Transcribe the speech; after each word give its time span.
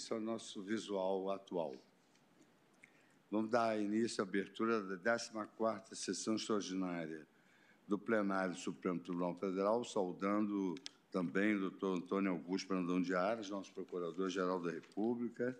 esse 0.00 0.14
é 0.14 0.16
o 0.16 0.20
nosso 0.20 0.62
visual 0.62 1.30
atual. 1.30 1.76
Vamos 3.30 3.50
dar 3.50 3.78
início 3.78 4.24
à 4.24 4.26
abertura 4.26 4.82
da 4.82 4.96
14ª 4.96 5.94
sessão 5.94 6.36
extraordinária 6.36 7.26
do 7.86 7.98
plenário 7.98 8.54
do 8.54 8.58
Supremo 8.58 8.98
Tribunal 8.98 9.34
Federal, 9.34 9.84
saudando 9.84 10.74
também 11.12 11.54
o 11.54 11.60
doutor 11.60 11.98
Antônio 11.98 12.30
Augusto 12.30 12.68
Brandão 12.68 13.02
de 13.02 13.14
Aras, 13.14 13.50
nosso 13.50 13.74
Procurador-Geral 13.74 14.62
da 14.62 14.70
República, 14.70 15.54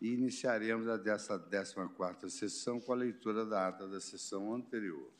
e 0.00 0.12
iniciaremos 0.12 0.86
a 0.86 0.96
dessa 0.96 1.36
14ª 1.36 2.28
sessão 2.30 2.78
com 2.78 2.92
a 2.92 2.96
leitura 2.96 3.44
da 3.44 3.66
ata 3.66 3.88
da 3.88 4.00
sessão 4.00 4.54
anterior. 4.54 5.10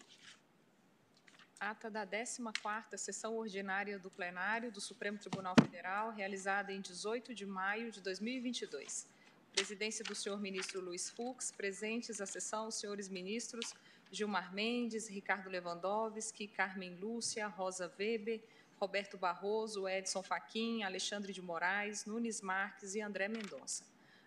Ata 1.59 1.91
da 1.91 2.07
14ª 2.07 2.98
Sessão 2.98 3.34
Ordinária 3.34 3.98
do 3.98 4.11
Plenário 4.11 4.70
do 4.70 4.79
Supremo 4.79 5.16
Tribunal 5.16 5.55
Federal, 5.59 6.11
realizada 6.11 6.70
em 6.70 6.82
18 6.82 7.34
de 7.34 7.46
maio 7.46 7.91
de 7.91 8.02
2022. 8.02 9.06
Presidência 9.55 10.05
do 10.05 10.14
senhor 10.14 10.38
ministro 10.38 10.83
Luiz 10.83 11.09
Fux, 11.09 11.50
presentes 11.50 12.20
à 12.20 12.27
sessão 12.27 12.69
os 12.69 12.74
senhores 12.74 13.09
ministros 13.09 13.73
Gilmar 14.12 14.52
Mendes, 14.52 15.09
Ricardo 15.09 15.48
Lewandowski, 15.48 16.47
Carmen 16.47 16.95
Lúcia, 16.97 17.47
Rosa 17.47 17.91
Weber, 17.98 18.42
Roberto 18.78 19.16
Barroso, 19.16 19.88
Edson 19.88 20.23
Fachin, 20.23 20.83
Alexandre 20.83 21.33
de 21.33 21.41
Moraes, 21.41 22.05
Nunes 22.05 22.42
Marques 22.42 22.95
e 22.95 23.00
André 23.00 23.28
Mendonça. 23.28 23.83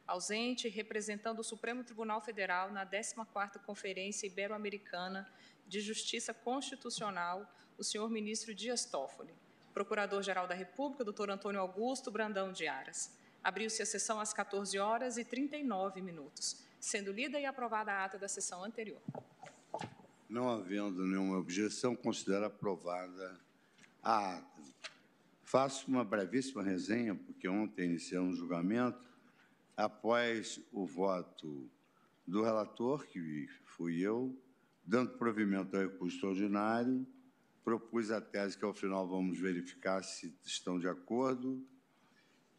Ausente, 0.08 0.68
representando 0.68 1.38
o 1.40 1.44
Supremo 1.44 1.84
Tribunal 1.84 2.20
Federal 2.22 2.72
na 2.72 2.84
14ª 2.84 3.60
Conferência 3.64 4.26
Ibero-Americana 4.26 5.32
de 5.70 5.80
Justiça 5.80 6.34
Constitucional, 6.34 7.48
o 7.78 7.84
senhor 7.84 8.10
ministro 8.10 8.54
Dias 8.56 8.84
Toffoli. 8.86 9.34
Procurador-Geral 9.72 10.48
da 10.48 10.56
República, 10.56 11.04
doutor 11.04 11.30
Antônio 11.30 11.62
Augusto 11.62 12.10
Brandão 12.10 12.52
de 12.52 12.68
Aras. 12.68 13.16
Abriu-se 13.44 13.82
a 13.82 13.86
sessão 13.86 14.20
às 14.20 14.34
14 14.34 14.78
horas 14.80 15.18
e 15.18 15.24
39 15.24 16.02
minutos, 16.02 16.66
sendo 16.80 17.12
lida 17.12 17.40
e 17.40 17.46
aprovada 17.46 17.94
a 17.94 18.04
ata 18.04 18.18
da 18.18 18.28
sessão 18.28 18.64
anterior. 18.64 19.00
Não 20.28 20.50
havendo 20.50 21.06
nenhuma 21.06 21.38
objeção, 21.38 21.96
considero 21.96 22.46
aprovada 22.46 23.40
a 24.04 24.38
ata. 24.38 24.64
Faço 25.44 25.88
uma 25.88 26.04
brevíssima 26.04 26.64
resenha, 26.64 27.16
porque 27.16 27.48
ontem 27.48 27.86
iniciamos 27.86 28.36
o 28.36 28.38
julgamento, 28.40 29.00
após 29.78 30.60
o 30.72 30.86
voto 30.86 31.70
do 32.28 32.44
relator, 32.44 33.06
que 33.08 33.48
fui 33.64 34.02
eu, 34.02 34.36
dando 34.90 35.12
provimento 35.20 35.78
ao 35.78 35.84
recurso 35.84 36.16
extraordinário, 36.16 37.06
propus 37.64 38.10
a 38.10 38.20
tese 38.20 38.58
que, 38.58 38.66
ao 38.66 38.74
final, 38.74 39.08
vamos 39.08 39.38
verificar 39.38 40.04
se 40.04 40.36
estão 40.44 40.80
de 40.80 40.88
acordo, 40.88 41.64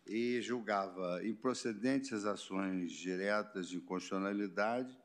e 0.07 0.41
julgava 0.41 1.27
improcedentes 1.27 2.13
as 2.13 2.25
ações 2.25 2.93
diretas 2.93 3.69
de 3.69 3.79
inconstitucionalidade 3.79 4.97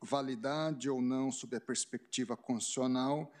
validade 0.00 0.88
ou 0.88 1.02
não, 1.02 1.32
sob 1.32 1.56
a 1.56 1.60
perspectiva 1.60 2.36
constitucional, 2.36 3.32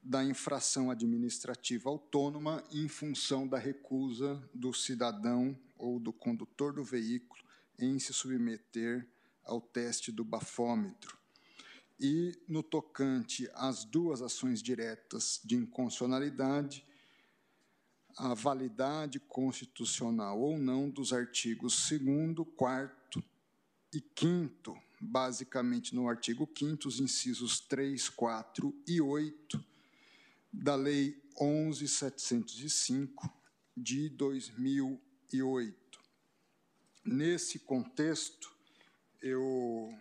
da 0.00 0.22
infração 0.24 0.88
administrativa 0.90 1.90
autônoma 1.90 2.62
em 2.72 2.86
função 2.88 3.48
da 3.48 3.58
recusa 3.58 4.40
do 4.54 4.72
cidadão 4.72 5.58
ou 5.78 5.98
do 5.98 6.12
condutor 6.12 6.72
do 6.72 6.84
veículo 6.84 7.42
em 7.78 7.98
se 7.98 8.12
submeter 8.12 9.08
ao 9.44 9.60
teste 9.60 10.12
do 10.12 10.24
bafômetro. 10.24 11.16
E, 12.00 12.32
no 12.46 12.62
tocante 12.62 13.48
às 13.54 13.84
duas 13.84 14.22
ações 14.22 14.62
diretas 14.62 15.40
de 15.44 15.56
inconstitucionalidade, 15.56 16.84
a 18.16 18.34
validade 18.34 19.20
constitucional 19.20 20.40
ou 20.40 20.58
não 20.58 20.90
dos 20.90 21.12
artigos 21.12 21.88
2, 21.88 22.46
4 22.56 23.24
e 23.94 24.04
5, 24.16 24.80
basicamente 25.00 25.94
no 25.94 26.08
artigo 26.08 26.48
5, 26.56 26.88
os 26.88 27.00
incisos 27.00 27.60
3, 27.60 28.08
4 28.08 28.74
e 28.86 29.00
8 29.00 29.64
da 30.52 30.74
Lei 30.74 31.20
11.705 31.40 33.30
de 33.76 34.08
2000 35.28 35.28
2008. 35.30 36.00
Nesse 37.04 37.58
contexto, 37.58 38.54
eu 39.22 39.94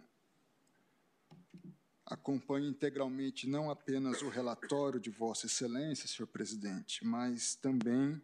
acompanho 2.05 2.67
integralmente 2.67 3.47
não 3.47 3.69
apenas 3.69 4.21
o 4.21 4.29
relatório 4.29 4.99
de 4.99 5.09
Vossa 5.09 5.45
Excelência, 5.45 6.07
senhor 6.07 6.27
presidente, 6.27 7.05
mas 7.05 7.55
também 7.55 8.21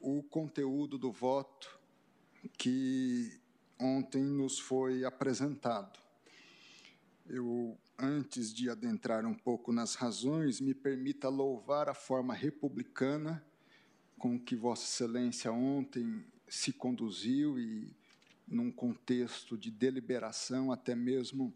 o 0.00 0.22
conteúdo 0.22 0.98
do 0.98 1.12
voto 1.12 1.78
que 2.58 3.40
ontem 3.78 4.22
nos 4.22 4.58
foi 4.58 5.04
apresentado. 5.04 5.98
Eu, 7.26 7.78
antes 7.98 8.52
de 8.52 8.68
adentrar 8.68 9.24
um 9.24 9.34
pouco 9.34 9.72
nas 9.72 9.94
razões, 9.94 10.60
me 10.60 10.74
permita 10.74 11.28
louvar 11.28 11.88
a 11.88 11.94
forma 11.94 12.34
republicana 12.34 13.44
com 14.24 14.40
que 14.40 14.56
Vossa 14.56 14.84
Excelência 14.84 15.52
ontem 15.52 16.24
se 16.48 16.72
conduziu 16.72 17.58
e 17.58 17.94
num 18.48 18.72
contexto 18.72 19.54
de 19.54 19.70
deliberação, 19.70 20.72
até 20.72 20.94
mesmo 20.94 21.52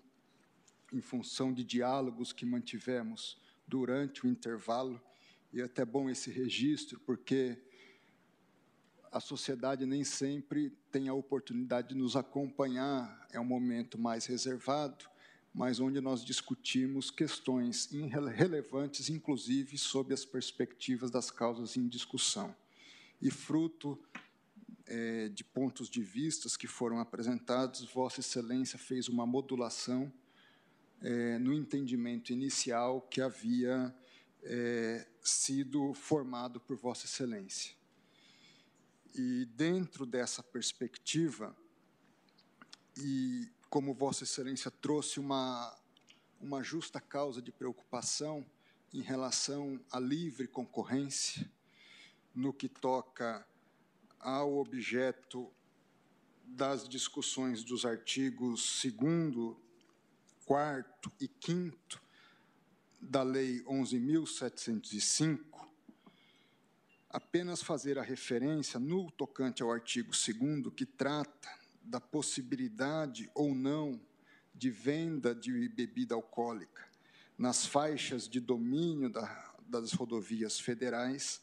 em 0.93 1.00
função 1.00 1.50
de 1.50 1.65
diálogos 1.65 2.31
que 2.31 2.44
mantivemos 2.44 3.41
durante 3.67 4.26
o 4.26 4.29
intervalo. 4.29 5.00
E 5.50 5.62
é 5.62 5.65
até 5.65 5.82
bom 5.82 6.11
esse 6.11 6.31
registro, 6.31 7.00
porque 7.06 7.56
a 9.11 9.19
sociedade 9.19 9.87
nem 9.87 10.05
sempre 10.05 10.69
tem 10.93 11.09
a 11.09 11.14
oportunidade 11.14 11.88
de 11.88 11.94
nos 11.94 12.17
acompanhar, 12.17 13.26
é 13.32 13.41
um 13.41 13.47
momento 13.47 13.99
mais 13.99 14.26
reservado, 14.26 15.09
mas 15.55 15.81
onde 15.81 16.00
nós 16.00 16.25
discutimos 16.25 17.11
questões 17.11 17.89
relevantes, 18.35 19.09
inclusive 19.09 19.77
sob 19.77 20.15
as 20.15 20.25
perspectivas 20.25 21.11
das 21.11 21.31
causas 21.31 21.77
em 21.77 21.89
discussão. 21.89 22.55
E 23.21 23.31
fruto 23.31 23.99
é, 24.87 25.29
de 25.29 25.45
pontos 25.45 25.89
de 25.89 26.03
vistas 26.03 26.56
que 26.56 26.67
foram 26.67 26.99
apresentados, 27.00 27.85
Vossa 27.93 28.21
Excelência 28.21 28.79
fez 28.79 29.09
uma 29.09 29.27
modulação 29.27 30.12
é, 31.00 31.39
no 31.39 31.53
entendimento 31.53 32.33
inicial 32.33 33.03
que 33.03 33.21
havia 33.21 33.95
é, 34.43 35.06
sido 35.21 35.93
formado 35.95 36.61
por 36.61 36.77
Vossa 36.77 37.06
Excelência. 37.06 37.75
E 39.15 39.47
dentro 39.47 40.06
dessa 40.06 40.43
perspectiva, 40.43 41.56
e 42.97 43.49
como 43.69 43.93
Vossa 43.93 44.25
Excelência 44.25 44.70
trouxe 44.70 45.20
uma, 45.20 45.76
uma 46.41 46.62
justa 46.62 47.00
causa 47.00 47.43
de 47.43 47.53
preocupação 47.53 48.47
em 48.93 49.03
relação 49.03 49.79
à 49.93 50.00
livre 50.00 50.47
concorrência, 50.47 51.49
no 52.35 52.53
que 52.53 52.69
toca 52.69 53.47
ao 54.19 54.56
objeto 54.56 55.53
das 56.44 56.88
discussões 56.88 57.62
dos 57.62 57.85
artigos 57.85 58.82
2, 58.82 59.56
4 60.47 61.12
e 61.21 61.31
5 61.44 62.00
da 63.00 63.23
Lei 63.23 63.62
11.705, 63.64 65.41
apenas 67.11 67.62
fazer 67.62 67.99
a 67.99 68.03
referência 68.03 68.81
no 68.81 69.11
tocante 69.11 69.62
ao 69.62 69.71
artigo 69.71 70.11
2 70.11 70.75
que 70.75 70.87
trata 70.87 71.58
da 71.88 72.00
possibilidade 72.00 73.31
ou 73.35 73.55
não 73.55 74.00
de 74.55 74.70
venda 74.70 75.35
de 75.35 75.69
bebida 75.69 76.14
alcoólica 76.14 76.87
nas 77.38 77.64
faixas 77.64 78.29
de 78.29 78.40
domínio 78.40 79.08
da, 79.08 79.55
das 79.61 79.93
rodovias 79.93 80.58
federais. 80.58 81.40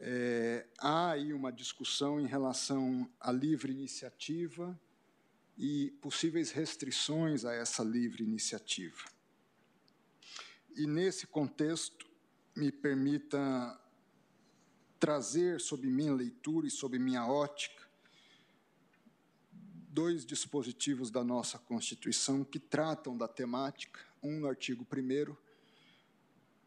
É, 0.00 0.66
há 0.78 1.12
aí 1.12 1.32
uma 1.32 1.52
discussão 1.52 2.20
em 2.20 2.26
relação 2.26 3.08
à 3.20 3.30
livre 3.30 3.72
iniciativa 3.72 4.78
e 5.56 5.90
possíveis 6.00 6.50
restrições 6.50 7.44
a 7.44 7.52
essa 7.54 7.82
livre 7.82 8.24
iniciativa. 8.24 9.04
E, 10.76 10.86
nesse 10.86 11.26
contexto, 11.26 12.06
me 12.56 12.70
permita 12.70 13.80
trazer, 14.98 15.60
sob 15.60 15.86
minha 15.88 16.12
leitura 16.12 16.66
e 16.66 16.70
sob 16.70 16.98
minha 16.98 17.26
ótica, 17.26 17.87
dois 19.98 20.24
dispositivos 20.24 21.10
da 21.10 21.24
nossa 21.24 21.58
Constituição 21.58 22.44
que 22.44 22.60
tratam 22.60 23.18
da 23.18 23.26
temática, 23.26 23.98
um 24.22 24.38
no 24.38 24.46
artigo 24.46 24.86
1 24.86 25.36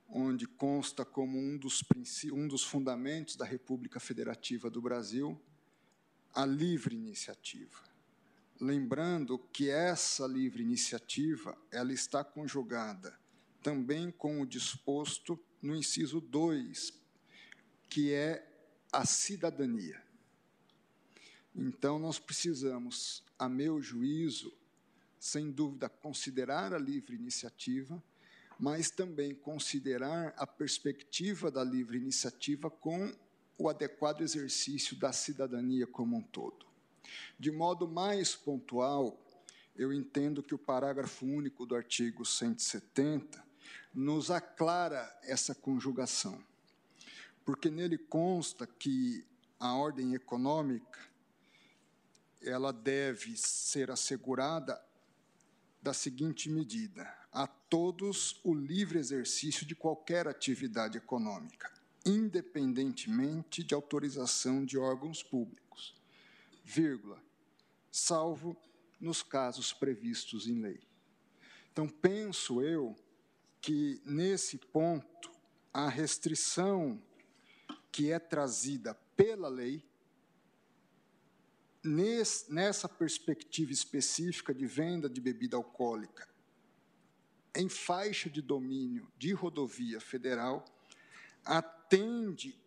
onde 0.09 0.45
consta 0.45 1.05
como 1.05 1.39
um 1.39 1.57
dos, 1.57 1.81
um 2.33 2.45
dos 2.45 2.61
fundamentos 2.61 3.37
da 3.37 3.45
República 3.45 4.01
Federativa 4.01 4.69
do 4.69 4.81
Brasil 4.81 5.41
a 6.33 6.45
livre 6.45 6.93
iniciativa. 6.93 7.81
Lembrando 8.59 9.39
que 9.39 9.69
essa 9.69 10.27
livre 10.27 10.61
iniciativa 10.61 11.57
ela 11.71 11.93
está 11.93 12.25
conjugada 12.25 13.17
também 13.63 14.11
com 14.11 14.41
o 14.41 14.45
disposto 14.45 15.41
no 15.61 15.73
inciso 15.73 16.19
2, 16.19 16.91
que 17.87 18.11
é 18.11 18.45
a 18.91 19.05
cidadania. 19.05 20.10
Então, 21.56 22.00
nós 22.00 22.18
precisamos, 22.18 23.24
a 23.38 23.50
meu 23.50 23.81
juízo, 23.81 24.53
sem 25.19 25.51
dúvida, 25.51 25.89
considerar 25.89 26.74
a 26.74 26.80
livre 26.80 27.15
iniciativa, 27.15 28.01
mas 28.59 28.89
também 28.89 29.36
considerar 29.36 30.33
a 30.38 30.48
perspectiva 30.48 31.51
da 31.51 31.63
livre 31.63 31.98
iniciativa 31.98 32.69
com 32.69 33.13
o 33.57 33.69
adequado 33.69 34.21
exercício 34.21 34.95
da 34.95 35.12
cidadania 35.12 35.86
como 35.86 36.18
um 36.18 36.21
todo. 36.21 36.65
De 37.38 37.51
modo 37.51 37.88
mais 37.88 38.36
pontual, 38.36 39.19
eu 39.75 39.92
entendo 39.92 40.42
que 40.42 40.56
o 40.56 40.59
parágrafo 40.59 41.25
único 41.25 41.65
do 41.65 41.75
artigo 41.75 42.25
170 42.25 43.44
nos 43.94 44.31
aclara 44.31 45.12
essa 45.24 45.53
conjugação, 45.53 46.42
porque 47.44 47.69
nele 47.69 47.98
consta 47.98 48.65
que 48.65 49.25
a 49.59 49.75
ordem 49.75 50.15
econômica 50.15 51.10
ela 52.41 52.71
deve 52.71 53.38
ser 53.38 53.91
assegurada 53.91 54.81
da 55.81 55.93
seguinte 55.93 56.49
medida: 56.49 57.03
a 57.31 57.47
todos 57.47 58.39
o 58.43 58.53
livre 58.53 58.99
exercício 58.99 59.65
de 59.65 59.75
qualquer 59.75 60.27
atividade 60.27 60.97
econômica, 60.97 61.71
independentemente 62.05 63.63
de 63.63 63.73
autorização 63.73 64.65
de 64.65 64.77
órgãos 64.77 65.23
públicos, 65.23 65.95
vírgula, 66.63 67.21
salvo 67.91 68.55
nos 68.99 69.23
casos 69.23 69.73
previstos 69.73 70.47
em 70.47 70.61
lei. 70.61 70.79
Então, 71.71 71.88
penso 71.88 72.61
eu 72.61 72.95
que, 73.61 74.01
nesse 74.05 74.57
ponto, 74.57 75.31
a 75.73 75.88
restrição 75.88 77.01
que 77.91 78.11
é 78.11 78.19
trazida 78.19 78.93
pela 79.15 79.47
lei 79.47 79.83
nessa 81.83 82.87
perspectiva 82.87 83.71
específica 83.71 84.53
de 84.53 84.65
venda 84.65 85.09
de 85.09 85.19
bebida 85.19 85.57
alcoólica 85.57 86.31
em 87.55 87.67
faixa 87.67 88.29
de 88.29 88.41
domínio 88.41 89.11
de 89.17 89.33
rodovia 89.33 89.99
federal, 89.99 90.63
atende 91.43 92.57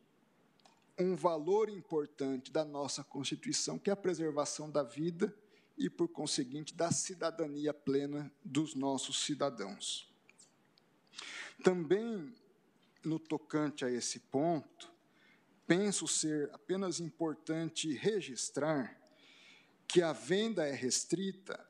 um 0.99 1.16
valor 1.16 1.69
importante 1.69 2.52
da 2.52 2.64
nossa 2.64 3.02
Constituição, 3.02 3.78
que 3.78 3.90
é 3.90 3.93
a 3.93 3.96
preservação 3.96 4.70
da 4.70 4.82
vida 4.82 5.34
e, 5.76 5.90
por 5.90 6.08
conseguinte, 6.08 6.75
da 6.75 6.90
cidadania 6.93 7.72
plena 7.75 8.32
dos 8.44 8.75
nossos 8.75 9.25
cidadãos. 9.25 10.12
Também, 11.62 12.32
no 13.02 13.19
tocante 13.19 13.84
a 13.84 13.90
esse 13.90 14.20
ponto, 14.20 14.93
penso 15.66 16.06
ser 16.06 16.50
apenas 16.52 17.00
importante 17.00 17.93
registrar 17.94 19.00
que 19.94 20.02
a 20.02 20.12
venda 20.12 20.67
é 20.67 20.73
restrita 20.73 21.64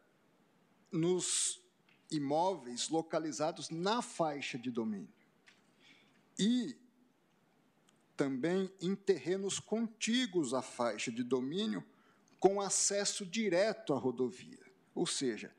nos 0.90 1.60
imóveis 2.10 2.88
localizados 2.88 3.68
na 3.68 4.00
faixa 4.00 4.58
de 4.58 4.70
domínio 4.70 5.12
e 6.38 6.74
também 8.16 8.72
em 8.80 8.94
terrenos 8.94 9.58
contíguos 9.58 10.54
à 10.54 10.62
faixa 10.62 11.12
de 11.12 11.22
domínio 11.22 11.84
com 12.40 12.62
acesso 12.62 13.26
direto 13.26 13.92
à 13.92 13.98
rodovia. 13.98 14.72
Ou 14.94 15.06
seja, 15.06 15.54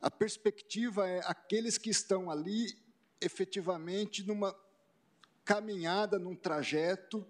a 0.00 0.08
perspectiva 0.08 1.08
é 1.08 1.20
aqueles 1.24 1.78
que 1.78 1.90
estão 1.90 2.30
ali 2.30 2.78
efetivamente 3.20 4.22
numa 4.22 4.56
caminhada, 5.44 6.16
num 6.16 6.36
trajeto 6.36 7.26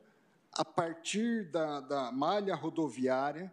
a 0.52 0.62
partir 0.62 1.50
da, 1.50 1.80
da 1.80 2.12
malha 2.12 2.54
rodoviária 2.54 3.50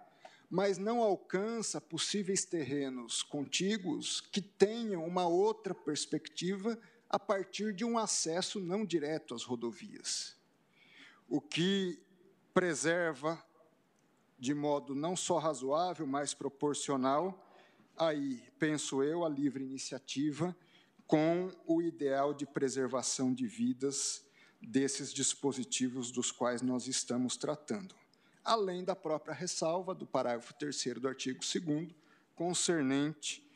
mas 0.50 0.80
não 0.80 1.02
alcança 1.02 1.80
possíveis 1.80 2.44
terrenos 2.44 3.22
contíguos 3.22 4.20
que 4.20 4.42
tenham 4.42 5.06
uma 5.06 5.28
outra 5.28 5.76
perspectiva 5.76 6.78
a 7.08 7.20
partir 7.20 7.74
de 7.74 7.86
um 7.86 8.00
acesso 8.00 8.60
não 8.60 8.84
direto 8.84 9.36
às 9.36 9.44
rodovias. 9.44 10.36
O 11.28 11.40
que 11.40 12.02
preserva, 12.52 13.44
de 14.40 14.56
modo 14.56 14.96
não 14.96 15.16
só 15.16 15.38
razoável, 15.38 16.08
mas 16.08 16.34
proporcional, 16.34 17.46
aí, 17.96 18.42
penso 18.58 19.04
eu, 19.04 19.24
a 19.24 19.30
livre 19.30 19.64
iniciativa 19.64 20.56
com 21.06 21.52
o 21.68 21.82
ideal 21.82 22.34
de 22.34 22.48
preservação 22.48 23.34
de 23.34 23.46
vidas 23.46 24.26
desses 24.60 25.14
dispositivos 25.14 26.12
dos 26.12 26.32
quais 26.32 26.62
nós 26.62 26.88
estamos 26.88 27.38
tratando 27.38 27.99
além 28.50 28.84
da 28.84 28.96
própria 28.96 29.32
ressalva 29.32 29.94
do 29.94 30.08
parágrafo 30.08 30.56
3 30.56 30.96
do 31.00 31.08
artigo 31.08 31.40
2 31.40 31.94
concernente 32.36 33.48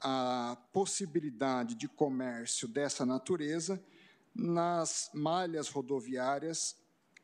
à 0.00 0.58
possibilidade 0.72 1.76
de 1.76 1.86
comércio 1.86 2.66
dessa 2.66 3.06
natureza 3.06 3.80
nas 4.34 5.08
malhas 5.14 5.68
rodoviárias 5.68 6.76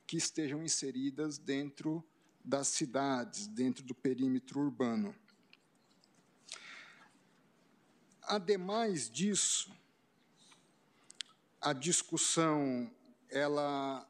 que 0.07 0.17
estejam 0.17 0.63
inseridas 0.63 1.37
dentro 1.37 2.05
das 2.45 2.69
cidades, 2.69 3.49
dentro 3.49 3.83
do 3.83 3.93
perímetro 3.93 4.61
urbano. 4.61 5.13
Ademais 8.23 9.11
disso, 9.11 9.73
a 11.61 11.73
discussão 11.73 12.89
ela 13.29 14.09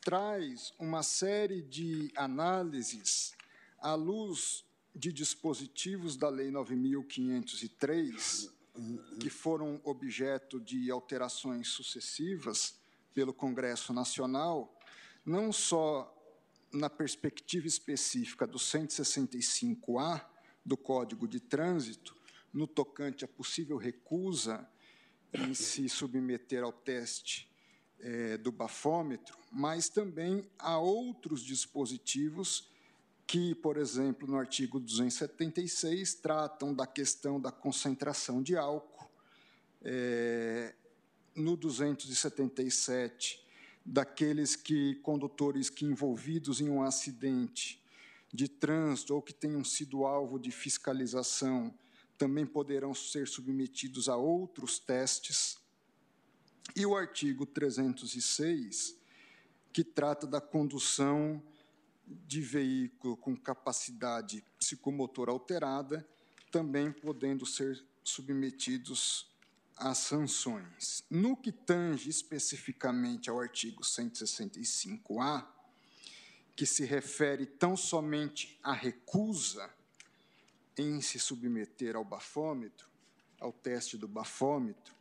traz 0.00 0.72
uma 0.78 1.02
série 1.02 1.60
de 1.60 2.10
análises 2.16 3.34
à 3.78 3.94
luz 3.94 4.64
de 4.94 5.12
dispositivos 5.12 6.16
da 6.16 6.28
Lei 6.28 6.50
9.503, 6.50 8.50
que 9.20 9.28
foram 9.28 9.80
objeto 9.84 10.60
de 10.60 10.90
alterações 10.90 11.68
sucessivas 11.68 12.80
pelo 13.12 13.34
Congresso 13.34 13.92
Nacional, 13.92 14.74
não 15.24 15.52
só 15.52 16.16
na 16.72 16.88
perspectiva 16.88 17.66
específica 17.66 18.46
do 18.46 18.58
165A 18.58 20.24
do 20.64 20.76
Código 20.76 21.28
de 21.28 21.40
Trânsito, 21.40 22.16
no 22.52 22.66
tocante 22.66 23.24
à 23.24 23.28
possível 23.28 23.76
recusa 23.76 24.68
em 25.32 25.54
se 25.54 25.88
submeter 25.88 26.62
ao 26.62 26.72
teste 26.72 27.49
é, 28.02 28.36
do 28.36 28.50
bafômetro, 28.50 29.36
mas 29.50 29.88
também 29.88 30.48
há 30.58 30.78
outros 30.78 31.42
dispositivos 31.42 32.68
que, 33.26 33.54
por 33.54 33.76
exemplo, 33.76 34.26
no 34.26 34.36
artigo 34.36 34.80
276, 34.80 36.14
tratam 36.14 36.74
da 36.74 36.86
questão 36.86 37.40
da 37.40 37.52
concentração 37.52 38.42
de 38.42 38.56
álcool. 38.56 39.08
É, 39.82 40.74
no 41.34 41.56
277, 41.56 43.44
daqueles 43.84 44.56
que 44.56 44.96
condutores 44.96 45.70
que 45.70 45.84
envolvidos 45.84 46.60
em 46.60 46.68
um 46.68 46.82
acidente 46.82 47.80
de 48.32 48.48
trânsito 48.48 49.14
ou 49.14 49.22
que 49.22 49.32
tenham 49.32 49.64
sido 49.64 50.04
alvo 50.04 50.38
de 50.38 50.50
fiscalização 50.50 51.74
também 52.16 52.44
poderão 52.44 52.92
ser 52.92 53.26
submetidos 53.26 54.08
a 54.08 54.16
outros 54.16 54.78
testes. 54.78 55.56
E 56.74 56.86
o 56.86 56.96
artigo 56.96 57.44
306, 57.44 58.96
que 59.72 59.82
trata 59.82 60.26
da 60.26 60.40
condução 60.40 61.42
de 62.06 62.40
veículo 62.40 63.16
com 63.16 63.36
capacidade 63.36 64.44
psicomotora 64.58 65.30
alterada, 65.30 66.06
também 66.50 66.92
podendo 66.92 67.46
ser 67.46 67.82
submetidos 68.02 69.28
às 69.76 69.98
sanções. 69.98 71.04
No 71.10 71.36
que 71.36 71.52
tange 71.52 72.10
especificamente 72.10 73.30
ao 73.30 73.40
artigo 73.40 73.82
165-A, 73.82 75.48
que 76.56 76.66
se 76.66 76.84
refere 76.84 77.46
tão 77.46 77.76
somente 77.76 78.58
à 78.62 78.72
recusa 78.72 79.70
em 80.76 81.00
se 81.00 81.18
submeter 81.18 81.96
ao 81.96 82.04
bafômetro, 82.04 82.88
ao 83.38 83.52
teste 83.52 83.96
do 83.96 84.06
bafômetro, 84.06 84.94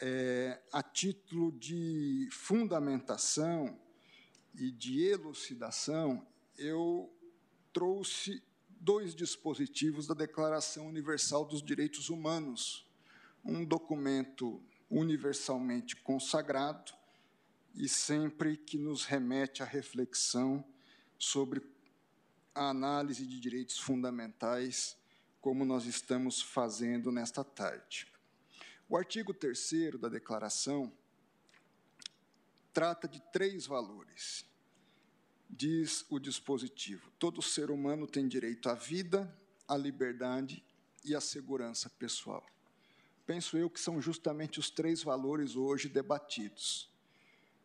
é, 0.00 0.60
a 0.72 0.82
título 0.82 1.52
de 1.52 2.28
fundamentação 2.32 3.78
e 4.54 4.70
de 4.70 5.04
elucidação, 5.04 6.26
eu 6.56 7.12
trouxe 7.72 8.42
dois 8.68 9.14
dispositivos 9.14 10.06
da 10.06 10.14
Declaração 10.14 10.88
Universal 10.88 11.44
dos 11.44 11.62
Direitos 11.62 12.08
Humanos, 12.08 12.88
um 13.44 13.64
documento 13.64 14.62
universalmente 14.90 15.94
consagrado 15.96 16.92
e 17.74 17.88
sempre 17.88 18.56
que 18.56 18.78
nos 18.78 19.04
remete 19.04 19.62
à 19.62 19.66
reflexão 19.66 20.64
sobre 21.18 21.62
a 22.54 22.70
análise 22.70 23.26
de 23.26 23.38
direitos 23.38 23.78
fundamentais, 23.78 24.96
como 25.40 25.64
nós 25.64 25.84
estamos 25.84 26.42
fazendo 26.42 27.12
nesta 27.12 27.44
tarde. 27.44 28.09
O 28.90 28.96
artigo 28.96 29.32
3 29.32 30.00
da 30.00 30.08
Declaração 30.08 30.92
trata 32.72 33.06
de 33.06 33.22
três 33.32 33.64
valores. 33.64 34.44
Diz 35.48 36.04
o 36.10 36.18
dispositivo: 36.18 37.08
todo 37.16 37.40
ser 37.40 37.70
humano 37.70 38.04
tem 38.04 38.26
direito 38.26 38.68
à 38.68 38.74
vida, 38.74 39.32
à 39.68 39.76
liberdade 39.76 40.60
e 41.04 41.14
à 41.14 41.20
segurança 41.20 41.88
pessoal. 41.88 42.44
Penso 43.24 43.56
eu 43.56 43.70
que 43.70 43.78
são 43.78 44.02
justamente 44.02 44.58
os 44.58 44.70
três 44.70 45.04
valores 45.04 45.54
hoje 45.54 45.88
debatidos: 45.88 46.90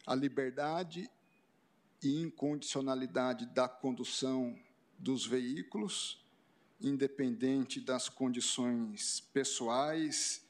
a 0.05 0.13
liberdade 0.13 1.09
e 2.03 2.21
incondicionalidade 2.21 3.47
da 3.47 3.67
condução 3.67 4.55
dos 4.99 5.25
veículos, 5.25 6.23
independente 6.79 7.81
das 7.81 8.09
condições 8.09 9.21
pessoais, 9.33 10.44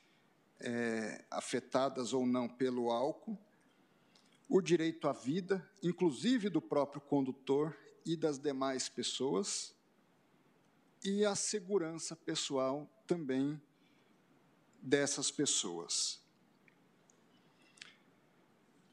é, 0.59 1.25
afetadas 1.29 2.13
ou 2.13 2.25
não 2.25 2.47
pelo 2.47 2.91
álcool, 2.91 3.37
o 4.47 4.61
direito 4.61 5.07
à 5.07 5.13
vida, 5.13 5.67
inclusive 5.81 6.49
do 6.49 6.61
próprio 6.61 7.01
condutor 7.01 7.75
e 8.05 8.15
das 8.15 8.37
demais 8.37 8.87
pessoas, 8.87 9.73
e 11.03 11.25
a 11.25 11.35
segurança 11.35 12.15
pessoal 12.15 12.89
também 13.07 13.61
dessas 14.81 15.31
pessoas. 15.31 16.19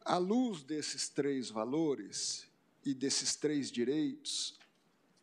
À 0.04 0.16
luz 0.16 0.62
desses 0.62 1.09
três 1.09 1.49
valores 1.49 2.47
e 2.85 2.92
desses 2.92 3.37
três 3.37 3.71
direitos, 3.71 4.59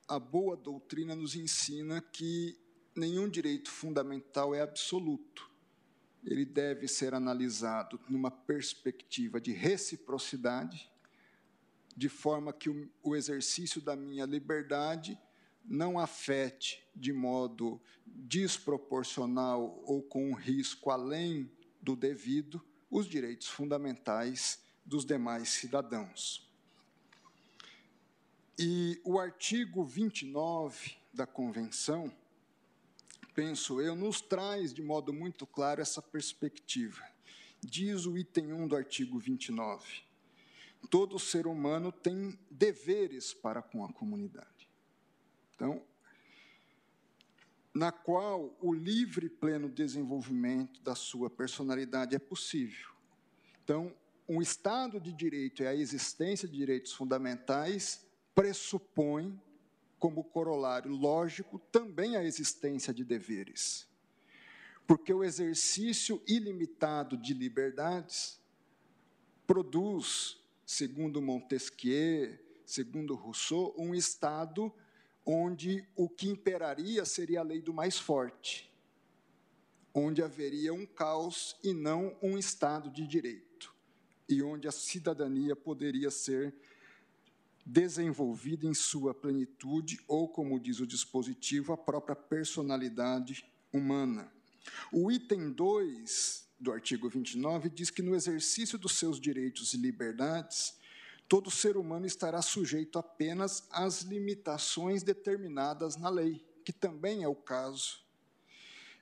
a 0.08 0.17
boa 0.17 0.55
doutrina 0.55 1.15
nos 1.15 1.36
ensina 1.36 2.01
que 2.01 2.58
nenhum 2.96 3.29
direito 3.29 3.69
fundamental 3.69 4.55
é 4.55 4.62
absoluto. 4.62 5.49
Ele 6.23 6.45
deve 6.45 6.88
ser 6.88 7.13
analisado 7.13 7.99
numa 8.09 8.29
perspectiva 8.29 9.39
de 9.39 9.51
reciprocidade, 9.51 10.91
de 11.95 12.09
forma 12.09 12.53
que 12.53 12.69
o, 13.03 13.15
exercício 13.15 13.81
da 13.81 13.95
minha 13.95 14.25
liberdade 14.25 15.19
não 15.65 15.99
afete 15.99 16.83
de 16.95 17.11
modo 17.11 17.81
desproporcional 18.05 19.81
ou 19.85 20.01
com 20.01 20.29
um 20.29 20.33
risco 20.33 20.89
além 20.89 21.51
do 21.81 21.95
devido 21.95 22.63
os 22.89 23.05
direitos 23.05 23.47
fundamentais 23.47 24.59
dos 24.85 25.05
demais 25.05 25.49
cidadãos. 25.49 26.49
E 28.57 28.99
o 29.05 29.19
artigo 29.19 29.85
29 29.85 30.97
da 31.13 31.25
Convenção, 31.25 32.11
penso 33.39 33.79
eu, 33.79 33.96
nos 33.96 34.19
traz 34.19 34.74
de 34.74 34.81
modo 34.81 35.13
muito 35.13 35.48
claro 35.48 35.81
essa 35.81 36.01
perspectiva. 36.01 37.01
Diz 37.62 38.05
o 38.05 38.17
item 38.17 38.51
1 38.51 38.67
do 38.67 38.75
artigo 38.75 39.17
29: 39.17 40.03
todo 40.89 41.17
ser 41.17 41.48
humano 41.48 41.89
tem 41.89 42.38
deveres 42.51 43.34
para 43.34 43.62
com 43.62 43.86
a 43.86 43.93
comunidade. 43.93 44.69
Então, 45.55 45.81
na 47.74 47.93
qual 47.93 48.53
o 48.60 48.74
livre 48.74 49.27
e 49.27 49.29
pleno 49.29 49.69
desenvolvimento 49.69 50.81
da 50.81 50.93
sua 50.93 51.29
personalidade 51.29 52.13
é 52.13 52.19
possível. 52.19 52.89
Então, 53.63 53.96
um 54.27 54.41
Estado 54.41 55.00
de 55.00 55.13
direito 55.13 55.63
e 55.63 55.67
a 55.67 55.74
existência 55.74 56.46
de 56.46 56.58
direitos 56.58 56.91
fundamentais 56.91 58.05
pressupõe, 58.36 59.41
como 60.00 60.24
corolário 60.24 60.91
lógico, 60.91 61.60
também 61.72 62.15
a 62.15 62.24
existência 62.24 62.94
de 62.94 63.03
deveres. 63.03 63.88
Porque 64.88 65.13
o 65.13 65.24
exercício 65.24 66.22
ilimitado 66.25 67.15
de 67.18 67.34
liberdades 67.34 68.39
produz, 69.46 70.41
segundo 70.65 71.22
Montesquieu, 71.22 72.39
segundo 72.65 73.13
Rousseau, 73.13 73.75
um 73.77 73.94
Estado 73.94 74.74
onde 75.25 75.88
o 75.96 76.10
que 76.10 76.27
imperaria 76.27 77.06
seria 77.06 77.41
a 77.41 77.44
lei 77.44 77.62
do 77.62 77.74
mais 77.74 78.00
forte, 78.00 78.72
onde 79.94 80.24
haveria 80.24 80.74
um 80.74 80.86
caos 80.86 81.56
e 81.63 81.74
não 81.74 82.18
um 82.22 82.38
Estado 82.38 82.89
de 82.89 83.06
direito, 83.06 83.75
e 84.27 84.41
onde 84.41 84.68
a 84.68 84.72
cidadania 84.72 85.56
poderia 85.56 86.10
ser 86.10 86.56
desenvolvida 87.69 88.65
em 88.65 88.73
sua 88.73 89.13
plenitude, 89.13 89.99
ou, 90.07 90.27
como 90.27 90.59
diz 90.59 90.79
o 90.79 90.88
dispositivo, 90.88 91.71
a 91.71 91.77
própria 91.77 92.15
personalidade 92.15 93.45
humana. 93.71 94.31
O 94.91 95.11
item 95.11 95.51
2 95.51 96.47
do 96.59 96.71
artigo 96.71 97.07
29 97.07 97.69
diz 97.69 97.91
que 97.91 98.01
no 98.01 98.15
exercício 98.15 98.77
dos 98.77 98.97
seus 98.97 99.21
direitos 99.21 99.73
e 99.73 99.77
liberdades, 99.77 100.73
todo 101.27 101.51
ser 101.51 101.77
humano 101.77 102.07
estará 102.07 102.41
sujeito 102.41 102.97
apenas 102.97 103.67
às 103.71 104.01
limitações 104.01 105.03
determinadas 105.03 105.95
na 105.95 106.09
lei, 106.09 106.43
que 106.65 106.73
também 106.73 107.23
é 107.23 107.27
o 107.27 107.35
caso. 107.35 107.99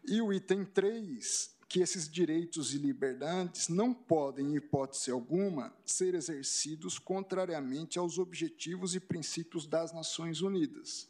E 0.06 0.22
o 0.22 0.34
item 0.34 0.66
3 0.66 1.57
que 1.68 1.82
esses 1.82 2.10
direitos 2.10 2.74
e 2.74 2.78
liberdades 2.78 3.68
não 3.68 3.94
podem, 3.94 4.48
em 4.48 4.56
hipótese 4.56 5.12
alguma, 5.12 5.76
ser 5.86 6.16
exercidos 6.16 6.98
contrariamente 6.98 8.00
aos 8.00 8.18
objetivos 8.18 8.96
e 8.96 9.00
princípios 9.00 9.68
das 9.68 9.92
Nações 9.92 10.42
Unidas. 10.42 11.10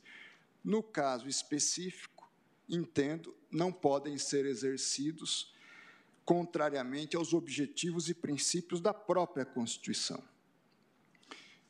No 0.64 0.82
caso 0.82 1.28
específico, 1.28 2.28
entendo, 2.68 3.36
não 3.52 3.72
podem 3.72 4.18
ser 4.18 4.46
exercidos 4.46 5.54
contrariamente 6.26 7.16
aos 7.16 7.34
objetivos 7.34 8.10
e 8.10 8.14
princípios 8.14 8.82
da 8.82 8.94
própria 8.94 9.46
Constituição. 9.46 10.22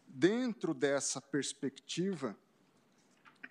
Dentro 0.07 0.73
dessa 0.73 1.21
perspectiva, 1.21 2.35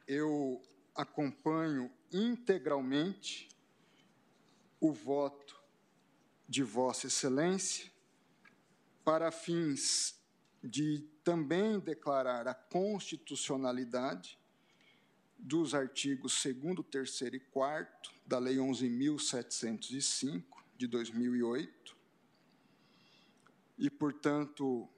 eu 0.09 0.61
acompanho 0.95 1.91
integralmente 2.11 3.49
o 4.89 4.93
voto 4.93 5.61
de 6.49 6.63
Vossa 6.63 7.09
Excelência 7.09 7.93
para 9.05 9.31
fins 9.31 10.19
de 10.63 11.07
também 11.23 11.79
declarar 11.79 12.49
a 12.49 12.55
constitucionalidade 12.55 14.39
dos 15.39 15.75
artigos 15.75 16.43
2, 16.43 16.57
3 16.91 17.21
e 17.35 17.41
4 17.41 18.13
da 18.27 18.39
Lei 18.39 18.57
11.705, 18.57 20.43
de 20.77 20.87
2008 20.87 21.97
e, 23.79 23.91
portanto, 23.91 24.89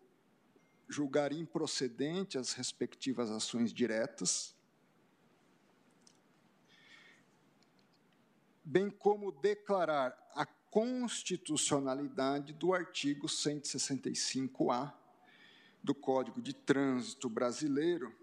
julgar 0.88 1.32
improcedente 1.32 2.38
as 2.38 2.52
respectivas 2.52 3.30
ações 3.30 3.72
diretas, 3.72 4.54
bem 8.68 8.90
como 8.90 9.32
declarar 9.32 10.14
a 10.34 10.44
constitucionalidade 10.44 12.52
do 12.52 12.74
artigo 12.74 13.26
165-A 13.26 14.92
do 15.82 15.94
Código 15.94 16.42
de 16.42 16.52
Trânsito 16.52 17.30
Brasileiro, 17.30 18.14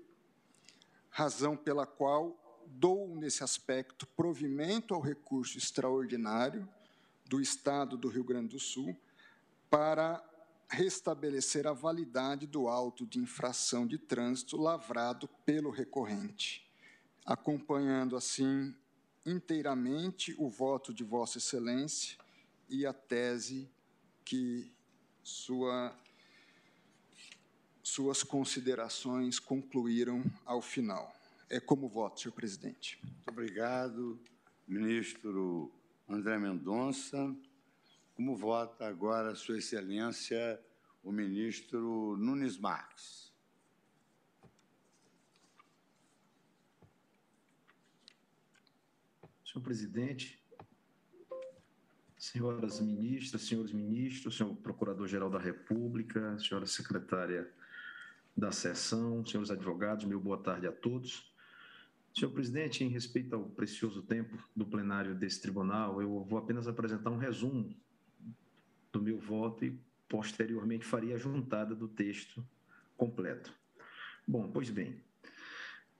razão 1.09 1.57
pela 1.57 1.87
qual 1.87 2.63
dou, 2.67 3.15
nesse 3.15 3.43
aspecto, 3.43 4.05
provimento 4.05 4.93
ao 4.93 5.01
recurso 5.01 5.57
extraordinário 5.57 6.69
do 7.25 7.41
Estado 7.41 7.97
do 7.97 8.07
Rio 8.07 8.23
Grande 8.23 8.49
do 8.49 8.59
Sul 8.59 8.95
para 9.67 10.23
restabelecer 10.69 11.65
a 11.65 11.73
validade 11.73 12.45
do 12.45 12.67
auto 12.67 13.07
de 13.07 13.17
infração 13.17 13.87
de 13.87 13.97
trânsito 13.97 14.57
lavrado 14.57 15.27
pelo 15.43 15.71
recorrente, 15.71 16.69
acompanhando, 17.25 18.15
assim, 18.15 18.75
inteiramente 19.25 20.35
o 20.37 20.49
voto 20.49 20.93
de 20.93 21.03
Vossa 21.03 21.37
Excelência 21.37 22.17
e 22.69 22.85
a 22.85 22.93
tese 22.93 23.69
que 24.23 24.71
sua, 25.23 25.97
suas 27.81 28.23
considerações 28.23 29.39
concluíram 29.39 30.23
ao 30.45 30.61
final. 30.61 31.13
É 31.49 31.59
como 31.59 31.87
voto, 31.87 32.21
senhor 32.21 32.33
presidente. 32.33 32.99
Muito 33.03 33.29
obrigado, 33.29 34.19
ministro 34.67 35.71
André 36.07 36.37
Mendonça. 36.37 37.35
Como 38.15 38.35
vota 38.35 38.87
agora 38.87 39.35
Sua 39.35 39.57
Excelência 39.57 40.59
o 41.03 41.11
ministro 41.11 42.15
Nunes 42.17 42.57
Marques? 42.57 43.34
Senhor 49.55 49.63
presidente, 49.63 50.43
senhoras 52.17 52.81
ministras, 52.81 53.43
senhores 53.43 53.71
ministros, 53.71 54.35
senhor 54.35 54.53
procurador-geral 54.57 55.29
da 55.29 55.39
República, 55.39 56.37
senhora 56.39 56.65
secretária 56.65 57.49
da 58.35 58.51
sessão, 58.51 59.25
senhores 59.25 59.49
advogados, 59.49 60.03
meu 60.03 60.19
boa 60.19 60.37
tarde 60.37 60.67
a 60.67 60.73
todos. 60.73 61.33
Senhor 62.13 62.31
presidente, 62.31 62.83
em 62.83 62.89
respeito 62.89 63.33
ao 63.33 63.45
precioso 63.45 64.01
tempo 64.01 64.37
do 64.53 64.65
plenário 64.65 65.15
desse 65.15 65.41
tribunal, 65.41 66.01
eu 66.01 66.25
vou 66.25 66.37
apenas 66.37 66.67
apresentar 66.67 67.11
um 67.11 67.17
resumo 67.17 67.73
do 68.91 69.01
meu 69.01 69.17
voto 69.17 69.63
e 69.63 69.79
posteriormente 70.09 70.83
faria 70.83 71.15
a 71.15 71.17
juntada 71.17 71.73
do 71.73 71.87
texto 71.87 72.45
completo. 72.97 73.53
Bom, 74.27 74.51
pois 74.51 74.69
bem, 74.69 75.01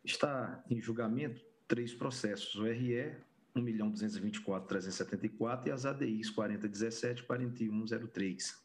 está 0.03 0.62
em 0.69 0.81
julgamento 0.81 1.41
três 1.69 1.93
processos, 1.93 2.53
o 2.55 2.65
RE 2.65 3.15
1.224.374 3.57 5.67
e 5.67 5.71
as 5.71 5.85
ADIs 5.85 6.29
4017 6.29 7.21
e 7.21 7.25
4103. 7.25 8.63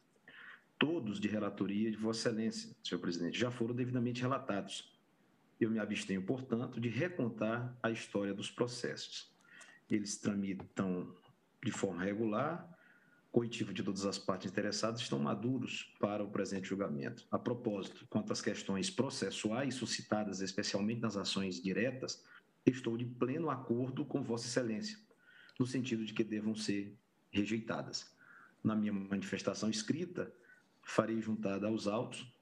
Todos 0.78 1.18
de 1.20 1.28
relatoria 1.28 1.90
de 1.90 1.96
Vossa 1.96 2.28
Excelência, 2.28 2.70
senhor 2.82 3.00
presidente, 3.00 3.38
já 3.38 3.50
foram 3.50 3.74
devidamente 3.74 4.22
relatados 4.22 4.90
eu 5.60 5.70
me 5.70 5.78
abstenho, 5.78 6.22
portanto, 6.22 6.80
de 6.80 6.88
recontar 6.88 7.76
a 7.82 7.90
história 7.90 8.32
dos 8.32 8.50
processos. 8.50 9.30
Eles 9.90 10.16
tramitam 10.16 11.14
de 11.62 11.70
forma 11.70 12.02
regular, 12.02 12.66
coitivo 13.30 13.72
de 13.72 13.82
todas 13.82 14.06
as 14.06 14.18
partes 14.18 14.50
interessadas 14.50 15.02
estão 15.02 15.18
maduros 15.18 15.94
para 16.00 16.24
o 16.24 16.30
presente 16.30 16.68
julgamento. 16.68 17.26
A 17.30 17.38
propósito, 17.38 18.06
quanto 18.08 18.32
às 18.32 18.40
questões 18.40 18.90
processuais 18.90 19.74
suscitadas 19.74 20.40
especialmente 20.40 21.00
nas 21.00 21.16
ações 21.16 21.62
diretas, 21.62 22.24
estou 22.66 22.96
de 22.96 23.04
pleno 23.04 23.50
acordo 23.50 24.04
com 24.04 24.22
Vossa 24.22 24.46
Excelência, 24.46 24.98
no 25.58 25.66
sentido 25.66 26.04
de 26.04 26.12
que 26.12 26.24
devam 26.24 26.54
ser 26.54 26.98
rejeitadas. 27.30 28.14
Na 28.62 28.74
minha 28.74 28.92
manifestação 28.92 29.70
escrita, 29.70 30.32
farei 30.82 31.20
juntada 31.20 31.66
aos 31.66 31.86
autos 31.86 32.34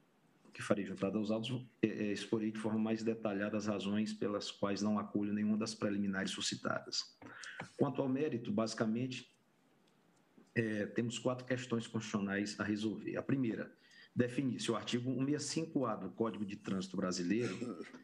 que 0.59 0.63
farei 0.63 0.85
juntado 0.85 1.17
aos 1.17 1.31
autos, 1.31 1.65
é, 1.81 1.87
é, 1.87 2.11
exporei 2.11 2.51
de 2.51 2.59
forma 2.59 2.77
mais 2.77 3.01
detalhada 3.01 3.55
as 3.55 3.65
razões 3.65 4.11
pelas 4.11 4.51
quais 4.51 4.81
não 4.81 4.99
acolho 4.99 5.33
nenhuma 5.33 5.57
das 5.57 5.73
preliminares 5.73 6.31
suscitadas. 6.31 7.17
Quanto 7.77 8.01
ao 8.01 8.09
mérito, 8.09 8.51
basicamente, 8.51 9.33
é, 10.53 10.85
temos 10.87 11.17
quatro 11.17 11.45
questões 11.45 11.87
constitucionais 11.87 12.59
a 12.59 12.63
resolver. 12.63 13.15
A 13.15 13.23
primeira, 13.23 13.73
definir 14.19 14.59
se 14.59 14.69
o 14.69 14.75
artigo 14.75 15.09
165A 15.09 15.97
do 15.97 16.09
Código 16.09 16.45
de 16.45 16.57
Trânsito 16.57 16.97
Brasileiro, 16.97 17.55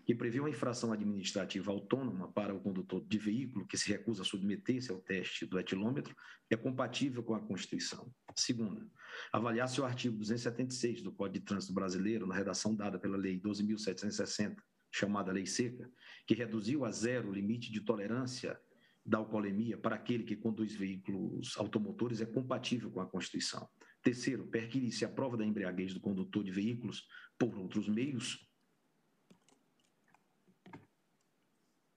que 0.05 0.15
prevê 0.15 0.39
uma 0.39 0.49
infração 0.49 0.93
administrativa 0.93 1.69
autônoma 1.69 2.31
para 2.31 2.55
o 2.55 2.59
condutor 2.61 3.05
de 3.05 3.17
veículo 3.17 3.67
que 3.67 3.77
se 3.77 3.89
recusa 3.89 4.21
a 4.21 4.25
submeter-se 4.25 4.89
ao 4.89 5.01
teste 5.01 5.45
do 5.45 5.59
etilômetro, 5.59 6.15
é 6.49 6.55
compatível 6.55 7.21
com 7.21 7.35
a 7.35 7.41
Constituição. 7.41 8.09
Segunda, 8.33 8.87
avaliar 9.29 9.67
se 9.67 9.81
o 9.81 9.83
artigo 9.83 10.15
276 10.15 11.01
do 11.01 11.11
Código 11.11 11.39
de 11.39 11.45
Trânsito 11.47 11.73
Brasileiro, 11.73 12.25
na 12.25 12.35
redação 12.35 12.73
dada 12.73 12.97
pela 12.97 13.17
Lei 13.17 13.37
12.760, 13.37 14.55
chamada 14.93 15.33
Lei 15.33 15.45
Seca, 15.45 15.91
que 16.25 16.33
reduziu 16.33 16.85
a 16.85 16.91
zero 16.91 17.27
o 17.29 17.33
limite 17.33 17.69
de 17.69 17.81
tolerância 17.81 18.57
da 19.05 19.17
alcoolemia 19.17 19.77
para 19.77 19.97
aquele 19.97 20.23
que 20.23 20.37
conduz 20.37 20.73
veículos 20.73 21.57
automotores, 21.57 22.21
é 22.21 22.25
compatível 22.25 22.89
com 22.89 23.01
a 23.01 23.05
Constituição. 23.05 23.67
Terceiro, 24.05 24.45
perquirir-se 24.45 25.03
a 25.03 25.09
prova 25.09 25.35
da 25.35 25.43
embriaguez 25.43 25.91
do 25.91 25.99
condutor 25.99 26.43
de 26.43 26.51
veículos 26.51 27.07
por 27.39 27.57
outros 27.57 27.89
meios, 27.89 28.47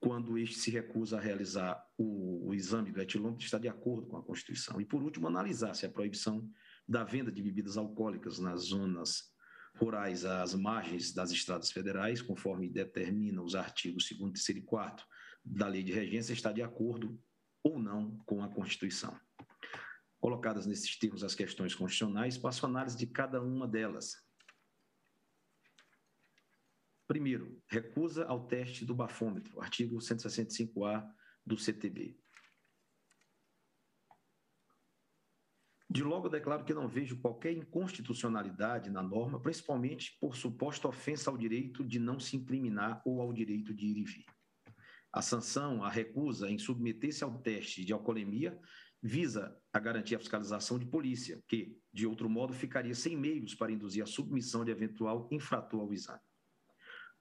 quando 0.00 0.38
este 0.38 0.58
se 0.58 0.70
recusa 0.70 1.18
a 1.18 1.20
realizar 1.20 1.78
o, 1.98 2.48
o 2.48 2.54
exame 2.54 2.90
do 2.90 3.02
etilômetro, 3.02 3.44
está 3.44 3.58
de 3.58 3.68
acordo 3.68 4.06
com 4.06 4.16
a 4.16 4.22
Constituição. 4.22 4.80
E, 4.80 4.86
por 4.86 5.02
último, 5.02 5.28
analisar 5.28 5.74
se 5.74 5.84
a 5.84 5.90
proibição 5.90 6.50
da 6.88 7.04
venda 7.04 7.30
de 7.30 7.42
bebidas 7.42 7.76
alcoólicas 7.76 8.38
nas 8.38 8.62
zonas 8.62 9.30
rurais 9.74 10.24
às 10.24 10.54
margens 10.54 11.12
das 11.12 11.30
estradas 11.30 11.70
federais, 11.70 12.22
conforme 12.22 12.70
determinam 12.70 13.44
os 13.44 13.54
artigos 13.54 14.08
2 14.08 14.32
3 14.42 14.56
e 14.56 14.62
4 14.62 15.04
da 15.44 15.68
Lei 15.68 15.82
de 15.82 15.92
Regência, 15.92 16.32
está 16.32 16.52
de 16.52 16.62
acordo 16.62 17.22
ou 17.62 17.78
não 17.78 18.16
com 18.24 18.42
a 18.42 18.48
Constituição. 18.48 19.14
Colocadas 20.20 20.66
nesses 20.66 20.98
termos 20.98 21.22
as 21.22 21.34
questões 21.34 21.74
constitucionais, 21.74 22.36
passo 22.36 22.66
a 22.66 22.68
análise 22.68 22.96
de 22.96 23.06
cada 23.06 23.40
uma 23.40 23.68
delas, 23.68 24.28
Primeiro, 27.08 27.58
recusa 27.66 28.26
ao 28.26 28.46
teste 28.46 28.84
do 28.84 28.94
bafômetro, 28.94 29.58
artigo 29.62 29.96
165A 29.96 31.10
do 31.44 31.56
CTB. 31.56 32.20
De 35.88 36.04
logo 36.04 36.28
declaro 36.28 36.66
que 36.66 36.74
não 36.74 36.86
vejo 36.86 37.18
qualquer 37.18 37.52
inconstitucionalidade 37.52 38.90
na 38.90 39.02
norma, 39.02 39.40
principalmente 39.40 40.18
por 40.20 40.36
suposta 40.36 40.86
ofensa 40.86 41.30
ao 41.30 41.38
direito 41.38 41.82
de 41.82 41.98
não 41.98 42.20
se 42.20 42.36
incriminar 42.36 43.00
ou 43.06 43.22
ao 43.22 43.32
direito 43.32 43.72
de 43.72 43.86
ir 43.86 43.96
e 43.96 44.04
vir. 44.04 44.26
A 45.10 45.22
sanção, 45.22 45.82
a 45.82 45.88
recusa 45.88 46.50
em 46.50 46.58
submeter-se 46.58 47.24
ao 47.24 47.38
teste 47.38 47.86
de 47.86 47.94
alcoolemia 47.94 48.60
visa 49.02 49.58
a 49.72 49.78
garantir 49.78 50.14
a 50.14 50.18
fiscalização 50.18 50.78
de 50.78 50.86
polícia, 50.86 51.42
que, 51.46 51.76
de 51.92 52.06
outro 52.06 52.28
modo, 52.28 52.52
ficaria 52.52 52.94
sem 52.94 53.16
meios 53.16 53.54
para 53.54 53.72
induzir 53.72 54.02
a 54.02 54.06
submissão 54.06 54.64
de 54.64 54.70
eventual 54.70 55.28
infrator 55.30 55.80
ao 55.80 55.92
exame. 55.92 56.20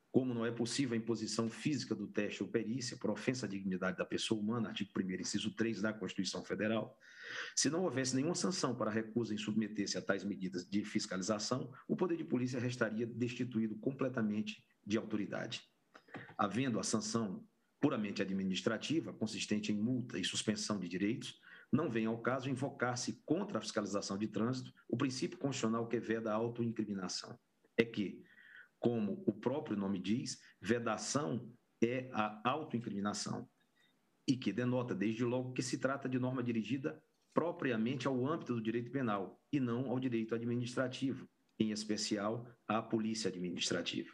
Como 0.10 0.34
não 0.34 0.46
é 0.46 0.52
possível 0.52 0.96
a 0.96 0.98
imposição 0.98 1.50
física 1.50 1.94
do 1.94 2.08
teste 2.08 2.42
ou 2.42 2.50
perícia 2.50 2.98
por 2.98 3.12
ofensa 3.12 3.46
à 3.46 3.50
dignidade 3.50 3.98
da 3.98 4.06
pessoa 4.06 4.40
humana, 4.40 4.70
artigo 4.70 4.90
1 4.98 5.22
inciso 5.22 5.54
3 5.54 5.82
da 5.82 5.94
Constituição 5.94 6.44
Federal, 6.44 6.98
se 7.56 7.70
não 7.70 7.84
houvesse 7.84 8.16
nenhuma 8.16 8.34
sanção 8.34 8.76
para 8.76 8.90
recusa 8.90 9.34
em 9.34 9.38
submeter-se 9.38 9.98
a 9.98 10.02
tais 10.02 10.24
medidas 10.24 10.66
de 10.66 10.84
fiscalização, 10.84 11.72
o 11.88 11.96
poder 11.96 12.16
de 12.16 12.24
polícia 12.24 12.60
restaria 12.60 13.06
destituído 13.06 13.78
completamente 13.78 14.64
de 14.86 14.98
autoridade. 14.98 15.62
Havendo 16.38 16.80
a 16.80 16.84
sanção 16.84 17.46
puramente 17.80 18.22
administrativa, 18.22 19.14
consistente 19.14 19.72
em 19.72 19.76
multa 19.76 20.18
e 20.18 20.24
suspensão 20.24 20.80
de 20.80 20.88
direitos, 20.88 21.40
não 21.72 21.90
vem 21.90 22.06
ao 22.06 22.22
caso 22.22 22.50
invocar-se 22.50 23.22
contra 23.26 23.58
a 23.58 23.62
fiscalização 23.62 24.18
de 24.18 24.28
trânsito 24.28 24.74
o 24.88 24.98
princípio 24.98 25.38
constitucional 25.38 25.88
que 25.88 26.00
veda 26.00 26.32
a 26.32 26.36
autoincriminação. 26.36 27.38
É 27.78 27.84
que, 27.84 28.24
como 28.80 29.24
o 29.26 29.34
próprio 29.34 29.78
nome 29.78 30.00
diz, 30.00 30.40
vedação 30.62 31.52
é 31.84 32.10
a 32.12 32.42
autoincriminação, 32.50 33.48
e 34.28 34.36
que 34.36 34.52
denota, 34.52 34.94
desde 34.94 35.24
logo, 35.24 35.54
que 35.54 35.62
se 35.62 35.78
trata 35.78 36.10
de 36.10 36.20
norma 36.20 36.44
dirigida 36.44 37.02
propriamente 37.34 38.08
ao 38.08 38.26
âmbito 38.26 38.56
do 38.56 38.62
direito 38.62 38.92
penal 38.92 39.40
e 39.52 39.60
não 39.60 39.90
ao 39.90 40.00
direito 40.00 40.36
administrativo, 40.36 41.30
em 41.60 41.72
especial 41.72 42.48
à 42.68 42.82
polícia 42.82 43.30
administrativa. 43.30 44.12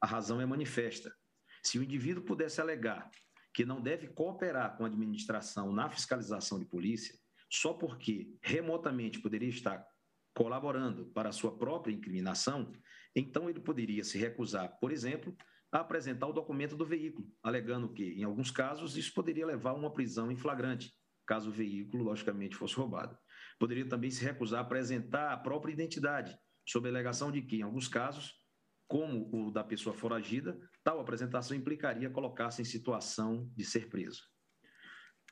A 0.00 0.06
razão 0.06 0.40
é 0.40 0.46
manifesta. 0.46 1.14
Se 1.62 1.78
o 1.78 1.82
indivíduo 1.82 2.24
pudesse 2.24 2.60
alegar 2.60 3.10
que 3.54 3.64
não 3.64 3.80
deve 3.80 4.08
cooperar 4.08 4.76
com 4.76 4.84
a 4.84 4.88
administração 4.88 5.72
na 5.72 5.88
fiscalização 5.88 6.58
de 6.58 6.66
polícia, 6.66 7.16
só 7.50 7.72
porque 7.72 8.36
remotamente 8.42 9.20
poderia 9.20 9.48
estar 9.48 9.86
colaborando 10.34 11.06
para 11.06 11.28
a 11.28 11.32
sua 11.32 11.56
própria 11.56 11.92
incriminação, 11.92 12.72
então 13.14 13.48
ele 13.48 13.60
poderia 13.60 14.02
se 14.02 14.18
recusar, 14.18 14.76
por 14.80 14.90
exemplo, 14.90 15.34
a 15.70 15.78
apresentar 15.78 16.26
o 16.26 16.32
documento 16.32 16.76
do 16.76 16.84
veículo, 16.84 17.28
alegando 17.42 17.92
que, 17.92 18.12
em 18.14 18.24
alguns 18.24 18.50
casos, 18.50 18.96
isso 18.96 19.14
poderia 19.14 19.46
levar 19.46 19.70
a 19.70 19.74
uma 19.74 19.92
prisão 19.92 20.30
em 20.32 20.36
flagrante, 20.36 20.92
caso 21.24 21.50
o 21.50 21.52
veículo, 21.52 22.02
logicamente, 22.02 22.56
fosse 22.56 22.74
roubado. 22.74 23.16
Poderia 23.58 23.88
também 23.88 24.10
se 24.10 24.24
recusar 24.24 24.58
a 24.58 24.62
apresentar 24.62 25.32
a 25.32 25.36
própria 25.36 25.72
identidade, 25.72 26.36
sob 26.68 26.88
a 26.88 26.90
alegação 26.90 27.30
de 27.30 27.40
que, 27.42 27.58
em 27.58 27.62
alguns 27.62 27.86
casos, 27.86 28.34
como 28.94 29.28
o 29.32 29.50
da 29.50 29.64
pessoa 29.64 29.92
foragida, 29.92 30.56
tal 30.84 31.00
apresentação 31.00 31.56
implicaria 31.56 32.08
colocar-se 32.08 32.62
em 32.62 32.64
situação 32.64 33.50
de 33.56 33.64
ser 33.64 33.88
preso. 33.88 34.22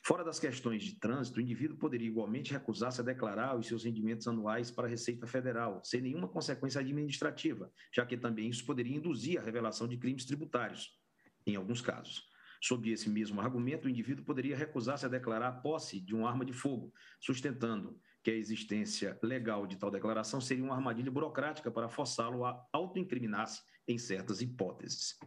Fora 0.05 0.25
das 0.25 0.41
questões 0.41 0.83
de 0.83 0.99
trânsito, 0.99 1.39
o 1.39 1.41
indivíduo 1.41 1.79
poderia 1.79 2.09
igualmente 2.09 2.53
recusar-se 2.53 3.01
a 3.01 3.05
declarar 3.05 3.57
os 3.57 3.69
seus 3.69 3.85
rendimentos 3.85 4.27
anuais 4.27 4.69
para 4.73 4.89
a 4.89 4.91
Receita 4.91 5.29
Federal, 5.29 5.81
sem 5.85 6.01
nenhuma 6.01 6.27
consequência 6.27 6.81
administrativa, 6.81 7.71
já 7.95 8.05
que 8.05 8.17
também 8.17 8.49
isso 8.49 8.67
poderia 8.67 8.97
induzir 8.97 9.39
a 9.39 9.45
revelação 9.45 9.87
de 9.87 9.97
crimes 9.97 10.25
tributários, 10.25 10.99
em 11.47 11.55
alguns 11.55 11.81
casos. 11.81 12.29
Sob 12.61 12.91
esse 12.91 13.09
mesmo 13.09 13.41
argumento, 13.41 13.87
o 13.87 13.89
indivíduo 13.89 14.25
poderia 14.25 14.57
recusar-se 14.57 15.07
a 15.07 15.09
declarar 15.09 15.47
a 15.47 15.53
posse 15.53 16.01
de 16.01 16.17
uma 16.17 16.29
arma 16.29 16.45
de 16.45 16.53
fogo, 16.53 16.93
sustentando 17.21 17.97
que 18.23 18.31
a 18.31 18.35
existência 18.35 19.19
legal 19.23 19.67
de 19.67 19.77
tal 19.77 19.91
declaração 19.91 20.41
seria 20.41 20.65
uma 20.65 20.75
armadilha 20.75 21.11
burocrática 21.11 21.71
para 21.71 21.89
forçá-lo 21.89 22.45
a 22.45 22.65
autoincriminar-se 22.73 23.63
em 23.87 23.99
certas 23.99 24.41
hipóteses. 24.41 25.19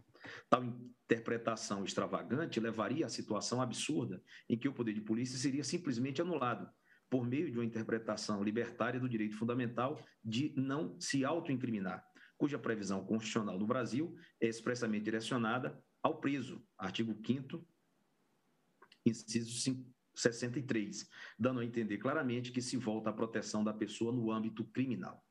Tal 0.48 0.64
interpretação 0.64 1.84
extravagante 1.84 2.58
levaria 2.58 3.06
à 3.06 3.08
situação 3.08 3.60
absurda 3.60 4.22
em 4.48 4.58
que 4.58 4.68
o 4.68 4.72
poder 4.72 4.94
de 4.94 5.02
polícia 5.02 5.38
seria 5.38 5.62
simplesmente 5.62 6.22
anulado 6.22 6.68
por 7.10 7.26
meio 7.26 7.50
de 7.50 7.58
uma 7.58 7.64
interpretação 7.64 8.42
libertária 8.42 8.98
do 8.98 9.08
direito 9.08 9.36
fundamental 9.36 10.02
de 10.24 10.52
não 10.56 10.98
se 10.98 11.24
autoincriminar, 11.24 12.04
cuja 12.36 12.58
previsão 12.58 13.04
constitucional 13.04 13.58
no 13.58 13.66
Brasil 13.66 14.16
é 14.40 14.48
expressamente 14.48 15.04
direcionada 15.04 15.80
ao 16.02 16.18
preso, 16.18 16.64
artigo 16.78 17.16
5 17.24 17.64
inciso 19.04 19.86
63, 20.16 21.08
dando 21.38 21.60
a 21.60 21.64
entender 21.64 21.98
claramente 21.98 22.50
que 22.50 22.62
se 22.62 22.76
volta 22.76 23.10
à 23.10 23.12
proteção 23.12 23.62
da 23.62 23.72
pessoa 23.72 24.12
no 24.12 24.32
âmbito 24.32 24.64
criminal. 24.64 25.22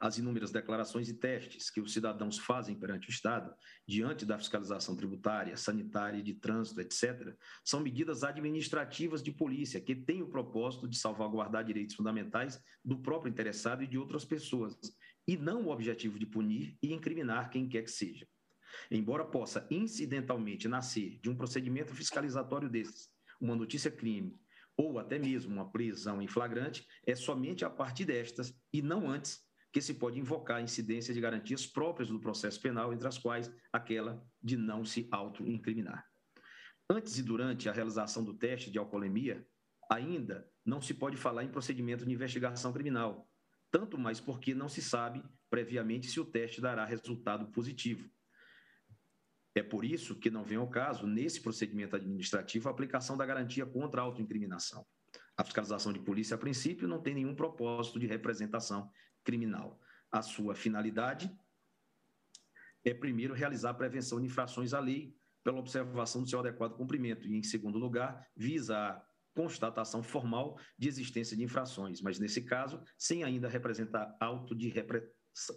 As 0.00 0.18
inúmeras 0.18 0.50
declarações 0.50 1.08
e 1.08 1.14
testes 1.14 1.70
que 1.70 1.80
os 1.80 1.92
cidadãos 1.92 2.38
fazem 2.38 2.78
perante 2.78 3.08
o 3.08 3.10
Estado, 3.10 3.54
diante 3.86 4.26
da 4.26 4.38
fiscalização 4.38 4.96
tributária, 4.96 5.56
sanitária, 5.56 6.22
de 6.22 6.34
trânsito, 6.34 6.80
etc., 6.80 7.36
são 7.64 7.80
medidas 7.80 8.24
administrativas 8.24 9.22
de 9.22 9.32
polícia 9.32 9.80
que 9.80 9.94
têm 9.94 10.22
o 10.22 10.28
propósito 10.28 10.88
de 10.88 10.98
salvaguardar 10.98 11.64
direitos 11.64 11.94
fundamentais 11.94 12.60
do 12.84 12.98
próprio 12.98 13.30
interessado 13.30 13.82
e 13.82 13.86
de 13.86 13.98
outras 13.98 14.24
pessoas, 14.24 14.76
e 15.26 15.36
não 15.36 15.66
o 15.66 15.70
objetivo 15.70 16.18
de 16.18 16.26
punir 16.26 16.76
e 16.82 16.92
incriminar 16.92 17.50
quem 17.50 17.68
quer 17.68 17.82
que 17.82 17.90
seja. 17.90 18.26
Embora 18.90 19.24
possa 19.24 19.66
incidentalmente 19.70 20.68
nascer 20.68 21.18
de 21.20 21.30
um 21.30 21.36
procedimento 21.36 21.94
fiscalizatório 21.94 22.68
desses, 22.68 23.10
uma 23.40 23.56
notícia 23.56 23.90
crime 23.90 24.38
ou 24.78 24.98
até 24.98 25.18
mesmo 25.18 25.52
uma 25.52 25.70
prisão 25.70 26.22
em 26.22 26.28
flagrante, 26.28 26.86
é 27.04 27.14
somente 27.14 27.64
a 27.64 27.70
partir 27.70 28.04
destas 28.04 28.54
e 28.72 28.80
não 28.80 29.10
antes 29.10 29.40
que 29.72 29.82
se 29.82 29.94
pode 29.94 30.18
invocar 30.18 30.62
incidência 30.62 31.12
de 31.12 31.20
garantias 31.20 31.66
próprias 31.66 32.08
do 32.08 32.20
processo 32.20 32.60
penal, 32.60 32.92
entre 32.92 33.08
as 33.08 33.18
quais 33.18 33.52
aquela 33.72 34.24
de 34.40 34.56
não 34.56 34.84
se 34.84 35.08
auto-incriminar. 35.10 36.06
Antes 36.88 37.18
e 37.18 37.22
durante 37.22 37.68
a 37.68 37.72
realização 37.72 38.24
do 38.24 38.32
teste 38.34 38.70
de 38.70 38.78
alcoolemia, 38.78 39.46
ainda 39.90 40.48
não 40.64 40.80
se 40.80 40.94
pode 40.94 41.16
falar 41.16 41.44
em 41.44 41.50
procedimento 41.50 42.06
de 42.06 42.12
investigação 42.12 42.72
criminal, 42.72 43.28
tanto 43.70 43.98
mais 43.98 44.20
porque 44.20 44.54
não 44.54 44.68
se 44.68 44.80
sabe 44.80 45.22
previamente 45.50 46.06
se 46.06 46.20
o 46.20 46.24
teste 46.24 46.60
dará 46.60 46.84
resultado 46.84 47.50
positivo. 47.52 48.08
É 49.58 49.62
por 49.62 49.84
isso 49.84 50.14
que 50.14 50.30
não 50.30 50.44
vem 50.44 50.56
ao 50.56 50.68
caso, 50.68 51.04
nesse 51.04 51.40
procedimento 51.40 51.96
administrativo, 51.96 52.68
a 52.68 52.70
aplicação 52.70 53.16
da 53.16 53.26
garantia 53.26 53.66
contra 53.66 54.00
a 54.00 54.04
autoincriminação. 54.04 54.86
A 55.36 55.42
fiscalização 55.42 55.92
de 55.92 55.98
polícia, 55.98 56.36
a 56.36 56.38
princípio, 56.38 56.86
não 56.86 57.02
tem 57.02 57.12
nenhum 57.12 57.34
propósito 57.34 57.98
de 57.98 58.06
representação 58.06 58.88
criminal. 59.24 59.80
A 60.12 60.22
sua 60.22 60.54
finalidade 60.54 61.28
é, 62.84 62.94
primeiro, 62.94 63.34
realizar 63.34 63.70
a 63.70 63.74
prevenção 63.74 64.20
de 64.20 64.26
infrações 64.26 64.72
à 64.72 64.78
lei 64.78 65.12
pela 65.42 65.58
observação 65.58 66.22
do 66.22 66.28
seu 66.28 66.38
adequado 66.38 66.76
cumprimento, 66.76 67.26
e, 67.26 67.36
em 67.36 67.42
segundo 67.42 67.78
lugar, 67.78 68.24
visa 68.36 68.78
a 68.78 69.02
constatação 69.34 70.04
formal 70.04 70.56
de 70.78 70.86
existência 70.86 71.36
de 71.36 71.42
infrações, 71.42 72.00
mas, 72.00 72.20
nesse 72.20 72.42
caso, 72.42 72.80
sem 72.96 73.24
ainda 73.24 73.48
representar 73.48 74.16
auto 74.20 74.54
de 74.54 74.72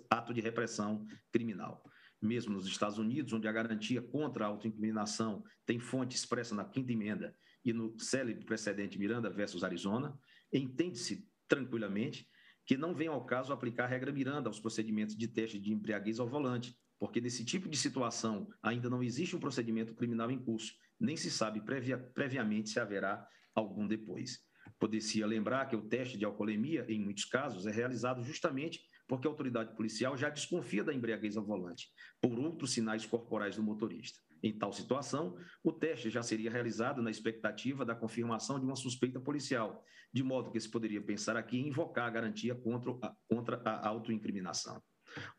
ato 0.09 0.33
de 0.33 0.41
repressão 0.41 1.05
criminal 1.31 1.83
mesmo 2.21 2.53
nos 2.53 2.67
Estados 2.67 2.97
Unidos, 2.97 3.33
onde 3.33 3.47
a 3.47 3.51
garantia 3.51 4.01
contra 4.01 4.45
a 4.45 4.47
autoincriminação 4.47 5.43
tem 5.65 5.79
fonte 5.79 6.15
expressa 6.15 6.53
na 6.53 6.63
quinta 6.63 6.91
emenda 6.91 7.35
e 7.65 7.73
no 7.73 7.97
célebre 7.99 8.45
precedente 8.45 8.99
Miranda 8.99 9.29
versus 9.29 9.63
Arizona, 9.63 10.17
entende-se 10.53 11.27
tranquilamente 11.47 12.27
que 12.65 12.77
não 12.77 12.93
vem 12.93 13.07
ao 13.07 13.25
caso 13.25 13.51
aplicar 13.51 13.85
a 13.85 13.87
regra 13.87 14.11
Miranda 14.11 14.49
aos 14.49 14.59
procedimentos 14.59 15.15
de 15.15 15.27
teste 15.27 15.59
de 15.59 15.73
embriaguez 15.73 16.19
ao 16.19 16.27
volante, 16.27 16.77
porque 16.99 17.19
nesse 17.19 17.43
tipo 17.43 17.67
de 17.67 17.77
situação 17.77 18.47
ainda 18.61 18.89
não 18.89 19.01
existe 19.01 19.35
um 19.35 19.39
procedimento 19.39 19.95
criminal 19.95 20.29
em 20.29 20.39
curso, 20.39 20.73
nem 20.99 21.17
se 21.17 21.31
sabe 21.31 21.59
previa, 21.61 21.97
previamente 21.97 22.69
se 22.69 22.79
haverá 22.79 23.27
algum 23.55 23.87
depois. 23.87 24.39
Poder-se 24.79 25.23
lembrar 25.25 25.65
que 25.65 25.75
o 25.75 25.87
teste 25.87 26.17
de 26.17 26.25
alcoolemia, 26.25 26.85
em 26.87 26.99
muitos 26.99 27.25
casos, 27.25 27.65
é 27.65 27.71
realizado 27.71 28.23
justamente 28.23 28.79
porque 29.11 29.27
a 29.27 29.29
autoridade 29.29 29.75
policial 29.75 30.15
já 30.15 30.29
desconfia 30.29 30.85
da 30.85 30.93
embriaguez 30.93 31.35
ao 31.35 31.43
volante, 31.43 31.89
por 32.21 32.39
outros 32.39 32.71
sinais 32.71 33.05
corporais 33.05 33.57
do 33.57 33.61
motorista. 33.61 34.21
Em 34.41 34.57
tal 34.57 34.71
situação, 34.71 35.35
o 35.61 35.73
teste 35.73 36.09
já 36.09 36.23
seria 36.23 36.49
realizado 36.49 37.01
na 37.01 37.11
expectativa 37.11 37.83
da 37.83 37.93
confirmação 37.93 38.57
de 38.57 38.65
uma 38.65 38.77
suspeita 38.77 39.19
policial, 39.19 39.83
de 40.13 40.23
modo 40.23 40.49
que 40.49 40.61
se 40.61 40.71
poderia 40.71 41.01
pensar 41.01 41.35
aqui 41.35 41.59
em 41.59 41.67
invocar 41.67 42.07
a 42.07 42.09
garantia 42.09 42.55
contra 42.55 42.91
a, 43.01 43.13
contra 43.27 43.61
a 43.65 43.85
autoincriminação. 43.85 44.81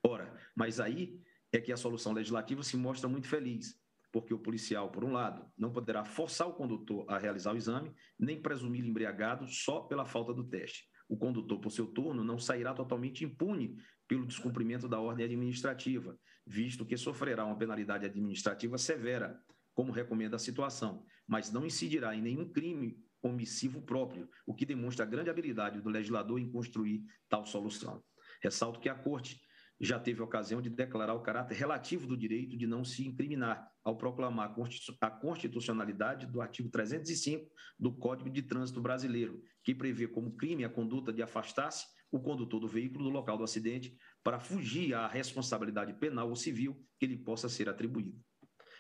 Ora, 0.07 0.39
mas 0.55 0.79
aí 0.79 1.19
é 1.51 1.59
que 1.59 1.73
a 1.73 1.77
solução 1.79 2.13
legislativa 2.13 2.63
se 2.63 2.77
mostra 2.77 3.09
muito 3.09 3.27
feliz, 3.27 3.81
porque 4.13 4.35
o 4.35 4.39
policial, 4.39 4.91
por 4.91 5.03
um 5.03 5.13
lado, 5.13 5.51
não 5.57 5.73
poderá 5.73 6.05
forçar 6.05 6.47
o 6.47 6.53
condutor 6.53 7.07
a 7.09 7.17
realizar 7.17 7.55
o 7.55 7.57
exame, 7.57 7.91
nem 8.19 8.39
presumir 8.39 8.85
embriagado 8.85 9.49
só 9.49 9.81
pela 9.81 10.05
falta 10.05 10.35
do 10.35 10.45
teste 10.45 10.92
o 11.09 11.17
condutor, 11.17 11.61
por 11.61 11.71
seu 11.71 11.87
turno, 11.87 12.25
não 12.25 12.39
sairá 12.39 12.73
totalmente 12.73 13.25
impune 13.25 13.77
pelo 14.09 14.27
descumprimento 14.27 14.89
da 14.89 15.01
ordem 15.01 15.25
administrativa, 15.25 16.19
visto 16.47 16.85
que 16.85 16.97
sofrerá 16.97 17.45
uma 17.45 17.57
penalidade 17.57 18.07
administrativa 18.07 18.77
severa, 18.79 19.41
como 19.75 19.93
recomenda 19.93 20.37
a 20.37 20.39
situação, 20.39 21.05
mas 21.27 21.51
não 21.51 21.65
incidirá 21.65 22.15
em 22.15 22.23
nenhum 22.23 22.49
crime 22.49 22.99
omissivo 23.23 23.81
próprio, 23.83 24.29
o 24.47 24.55
que 24.55 24.67
demonstra 24.67 25.05
a 25.05 25.09
grande 25.09 25.31
habilidade 25.31 25.81
do 25.81 25.89
legislador 25.89 26.39
em 26.39 26.51
construir 26.51 27.05
tal 27.29 27.47
solução. 27.47 28.03
Ressalto 28.43 28.81
que 28.81 28.89
a 28.89 28.95
Corte 28.95 29.41
já 29.85 29.99
teve 29.99 30.21
a 30.21 30.25
ocasião 30.25 30.63
de 30.63 30.71
declarar 30.71 31.13
o 31.13 31.23
caráter 31.23 31.57
relativo 31.57 32.07
do 32.07 32.17
direito 32.17 32.57
de 32.57 32.69
não 32.69 32.85
se 32.85 33.05
incriminar, 33.05 33.69
ao 33.83 33.97
proclamar 33.97 34.55
a 35.01 35.11
constitucionalidade 35.11 36.25
do 36.25 36.41
artigo 36.41 36.69
305 36.69 37.51
do 37.77 37.93
Código 37.93 38.31
de 38.31 38.43
Trânsito 38.43 38.81
Brasileiro, 38.81 39.43
que 39.65 39.75
prevê 39.75 40.07
como 40.07 40.37
crime 40.37 40.65
a 40.65 40.69
conduta 40.69 41.13
de 41.13 41.21
afastar-se 41.21 41.85
o 42.13 42.21
condutor 42.21 42.61
do 42.61 42.69
veículo 42.69 43.07
do 43.07 43.11
local 43.11 43.37
do 43.37 43.43
acidente 43.43 43.97
para 44.23 44.39
fugir 44.39 44.95
à 44.95 45.09
responsabilidade 45.09 45.95
penal 45.95 46.29
ou 46.29 46.37
civil 46.37 46.81
que 46.97 47.07
lhe 47.07 47.17
possa 47.17 47.49
ser 47.49 47.69
atribuída. 47.69 48.17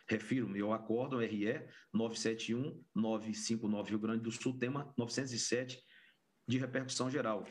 Refiro-me 0.08 0.60
ao 0.60 0.72
acórdão 0.72 1.18
RE 1.18 1.66
971-959 1.92 3.88
Rio 3.88 3.98
Grande 3.98 4.22
do 4.22 4.30
Sul, 4.30 4.56
tema 4.56 4.94
907, 4.96 5.82
de 6.46 6.58
repercussão 6.58 7.10
geral, 7.10 7.44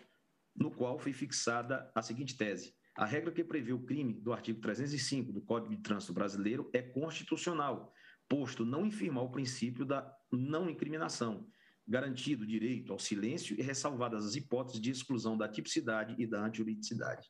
no 0.56 0.72
qual 0.72 0.98
foi 0.98 1.12
fixada 1.12 1.92
a 1.94 2.02
seguinte 2.02 2.38
tese 2.38 2.80
a 2.96 3.06
regra 3.06 3.32
que 3.32 3.44
prevê 3.44 3.72
o 3.74 3.84
crime 3.84 4.14
do 4.14 4.34
artigo 4.34 4.60
305 4.60 5.32
do 5.32 5.42
Código 5.42 5.76
de 5.76 5.82
Trânsito 5.82 6.14
Brasileiro 6.14 6.70
é 6.74 6.82
constitucional, 6.82 7.94
posto 8.28 8.66
não 8.66 8.86
infirmar 8.86 9.24
o 9.24 9.32
princípio 9.32 9.86
da 9.86 10.14
não 10.32 10.70
incriminação, 10.70 11.48
garantido 11.88 12.44
o 12.44 12.48
direito 12.48 12.92
ao 12.92 13.00
silêncio 13.00 13.60
e 13.60 13.62
ressalvadas 13.62 14.26
as 14.26 14.36
hipóteses 14.36 14.80
de 14.80 14.92
exclusão 14.92 15.38
da 15.38 15.48
tipicidade 15.48 16.16
e 16.18 16.28
da 16.28 16.46
antijuridicidade. 16.46 17.28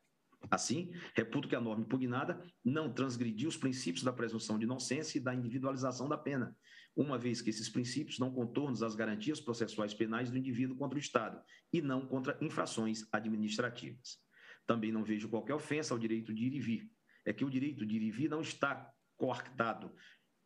Assim, 0.49 0.91
reputo 1.15 1.47
que 1.47 1.55
a 1.55 1.61
norma 1.61 1.83
impugnada 1.83 2.41
não 2.65 2.91
transgrediu 2.91 3.47
os 3.47 3.57
princípios 3.57 4.03
da 4.03 4.11
presunção 4.11 4.57
de 4.57 4.65
inocência 4.65 5.17
e 5.17 5.21
da 5.21 5.33
individualização 5.33 6.09
da 6.09 6.17
pena, 6.17 6.55
uma 6.95 7.17
vez 7.17 7.41
que 7.41 7.49
esses 7.49 7.69
princípios 7.69 8.17
dão 8.17 8.31
contornos 8.31 8.83
às 8.83 8.95
garantias 8.95 9.39
processuais 9.39 9.93
penais 9.93 10.31
do 10.31 10.37
indivíduo 10.37 10.75
contra 10.75 10.97
o 10.97 11.01
Estado 11.01 11.41
e 11.71 11.81
não 11.81 12.05
contra 12.07 12.37
infrações 12.41 13.05
administrativas. 13.11 14.20
Também 14.65 14.91
não 14.91 15.03
vejo 15.03 15.29
qualquer 15.29 15.53
ofensa 15.53 15.93
ao 15.93 15.99
direito 15.99 16.33
de 16.33 16.45
ir 16.45 16.53
e 16.53 16.59
vir. 16.59 16.91
É 17.25 17.33
que 17.33 17.45
o 17.45 17.49
direito 17.49 17.85
de 17.85 17.95
ir 17.95 18.01
e 18.01 18.11
vir 18.11 18.29
não 18.29 18.41
está 18.41 18.91
coartado 19.15 19.93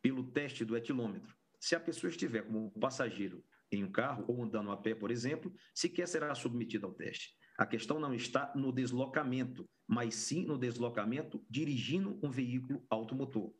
pelo 0.02 0.24
teste 0.32 0.66
do 0.66 0.76
etilômetro. 0.76 1.36
Se 1.60 1.76
a 1.76 1.80
pessoa 1.80 2.10
estiver 2.10 2.44
como 2.44 2.72
passageiro 2.80 3.44
em 3.72 3.84
um 3.84 3.92
carro 3.92 4.26
ou 4.28 4.44
andando 4.44 4.72
a 4.72 4.78
pé, 4.78 4.94
por 4.94 5.10
exemplo, 5.10 5.54
sequer 5.74 6.08
será 6.08 6.34
submetido 6.36 6.86
ao 6.86 6.94
teste. 6.94 7.34
A 7.58 7.66
questão 7.66 8.00
não 8.00 8.14
está 8.14 8.52
no 8.56 8.72
deslocamento, 8.72 9.68
mas 9.88 10.14
sim 10.16 10.46
no 10.46 10.58
deslocamento 10.58 11.44
dirigindo 11.50 12.20
um 12.22 12.30
veículo 12.30 12.86
automotor. 12.90 13.54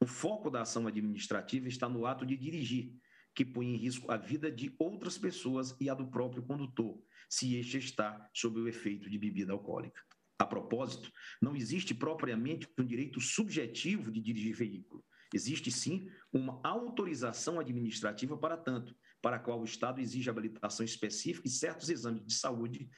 O 0.00 0.06
foco 0.06 0.50
da 0.50 0.62
ação 0.62 0.86
administrativa 0.86 1.68
está 1.68 1.88
no 1.88 2.04
ato 2.06 2.26
de 2.26 2.36
dirigir, 2.36 2.92
que 3.38 3.44
põe 3.44 3.72
em 3.72 3.76
risco 3.76 4.10
a 4.10 4.16
vida 4.16 4.50
de 4.50 4.74
outras 4.80 5.16
pessoas 5.16 5.72
e 5.78 5.88
a 5.88 5.94
do 5.94 6.08
próprio 6.08 6.42
condutor, 6.42 7.00
se 7.28 7.54
este 7.54 7.78
está 7.78 8.28
sob 8.34 8.58
o 8.58 8.66
efeito 8.66 9.08
de 9.08 9.16
bebida 9.16 9.52
alcoólica. 9.52 10.02
A 10.36 10.44
propósito, 10.44 11.12
não 11.40 11.54
existe 11.54 11.94
propriamente 11.94 12.68
um 12.76 12.84
direito 12.84 13.20
subjetivo 13.20 14.10
de 14.10 14.20
dirigir 14.20 14.56
veículo. 14.56 15.04
Existe 15.32 15.70
sim 15.70 16.10
uma 16.32 16.60
autorização 16.64 17.60
administrativa 17.60 18.36
para 18.36 18.56
tanto, 18.56 18.92
para 19.22 19.36
a 19.36 19.38
qual 19.38 19.60
o 19.60 19.64
Estado 19.64 20.00
exige 20.00 20.28
habilitação 20.28 20.84
específica 20.84 21.46
e 21.46 21.50
certos 21.52 21.90
exames 21.90 22.26
de 22.26 22.34
saúde 22.34 22.90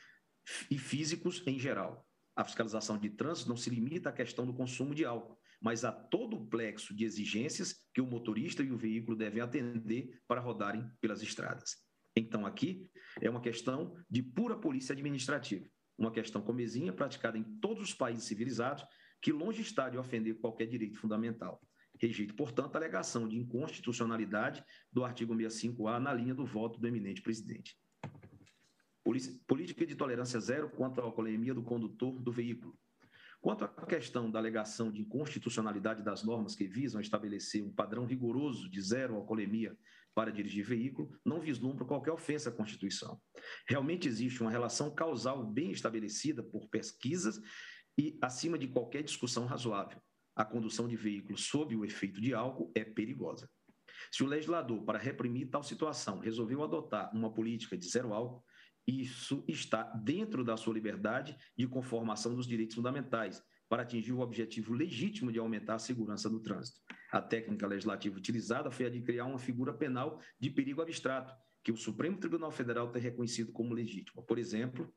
e 0.71 0.79
físicos 0.79 1.43
em 1.47 1.59
geral. 1.59 2.09
A 2.35 2.45
fiscalização 2.45 2.97
de 2.97 3.11
trânsito 3.11 3.51
não 3.51 3.59
se 3.59 3.69
limita 3.69 4.09
à 4.09 4.13
questão 4.13 4.47
do 4.47 4.55
consumo 4.55 4.95
de 4.95 5.05
álcool, 5.05 5.39
mas 5.61 5.85
a 5.85 5.93
todo 5.93 6.37
o 6.37 6.47
plexo 6.47 6.95
de 6.95 7.05
exigências 7.05 7.75
que 7.93 8.01
o 8.01 8.07
motorista 8.07 8.63
e 8.63 8.73
o 8.73 8.77
veículo 8.77 9.17
devem 9.17 9.43
atender 9.43 10.21
para 10.27 10.41
rodarem 10.41 10.89
pelas 11.01 11.23
estradas. 11.23 11.77
Então, 12.17 12.47
aqui 12.47 12.89
é 13.21 13.29
uma 13.29 13.41
questão 13.41 13.95
de 14.09 14.23
pura 14.23 14.59
polícia 14.59 14.93
administrativa, 14.93 15.69
uma 15.99 16.11
questão 16.11 16.43
comezinha 16.43 16.93
praticada 16.93 17.39
em 17.39 17.45
todos 17.61 17.83
os 17.83 17.95
países 17.95 18.25
civilizados, 18.25 18.85
que 19.21 19.33
longe 19.33 19.61
está 19.61 19.91
de 19.91 19.99
ofender 19.99 20.41
qualquer 20.41 20.67
direito 20.67 20.99
fundamental. 20.99 21.61
Rejeito, 22.01 22.35
portanto, 22.35 22.75
a 22.75 22.79
alegação 22.79 23.29
de 23.29 23.37
inconstitucionalidade 23.37 24.65
do 24.91 25.05
artigo 25.05 25.35
65A 25.35 25.99
na 25.99 26.15
linha 26.15 26.35
do 26.35 26.47
voto 26.47 26.81
do 26.81 26.89
eminente 26.89 27.21
presidente. 27.21 27.77
Política 29.47 29.87
de 29.87 29.95
tolerância 29.95 30.41
zero 30.41 30.71
quanto 30.71 31.01
à 31.01 31.05
alcoolemia 31.05 31.53
do 31.53 31.63
condutor 31.63 32.19
do 32.19 32.33
veículo. 32.33 32.79
Quanto 33.41 33.65
à 33.65 33.69
questão 33.87 34.31
da 34.31 34.39
alegação 34.39 34.93
de 34.93 35.01
inconstitucionalidade 35.01 36.03
das 36.03 36.23
normas 36.23 36.55
que 36.55 36.67
visam 36.67 37.01
estabelecer 37.01 37.65
um 37.65 37.73
padrão 37.73 38.05
rigoroso 38.05 38.69
de 38.69 38.81
zero 38.83 39.17
alcoolemia 39.17 39.75
para 40.15 40.31
dirigir 40.31 40.65
veículo, 40.65 41.11
não 41.25 41.41
vislumbra 41.41 41.87
qualquer 41.87 42.13
ofensa 42.13 42.51
à 42.51 42.53
Constituição. 42.53 43.19
Realmente 43.67 44.07
existe 44.07 44.43
uma 44.43 44.51
relação 44.51 44.95
causal 44.95 45.47
bem 45.47 45.71
estabelecida 45.71 46.43
por 46.43 46.69
pesquisas 46.69 47.41
e 47.97 48.19
acima 48.21 48.59
de 48.59 48.69
qualquer 48.69 49.03
discussão 49.03 49.47
razoável. 49.47 49.99
A 50.37 50.45
condução 50.45 50.87
de 50.87 50.97
veículos 50.97 51.47
sob 51.47 51.75
o 51.75 51.85
efeito 51.85 52.21
de 52.21 52.35
álcool 52.35 52.71
é 52.75 52.85
perigosa. 52.85 53.49
Se 54.11 54.23
o 54.23 54.27
legislador, 54.27 54.85
para 54.85 54.99
reprimir 54.99 55.49
tal 55.49 55.63
situação, 55.63 56.19
resolveu 56.19 56.63
adotar 56.63 57.15
uma 57.15 57.33
política 57.33 57.77
de 57.77 57.89
zero 57.89 58.13
álcool, 58.13 58.45
isso 58.91 59.45
está 59.47 59.83
dentro 59.83 60.45
da 60.45 60.57
sua 60.57 60.75
liberdade 60.75 61.37
de 61.57 61.67
conformação 61.67 62.35
dos 62.35 62.47
direitos 62.47 62.75
fundamentais, 62.75 63.43
para 63.69 63.83
atingir 63.83 64.13
o 64.13 64.19
objetivo 64.19 64.75
legítimo 64.75 65.31
de 65.31 65.39
aumentar 65.39 65.77
a 65.77 65.79
segurança 65.79 66.29
do 66.29 66.41
trânsito. 66.41 66.81
A 67.13 67.23
técnica 67.23 67.69
legislativa 67.69 68.17
utilizada 68.17 68.71
foi 68.71 68.87
a 68.87 68.91
de 68.91 69.01
criar 69.01 69.27
uma 69.27 69.39
figura 69.39 69.73
penal 69.73 70.21
de 70.41 70.51
perigo 70.51 70.83
abstrato, 70.83 71.33
que 71.63 71.71
o 71.71 71.77
Supremo 71.77 72.19
Tribunal 72.19 72.51
Federal 72.51 72.91
tem 72.91 73.01
reconhecido 73.01 73.53
como 73.53 73.73
legítima. 73.73 74.23
Por 74.23 74.39
exemplo, 74.39 74.93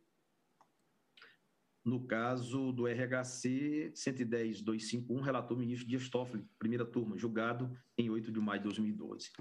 no 1.86 2.06
caso 2.06 2.72
do 2.72 2.86
RHC 2.86 3.92
110.251, 3.94 5.22
relator 5.22 5.58
ministro 5.58 5.88
Dias 5.88 6.10
Toffoli, 6.10 6.46
primeira 6.58 6.86
turma, 6.86 7.18
julgado 7.18 7.76
em 7.98 8.10
8 8.10 8.32
de 8.32 8.40
maio 8.40 8.60
de 8.60 8.64
2012 8.66 9.32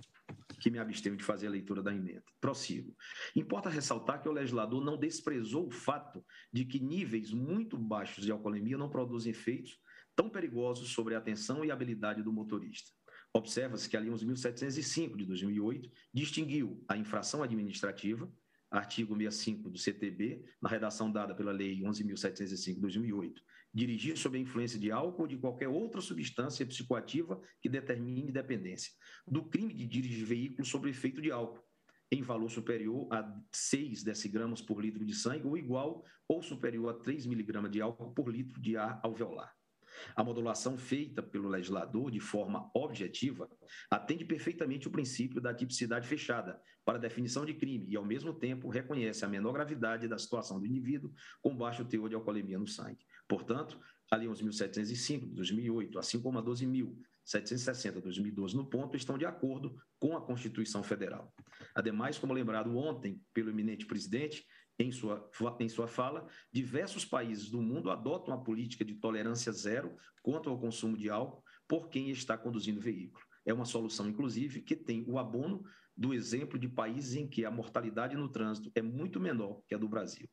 que 0.63 0.71
me 0.71 0.79
abstenho 0.79 1.17
de 1.17 1.25
fazer 1.25 1.49
a 1.49 1.51
leitura 1.51 1.83
da 1.83 1.93
emenda. 1.93 2.23
Prossigo. 2.41 2.97
Importa 3.35 3.69
ressaltar 3.69 4.23
que 4.23 4.29
o 4.29 4.33
legislador 4.33 4.83
não 4.83 4.97
desprezou 4.97 5.67
o 5.67 5.71
fato 5.73 6.25
de 6.53 6.65
que 6.65 6.79
níveis 6.79 7.33
muito 7.33 7.77
baixos 7.77 8.25
de 8.25 8.31
alcoolemia 8.31 8.79
não 8.79 8.89
produzem 8.89 9.33
efeitos 9.33 9.77
tão 10.15 10.31
perigosos 10.31 10.91
sobre 10.91 11.17
a 11.17 11.19
atenção 11.19 11.65
e 11.65 11.71
habilidade 11.73 12.23
do 12.23 12.33
motorista. 12.33 12.93
Observa-se 13.35 13.89
que 13.89 13.97
a 13.97 14.01
Lei 14.01 14.11
11.705 14.11 15.17
de 15.17 15.25
2008 15.25 15.91
distinguiu 16.15 16.85
a 16.87 16.97
infração 16.97 17.43
administrativa, 17.43 18.31
artigo 18.73 19.15
65 19.15 19.69
do 19.69 19.79
CTB, 19.79 20.43
na 20.61 20.69
redação 20.69 21.13
dada 21.13 21.35
pela 21.35 21.53
Lei 21.53 21.81
11.705 21.83 22.75
de 22.75 22.81
2008, 22.81 23.43
dirigir 23.73 24.17
sob 24.17 24.37
a 24.37 24.41
influência 24.41 24.79
de 24.79 24.91
álcool 24.91 25.23
ou 25.23 25.29
de 25.29 25.37
qualquer 25.37 25.69
outra 25.69 26.01
substância 26.01 26.67
psicoativa 26.67 27.41
que 27.61 27.69
determine 27.69 28.33
dependência, 28.33 28.93
do 29.27 29.45
crime 29.45 29.75
de 29.75 29.87
dirigir 29.87 30.25
veículo 30.25 30.65
sob 30.65 30.89
efeito 30.89 31.21
de 31.21 31.31
álcool, 31.31 31.63
em 32.11 32.23
valor 32.23 32.51
superior 32.51 33.07
a 33.13 33.41
6 33.53 34.03
decigramas 34.03 34.61
por 34.61 34.81
litro 34.81 35.05
de 35.05 35.15
sangue 35.15 35.47
ou 35.47 35.57
igual 35.57 36.05
ou 36.27 36.43
superior 36.43 36.89
a 36.91 36.95
3 36.95 37.27
miligramas 37.27 37.71
de 37.71 37.81
álcool 37.81 38.13
por 38.13 38.29
litro 38.29 38.61
de 38.61 38.77
ar 38.77 39.01
alveolar. 39.03 39.55
A 40.15 40.25
modulação 40.25 40.77
feita 40.77 41.23
pelo 41.23 41.49
legislador 41.49 42.11
de 42.11 42.21
forma 42.21 42.71
objetiva 42.75 43.49
atende 43.91 44.25
perfeitamente 44.25 44.89
o 44.89 44.91
princípio 44.91 45.41
da 45.41 45.55
tipicidade 45.55 46.07
fechada 46.07 46.61
para 46.85 46.99
definição 46.99 47.45
de 47.45 47.55
crime 47.55 47.87
e, 47.89 47.97
ao 47.97 48.05
mesmo 48.05 48.33
tempo, 48.33 48.69
reconhece 48.69 49.25
a 49.25 49.29
menor 49.29 49.53
gravidade 49.53 50.09
da 50.09 50.19
situação 50.19 50.59
do 50.59 50.67
indivíduo 50.67 51.13
com 51.41 51.57
baixo 51.57 51.85
teor 51.85 52.09
de 52.09 52.15
alcoolemia 52.15 52.59
no 52.59 52.67
sangue. 52.67 53.05
Portanto, 53.29 53.79
a 54.11 54.17
Lei 54.17 54.29
11.705 54.29 55.21
de 55.21 55.35
2008, 55.35 55.99
assim 55.99 56.21
como 56.21 56.39
a 56.39 56.43
12.760 56.43 57.95
de 57.95 58.01
2012 58.03 58.57
no 58.57 58.69
ponto, 58.69 58.97
estão 58.97 59.17
de 59.17 59.25
acordo 59.25 59.75
com 59.99 60.17
a 60.17 60.21
Constituição 60.21 60.83
Federal. 60.83 61.33
Ademais, 61.75 62.19
como 62.19 62.35
lembrado 62.35 62.77
ontem 62.77 63.23
pelo 63.33 63.51
eminente 63.51 63.87
presidente, 63.87 64.45
em 64.83 64.93
sua, 64.93 65.31
em 65.61 65.69
sua 65.69 65.87
fala, 65.87 66.27
diversos 66.53 67.05
países 67.05 67.49
do 67.51 67.61
mundo 67.61 67.91
adotam 67.91 68.35
a 68.35 68.39
política 68.39 68.85
de 68.85 68.95
tolerância 68.95 69.53
zero 69.53 69.97
quanto 70.23 70.49
ao 70.49 70.59
consumo 70.59 70.97
de 70.97 71.09
álcool 71.11 71.43
por 71.69 71.89
quem 71.89 72.11
está 72.11 72.37
conduzindo 72.37 72.79
o 72.79 72.83
veículo. 72.83 73.25
É 73.45 73.53
uma 73.53 73.65
solução, 73.65 74.09
inclusive, 74.09 74.63
que 74.63 74.77
tem 74.77 75.05
o 75.09 75.19
abono 75.19 75.65
do 75.97 76.15
exemplo 76.15 76.59
de 76.59 76.69
países 76.69 77.17
em 77.17 77.27
que 77.27 77.45
a 77.45 77.51
mortalidade 77.51 78.17
no 78.17 78.29
trânsito 78.29 78.71
é 78.75 78.83
muito 78.83 79.21
menor 79.21 79.63
que 79.67 79.75
a 79.75 79.79
do 79.79 79.89
Brasil. 79.89 80.29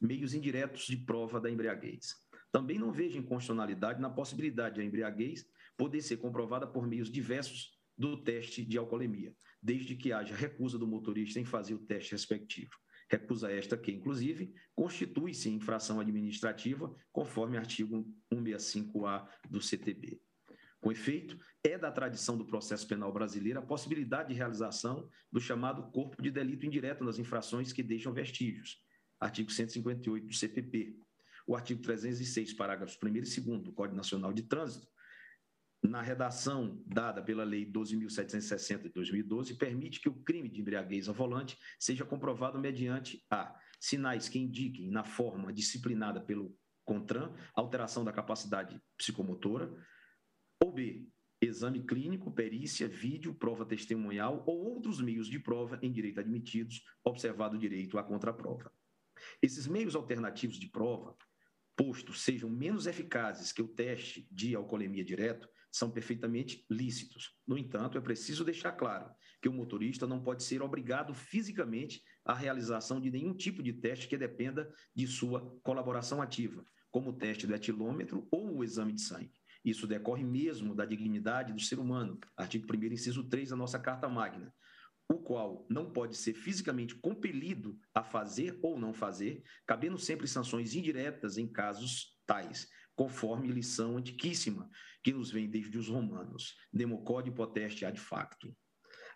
Meios 0.00 0.34
indiretos 0.34 0.86
de 0.86 0.96
prova 0.96 1.40
da 1.40 1.50
embriaguez. 1.50 2.14
Também 2.52 2.78
não 2.78 2.92
vejo 2.92 3.18
inconstitucionalidade 3.18 4.00
na 4.00 4.10
possibilidade 4.10 4.76
da 4.76 4.84
embriaguez 4.84 5.44
poder 5.76 6.02
ser 6.02 6.18
comprovada 6.18 6.66
por 6.66 6.86
meios 6.86 7.10
diversos 7.10 7.78
do 7.96 8.22
teste 8.22 8.64
de 8.64 8.78
alcoolemia, 8.78 9.34
desde 9.62 9.96
que 9.96 10.12
haja 10.12 10.34
recusa 10.34 10.78
do 10.78 10.86
motorista 10.86 11.40
em 11.40 11.44
fazer 11.44 11.74
o 11.74 11.84
teste 11.84 12.12
respectivo. 12.12 12.72
Recusa 13.08 13.50
esta 13.52 13.76
que, 13.76 13.92
inclusive, 13.92 14.54
constitui-se 14.74 15.48
infração 15.48 16.00
administrativa, 16.00 16.94
conforme 17.12 17.56
artigo 17.56 18.06
165-A 18.32 19.28
do 19.48 19.60
CTB. 19.60 20.20
Com 20.80 20.92
efeito, 20.92 21.38
é 21.62 21.78
da 21.78 21.90
tradição 21.90 22.36
do 22.36 22.44
processo 22.44 22.86
penal 22.86 23.10
brasileiro 23.12 23.58
a 23.58 23.62
possibilidade 23.62 24.28
de 24.28 24.34
realização 24.34 25.08
do 25.32 25.40
chamado 25.40 25.90
corpo 25.90 26.22
de 26.22 26.30
delito 26.30 26.66
indireto 26.66 27.02
nas 27.02 27.18
infrações 27.18 27.72
que 27.72 27.82
deixam 27.82 28.12
vestígios. 28.12 28.82
Artigo 29.18 29.50
158 29.50 30.26
do 30.26 30.34
CPP, 30.34 30.98
o 31.46 31.54
artigo 31.54 31.80
306, 31.82 32.52
parágrafos 32.54 32.98
1 33.02 33.08
e 33.08 33.20
2 33.20 33.62
do 33.62 33.72
Código 33.72 33.96
Nacional 33.96 34.32
de 34.32 34.42
Trânsito, 34.42 34.86
na 35.88 36.00
redação 36.00 36.82
dada 36.86 37.22
pela 37.22 37.44
Lei 37.44 37.66
12.760 37.70 38.84
de 38.84 38.88
2012, 38.88 39.54
permite 39.54 40.00
que 40.00 40.08
o 40.08 40.14
crime 40.14 40.48
de 40.48 40.60
embriaguez 40.60 41.08
ao 41.08 41.14
volante 41.14 41.58
seja 41.78 42.04
comprovado 42.04 42.58
mediante 42.58 43.22
a 43.30 43.54
sinais 43.78 44.28
que 44.28 44.38
indiquem, 44.38 44.90
na 44.90 45.04
forma 45.04 45.52
disciplinada 45.52 46.20
pelo 46.20 46.56
CONTRAN, 46.84 47.34
alteração 47.54 48.04
da 48.04 48.12
capacidade 48.12 48.80
psicomotora, 48.96 49.74
ou 50.62 50.72
B, 50.72 51.06
exame 51.40 51.82
clínico, 51.82 52.32
perícia, 52.32 52.88
vídeo, 52.88 53.34
prova 53.34 53.66
testemunhal 53.66 54.42
ou 54.46 54.64
outros 54.64 55.00
meios 55.00 55.28
de 55.28 55.38
prova 55.38 55.78
em 55.82 55.92
direito 55.92 56.20
admitidos, 56.20 56.82
observado 57.04 57.56
o 57.56 57.58
direito 57.58 57.98
à 57.98 58.02
contraprova. 58.02 58.72
Esses 59.42 59.66
meios 59.66 59.94
alternativos 59.94 60.56
de 60.56 60.68
prova 60.68 61.14
posto 61.76 62.14
sejam 62.14 62.48
menos 62.48 62.86
eficazes 62.86 63.52
que 63.52 63.60
o 63.60 63.68
teste 63.68 64.26
de 64.30 64.54
alcoolemia 64.54 65.04
direto, 65.04 65.48
são 65.74 65.90
perfeitamente 65.90 66.64
lícitos. 66.70 67.36
No 67.44 67.58
entanto, 67.58 67.98
é 67.98 68.00
preciso 68.00 68.44
deixar 68.44 68.70
claro 68.70 69.10
que 69.42 69.48
o 69.48 69.52
motorista 69.52 70.06
não 70.06 70.22
pode 70.22 70.44
ser 70.44 70.62
obrigado 70.62 71.12
fisicamente 71.12 72.00
à 72.24 72.32
realização 72.32 73.00
de 73.00 73.10
nenhum 73.10 73.34
tipo 73.34 73.60
de 73.60 73.72
teste 73.72 74.06
que 74.06 74.16
dependa 74.16 74.72
de 74.94 75.04
sua 75.08 75.58
colaboração 75.64 76.22
ativa, 76.22 76.64
como 76.92 77.10
o 77.10 77.12
teste 77.12 77.44
do 77.44 77.54
etilômetro 77.56 78.24
ou 78.30 78.58
o 78.58 78.62
exame 78.62 78.92
de 78.92 79.00
sangue. 79.00 79.34
Isso 79.64 79.84
decorre 79.84 80.22
mesmo 80.22 80.76
da 80.76 80.84
dignidade 80.84 81.52
do 81.52 81.60
ser 81.60 81.80
humano, 81.80 82.20
artigo 82.36 82.72
1 82.72 82.92
inciso 82.92 83.28
3 83.28 83.50
da 83.50 83.56
nossa 83.56 83.78
Carta 83.80 84.08
Magna, 84.08 84.54
o 85.08 85.18
qual 85.18 85.66
não 85.68 85.90
pode 85.90 86.16
ser 86.16 86.34
fisicamente 86.34 86.94
compelido 86.94 87.76
a 87.92 88.04
fazer 88.04 88.60
ou 88.62 88.78
não 88.78 88.94
fazer, 88.94 89.42
cabendo 89.66 89.98
sempre 89.98 90.28
sanções 90.28 90.72
indiretas 90.76 91.36
em 91.36 91.48
casos 91.48 92.16
tais, 92.24 92.68
conforme 92.94 93.48
lição 93.48 93.96
antiquíssima 93.96 94.70
que 95.02 95.12
nos 95.12 95.30
vem 95.30 95.48
desde 95.48 95.76
os 95.76 95.88
romanos, 95.88 96.54
democode 96.72 97.30
poteste 97.30 97.84
ad 97.84 97.98
facto. 97.98 98.56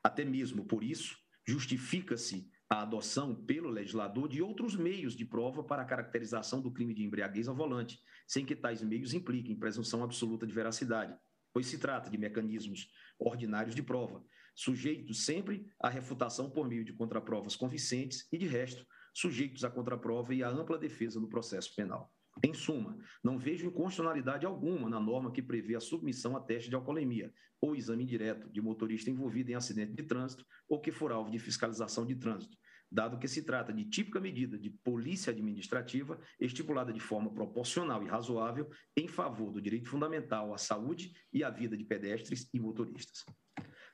Até 0.03 0.25
mesmo 0.25 0.64
por 0.64 0.83
isso, 0.83 1.17
justifica-se 1.47 2.49
a 2.71 2.83
adoção 2.83 3.35
pelo 3.35 3.71
legislador 3.71 4.29
de 4.29 4.43
outros 4.43 4.77
meios 4.77 5.14
de 5.14 5.25
prova 5.25 5.64
para 5.64 5.83
a 5.83 5.87
caracterização 5.87 6.61
do 6.61 6.71
crime 6.71 6.93
de 6.93 7.03
embriaguez 7.03 7.49
ao 7.49 7.57
volante, 7.57 7.99
sem 8.27 8.45
que 8.45 8.55
tais 8.55 8.83
meios 8.83 9.14
impliquem 9.14 9.59
presunção 9.59 10.05
absoluta 10.05 10.47
de 10.47 10.53
veracidade, 10.53 11.17
pois 11.53 11.67
se 11.67 11.79
trata 11.79 12.11
de 12.11 12.19
mecanismos 12.19 12.91
ordinários 13.19 13.75
de 13.75 13.83
prova, 13.83 14.23
sujeitos 14.55 15.25
sempre 15.25 15.67
à 15.81 15.88
refutação 15.88 16.51
por 16.51 16.69
meio 16.69 16.85
de 16.85 16.93
contraprovas 16.93 17.57
convincentes 17.57 18.29
e, 18.31 18.37
de 18.37 18.47
resto, 18.47 18.87
sujeitos 19.14 19.64
à 19.64 19.71
contraprova 19.71 20.35
e 20.35 20.43
à 20.43 20.51
ampla 20.51 20.77
defesa 20.77 21.19
no 21.19 21.29
processo 21.29 21.75
penal. 21.75 22.12
Em 22.42 22.55
suma, 22.55 22.96
não 23.22 23.38
vejo 23.38 23.66
inconstitucionalidade 23.66 24.46
alguma 24.46 24.88
na 24.88 25.01
norma 25.01 25.33
que 25.33 25.42
prevê 25.42 25.74
a 25.74 25.81
submissão 25.81 26.37
a 26.37 26.40
teste 26.40 26.70
de 26.70 26.77
alcoolemia 26.77 27.33
ou 27.61 27.74
exame 27.74 28.05
direto 28.05 28.48
de 28.51 28.61
motorista 28.61 29.11
envolvido 29.11 29.51
em 29.51 29.55
acidente 29.55 29.92
de 29.92 30.03
trânsito 30.05 30.44
ou 30.68 30.81
que 30.81 30.92
for 30.92 31.11
alvo 31.11 31.31
de 31.31 31.38
fiscalização 31.38 32.07
de 32.07 32.14
trânsito, 32.14 32.57
dado 32.90 33.18
que 33.18 33.27
se 33.27 33.44
trata 33.44 33.72
de 33.72 33.85
típica 33.85 34.20
medida 34.20 34.57
de 34.57 34.70
polícia 34.70 35.33
administrativa 35.33 36.20
estipulada 36.38 36.92
de 36.92 37.01
forma 37.01 37.33
proporcional 37.33 38.03
e 38.05 38.09
razoável 38.09 38.70
em 38.96 39.09
favor 39.09 39.53
do 39.53 39.61
direito 39.61 39.88
fundamental 39.88 40.55
à 40.55 40.59
saúde 40.59 41.12
e 41.33 41.42
à 41.42 41.51
vida 41.51 41.77
de 41.77 41.85
pedestres 41.85 42.48
e 42.55 42.61
motoristas. 42.61 43.24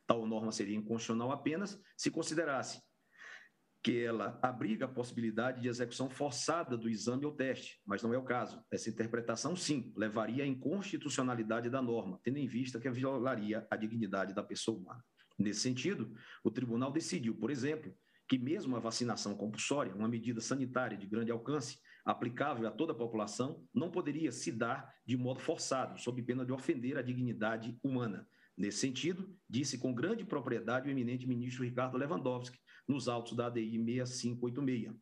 Tal 0.06 0.26
norma 0.26 0.52
seria 0.52 0.76
inconstitucional 0.76 1.32
apenas 1.32 1.80
se 1.96 2.10
considerasse 2.10 2.82
que 3.84 4.02
ela 4.02 4.38
abriga 4.42 4.86
a 4.86 4.88
possibilidade 4.88 5.60
de 5.60 5.68
execução 5.68 6.08
forçada 6.08 6.74
do 6.74 6.88
exame 6.88 7.26
ou 7.26 7.32
teste, 7.32 7.82
mas 7.84 8.02
não 8.02 8.14
é 8.14 8.18
o 8.18 8.24
caso. 8.24 8.64
Essa 8.72 8.88
interpretação, 8.88 9.54
sim, 9.54 9.92
levaria 9.94 10.42
à 10.42 10.46
inconstitucionalidade 10.46 11.68
da 11.68 11.82
norma, 11.82 12.18
tendo 12.24 12.38
em 12.38 12.46
vista 12.46 12.80
que 12.80 12.90
violaria 12.90 13.66
a 13.70 13.76
dignidade 13.76 14.34
da 14.34 14.42
pessoa 14.42 14.78
humana. 14.78 15.04
Nesse 15.38 15.60
sentido, 15.60 16.14
o 16.42 16.50
tribunal 16.50 16.90
decidiu, 16.90 17.36
por 17.36 17.50
exemplo, 17.50 17.94
que 18.26 18.38
mesmo 18.38 18.74
a 18.74 18.80
vacinação 18.80 19.36
compulsória, 19.36 19.94
uma 19.94 20.08
medida 20.08 20.40
sanitária 20.40 20.96
de 20.96 21.06
grande 21.06 21.30
alcance, 21.30 21.78
aplicável 22.06 22.66
a 22.66 22.70
toda 22.70 22.92
a 22.92 22.96
população, 22.96 23.62
não 23.74 23.90
poderia 23.90 24.32
se 24.32 24.50
dar 24.50 24.94
de 25.04 25.14
modo 25.14 25.40
forçado, 25.40 26.00
sob 26.00 26.22
pena 26.22 26.46
de 26.46 26.52
ofender 26.52 26.96
a 26.96 27.02
dignidade 27.02 27.78
humana. 27.82 28.26
Nesse 28.56 28.78
sentido, 28.78 29.36
disse 29.50 29.76
com 29.76 29.92
grande 29.92 30.24
propriedade 30.24 30.88
o 30.88 30.90
eminente 30.90 31.26
ministro 31.26 31.64
Ricardo 31.64 31.98
Lewandowski, 31.98 32.58
nos 32.86 33.08
autos 33.08 33.34
da 33.34 33.46
ADI 33.46 33.78
6586. 34.06 34.94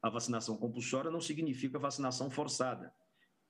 A 0.00 0.10
vacinação 0.10 0.56
compulsória 0.56 1.10
não 1.10 1.20
significa 1.20 1.78
vacinação 1.78 2.30
forçada, 2.30 2.92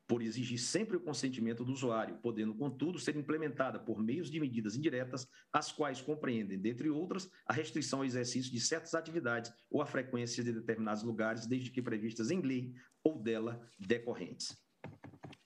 por 0.09 0.23
exigir 0.23 0.59
sempre 0.59 0.97
o 0.97 1.01
consentimento 1.01 1.63
do 1.63 1.71
usuário, 1.71 2.17
podendo, 2.23 2.55
contudo, 2.55 2.99
ser 2.99 3.15
implementada 3.15 3.79
por 3.79 4.03
meios 4.03 4.31
de 4.31 4.41
medidas 4.41 4.75
indiretas, 4.75 5.29
as 5.53 5.71
quais 5.71 6.01
compreendem, 6.01 6.59
dentre 6.59 6.89
outras, 6.89 7.31
a 7.47 7.53
restrição 7.53 7.99
ao 7.99 8.07
exercício 8.07 8.51
de 8.51 8.59
certas 8.59 8.95
atividades 8.95 9.53
ou 9.71 9.83
a 9.83 9.87
frequência 9.87 10.43
de 10.43 10.51
determinados 10.51 11.03
lugares, 11.03 11.47
desde 11.47 11.71
que 11.71 11.83
previstas 11.83 12.31
em 12.31 12.41
lei 12.41 12.73
ou 13.05 13.23
dela 13.23 13.61
decorrentes. 13.79 14.57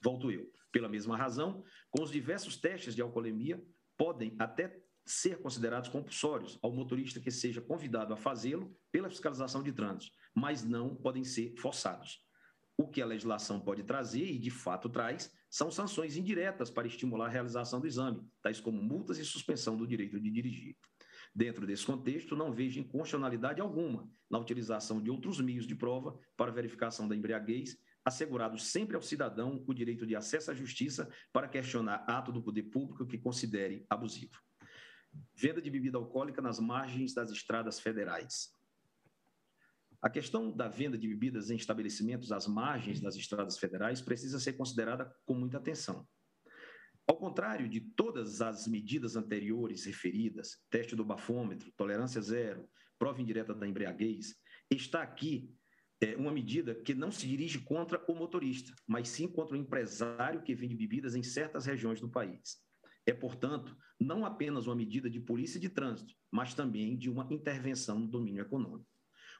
Volto 0.00 0.30
eu. 0.30 0.48
Pela 0.70 0.88
mesma 0.88 1.16
razão, 1.16 1.64
com 1.90 2.02
os 2.02 2.12
diversos 2.12 2.56
testes 2.56 2.94
de 2.94 3.02
alcoolemia, 3.02 3.62
podem 3.98 4.34
até 4.38 4.80
ser 5.04 5.38
considerados 5.38 5.88
compulsórios 5.88 6.58
ao 6.62 6.72
motorista 6.72 7.20
que 7.20 7.30
seja 7.30 7.60
convidado 7.60 8.12
a 8.12 8.16
fazê-lo 8.16 8.76
pela 8.90 9.10
fiscalização 9.10 9.62
de 9.62 9.72
trânsito, 9.72 10.16
mas 10.34 10.62
não 10.62 10.94
podem 10.94 11.24
ser 11.24 11.54
forçados. 11.56 12.24
O 12.76 12.88
que 12.88 13.02
a 13.02 13.06
legislação 13.06 13.60
pode 13.60 13.82
trazer, 13.82 14.24
e 14.24 14.38
de 14.38 14.50
fato 14.50 14.88
traz, 14.88 15.32
são 15.50 15.70
sanções 15.70 16.16
indiretas 16.16 16.70
para 16.70 16.86
estimular 16.86 17.26
a 17.26 17.30
realização 17.30 17.80
do 17.80 17.86
exame, 17.86 18.26
tais 18.40 18.60
como 18.60 18.82
multas 18.82 19.18
e 19.18 19.24
suspensão 19.24 19.76
do 19.76 19.86
direito 19.86 20.18
de 20.18 20.30
dirigir. 20.30 20.76
Dentro 21.34 21.66
desse 21.66 21.84
contexto, 21.84 22.36
não 22.36 22.52
vejo 22.52 22.80
inconstitucionalidade 22.80 23.60
alguma 23.60 24.08
na 24.30 24.38
utilização 24.38 25.02
de 25.02 25.10
outros 25.10 25.40
meios 25.40 25.66
de 25.66 25.74
prova 25.74 26.18
para 26.36 26.50
verificação 26.50 27.08
da 27.08 27.16
embriaguez, 27.16 27.78
assegurado 28.04 28.58
sempre 28.58 28.96
ao 28.96 29.02
cidadão 29.02 29.62
o 29.66 29.74
direito 29.74 30.06
de 30.06 30.16
acesso 30.16 30.50
à 30.50 30.54
justiça 30.54 31.08
para 31.32 31.48
questionar 31.48 32.04
ato 32.06 32.32
do 32.32 32.42
poder 32.42 32.64
público 32.64 33.06
que 33.06 33.18
considere 33.18 33.86
abusivo. 33.88 34.38
Venda 35.34 35.60
de 35.60 35.70
bebida 35.70 35.98
alcoólica 35.98 36.40
nas 36.40 36.58
margens 36.58 37.14
das 37.14 37.30
estradas 37.30 37.80
federais. 37.80 38.54
A 40.00 40.10
questão 40.10 40.50
da 40.50 40.68
venda 40.68 40.98
de 40.98 41.06
bebidas 41.06 41.50
em 41.50 41.56
estabelecimentos 41.56 42.32
às 42.32 42.46
margens 42.46 43.00
das 43.00 43.14
estradas 43.14 43.56
federais 43.56 44.00
precisa 44.00 44.40
ser 44.40 44.54
considerada 44.54 45.14
com 45.24 45.34
muita 45.34 45.58
atenção. 45.58 46.06
Ao 47.06 47.16
contrário 47.16 47.68
de 47.68 47.80
todas 47.80 48.40
as 48.40 48.66
medidas 48.66 49.16
anteriores 49.16 49.84
referidas, 49.84 50.58
teste 50.70 50.96
do 50.96 51.04
bafômetro, 51.04 51.72
tolerância 51.76 52.20
zero, 52.20 52.68
prova 52.98 53.20
indireta 53.20 53.54
da 53.54 53.66
embriaguez, 53.66 54.36
está 54.70 55.02
aqui 55.02 55.54
é, 56.00 56.16
uma 56.16 56.32
medida 56.32 56.74
que 56.74 56.94
não 56.94 57.12
se 57.12 57.26
dirige 57.26 57.60
contra 57.60 58.04
o 58.08 58.14
motorista, 58.14 58.74
mas 58.86 59.08
sim 59.08 59.28
contra 59.28 59.56
o 59.56 59.60
empresário 59.60 60.42
que 60.42 60.54
vende 60.54 60.74
bebidas 60.74 61.14
em 61.14 61.22
certas 61.22 61.66
regiões 61.66 62.00
do 62.00 62.10
país. 62.10 62.60
É, 63.06 63.12
portanto, 63.12 63.76
não 63.98 64.24
apenas 64.24 64.66
uma 64.66 64.76
medida 64.76 65.10
de 65.10 65.20
polícia 65.20 65.58
de 65.58 65.68
trânsito, 65.68 66.14
mas 66.30 66.54
também 66.54 66.96
de 66.96 67.10
uma 67.10 67.26
intervenção 67.30 67.98
no 67.98 68.06
domínio 68.06 68.42
econômico. 68.42 68.88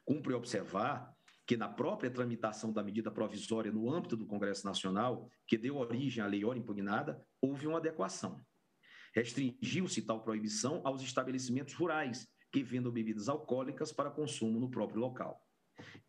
Cumpre 0.05 0.33
observar 0.33 1.13
que, 1.45 1.55
na 1.55 1.69
própria 1.69 2.11
tramitação 2.11 2.71
da 2.71 2.83
medida 2.83 3.11
provisória 3.11 3.71
no 3.71 3.89
âmbito 3.89 4.17
do 4.17 4.25
Congresso 4.25 4.65
Nacional, 4.65 5.29
que 5.47 5.57
deu 5.57 5.77
origem 5.77 6.23
à 6.23 6.27
lei 6.27 6.43
ora 6.43 6.57
impugnada, 6.57 7.21
houve 7.41 7.67
uma 7.67 7.77
adequação. 7.77 8.41
Restringiu-se 9.15 10.01
tal 10.01 10.23
proibição 10.23 10.81
aos 10.83 11.01
estabelecimentos 11.01 11.73
rurais 11.73 12.27
que 12.51 12.63
vendam 12.63 12.91
bebidas 12.91 13.29
alcoólicas 13.29 13.91
para 13.91 14.11
consumo 14.11 14.59
no 14.59 14.69
próprio 14.69 14.99
local. 14.99 15.41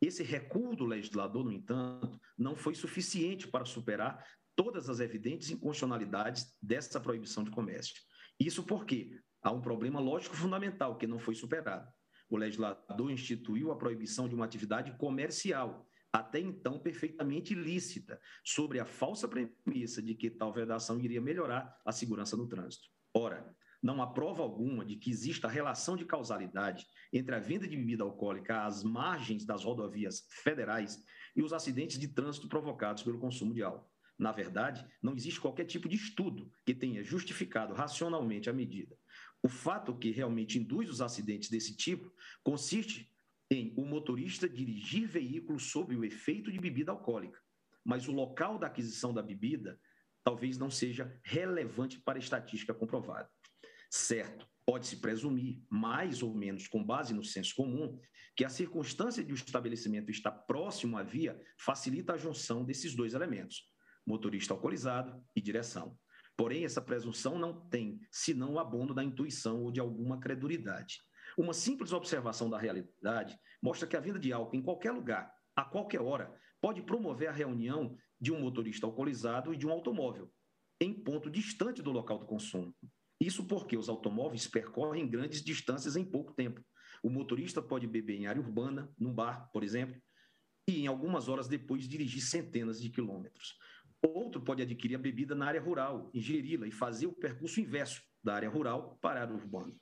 Esse 0.01 0.23
recuo 0.23 0.77
do 0.77 0.85
legislador, 0.85 1.45
no 1.45 1.53
entanto, 1.53 2.21
não 2.37 2.55
foi 2.55 2.75
suficiente 2.75 3.49
para 3.49 3.64
superar 3.64 4.25
todas 4.57 4.88
as 4.88 5.01
evidentes 5.01 5.51
inconstitucionalidades 5.51 6.57
dessa 6.62 7.01
proibição 7.01 7.45
de 7.45 7.51
comércio. 7.51 7.95
Isso 8.38 8.64
porque 8.64 9.19
há 9.43 9.51
um 9.51 9.61
problema 9.61 10.01
lógico 10.01 10.37
fundamental 10.37 10.97
que 10.97 11.07
não 11.07 11.19
foi 11.19 11.35
superado. 11.35 11.88
O 12.29 12.37
legislador 12.37 13.11
instituiu 13.11 13.71
a 13.71 13.77
proibição 13.77 14.29
de 14.29 14.35
uma 14.35 14.45
atividade 14.45 14.97
comercial, 14.97 15.87
até 16.12 16.40
então 16.40 16.79
perfeitamente 16.79 17.53
ilícita, 17.53 18.21
sobre 18.45 18.79
a 18.81 18.85
falsa 18.85 19.29
premissa 19.29 20.03
de 20.03 20.14
que 20.14 20.31
tal 20.31 20.53
vedação 20.53 21.01
iria 21.01 21.21
melhorar 21.21 21.77
a 21.85 21.93
segurança 21.93 22.37
no 22.37 22.49
trânsito. 22.49 22.88
Ora, 23.12 23.55
não 23.83 24.01
há 24.01 24.07
prova 24.07 24.43
alguma 24.43 24.85
de 24.85 24.97
que 24.97 25.11
exista 25.11 25.47
relação 25.47 25.95
de 25.95 26.07
causalidade 26.07 26.87
entre 27.12 27.35
a 27.35 27.38
venda 27.38 27.69
de 27.69 27.77
bebida 27.77 28.03
alcoólica 28.03 28.64
às 28.64 28.83
margens 28.83 29.45
das 29.45 29.62
rodovias 29.62 30.27
federais 30.43 30.99
e 31.37 31.43
os 31.43 31.53
acidentes 31.53 31.99
de 31.99 32.09
trânsito 32.09 32.49
provocados 32.49 33.03
pelo 33.03 33.19
consumo 33.19 33.53
de 33.53 33.62
álcool. 33.62 33.94
Na 34.18 34.31
verdade, 34.31 34.87
não 35.03 35.14
existe 35.14 35.40
qualquer 35.40 35.64
tipo 35.64 35.88
de 35.88 35.96
estudo 35.96 36.50
que 36.64 36.74
tenha 36.74 37.03
justificado 37.03 37.74
racionalmente 37.74 38.48
a 38.48 38.53
medida. 38.53 38.96
O 39.42 39.48
fato 39.48 39.96
que 39.96 40.11
realmente 40.11 40.59
induz 40.59 40.88
os 40.88 41.00
acidentes 41.00 41.50
desse 41.50 41.77
tipo 41.77 42.12
consiste 42.42 43.12
em 43.50 43.74
o 43.77 43.85
motorista 43.85 44.48
dirigir 44.48 45.07
veículo 45.07 45.59
sob 45.59 45.96
o 45.96 46.05
efeito 46.05 46.50
de 46.50 46.61
bebida 46.61 46.92
alcoólica, 46.92 47.38
mas 47.85 48.09
o 48.09 48.12
local 48.12 48.59
da 48.59 48.68
aquisição 48.68 49.12
da 49.12 49.22
bebida 49.22 49.79
talvez 50.22 50.57
não 50.57 50.70
seja 50.70 51.20
relevante 51.22 52.00
para 52.00 52.18
a 52.18 52.20
estatística 52.20 52.72
comprovada. 52.72 53.29
Certo, 53.90 54.48
pode-se 54.64 54.96
presumir, 54.96 55.62
mais 55.68 56.22
ou 56.22 56.35
menos 56.35 56.66
com 56.66 56.83
base 56.83 57.12
no 57.12 57.22
senso 57.22 57.55
comum, 57.55 58.00
que 58.35 58.44
a 58.44 58.48
circunstância 58.48 59.22
de 59.22 59.33
o 59.33 59.35
estabelecimento 59.35 60.11
estar 60.11 60.33
próximo 60.33 60.96
à 60.96 61.03
via 61.03 61.38
facilita 61.59 62.14
a 62.14 62.16
junção 62.16 62.64
desses 62.64 62.94
dois 62.94 63.12
elementos 63.12 63.74
motorista 64.07 64.55
alcoolizado 64.55 65.23
e 65.35 65.40
direção. 65.40 65.99
Porém, 66.37 66.64
essa 66.64 66.83
presunção 66.83 67.38
não 67.38 67.69
tem 67.69 68.01
senão 68.11 68.55
o 68.55 68.59
abono 68.59 68.93
da 68.93 69.05
intuição 69.05 69.62
ou 69.62 69.71
de 69.71 69.81
alguma 69.81 70.19
credulidade. 70.19 70.99
Uma 71.38 71.55
simples 71.55 71.93
observação 71.93 72.51
da 72.51 72.59
realidade 72.59 73.38
mostra 73.63 73.88
que 73.88 73.96
a 73.96 74.00
venda 74.00 74.19
de 74.19 74.33
álcool 74.33 74.57
em 74.57 74.63
qualquer 74.63 74.92
lugar, 74.92 75.33
a 75.57 75.65
qualquer 75.65 76.00
hora, 76.00 76.35
pode 76.61 76.83
promover 76.83 77.29
a 77.29 77.33
reunião 77.33 77.96
de 78.21 78.33
um 78.33 78.40
motorista 78.40 78.87
alcoolizado 78.87 79.52
e 79.52 79.57
de 79.57 79.67
um 79.67 79.71
automóvel, 79.71 80.33
em 80.81 80.92
ponto 80.92 81.31
distante 81.31 81.83
do 81.83 81.92
local 81.92 82.19
do 82.19 82.27
consumo. 82.27 82.75
Isso 83.21 83.46
porque 83.46 83.77
os 83.77 83.88
automóveis 83.88 84.46
percorrem 84.46 85.09
grandes 85.09 85.42
distâncias 85.42 85.96
em 85.96 86.05
pouco 86.05 86.33
tempo. 86.35 86.65
O 87.02 87.11
motorista 87.11 87.63
pode 87.63 87.87
beber 87.87 88.17
em 88.17 88.27
área 88.27 88.40
urbana, 88.40 88.92
num 88.98 89.15
bar, 89.15 89.50
por 89.52 89.63
exemplo, 89.63 90.00
e 90.69 90.83
em 90.83 90.87
algumas 90.87 91.29
horas 91.29 91.46
depois 91.46 91.87
dirigir 91.87 92.23
centenas 92.23 92.81
de 92.81 92.88
quilômetros. 92.90 93.57
Outro 94.07 94.42
pode 94.42 94.61
adquirir 94.61 94.96
a 94.96 94.98
bebida 94.98 95.35
na 95.35 95.46
área 95.46 95.61
rural, 95.61 96.11
ingeri-la 96.13 96.67
e 96.67 96.71
fazer 96.71 97.07
o 97.07 97.13
percurso 97.13 97.59
inverso 97.59 98.02
da 98.23 98.35
área 98.35 98.50
rural 98.50 98.98
para 99.00 99.21
a 99.21 99.23
área 99.23 99.35
urbana. 99.35 99.75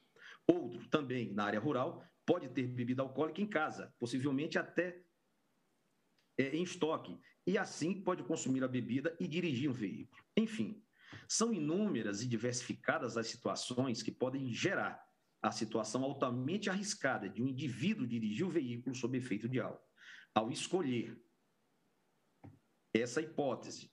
Outro, 0.47 0.89
também 0.89 1.33
na 1.33 1.45
área 1.45 1.59
rural, 1.59 2.05
pode 2.25 2.49
ter 2.49 2.69
bebida 2.69 3.03
alcoólica 3.03 3.41
em 3.41 3.49
casa, 3.49 3.93
possivelmente 3.99 4.59
até 4.59 5.03
é, 6.39 6.55
em 6.57 6.63
estoque, 6.63 7.19
e 7.45 7.59
assim 7.59 8.01
pode 8.01 8.23
consumir 8.23 8.63
a 8.63 8.69
bebida 8.69 9.17
e 9.19 9.27
dirigir 9.27 9.69
um 9.69 9.73
veículo. 9.73 10.23
Enfim, 10.37 10.81
são 11.29 11.53
inúmeras 11.53 12.23
e 12.23 12.29
diversificadas 12.29 13.17
as 13.17 13.27
situações 13.27 14.03
que 14.03 14.13
podem 14.13 14.53
gerar 14.53 15.05
a 15.43 15.51
situação 15.51 16.05
altamente 16.05 16.71
arriscada 16.71 17.29
de 17.29 17.43
um 17.43 17.49
indivíduo 17.49 18.07
dirigir 18.07 18.47
o 18.47 18.51
veículo 18.51 18.95
sob 18.95 19.19
efeito 19.19 19.49
de 19.49 19.59
álcool. 19.59 19.85
Ao 20.33 20.51
escolher 20.51 21.21
essa 22.95 23.21
hipótese, 23.21 23.92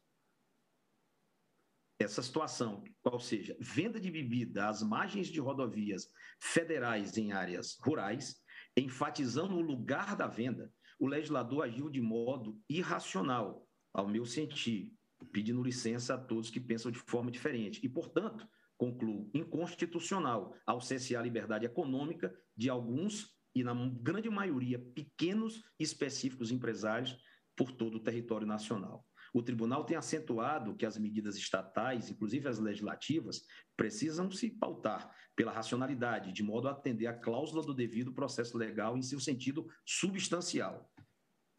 essa 2.00 2.22
situação, 2.22 2.84
ou 3.04 3.20
seja, 3.20 3.58
venda 3.60 4.00
de 4.00 4.10
bebida 4.10 4.70
às 4.70 4.82
margens 4.82 5.28
de 5.28 5.40
rodovias 5.42 6.08
federais 6.42 7.18
em 7.18 7.34
áreas 7.34 7.78
rurais, 7.82 8.38
enfatizando 8.76 9.56
o 9.56 9.62
lugar 9.62 10.16
da 10.16 10.26
venda, 10.26 10.74
o 10.98 11.06
legislador 11.06 11.64
agiu 11.64 11.90
de 11.90 12.00
modo 12.00 12.58
irracional, 12.70 13.68
ao 13.94 14.08
meu 14.08 14.26
sentir, 14.26 14.94
pedindo 15.32 15.62
licença 15.62 16.14
a 16.14 16.18
todos 16.18 16.50
que 16.50 16.60
pensam 16.60 16.92
de 16.92 17.00
forma 17.00 17.30
diferente. 17.30 17.82
E, 17.84 17.90
portanto, 17.90 18.48
concluo, 18.78 19.30
inconstitucional 19.34 20.56
ao 20.66 20.80
cessear 20.80 21.20
a 21.20 21.24
liberdade 21.24 21.66
econômica 21.66 22.34
de 22.56 22.70
alguns, 22.70 23.38
e 23.54 23.64
na 23.64 23.74
grande 24.02 24.30
maioria, 24.30 24.80
pequenos 24.80 25.64
e 25.78 25.84
específicos 25.84 26.52
empresários 26.52 27.18
por 27.58 27.72
todo 27.72 27.96
o 27.96 28.04
território 28.04 28.48
nacional. 28.48 29.06
O 29.34 29.42
tribunal 29.42 29.84
tem 29.84 29.96
acentuado 29.96 30.76
que 30.76 30.86
as 30.86 30.98
medidas 30.98 31.36
estatais, 31.36 32.10
inclusive 32.10 32.48
as 32.48 32.60
legislativas, 32.60 33.44
precisam 33.76 34.30
se 34.32 34.50
pautar 34.50 35.14
pela 35.36 35.52
racionalidade, 35.52 36.34
de 36.34 36.44
modo 36.44 36.68
a 36.68 36.72
atender 36.72 37.08
a 37.08 37.14
cláusula 37.14 37.64
do 37.64 37.74
devido 37.74 38.14
processo 38.14 38.58
legal 38.58 38.98
em 38.98 39.02
seu 39.02 39.20
sentido 39.20 39.68
substancial. 39.86 40.92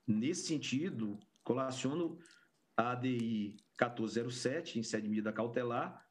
Nesse 0.06 0.46
sentido, 0.46 1.18
colaciono 1.42 2.18
a 2.76 2.92
ADI 2.92 3.56
1407, 3.78 4.78
em 4.78 4.82
sede 4.82 5.04
de 5.04 5.08
medida 5.08 5.32
cautelar, 5.32 6.06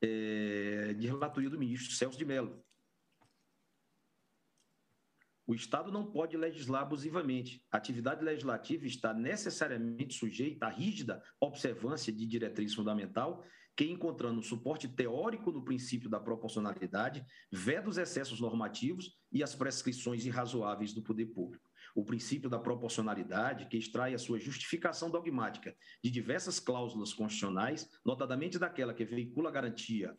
é, 0.00 0.94
de 0.94 1.06
relatoria 1.06 1.50
do 1.50 1.58
ministro 1.58 1.94
Celso 1.94 2.16
de 2.16 2.24
Mello. 2.24 2.64
O 5.50 5.54
Estado 5.56 5.90
não 5.90 6.06
pode 6.06 6.36
legislar 6.36 6.82
abusivamente. 6.82 7.60
A 7.72 7.76
atividade 7.76 8.24
legislativa 8.24 8.86
está 8.86 9.12
necessariamente 9.12 10.14
sujeita 10.14 10.66
à 10.66 10.68
rígida 10.68 11.20
observância 11.40 12.12
de 12.12 12.24
diretriz 12.24 12.72
fundamental 12.72 13.44
que, 13.76 13.84
encontrando 13.84 14.40
suporte 14.44 14.86
teórico 14.86 15.50
no 15.50 15.64
princípio 15.64 16.08
da 16.08 16.20
proporcionalidade, 16.20 17.26
veda 17.50 17.88
os 17.88 17.98
excessos 17.98 18.40
normativos 18.40 19.18
e 19.32 19.42
as 19.42 19.52
prescrições 19.52 20.24
irrazoáveis 20.24 20.92
do 20.94 21.02
poder 21.02 21.26
público 21.26 21.68
o 21.96 22.04
princípio 22.04 22.48
da 22.48 22.56
proporcionalidade, 22.56 23.66
que 23.66 23.76
extrai 23.76 24.14
a 24.14 24.18
sua 24.18 24.38
justificação 24.38 25.10
dogmática 25.10 25.74
de 26.04 26.08
diversas 26.08 26.60
cláusulas 26.60 27.12
constitucionais, 27.12 27.88
notadamente 28.06 28.60
daquela 28.60 28.94
que 28.94 29.04
veicula 29.04 29.48
a 29.48 29.52
garantia 29.52 30.14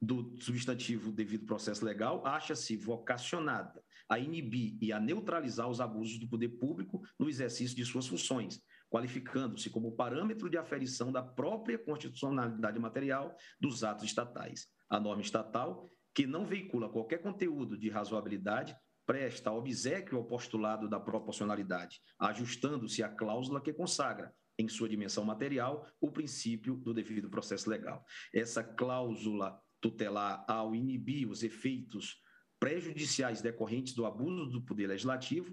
do 0.00 0.34
substantivo 0.40 1.12
devido 1.12 1.44
processo 1.44 1.84
legal, 1.84 2.26
acha-se 2.26 2.76
vocacionada 2.76 3.78
a 4.08 4.18
inibir 4.18 4.76
e 4.80 4.92
a 4.92 5.00
neutralizar 5.00 5.68
os 5.68 5.80
abusos 5.80 6.18
do 6.18 6.28
poder 6.28 6.48
público 6.50 7.02
no 7.18 7.28
exercício 7.28 7.76
de 7.76 7.84
suas 7.84 8.06
funções, 8.06 8.60
qualificando-se 8.90 9.70
como 9.70 9.96
parâmetro 9.96 10.50
de 10.50 10.58
aferição 10.58 11.10
da 11.10 11.22
própria 11.22 11.78
constitucionalidade 11.78 12.78
material 12.78 13.34
dos 13.60 13.82
atos 13.82 14.04
estatais. 14.04 14.68
A 14.88 15.00
norma 15.00 15.22
estatal, 15.22 15.90
que 16.14 16.26
não 16.26 16.44
veicula 16.44 16.90
qualquer 16.90 17.18
conteúdo 17.18 17.78
de 17.78 17.88
razoabilidade, 17.88 18.76
presta 19.06 19.50
obsequio 19.50 20.18
ao 20.18 20.24
postulado 20.24 20.88
da 20.88 21.00
proporcionalidade, 21.00 22.00
ajustando-se 22.18 23.02
à 23.02 23.08
cláusula 23.08 23.60
que 23.60 23.72
consagra, 23.72 24.32
em 24.58 24.68
sua 24.68 24.88
dimensão 24.88 25.24
material, 25.24 25.86
o 26.00 26.10
princípio 26.10 26.76
do 26.76 26.94
devido 26.94 27.30
processo 27.30 27.68
legal. 27.68 28.04
Essa 28.32 28.62
cláusula 28.62 29.58
tutelar, 29.80 30.44
ao 30.46 30.74
inibir 30.74 31.28
os 31.28 31.42
efeitos 31.42 32.21
prejudiciais 32.62 33.42
decorrentes 33.42 33.92
do 33.92 34.06
abuso 34.06 34.46
do 34.46 34.62
poder 34.62 34.86
legislativo, 34.86 35.52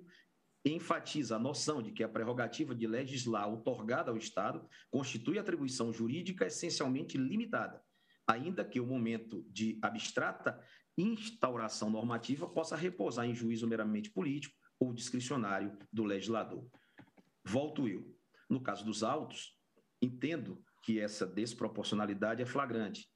enfatiza 0.63 1.37
a 1.37 1.39
noção 1.39 1.81
de 1.81 1.91
que 1.91 2.03
a 2.03 2.07
prerrogativa 2.07 2.75
de 2.75 2.85
legislar 2.85 3.51
otorgada 3.51 4.11
ao 4.11 4.17
Estado 4.17 4.63
constitui 4.91 5.39
atribuição 5.39 5.91
jurídica 5.91 6.45
essencialmente 6.45 7.17
limitada, 7.17 7.83
ainda 8.27 8.63
que 8.63 8.79
o 8.79 8.85
momento 8.85 9.43
de 9.49 9.79
abstrata 9.81 10.63
instauração 10.95 11.89
normativa 11.89 12.47
possa 12.47 12.75
repousar 12.75 13.25
em 13.25 13.33
juízo 13.33 13.67
meramente 13.67 14.11
político 14.11 14.55
ou 14.79 14.93
discricionário 14.93 15.75
do 15.91 16.03
legislador. 16.03 16.63
Volto 17.43 17.87
eu. 17.87 18.15
No 18.47 18.61
caso 18.61 18.85
dos 18.85 19.01
autos, 19.01 19.57
entendo 19.99 20.63
que 20.83 20.99
essa 20.99 21.25
desproporcionalidade 21.25 22.43
é 22.43 22.45
flagrante. 22.45 23.09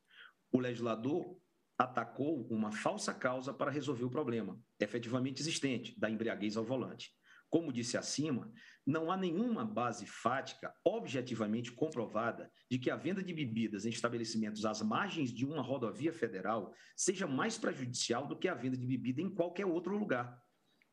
O 0.52 0.60
legislador 0.60 1.38
atacou 1.78 2.48
uma 2.50 2.72
falsa 2.72 3.14
causa 3.14 3.54
para 3.54 3.72
resolver 3.72 4.06
o 4.06 4.10
problema, 4.10 4.60
efetivamente 4.80 5.42
existente, 5.42 6.00
da 6.00 6.10
embriaguez 6.10 6.56
ao 6.56 6.64
volante. 6.64 7.12
Como 7.50 7.72
disse 7.72 7.98
acima, 7.98 8.52
não 8.84 9.12
há 9.12 9.16
nenhuma 9.16 9.64
base 9.64 10.08
fática 10.08 10.74
objetivamente 10.84 11.72
comprovada 11.72 12.52
de 12.70 12.80
que 12.80 12.90
a 12.90 12.96
venda 12.96 13.24
de 13.24 13.32
bebidas 13.32 13.86
em 13.86 13.90
estabelecimentos 13.90 14.66
às 14.66 14.82
margens 14.82 15.32
de 15.32 15.46
uma 15.46 15.62
rodovia 15.62 16.12
federal 16.12 16.74
seja 16.96 17.28
mais 17.28 17.56
prejudicial 17.56 18.28
do 18.28 18.38
que 18.38 18.48
a 18.48 18.56
venda 18.56 18.76
de 18.76 18.88
bebida 18.88 19.22
em 19.22 19.30
qualquer 19.30 19.68
outro 19.68 19.96
lugar. 19.96 20.36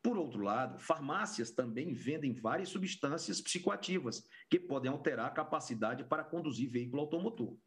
Por 0.03 0.17
outro 0.17 0.41
lado, 0.41 0.79
farmácias 0.79 1.51
também 1.51 1.93
vendem 1.93 2.31
várias 2.31 2.69
substâncias 2.69 3.41
psicoativas 3.41 4.23
que 4.49 4.59
podem 4.59 4.91
alterar 4.91 5.27
a 5.27 5.31
capacidade 5.31 6.03
para 6.03 6.23
conduzir 6.23 6.69
veículo 6.69 7.01
automotor. 7.01 7.57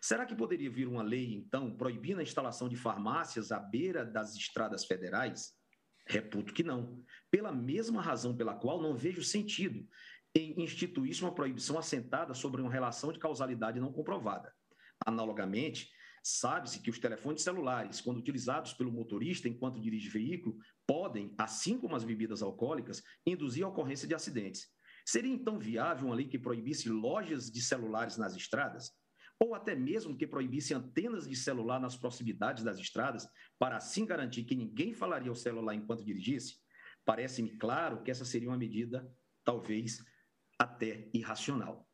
Será 0.00 0.24
que 0.24 0.34
poderia 0.34 0.70
vir 0.70 0.88
uma 0.88 1.02
lei, 1.02 1.34
então, 1.34 1.76
proibindo 1.76 2.20
a 2.20 2.22
instalação 2.22 2.68
de 2.68 2.76
farmácias 2.76 3.52
à 3.52 3.58
beira 3.58 4.04
das 4.04 4.34
estradas 4.34 4.84
federais? 4.86 5.52
Reputo 6.06 6.54
que 6.54 6.62
não. 6.62 7.04
Pela 7.30 7.52
mesma 7.52 8.00
razão 8.00 8.34
pela 8.34 8.54
qual 8.54 8.80
não 8.80 8.96
vejo 8.96 9.22
sentido 9.22 9.86
em 10.34 10.62
instituir 10.62 11.14
uma 11.22 11.34
proibição 11.34 11.78
assentada 11.78 12.32
sobre 12.32 12.62
uma 12.62 12.70
relação 12.70 13.12
de 13.12 13.18
causalidade 13.18 13.78
não 13.78 13.92
comprovada. 13.92 14.52
Analogamente, 15.04 15.90
sabe-se 16.22 16.80
que 16.80 16.90
os 16.90 16.98
telefones 16.98 17.42
celulares, 17.42 18.00
quando 18.00 18.18
utilizados 18.18 18.72
pelo 18.72 18.92
motorista 18.92 19.48
enquanto 19.48 19.80
dirige 19.80 20.08
veículo, 20.08 20.56
podem, 20.86 21.34
assim 21.36 21.78
como 21.78 21.94
as 21.94 22.04
bebidas 22.04 22.42
alcoólicas, 22.42 23.02
induzir 23.26 23.64
a 23.64 23.68
ocorrência 23.68 24.08
de 24.08 24.14
acidentes. 24.14 24.68
Seria 25.04 25.32
então 25.32 25.58
viável 25.58 26.06
uma 26.06 26.14
lei 26.14 26.26
que 26.26 26.38
proibisse 26.38 26.88
lojas 26.88 27.50
de 27.50 27.60
celulares 27.60 28.16
nas 28.16 28.34
estradas? 28.34 28.92
Ou 29.42 29.54
até 29.54 29.74
mesmo 29.74 30.16
que 30.16 30.26
proibisse 30.26 30.74
antenas 30.74 31.26
de 31.26 31.34
celular 31.34 31.80
nas 31.80 31.96
proximidades 31.96 32.62
das 32.62 32.78
estradas, 32.78 33.26
para 33.58 33.78
assim 33.78 34.04
garantir 34.04 34.44
que 34.44 34.54
ninguém 34.54 34.92
falaria 34.92 35.30
ao 35.30 35.34
celular 35.34 35.74
enquanto 35.74 36.04
dirigisse, 36.04 36.56
parece-me 37.06 37.56
claro 37.56 38.02
que 38.02 38.10
essa 38.10 38.24
seria 38.24 38.50
uma 38.50 38.58
medida, 38.58 39.10
talvez, 39.42 40.04
até 40.58 41.08
irracional. 41.14 41.88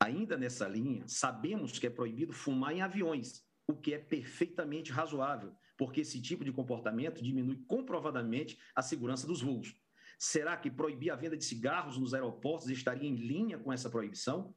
Ainda 0.00 0.36
nessa 0.36 0.66
linha, 0.66 1.06
sabemos 1.06 1.78
que 1.78 1.86
é 1.86 1.90
proibido 1.90 2.32
fumar 2.32 2.74
em 2.74 2.82
aviões, 2.82 3.44
o 3.68 3.76
que 3.76 3.94
é 3.94 3.98
perfeitamente 3.98 4.90
razoável, 4.90 5.56
porque 5.78 6.00
esse 6.00 6.20
tipo 6.20 6.44
de 6.44 6.52
comportamento 6.52 7.22
diminui 7.22 7.64
comprovadamente 7.68 8.58
a 8.74 8.82
segurança 8.82 9.26
dos 9.28 9.40
voos. 9.40 9.74
Será 10.18 10.56
que 10.56 10.70
proibir 10.70 11.10
a 11.10 11.16
venda 11.16 11.36
de 11.36 11.44
cigarros 11.44 11.96
nos 11.98 12.14
aeroportos 12.14 12.68
estaria 12.68 13.08
em 13.08 13.14
linha 13.14 13.58
com 13.58 13.72
essa 13.72 13.88
proibição? 13.88 14.54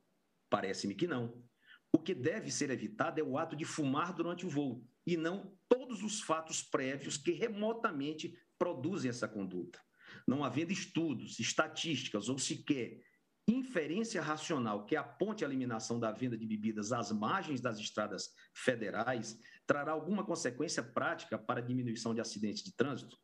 Parece-me 0.49 0.95
que 0.95 1.07
não. 1.07 1.46
O 1.91 1.99
que 1.99 2.13
deve 2.13 2.51
ser 2.51 2.69
evitado 2.69 3.19
é 3.19 3.23
o 3.23 3.37
ato 3.37 3.55
de 3.55 3.65
fumar 3.65 4.13
durante 4.13 4.45
o 4.45 4.49
voo 4.49 4.83
e 5.05 5.15
não 5.15 5.57
todos 5.69 6.03
os 6.03 6.21
fatos 6.21 6.61
prévios 6.61 7.17
que 7.17 7.31
remotamente 7.31 8.37
produzem 8.59 9.09
essa 9.09 9.27
conduta. 9.27 9.79
Não 10.27 10.43
havendo 10.43 10.71
estudos, 10.71 11.39
estatísticas 11.39 12.29
ou 12.29 12.37
sequer 12.37 13.01
inferência 13.47 14.21
racional 14.21 14.85
que 14.85 14.95
aponte 14.95 15.43
a 15.43 15.47
eliminação 15.47 15.99
da 15.99 16.11
venda 16.11 16.37
de 16.37 16.45
bebidas 16.45 16.91
às 16.91 17.11
margens 17.11 17.61
das 17.61 17.79
estradas 17.79 18.33
federais 18.53 19.39
trará 19.65 19.93
alguma 19.93 20.25
consequência 20.25 20.83
prática 20.83 21.37
para 21.37 21.61
a 21.61 21.63
diminuição 21.63 22.13
de 22.13 22.19
acidentes 22.19 22.63
de 22.63 22.73
trânsito? 22.75 23.17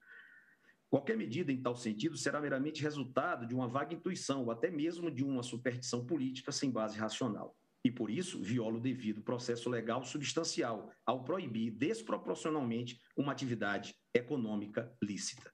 Qualquer 0.90 1.18
medida 1.18 1.52
em 1.52 1.62
tal 1.62 1.76
sentido 1.76 2.16
será 2.16 2.40
meramente 2.40 2.82
resultado 2.82 3.46
de 3.46 3.54
uma 3.54 3.68
vaga 3.68 3.94
intuição 3.94 4.44
ou 4.44 4.52
até 4.52 4.70
mesmo 4.72 5.12
de 5.12 5.24
uma 5.24 5.44
superstição 5.44 6.06
política 6.06 6.52
sem 6.52 6.72
base 6.72 6.98
racional 6.98 7.58
e, 7.84 7.92
por 7.92 8.10
isso, 8.10 8.42
viola 8.42 8.78
o 8.78 8.82
devido 8.82 9.22
processo 9.22 9.70
legal 9.70 10.04
substancial 10.04 10.92
ao 11.06 11.24
proibir 11.24 11.72
desproporcionalmente 11.72 13.00
uma 13.18 13.32
atividade 13.32 13.96
econômica 14.14 14.96
lícita. 15.02 15.54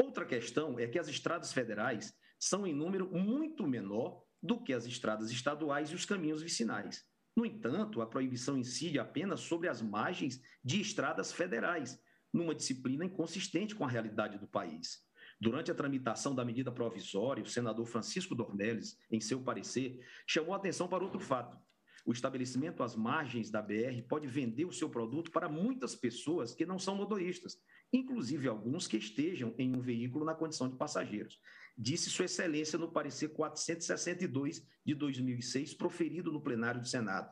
Outra 0.00 0.24
questão 0.24 0.78
é 0.78 0.86
que 0.86 0.98
as 0.98 1.08
estradas 1.08 1.52
federais 1.52 2.14
são 2.38 2.66
em 2.66 2.74
número 2.74 3.10
muito 3.10 3.66
menor 3.66 4.22
do 4.42 4.62
que 4.62 4.72
as 4.72 4.86
estradas 4.86 5.30
estaduais 5.30 5.90
e 5.90 5.94
os 5.94 6.04
caminhos 6.04 6.42
vicinais. 6.42 7.04
No 7.36 7.44
entanto, 7.44 8.00
a 8.00 8.06
proibição 8.06 8.56
incide 8.56 8.98
apenas 8.98 9.40
sobre 9.40 9.68
as 9.68 9.82
margens 9.82 10.40
de 10.62 10.80
estradas 10.80 11.32
federais, 11.32 11.98
numa 12.32 12.54
disciplina 12.54 13.04
inconsistente 13.04 13.74
com 13.74 13.84
a 13.84 13.88
realidade 13.88 14.38
do 14.38 14.46
país. 14.46 15.03
Durante 15.44 15.70
a 15.70 15.74
tramitação 15.74 16.34
da 16.34 16.42
medida 16.42 16.72
provisória, 16.72 17.44
o 17.44 17.46
senador 17.46 17.84
Francisco 17.84 18.34
Dornelles, 18.34 18.98
em 19.10 19.20
seu 19.20 19.42
parecer, 19.42 20.00
chamou 20.26 20.54
atenção 20.54 20.88
para 20.88 21.04
outro 21.04 21.20
fato. 21.20 21.62
o 22.06 22.12
estabelecimento 22.12 22.82
às 22.82 22.96
margens 22.96 23.50
da 23.50 23.60
BR 23.60 24.00
pode 24.08 24.26
vender 24.26 24.64
o 24.64 24.72
seu 24.72 24.88
produto 24.88 25.30
para 25.30 25.46
muitas 25.46 25.94
pessoas 25.94 26.54
que 26.54 26.64
não 26.64 26.78
são 26.78 26.96
motoristas, 26.96 27.58
inclusive 27.92 28.48
alguns 28.48 28.86
que 28.86 28.96
estejam 28.96 29.54
em 29.58 29.76
um 29.76 29.82
veículo 29.82 30.24
na 30.24 30.34
condição 30.34 30.66
de 30.66 30.76
passageiros. 30.76 31.38
Disse 31.76 32.08
Sua 32.08 32.24
Excelência 32.24 32.78
no 32.78 32.90
parecer 32.90 33.28
462 33.28 34.66
de 34.82 34.94
2006, 34.94 35.74
proferido 35.74 36.32
no 36.32 36.40
plenário 36.40 36.80
do 36.80 36.88
Senado. 36.88 37.30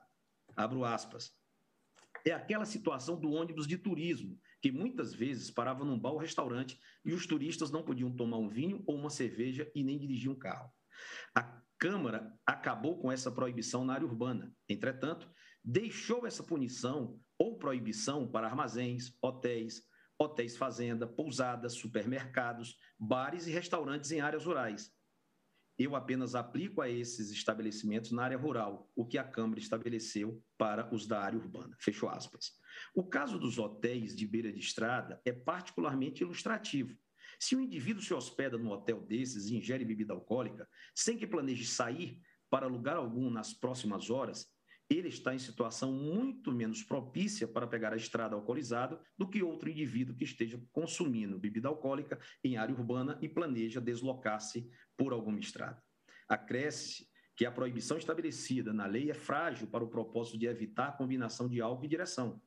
Abro 0.54 0.84
aspas. 0.84 1.34
É 2.26 2.32
aquela 2.32 2.66
situação 2.66 3.18
do 3.18 3.30
ônibus 3.30 3.66
de 3.66 3.78
turismo, 3.78 4.38
que 4.62 4.70
muitas 4.70 5.12
vezes 5.12 5.50
parava 5.50 5.84
num 5.84 5.98
bar 5.98 6.12
ou 6.12 6.18
restaurante 6.18 6.78
e 7.04 7.12
os 7.12 7.26
turistas 7.26 7.72
não 7.72 7.82
podiam 7.82 8.14
tomar 8.14 8.38
um 8.38 8.48
vinho 8.48 8.82
ou 8.86 8.96
uma 8.96 9.10
cerveja 9.10 9.68
e 9.74 9.82
nem 9.82 9.98
dirigir 9.98 10.30
um 10.30 10.38
carro. 10.38 10.70
A 11.34 11.60
Câmara 11.76 12.32
acabou 12.46 12.96
com 13.00 13.10
essa 13.10 13.28
proibição 13.28 13.84
na 13.84 13.94
área 13.94 14.06
urbana. 14.06 14.54
Entretanto, 14.68 15.28
deixou 15.64 16.24
essa 16.28 16.44
punição 16.44 17.20
ou 17.36 17.58
proibição 17.58 18.30
para 18.30 18.46
armazéns, 18.46 19.18
hotéis, 19.20 19.82
hotéis 20.16 20.56
fazenda, 20.56 21.08
pousadas, 21.08 21.72
supermercados, 21.74 22.76
bares 22.96 23.48
e 23.48 23.50
restaurantes 23.50 24.12
em 24.12 24.20
áreas 24.20 24.44
rurais. 24.44 24.92
Eu 25.78 25.96
apenas 25.96 26.34
aplico 26.34 26.80
a 26.80 26.88
esses 26.88 27.30
estabelecimentos 27.30 28.12
na 28.12 28.24
área 28.24 28.36
rural 28.36 28.90
o 28.94 29.06
que 29.06 29.16
a 29.18 29.24
Câmara 29.24 29.58
estabeleceu 29.58 30.42
para 30.58 30.92
os 30.94 31.06
da 31.06 31.20
área 31.20 31.38
urbana. 31.38 31.76
Fechou 31.80 32.08
aspas. 32.08 32.52
O 32.94 33.04
caso 33.04 33.38
dos 33.38 33.58
hotéis 33.58 34.14
de 34.14 34.26
beira 34.26 34.52
de 34.52 34.60
estrada 34.60 35.20
é 35.24 35.32
particularmente 35.32 36.22
ilustrativo. 36.22 36.96
Se 37.38 37.56
um 37.56 37.60
indivíduo 37.60 38.02
se 38.02 38.14
hospeda 38.14 38.58
num 38.58 38.70
hotel 38.70 39.00
desses 39.00 39.46
e 39.48 39.56
ingere 39.56 39.84
bebida 39.84 40.12
alcoólica, 40.12 40.68
sem 40.94 41.16
que 41.16 41.26
planeje 41.26 41.64
sair 41.64 42.20
para 42.50 42.66
lugar 42.66 42.96
algum 42.96 43.30
nas 43.30 43.54
próximas 43.54 44.10
horas, 44.10 44.46
ele 44.88 45.08
está 45.08 45.34
em 45.34 45.38
situação 45.38 45.92
muito 45.92 46.52
menos 46.52 46.82
propícia 46.82 47.48
para 47.48 47.66
pegar 47.66 47.92
a 47.92 47.96
estrada 47.96 48.34
alcoolizado 48.34 49.00
do 49.16 49.28
que 49.28 49.42
outro 49.42 49.70
indivíduo 49.70 50.14
que 50.14 50.24
esteja 50.24 50.62
consumindo 50.70 51.38
bebida 51.38 51.68
alcoólica 51.68 52.18
em 52.44 52.56
área 52.56 52.74
urbana 52.74 53.18
e 53.22 53.28
planeja 53.28 53.80
deslocar-se 53.80 54.68
por 54.96 55.12
alguma 55.12 55.40
estrada. 55.40 55.82
Acresce 56.28 57.08
que 57.36 57.46
a 57.46 57.52
proibição 57.52 57.96
estabelecida 57.96 58.72
na 58.72 58.86
lei 58.86 59.10
é 59.10 59.14
frágil 59.14 59.66
para 59.66 59.84
o 59.84 59.88
propósito 59.88 60.38
de 60.38 60.46
evitar 60.46 60.88
a 60.88 60.92
combinação 60.92 61.48
de 61.48 61.60
álcool 61.60 61.86
e 61.86 61.88
direção 61.88 62.40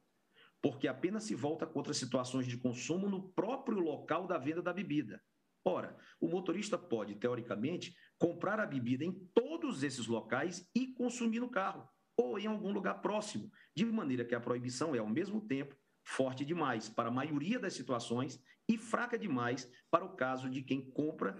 porque 0.66 0.88
apenas 0.88 1.26
se 1.26 1.36
volta 1.36 1.68
contra 1.68 1.94
situações 1.94 2.48
de 2.48 2.58
consumo 2.58 3.08
no 3.08 3.30
próprio 3.34 3.78
local 3.78 4.26
da 4.26 4.40
venda 4.40 4.64
da 4.64 4.74
bebida. 4.74 5.22
Ora, 5.64 5.96
o 6.20 6.28
motorista 6.28 6.76
pode, 6.76 7.14
teoricamente, 7.14 7.96
comprar 8.18 8.60
a 8.60 8.66
bebida 8.66 9.06
em 9.06 9.12
todos 9.32 9.84
esses 9.84 10.08
locais 10.08 10.68
e 10.74 10.88
consumir 10.88 11.40
no 11.40 11.52
carro, 11.52 11.88
ou 12.18 12.39
em 12.39 12.47
algum 12.47 12.72
lugar 12.72 13.01
próximo, 13.01 13.51
de 13.76 13.86
maneira 13.86 14.26
que 14.26 14.36
a 14.36 14.39
proibição 14.39 14.95
é, 14.95 14.99
ao 14.99 15.09
mesmo 15.09 15.41
tempo, 15.41 15.76
forte 16.03 16.45
demais 16.45 16.88
para 16.88 17.09
a 17.09 17.11
maioria 17.11 17.59
das 17.59 17.74
situações 17.74 18.41
e 18.68 18.78
fraca 18.78 19.18
demais 19.18 19.70
para 19.89 20.05
o 20.05 20.16
caso 20.16 20.49
de 20.49 20.61
quem 20.61 20.89
compra 20.91 21.38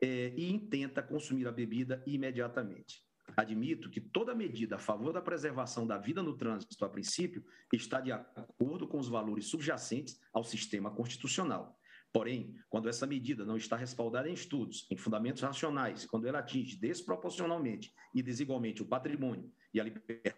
é, 0.00 0.32
e 0.36 0.50
intenta 0.52 1.02
consumir 1.02 1.48
a 1.48 1.52
bebida 1.52 2.02
imediatamente. 2.06 3.02
Admito 3.36 3.90
que 3.90 4.00
toda 4.00 4.34
medida 4.34 4.76
a 4.76 4.78
favor 4.78 5.12
da 5.12 5.20
preservação 5.20 5.86
da 5.86 5.98
vida 5.98 6.22
no 6.22 6.36
trânsito, 6.36 6.84
a 6.84 6.88
princípio, 6.88 7.44
está 7.72 8.00
de 8.00 8.10
acordo 8.10 8.88
com 8.88 8.98
os 8.98 9.08
valores 9.08 9.46
subjacentes 9.46 10.18
ao 10.32 10.42
sistema 10.42 10.90
constitucional. 10.90 11.78
Porém, 12.10 12.54
quando 12.70 12.88
essa 12.88 13.06
medida 13.06 13.44
não 13.44 13.56
está 13.56 13.76
respaldada 13.76 14.30
em 14.30 14.32
estudos, 14.32 14.86
em 14.90 14.96
fundamentos 14.96 15.42
racionais, 15.42 16.06
quando 16.06 16.26
ela 16.26 16.38
atinge 16.38 16.76
desproporcionalmente 16.76 17.92
e 18.14 18.22
desigualmente 18.22 18.82
o 18.82 18.86
patrimônio 18.86 19.52
e 19.72 19.80
a 19.80 19.84
liberdade 19.84 20.28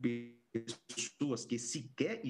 de 0.00 0.36
pessoas 0.88 1.44
que 1.44 1.58
sequer 1.58 2.22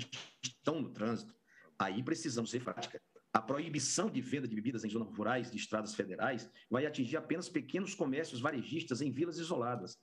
estão 0.43 0.81
no 0.81 0.91
trânsito, 0.93 1.35
aí 1.79 2.03
precisamos 2.03 2.51
ser 2.51 2.63
prática. 2.63 3.01
A 3.33 3.41
proibição 3.41 4.09
de 4.11 4.21
venda 4.23 4.49
de 4.49 4.55
bebidas 4.55 4.83
em 4.83 4.89
zonas 4.89 5.15
rurais 5.15 5.51
de 5.51 5.59
estradas 5.59 5.95
federais 5.95 6.51
vai 6.71 6.87
atingir 6.87 7.19
apenas 7.19 7.49
pequenos 7.49 7.95
comércios 7.95 8.41
varejistas 8.41 9.03
em 9.03 9.11
vilas 9.11 9.39
isoladas. 9.39 9.99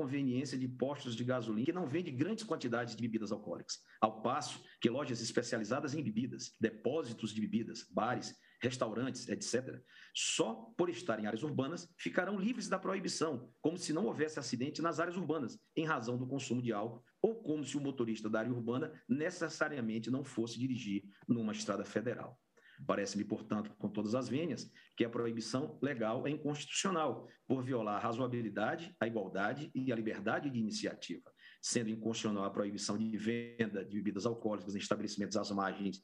Conveniência 0.00 0.56
de 0.56 0.66
postos 0.66 1.14
de 1.14 1.22
gasolina 1.22 1.66
que 1.66 1.72
não 1.72 1.86
vende 1.86 2.10
grandes 2.10 2.42
quantidades 2.42 2.96
de 2.96 3.02
bebidas 3.02 3.30
alcoólicas, 3.30 3.78
ao 4.00 4.22
passo 4.22 4.62
que 4.80 4.88
lojas 4.88 5.20
especializadas 5.20 5.94
em 5.94 6.02
bebidas, 6.02 6.56
depósitos 6.58 7.34
de 7.34 7.40
bebidas, 7.42 7.86
bares 7.90 8.34
restaurantes, 8.62 9.28
etc., 9.28 9.78
só 10.14 10.54
por 10.76 10.88
estar 10.88 11.20
em 11.20 11.26
áreas 11.26 11.42
urbanas 11.42 11.86
ficarão 11.98 12.38
livres 12.38 12.68
da 12.68 12.78
proibição, 12.78 13.52
como 13.60 13.76
se 13.76 13.92
não 13.92 14.06
houvesse 14.06 14.38
acidente 14.38 14.80
nas 14.80 14.98
áreas 14.98 15.18
urbanas, 15.18 15.58
em 15.76 15.84
razão 15.84 16.16
do 16.16 16.26
consumo 16.26 16.62
de 16.62 16.72
álcool, 16.72 17.04
ou 17.20 17.42
como 17.42 17.62
se 17.62 17.76
o 17.76 17.80
motorista 17.80 18.30
da 18.30 18.40
área 18.40 18.52
urbana 18.52 18.90
necessariamente 19.06 20.10
não 20.10 20.24
fosse 20.24 20.58
dirigir 20.58 21.04
numa 21.28 21.52
estrada 21.52 21.84
federal. 21.84 22.39
Parece-me, 22.86 23.24
portanto, 23.24 23.70
com 23.78 23.88
todas 23.88 24.14
as 24.14 24.28
vênias, 24.28 24.70
que 24.96 25.04
a 25.04 25.10
proibição 25.10 25.78
legal 25.82 26.26
é 26.26 26.30
inconstitucional, 26.30 27.28
por 27.46 27.62
violar 27.62 27.96
a 27.96 27.98
razoabilidade, 27.98 28.94
a 29.00 29.06
igualdade 29.06 29.70
e 29.74 29.92
a 29.92 29.96
liberdade 29.96 30.48
de 30.50 30.58
iniciativa, 30.58 31.32
sendo 31.60 31.90
inconstitucional 31.90 32.44
a 32.44 32.50
proibição 32.50 32.96
de 32.96 33.16
venda 33.16 33.84
de 33.84 33.96
bebidas 33.96 34.26
alcoólicas 34.26 34.74
em 34.74 34.78
estabelecimentos 34.78 35.36
às 35.36 35.50
margens 35.50 36.00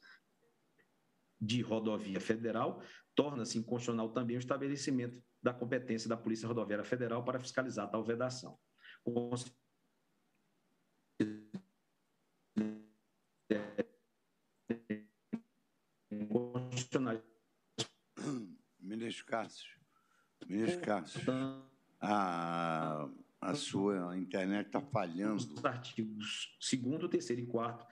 de 1.39 1.61
rodovia 1.61 2.19
federal, 2.19 2.81
torna-se 3.15 3.57
inconstitucional 3.57 4.11
também 4.11 4.35
o 4.35 4.39
estabelecimento 4.39 5.21
da 5.41 5.53
competência 5.53 6.09
da 6.09 6.17
Polícia 6.17 6.47
Rodoviária 6.47 6.83
Federal 6.83 7.23
para 7.23 7.39
fiscalizar 7.39 7.89
tal 7.89 8.03
vedação. 8.03 8.57
Ministro 18.79 19.25
Cássio, 19.25 19.77
ministro 20.47 20.81
Cássio, 20.81 21.21
a, 21.99 23.09
a 23.41 23.53
sua 23.55 24.17
internet 24.17 24.67
está 24.67 24.81
falhando. 24.81 25.35
Os 25.35 25.65
artigos 25.65 26.57
2 26.71 27.09
terceiro 27.09 27.41
e 27.41 27.45
4 27.45 27.87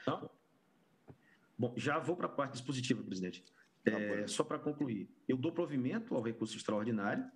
Bom, 1.58 1.74
já 1.78 2.00
vou 2.00 2.16
para 2.16 2.26
a 2.26 2.30
parte 2.30 2.54
dispositiva, 2.54 3.02
presidente. 3.02 3.44
Tá 3.84 3.92
é, 3.92 4.28
só 4.28 4.44
para 4.44 4.60
concluir, 4.60 5.10
eu 5.28 5.38
dou 5.38 5.52
provimento 5.52 6.16
ao 6.16 6.22
recurso 6.22 6.58
extraordinário, 6.58 7.30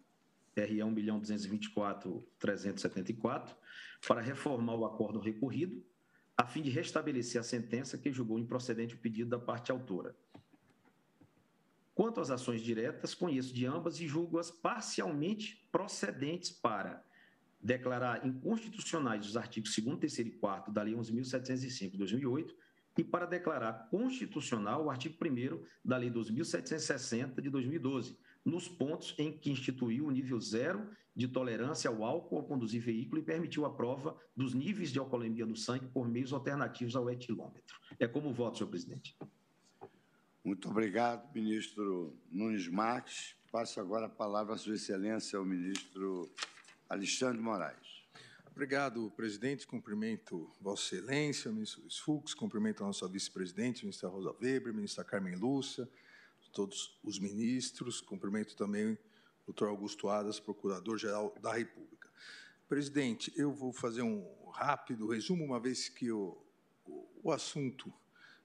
RE 0.55 0.83
1 0.83 0.93
bilhão 0.93 1.19
224 1.19 2.27
374, 2.37 3.55
para 4.05 4.19
reformar 4.19 4.75
o 4.75 4.85
acordo 4.85 5.19
recorrido, 5.19 5.85
a 6.35 6.45
fim 6.45 6.61
de 6.61 6.69
restabelecer 6.69 7.39
a 7.39 7.43
sentença 7.43 7.97
que 7.97 8.11
julgou 8.11 8.39
improcedente 8.39 8.95
o 8.95 8.97
pedido 8.97 9.29
da 9.29 9.39
parte 9.39 9.71
autora. 9.71 10.15
Quanto 11.99 12.21
às 12.21 12.31
ações 12.31 12.61
diretas, 12.61 13.13
conheço 13.13 13.53
de 13.53 13.65
ambas 13.65 13.99
e 13.99 14.07
julgo-as 14.07 14.49
parcialmente 14.49 15.67
procedentes 15.69 16.49
para 16.49 17.03
declarar 17.59 18.25
inconstitucionais 18.25 19.27
os 19.27 19.35
artigos 19.35 19.75
2 19.75 19.99
3 19.99 20.19
e 20.19 20.31
4 20.31 20.71
da 20.71 20.81
Lei 20.81 20.93
11.705 20.93 21.91
de 21.91 21.97
2008 21.97 22.55
e 22.97 23.03
para 23.03 23.25
declarar 23.25 23.89
constitucional 23.89 24.85
o 24.85 24.89
artigo 24.89 25.17
1 25.21 25.61
da 25.83 25.97
Lei 25.97 26.09
2.760 26.09 27.41
de 27.41 27.49
2012, 27.49 28.17
nos 28.45 28.69
pontos 28.69 29.13
em 29.17 29.37
que 29.37 29.51
instituiu 29.51 30.05
o 30.05 30.11
nível 30.11 30.39
zero 30.39 30.89
de 31.13 31.27
tolerância 31.27 31.89
ao 31.89 32.05
álcool 32.05 32.37
ao 32.37 32.45
conduzir 32.45 32.81
veículo 32.81 33.19
e 33.19 33.25
permitiu 33.25 33.65
a 33.65 33.73
prova 33.73 34.17
dos 34.33 34.53
níveis 34.53 34.93
de 34.93 34.99
alcoolemia 34.99 35.45
no 35.45 35.57
sangue 35.57 35.87
por 35.87 36.07
meios 36.07 36.31
alternativos 36.31 36.95
ao 36.95 37.09
etilômetro. 37.09 37.77
É 37.99 38.07
como 38.07 38.31
voto, 38.31 38.57
senhor 38.57 38.69
presidente. 38.69 39.17
Muito 40.49 40.67
obrigado, 40.67 41.31
ministro 41.31 42.17
Nunes 42.31 42.67
Marques. 42.67 43.35
Passo 43.51 43.79
agora 43.79 44.07
a 44.07 44.09
palavra 44.09 44.55
à 44.55 44.57
sua 44.57 44.73
excelência, 44.73 45.37
ao 45.37 45.45
ministro 45.45 46.27
Alexandre 46.89 47.39
Moraes. 47.39 48.03
Obrigado, 48.49 49.11
presidente. 49.11 49.67
Cumprimento 49.67 50.51
Vossa 50.59 50.95
Excelência, 50.95 51.51
o 51.51 51.53
ministro 51.53 51.81
Luiz 51.81 51.99
Fux, 51.99 52.33
cumprimento 52.33 52.83
a 52.83 52.87
nossa 52.87 53.07
vice-presidente, 53.07 53.83
ministra 53.83 54.09
Rosa 54.09 54.35
Weber, 54.41 54.73
ministra 54.73 55.03
Carmen 55.03 55.35
Lúcia, 55.35 55.87
todos 56.51 56.99
os 57.03 57.19
ministros, 57.19 58.01
cumprimento 58.01 58.55
também 58.55 58.93
o 58.93 58.97
doutor 59.45 59.67
Augusto 59.67 60.09
Adas, 60.09 60.39
procurador-geral 60.39 61.31
da 61.43 61.53
República. 61.53 62.09
Presidente, 62.67 63.31
eu 63.35 63.53
vou 63.53 63.71
fazer 63.71 64.01
um 64.01 64.27
rápido 64.49 65.07
resumo, 65.07 65.45
uma 65.45 65.59
vez 65.59 65.89
que 65.89 66.11
o, 66.11 66.43
o 67.21 67.31
assunto 67.31 67.93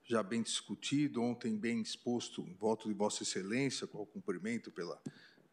já 0.06 0.22
bem 0.22 0.42
discutido, 0.42 1.22
ontem 1.22 1.56
bem 1.56 1.80
exposto, 1.80 2.44
voto 2.58 2.88
de 2.88 2.94
Vossa 2.94 3.22
Excelência, 3.22 3.86
com 3.86 4.02
o 4.02 4.06
cumprimento 4.06 4.70
pela 4.70 5.00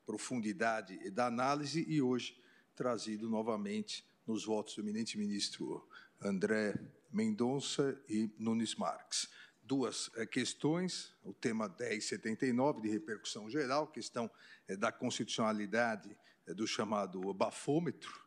profundidade 0.05 1.09
da 1.11 1.27
análise, 1.27 1.85
e 1.87 2.01
hoje 2.01 2.37
trazido 2.75 3.29
novamente 3.29 4.05
nos 4.27 4.45
votos 4.45 4.75
do 4.75 4.81
eminente 4.81 5.17
ministro 5.17 5.87
André 6.19 6.75
Mendonça 7.11 7.97
e 8.09 8.29
Nunes 8.37 8.75
Marques. 8.75 9.29
duas 9.63 10.11
é, 10.15 10.25
questões, 10.25 11.13
o 11.23 11.33
tema 11.33 11.69
1079, 11.69 12.81
de 12.81 12.89
repercussão 12.89 13.49
geral, 13.49 13.87
questão 13.87 14.29
é, 14.67 14.75
da 14.75 14.91
constitucionalidade 14.91 16.15
é, 16.45 16.53
do 16.53 16.67
chamado 16.67 17.33
bafômetro, 17.33 18.19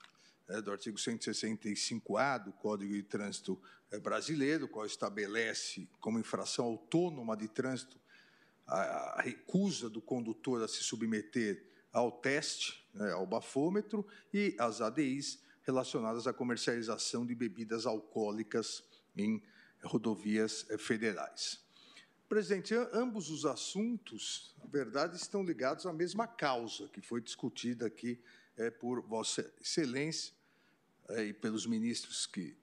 do 0.62 0.70
artigo 0.70 0.98
165-A 0.98 2.36
do 2.36 2.52
Código 2.52 2.92
de 2.92 3.02
Trânsito 3.02 3.58
Brasileiro, 3.98 4.68
qual 4.68 4.86
estabelece 4.86 5.88
como 6.00 6.18
infração 6.18 6.64
autônoma 6.66 7.36
de 7.36 7.48
trânsito 7.48 8.00
a, 8.66 9.18
a 9.18 9.22
recusa 9.22 9.90
do 9.90 10.00
condutor 10.00 10.62
a 10.62 10.68
se 10.68 10.82
submeter 10.82 11.64
ao 11.92 12.10
teste, 12.10 12.84
né, 12.92 13.12
ao 13.12 13.26
bafômetro, 13.26 14.06
e 14.32 14.56
as 14.58 14.80
ADIs 14.80 15.42
relacionadas 15.62 16.26
à 16.26 16.32
comercialização 16.32 17.24
de 17.24 17.34
bebidas 17.34 17.86
alcoólicas 17.86 18.82
em 19.16 19.42
rodovias 19.82 20.66
eh, 20.70 20.78
federais. 20.78 21.62
Presidente, 22.28 22.74
ambos 22.92 23.30
os 23.30 23.44
assuntos, 23.44 24.54
na 24.58 24.66
verdade, 24.66 25.16
estão 25.16 25.44
ligados 25.44 25.86
à 25.86 25.92
mesma 25.92 26.26
causa 26.26 26.88
que 26.88 27.00
foi 27.00 27.20
discutida 27.20 27.86
aqui 27.86 28.20
é, 28.56 28.70
por 28.70 29.00
Vossa 29.02 29.52
Excelência 29.60 30.32
é, 31.10 31.24
e 31.26 31.32
pelos 31.32 31.66
ministros 31.66 32.26
que 32.26 32.56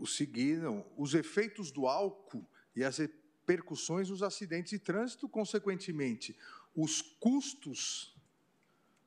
o 0.00 0.06
seguiram, 0.06 0.84
os 0.96 1.12
efeitos 1.12 1.70
do 1.70 1.86
álcool 1.86 2.48
e 2.74 2.82
as 2.82 2.96
repercussões 2.96 4.08
nos 4.08 4.22
acidentes 4.22 4.70
de 4.70 4.78
trânsito, 4.78 5.28
consequentemente, 5.28 6.34
os 6.74 7.02
custos 7.02 8.16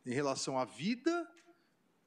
em 0.05 0.13
relação 0.13 0.57
à 0.57 0.65
vida, 0.65 1.27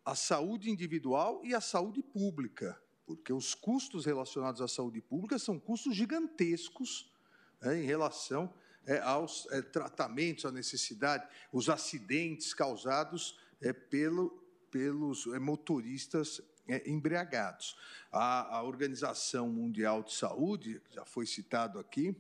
à 0.05 0.15
saúde 0.15 0.71
individual 0.71 1.41
e 1.45 1.53
à 1.53 1.61
saúde 1.61 2.01
pública, 2.01 2.81
porque 3.05 3.33
os 3.33 3.55
custos 3.55 4.07
relacionados 4.07 4.61
à 4.61 4.69
saúde 4.69 5.01
pública 5.01 5.37
são 5.37 5.59
custos 5.59 5.97
gigantescos 5.97 7.13
né, 7.61 7.81
em 7.81 7.85
relação 7.85 8.55
é, 8.87 9.01
aos 9.01 9.49
é, 9.51 9.61
tratamentos, 9.63 10.45
à 10.45 10.53
necessidade, 10.53 11.27
os 11.53 11.69
acidentes 11.69 12.55
causados 12.55 13.37
é, 13.61 13.73
pelo, 13.73 14.31
pelos 14.71 15.27
é, 15.27 15.41
motoristas 15.41 16.41
embriagados. 16.87 17.77
A, 18.11 18.57
a, 18.57 18.63
Organização 18.63 19.49
Mundial 19.49 20.03
de 20.03 20.15
Saúde, 20.15 20.81
já 20.91 21.05
foi 21.05 21.27
citado 21.27 21.79
aqui, 21.79 22.17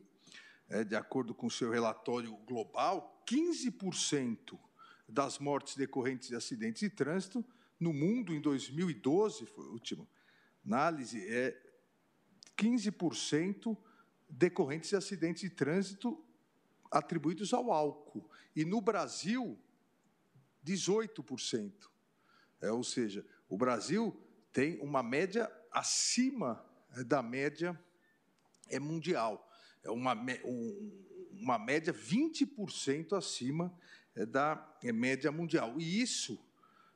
é, 0.69 0.85
de 0.85 0.97
acordo 0.97 1.35
com 1.35 1.49
seu 1.49 1.71
relatório 1.71 2.37
global, 2.47 3.23
15% 3.27 4.59
das 5.09 5.39
mortes 5.39 5.77
decorrentes 5.77 6.29
de 6.29 6.37
acidentes 6.37 6.81
de 6.81 6.91
trânsito 6.91 7.45
no 7.79 7.93
mundo 7.93 8.35
em 8.35 8.41
2012, 8.41 9.47
foi 9.47 9.67
a 9.67 9.71
última 9.71 10.07
análise, 10.65 11.25
é 11.29 11.57
15% 12.57 13.77
decorrentes 14.29 14.91
de 14.91 14.97
acidentes 14.97 15.43
de 15.43 15.51
trânsito 15.51 16.25
atribuídos 16.91 17.53
ao 17.53 17.71
álcool. 17.71 18.29
E 18.55 18.65
no 18.65 18.81
Brasil, 18.81 19.59
18%. 20.65 21.73
É, 22.61 22.73
ou 22.73 22.83
seja, 22.83 23.25
o 23.49 23.57
Brasil 23.57 24.19
tem 24.57 24.79
uma 24.81 25.03
média 25.03 25.53
acima 25.71 26.65
é, 26.97 27.05
da 27.05 27.23
média 27.23 27.79
é 28.71 28.81
mundial. 28.81 29.47
É 29.85 29.91
uma, 29.91 30.15
um, 30.47 31.05
uma 31.31 31.59
média 31.59 31.93
20% 31.93 33.13
acima 33.13 33.79
é, 34.15 34.25
da 34.25 34.75
é, 34.83 34.91
média 34.93 35.31
mundial. 35.31 35.79
E 35.79 36.01
isso, 36.01 36.43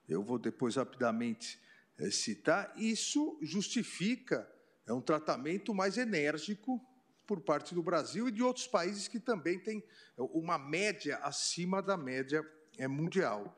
eu 0.08 0.22
vou 0.22 0.38
depois 0.38 0.76
rapidamente 0.76 1.60
é, 1.98 2.10
citar, 2.10 2.72
isso 2.78 3.38
justifica 3.42 4.50
é 4.86 4.92
um 4.94 5.02
tratamento 5.02 5.74
mais 5.74 5.98
enérgico 5.98 6.82
por 7.26 7.42
parte 7.42 7.74
do 7.74 7.82
Brasil 7.82 8.26
e 8.26 8.32
de 8.32 8.42
outros 8.42 8.66
países 8.66 9.06
que 9.06 9.20
também 9.20 9.58
têm 9.58 9.84
uma 10.16 10.56
média 10.56 11.18
acima 11.18 11.82
da 11.82 11.98
média 11.98 12.42
mundial. 12.88 13.54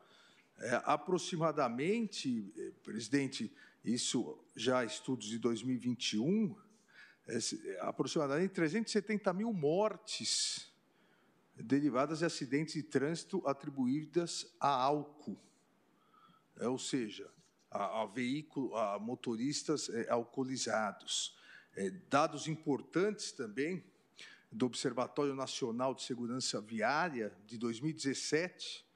É, 0.58 0.82
aproximadamente, 0.84 2.52
presidente, 2.82 3.50
isso 3.84 4.38
já 4.54 4.84
estudos 4.84 5.26
de 5.26 5.38
2021, 5.38 6.56
é, 7.26 7.38
aproximadamente 7.80 8.52
370 8.52 9.32
mil 9.32 9.52
mortes 9.52 10.70
derivadas 11.56 12.20
de 12.20 12.24
acidentes 12.24 12.74
de 12.74 12.82
trânsito 12.82 13.42
atribuídas 13.46 14.52
a 14.58 14.68
álcool, 14.68 15.38
é, 16.58 16.68
ou 16.68 16.78
seja, 16.78 17.30
a, 17.70 18.02
a 18.02 18.06
veículo, 18.06 18.76
a 18.76 18.98
motoristas 18.98 19.88
é, 19.88 20.08
alcoolizados. 20.10 21.36
É, 21.74 21.90
dados 22.10 22.46
importantes 22.48 23.32
também 23.32 23.82
do 24.50 24.66
Observatório 24.66 25.34
Nacional 25.34 25.94
de 25.94 26.02
Segurança 26.02 26.60
Viária 26.60 27.32
de 27.46 27.56
2017, 27.56 28.86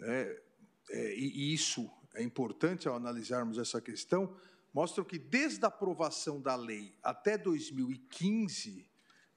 é, 0.00 0.42
é, 0.90 1.14
e 1.16 1.52
isso 1.52 1.90
é 2.14 2.22
importante 2.22 2.88
ao 2.88 2.96
analisarmos 2.96 3.58
essa 3.58 3.80
questão, 3.80 4.34
mostram 4.72 5.04
que 5.04 5.18
desde 5.18 5.64
a 5.64 5.68
aprovação 5.68 6.40
da 6.40 6.56
lei 6.56 6.96
até 7.02 7.36
2015, 7.36 8.88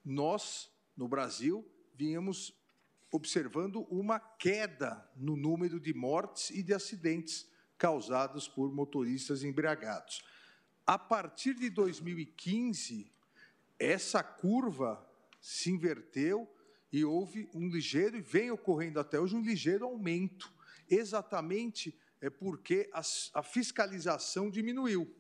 nós, 0.04 0.70
no 0.96 1.08
Brasil, 1.08 1.68
vínhamos 1.96 2.56
observando 3.12 3.82
uma 3.90 4.20
queda 4.20 5.10
no 5.16 5.36
número 5.36 5.80
de 5.80 5.94
mortes 5.94 6.50
e 6.50 6.62
de 6.62 6.74
acidentes 6.74 7.50
causados 7.78 8.48
por 8.48 8.72
motoristas 8.74 9.44
embriagados. 9.44 10.24
A 10.86 10.98
partir 10.98 11.54
de 11.54 11.70
2015, 11.70 13.12
essa 13.80 14.24
curva 14.24 15.06
se 15.40 15.70
inverteu 15.70 16.50
e 16.92 17.04
houve 17.04 17.50
um 17.54 17.70
ligeiro, 17.70 18.18
e 18.18 18.22
vem 18.22 18.50
ocorrendo 18.50 19.00
até 19.00 19.20
hoje, 19.20 19.36
um 19.36 19.42
ligeiro 19.42 19.86
aumento, 19.86 20.52
exatamente 20.90 21.98
é 22.22 22.30
porque 22.30 22.90
a, 22.94 23.02
a 23.34 23.44
fiscalização 23.44 24.50
diminuiu. 24.50 25.14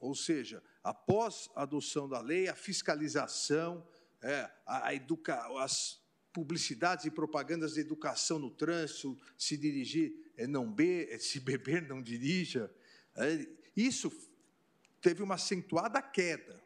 Ou 0.00 0.14
seja, 0.14 0.62
após 0.82 1.50
a 1.54 1.62
adoção 1.62 2.08
da 2.08 2.20
lei, 2.20 2.48
a 2.48 2.54
fiscalização, 2.54 3.86
é, 4.22 4.50
a, 4.66 4.88
a 4.88 4.94
educa, 4.94 5.36
as 5.62 6.00
publicidades 6.32 7.04
e 7.04 7.10
propagandas 7.10 7.74
de 7.74 7.80
educação 7.80 8.38
no 8.38 8.50
trânsito, 8.50 9.18
se 9.36 9.56
dirigir 9.56 10.32
é 10.36 10.46
não 10.46 10.70
beber, 10.70 11.12
é 11.12 11.18
se 11.18 11.40
beber 11.40 11.82
não 11.82 12.00
dirija, 12.00 12.72
é, 13.16 13.46
isso 13.76 14.10
teve 15.00 15.22
uma 15.22 15.34
acentuada 15.34 16.00
queda 16.00 16.62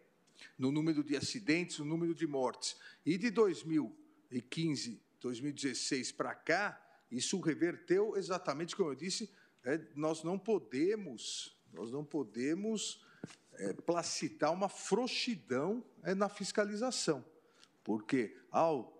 no 0.58 0.70
número 0.70 1.02
de 1.02 1.16
acidentes, 1.16 1.78
no 1.78 1.84
número 1.84 2.14
de 2.14 2.26
mortes. 2.26 2.76
E 3.04 3.16
de 3.16 3.30
2015, 3.30 5.00
2016 5.20 6.12
para 6.12 6.34
cá, 6.34 6.80
isso 7.12 7.38
reverteu 7.40 8.16
exatamente 8.16 8.74
como 8.74 8.90
eu 8.90 8.94
disse, 8.94 9.30
é, 9.64 9.78
nós 9.94 10.24
não 10.24 10.38
podemos, 10.38 11.54
nós 11.72 11.92
não 11.92 12.04
podemos 12.04 13.04
é, 13.54 13.74
placitar 13.74 14.50
uma 14.52 14.68
frouxidão 14.68 15.84
é, 16.02 16.14
na 16.14 16.28
fiscalização, 16.28 17.24
porque 17.84 18.36
ao 18.50 18.98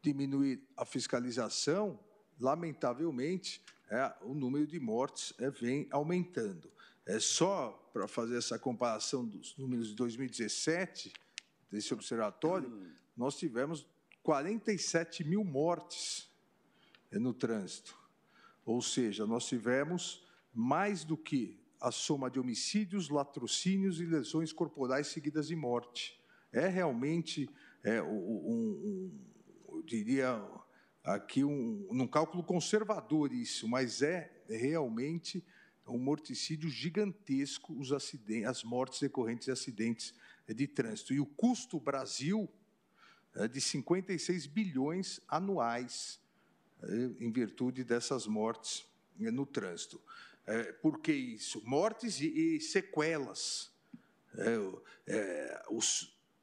diminuir 0.00 0.62
a 0.76 0.84
fiscalização, 0.84 1.98
lamentavelmente, 2.38 3.60
é, 3.90 4.14
o 4.22 4.32
número 4.32 4.66
de 4.66 4.78
mortes 4.78 5.34
é, 5.38 5.50
vem 5.50 5.88
aumentando. 5.90 6.70
É 7.04 7.18
só 7.18 7.72
para 7.92 8.06
fazer 8.06 8.38
essa 8.38 8.56
comparação 8.56 9.26
dos 9.26 9.56
números 9.58 9.88
de 9.88 9.94
2017 9.96 11.12
desse 11.70 11.92
observatório, 11.92 12.88
nós 13.16 13.36
tivemos 13.36 13.84
47 14.22 15.24
mil 15.24 15.42
mortes 15.42 16.29
no 17.18 17.34
trânsito. 17.34 17.98
Ou 18.64 18.80
seja, 18.80 19.26
nós 19.26 19.46
tivemos 19.46 20.24
mais 20.52 21.04
do 21.04 21.16
que 21.16 21.60
a 21.80 21.90
soma 21.90 22.30
de 22.30 22.38
homicídios, 22.38 23.08
latrocínios 23.08 24.00
e 24.00 24.04
lesões 24.04 24.52
corporais 24.52 25.06
seguidas 25.06 25.48
de 25.48 25.56
morte. 25.56 26.20
É 26.52 26.68
realmente, 26.68 27.48
é, 27.82 28.02
um, 28.02 28.08
um, 28.08 29.20
eu 29.72 29.82
diria 29.82 30.44
aqui, 31.02 31.42
um, 31.42 31.88
num 31.90 32.06
cálculo 32.06 32.42
conservador 32.42 33.32
isso, 33.32 33.66
mas 33.66 34.02
é 34.02 34.30
realmente 34.48 35.44
um 35.86 35.98
morticídio 35.98 36.68
gigantesco 36.68 37.72
os 37.72 37.92
acidentes, 37.92 38.48
as 38.48 38.62
mortes 38.62 39.00
decorrentes 39.00 39.46
de 39.46 39.50
acidentes 39.50 40.14
de 40.46 40.66
trânsito. 40.66 41.14
E 41.14 41.20
o 41.20 41.26
custo 41.26 41.80
Brasil 41.80 42.48
é 43.34 43.48
de 43.48 43.60
56 43.60 44.46
bilhões 44.46 45.20
anuais 45.28 46.19
em 47.18 47.30
virtude 47.30 47.84
dessas 47.84 48.26
mortes 48.26 48.86
eh, 49.20 49.30
no 49.30 49.44
trânsito. 49.46 50.00
É, 50.46 50.72
por 50.72 51.00
que 51.00 51.12
isso? 51.12 51.62
Mortes 51.64 52.20
e, 52.20 52.60
sequelas. 52.60 53.70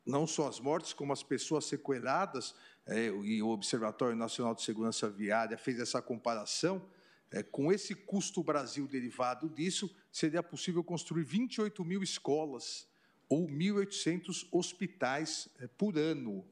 Não 0.06 0.26
só 0.26 0.48
as 0.48 0.60
mortes, 0.60 0.94
como 0.94 1.12
as 1.12 1.24
pessoas 1.24 1.66
sequeladas, 1.66 2.56
e 3.24 3.42
o 3.42 3.50
Observatório 3.50 4.16
Nacional 4.16 4.56
de 4.56 4.62
Segurança 4.62 5.10
Viária 5.10 5.58
fez 5.58 5.80
essa 5.80 6.02
comparação. 6.02 6.82
Com 7.52 7.72
esse 7.72 7.94
custo 7.94 8.42
Brasil 8.42 8.88
derivado 8.88 9.50
disso, 9.50 9.94
seria 10.12 10.42
possível 10.42 10.84
construir 10.84 11.24
28 11.24 11.84
mil 11.84 12.02
escolas 12.02 12.88
ou 13.28 13.48
1.800 13.48 14.48
hospitais 14.52 15.50
por 15.78 15.98
ano. 15.98 16.46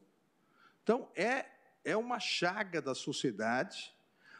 Então, 0.82 1.10
é, 1.16 1.46
é 1.86 1.96
uma 1.96 2.18
chaga 2.18 2.82
da 2.82 2.96
sociedade. 2.96 3.94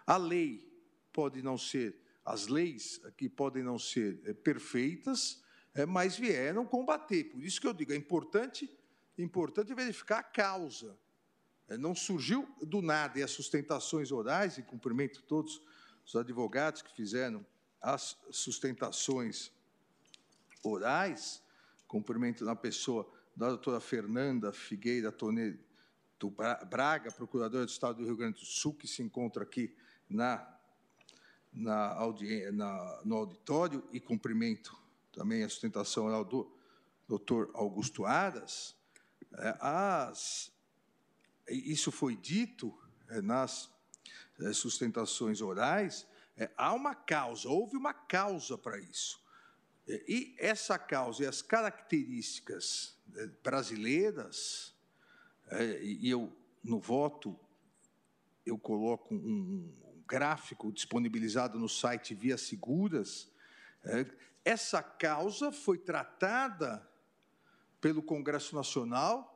A 0.04 0.16
lei 0.16 0.68
pode 1.12 1.40
não 1.42 1.56
ser, 1.56 1.96
as 2.24 2.48
leis 2.48 3.00
aqui 3.04 3.28
podem 3.28 3.62
não 3.62 3.78
ser 3.78 4.20
é, 4.24 4.34
perfeitas, 4.34 5.40
é, 5.72 5.86
mas 5.86 6.16
vieram 6.18 6.66
combater. 6.66 7.24
Por 7.24 7.44
isso 7.44 7.60
que 7.60 7.66
eu 7.68 7.72
digo, 7.72 7.92
é 7.92 7.96
importante, 7.96 8.68
importante 9.16 9.72
verificar 9.74 10.18
a 10.18 10.22
causa. 10.24 10.98
É, 11.68 11.76
não 11.76 11.94
surgiu 11.94 12.48
do 12.60 12.82
nada, 12.82 13.20
e 13.20 13.22
as 13.22 13.30
sustentações 13.30 14.10
orais, 14.10 14.58
e 14.58 14.62
cumprimento 14.62 15.22
todos 15.22 15.62
os 16.04 16.16
advogados 16.16 16.82
que 16.82 16.92
fizeram 16.96 17.46
as 17.80 18.18
sustentações 18.32 19.52
orais, 20.64 21.40
cumprimento 21.86 22.44
na 22.44 22.56
pessoa 22.56 23.08
da 23.36 23.50
doutora 23.50 23.78
Fernanda 23.78 24.52
Figueira 24.52 25.12
Tonedo 26.18 26.66
Braga, 26.68 27.12
procuradora 27.12 27.64
do 27.64 27.70
Estado 27.70 27.98
do 27.98 28.04
Rio 28.04 28.16
Grande 28.16 28.40
do 28.40 28.46
Sul, 28.46 28.74
que 28.74 28.88
se 28.88 29.02
encontra 29.02 29.42
aqui 29.42 29.74
na, 30.08 30.46
na, 31.52 31.94
na 32.52 33.00
no 33.04 33.16
auditório, 33.16 33.86
e 33.92 34.00
cumprimento 34.00 34.76
também 35.12 35.42
a 35.44 35.48
sustentação 35.48 36.06
oral 36.06 36.24
do 36.24 36.50
doutor 37.06 37.50
Augusto 37.54 38.04
Aras, 38.04 38.74
é, 39.34 39.56
as, 39.60 40.52
isso 41.48 41.92
foi 41.92 42.16
dito 42.16 42.76
é, 43.08 43.20
nas 43.20 43.70
é, 44.40 44.52
sustentações 44.52 45.40
orais, 45.40 46.06
há 46.56 46.72
uma 46.74 46.94
causa, 46.94 47.48
houve 47.48 47.76
uma 47.76 47.94
causa 47.94 48.58
para 48.58 48.78
isso. 48.78 49.24
E 49.88 50.34
essa 50.38 50.78
causa 50.78 51.22
e 51.22 51.26
as 51.26 51.40
características 51.40 52.98
brasileiras, 53.42 54.75
é, 55.50 55.82
e 55.82 56.08
eu, 56.08 56.32
no 56.62 56.78
voto, 56.78 57.38
eu 58.44 58.58
coloco 58.58 59.14
um, 59.14 59.72
gráfico 60.06 60.72
disponibilizado 60.72 61.58
no 61.58 61.68
site 61.68 62.14
Via 62.14 62.38
Seguras, 62.38 63.30
essa 64.44 64.82
causa 64.82 65.52
foi 65.52 65.78
tratada 65.78 66.88
pelo 67.80 68.02
Congresso 68.02 68.54
Nacional 68.54 69.32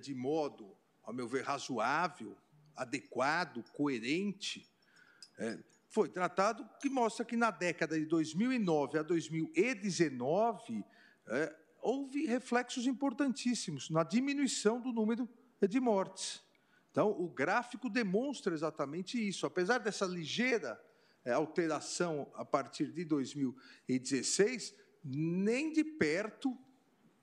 de 0.00 0.14
modo, 0.14 0.76
ao 1.02 1.12
meu 1.12 1.26
ver, 1.28 1.42
razoável, 1.42 2.36
adequado, 2.76 3.64
coerente, 3.72 4.68
foi 5.88 6.08
tratado, 6.08 6.68
que 6.80 6.88
mostra 6.88 7.24
que 7.24 7.36
na 7.36 7.50
década 7.50 7.98
de 7.98 8.06
2009 8.06 8.98
a 8.98 9.02
2019 9.02 10.84
é, 11.26 11.56
houve 11.82 12.24
reflexos 12.24 12.86
importantíssimos 12.86 13.90
na 13.90 14.02
diminuição 14.02 14.80
do 14.80 14.92
número 14.92 15.28
de 15.68 15.80
mortes. 15.80 16.42
Então, 16.90 17.10
o 17.10 17.28
gráfico 17.28 17.88
demonstra 17.88 18.54
exatamente 18.54 19.16
isso. 19.16 19.46
Apesar 19.46 19.78
dessa 19.78 20.04
ligeira 20.04 20.80
é, 21.24 21.32
alteração 21.32 22.30
a 22.34 22.44
partir 22.44 22.92
de 22.92 23.04
2016, 23.04 24.74
nem 25.04 25.72
de 25.72 25.84
perto 25.84 26.56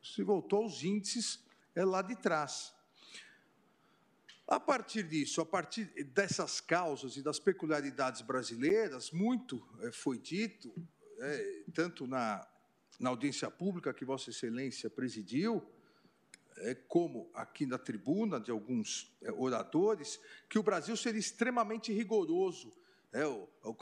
se 0.02 0.24
voltou 0.24 0.64
aos 0.64 0.84
índices 0.84 1.46
é, 1.76 1.84
lá 1.86 2.02
de 2.02 2.16
trás. 2.16 2.74
A 4.48 4.60
partir 4.60 5.04
disso, 5.04 5.42
a 5.42 5.46
partir 5.46 5.86
dessas 6.06 6.60
causas 6.60 7.16
e 7.16 7.22
das 7.22 7.40
peculiaridades 7.40 8.22
brasileiras, 8.22 9.12
muito 9.12 9.64
é, 9.82 9.92
foi 9.92 10.18
dito, 10.18 10.74
é, 11.20 11.64
tanto 11.74 12.08
na, 12.08 12.48
na 13.00 13.10
audiência 13.10 13.52
pública 13.52 13.94
que 13.94 14.04
Vossa 14.04 14.32
Excelência 14.32 14.90
presidiu, 14.90 15.58
é, 15.58 15.79
como 16.88 17.30
aqui 17.34 17.66
na 17.66 17.78
tribuna 17.78 18.40
de 18.40 18.52
alguns 18.52 19.16
é, 19.22 19.32
oradores, 19.32 20.20
que 20.50 20.60
o 20.60 20.64
Brasil 20.64 20.96
seria 20.98 21.20
extremamente 21.20 21.94
rigoroso, 21.94 22.72
é, 23.12 23.24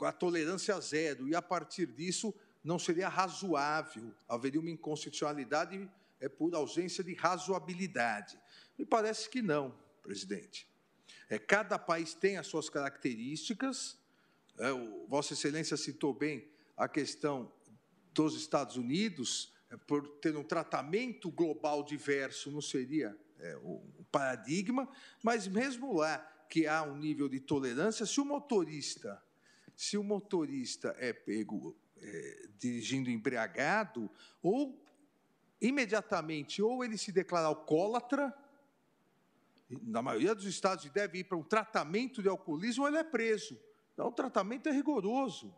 a 0.06 0.12
tolerância 0.12 0.80
zero, 0.80 1.28
e 1.28 1.34
a 1.34 1.42
partir 1.42 1.86
disso 1.86 2.34
não 2.62 2.78
seria 2.78 3.08
razoável, 3.08 4.14
haveria 4.28 4.60
uma 4.60 4.70
inconstitucionalidade 4.70 5.88
é, 6.20 6.28
por 6.28 6.54
ausência 6.54 7.02
de 7.04 7.14
razoabilidade. 7.14 8.38
Me 8.78 8.84
parece 8.84 9.28
que 9.28 9.42
não 9.42 9.74
presidente. 10.02 10.66
É, 11.28 11.38
cada 11.38 11.78
país 11.78 12.14
tem 12.14 12.38
as 12.38 12.46
suas 12.46 12.70
características. 12.70 13.98
É, 14.58 14.72
o, 14.72 15.06
Vossa 15.06 15.34
Excelência 15.34 15.76
citou 15.76 16.14
bem 16.14 16.48
a 16.76 16.88
questão 16.88 17.52
dos 18.14 18.34
Estados 18.34 18.76
Unidos, 18.76 19.52
é, 19.52 19.57
por 19.86 20.08
ter 20.20 20.36
um 20.36 20.44
tratamento 20.44 21.30
global 21.30 21.82
diverso, 21.82 22.50
não 22.50 22.60
seria 22.60 23.16
é, 23.38 23.58
paradigma, 24.10 24.88
mas 25.22 25.46
mesmo 25.46 25.94
lá 25.94 26.18
que 26.48 26.66
há 26.66 26.82
um 26.82 26.96
nível 26.96 27.28
de 27.28 27.40
tolerância, 27.40 28.06
se 28.06 28.20
o 28.20 28.24
motorista, 28.24 29.22
se 29.76 29.98
o 29.98 30.02
motorista 30.02 30.94
é 30.98 31.12
pego 31.12 31.76
é, 31.96 32.48
dirigindo 32.58 33.10
embriagado, 33.10 34.10
ou 34.42 34.82
imediatamente, 35.60 36.62
ou 36.62 36.84
ele 36.84 36.96
se 36.96 37.12
declara 37.12 37.46
alcoólatra, 37.46 38.34
na 39.82 40.00
maioria 40.00 40.34
dos 40.34 40.46
estados, 40.46 40.86
e 40.86 40.90
deve 40.90 41.18
ir 41.18 41.24
para 41.24 41.36
um 41.36 41.42
tratamento 41.42 42.22
de 42.22 42.28
alcoolismo, 42.28 42.86
ele 42.86 42.96
é 42.96 43.04
preso. 43.04 43.60
Então, 43.92 44.08
o 44.08 44.12
tratamento 44.12 44.68
é 44.68 44.72
rigoroso. 44.72 45.54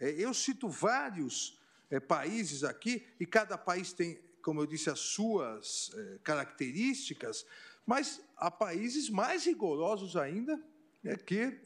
É, 0.00 0.10
eu 0.10 0.34
cito 0.34 0.68
vários 0.68 1.60
é, 1.94 2.00
países 2.00 2.64
aqui, 2.64 3.06
e 3.20 3.26
cada 3.26 3.56
país 3.56 3.92
tem, 3.92 4.18
como 4.42 4.60
eu 4.60 4.66
disse, 4.66 4.90
as 4.90 4.98
suas 4.98 5.90
é, 5.94 6.18
características, 6.24 7.46
mas 7.86 8.20
há 8.36 8.50
países 8.50 9.08
mais 9.08 9.44
rigorosos 9.44 10.16
ainda 10.16 10.60
é 11.04 11.16
que 11.16 11.60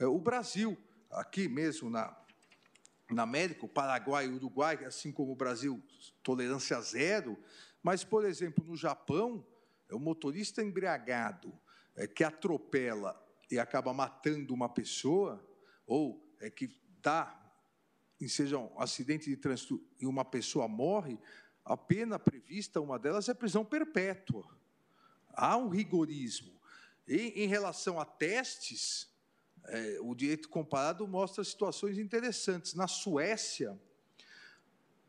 o 0.00 0.20
Brasil. 0.20 0.76
Aqui 1.10 1.48
mesmo 1.48 1.88
na, 1.88 2.14
na 3.10 3.22
América, 3.22 3.64
o 3.64 3.68
Paraguai 3.68 4.26
e 4.26 4.28
o 4.28 4.36
Uruguai, 4.36 4.84
assim 4.84 5.10
como 5.10 5.32
o 5.32 5.36
Brasil, 5.36 5.82
tolerância 6.22 6.78
zero, 6.82 7.38
mas, 7.82 8.04
por 8.04 8.26
exemplo, 8.26 8.62
no 8.64 8.76
Japão, 8.76 9.44
é 9.88 9.94
o 9.94 9.98
motorista 9.98 10.62
embriagado 10.62 11.58
que 12.14 12.22
atropela 12.22 13.18
e 13.50 13.58
acaba 13.58 13.92
matando 13.94 14.52
uma 14.52 14.68
pessoa, 14.68 15.42
ou 15.86 16.22
é 16.40 16.50
que 16.50 16.78
dá, 17.02 17.41
seja 18.28 18.58
um 18.58 18.80
acidente 18.80 19.28
de 19.28 19.36
trânsito 19.36 19.82
e 19.98 20.06
uma 20.06 20.24
pessoa 20.24 20.68
morre, 20.68 21.18
a 21.64 21.76
pena 21.76 22.18
prevista, 22.18 22.80
uma 22.80 22.98
delas, 22.98 23.28
é 23.28 23.34
prisão 23.34 23.64
perpétua. 23.64 24.46
Há 25.32 25.56
um 25.56 25.68
rigorismo. 25.68 26.52
E, 27.06 27.44
em 27.44 27.46
relação 27.46 28.00
a 28.00 28.04
testes, 28.04 29.08
é, 29.64 29.98
o 30.00 30.14
direito 30.14 30.48
comparado 30.48 31.06
mostra 31.06 31.42
situações 31.44 31.98
interessantes. 31.98 32.74
Na 32.74 32.88
Suécia, 32.88 33.80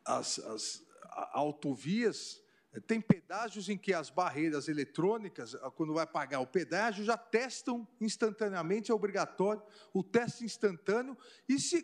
as, 0.06 0.40
as 0.40 0.84
autovias 1.32 2.44
tem 2.88 3.00
pedágios 3.00 3.70
em 3.70 3.78
que 3.78 3.94
as 3.94 4.10
barreiras 4.10 4.68
eletrônicas, 4.68 5.56
quando 5.76 5.94
vai 5.94 6.08
pagar 6.08 6.40
o 6.40 6.48
pedágio, 6.48 7.06
já 7.06 7.16
testam 7.16 7.88
instantaneamente, 8.02 8.92
é 8.92 8.94
obrigatório 8.94 9.62
o 9.94 10.04
teste 10.04 10.44
instantâneo, 10.44 11.16
e 11.48 11.60
se 11.60 11.84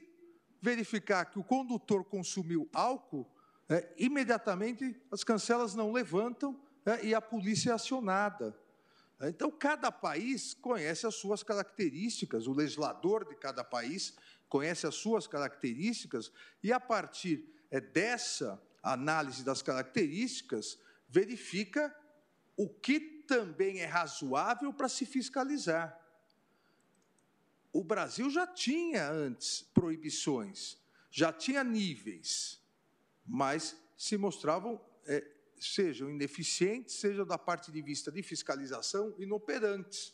verificar 0.61 1.25
que 1.25 1.39
o 1.39 1.43
condutor 1.43 2.03
consumiu 2.03 2.69
álcool, 2.73 3.29
é, 3.67 3.87
imediatamente 3.97 4.99
as 5.11 5.23
cancelas 5.23 5.75
não 5.75 5.91
levantam 5.91 6.59
é, 6.85 7.05
e 7.05 7.13
a 7.13 7.21
polícia 7.21 7.71
é 7.71 7.73
acionada. 7.73 8.57
Então, 9.21 9.51
cada 9.51 9.91
país 9.91 10.53
conhece 10.53 11.05
as 11.05 11.15
suas 11.15 11.43
características, 11.43 12.47
o 12.47 12.53
legislador 12.53 13.27
de 13.27 13.35
cada 13.35 13.63
país 13.63 14.15
conhece 14.47 14.87
as 14.87 14.95
suas 14.95 15.27
características, 15.27 16.31
e 16.63 16.71
a 16.71 16.79
partir 16.79 17.45
é, 17.69 17.81
dessa 17.81 18.61
análise 18.81 19.43
das 19.43 19.61
características, 19.61 20.79
verifica 21.09 21.93
o 22.55 22.67
que 22.67 22.99
também 23.27 23.79
é 23.79 23.85
razoável 23.85 24.73
para 24.73 24.87
se 24.87 25.05
fiscalizar. 25.05 25.98
O 27.71 27.83
Brasil 27.83 28.29
já 28.29 28.47
tinha 28.47 29.09
antes 29.09 29.61
proibições, 29.73 30.77
já 31.11 31.31
tinha 31.31 31.63
níveis, 31.63 32.59
mas 33.25 33.77
se 33.95 34.17
mostravam, 34.17 34.81
é, 35.05 35.25
sejam 35.59 36.09
ineficientes, 36.09 36.95
seja 36.95 37.25
da 37.25 37.37
parte 37.37 37.71
de 37.71 37.81
vista 37.81 38.11
de 38.11 38.23
fiscalização, 38.23 39.13
inoperantes. 39.19 40.13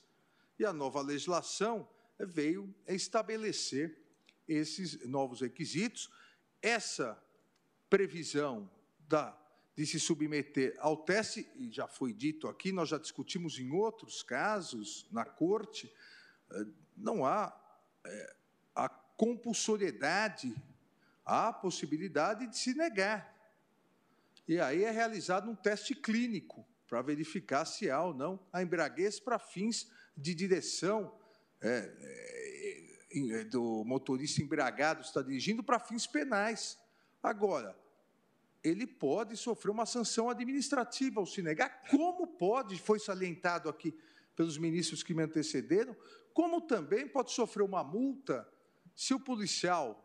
E 0.60 0.66
a 0.66 0.74
nova 0.74 1.01
legislação 1.01 1.88
veio 2.20 2.74
estabelecer 2.88 3.97
esses 4.47 5.06
novos 5.06 5.41
requisitos. 5.41 6.10
Essa 6.62 7.22
previsão 7.89 8.70
da, 9.08 9.38
de 9.76 9.86
se 9.86 9.99
submeter 9.99 10.76
ao 10.80 10.97
teste, 10.97 11.47
e 11.56 11.72
já 11.72 11.88
foi 11.88 12.14
dito 12.14 12.47
aqui, 12.47 12.72
nós 12.72 12.89
já 12.89 12.97
discutimos 12.97 13.60
em 13.60 13.72
outros 13.72 14.24
casos 14.24 15.08
na 15.12 15.26
corte, 15.26 15.91
eh, 16.51 16.66
não 16.95 17.25
há 17.25 17.55
é, 18.05 18.35
a 18.75 18.89
compulsoriedade, 18.89 20.55
há 21.25 21.49
a 21.49 21.53
possibilidade 21.53 22.47
de 22.47 22.57
se 22.57 22.73
negar. 22.73 23.33
e 24.47 24.59
aí 24.59 24.83
é 24.83 24.91
realizado 24.91 25.49
um 25.49 25.55
teste 25.55 25.95
clínico 25.95 26.65
para 26.87 27.01
verificar 27.01 27.65
se 27.65 27.89
há 27.89 28.01
ou 28.03 28.13
não 28.13 28.39
a 28.53 28.61
embriaguez 28.61 29.19
para 29.19 29.39
fins 29.39 29.89
de 30.15 30.35
direção 30.35 31.13
é, 31.61 31.91
é, 33.11 33.39
é 33.39 33.43
do 33.45 33.83
motorista 33.85 34.41
embriagado 34.41 35.01
está 35.01 35.21
dirigindo 35.21 35.63
para 35.63 35.79
fins 35.79 36.05
penais. 36.05 36.77
Agora, 37.23 37.75
ele 38.63 38.85
pode 38.85 39.37
sofrer 39.37 39.71
uma 39.71 39.85
sanção 39.85 40.29
administrativa 40.29 41.19
ao 41.19 41.25
se 41.25 41.41
negar, 41.41 41.83
como 41.89 42.27
pode, 42.27 42.79
foi 42.79 42.99
salientado 42.99 43.69
aqui 43.69 43.97
pelos 44.36 44.57
ministros 44.57 45.03
que 45.03 45.13
me 45.13 45.23
antecederam, 45.23 45.95
como 46.33 46.61
também 46.61 47.07
pode 47.07 47.31
sofrer 47.31 47.63
uma 47.63 47.83
multa 47.83 48.47
se 48.95 49.13
o 49.13 49.19
policial 49.19 50.01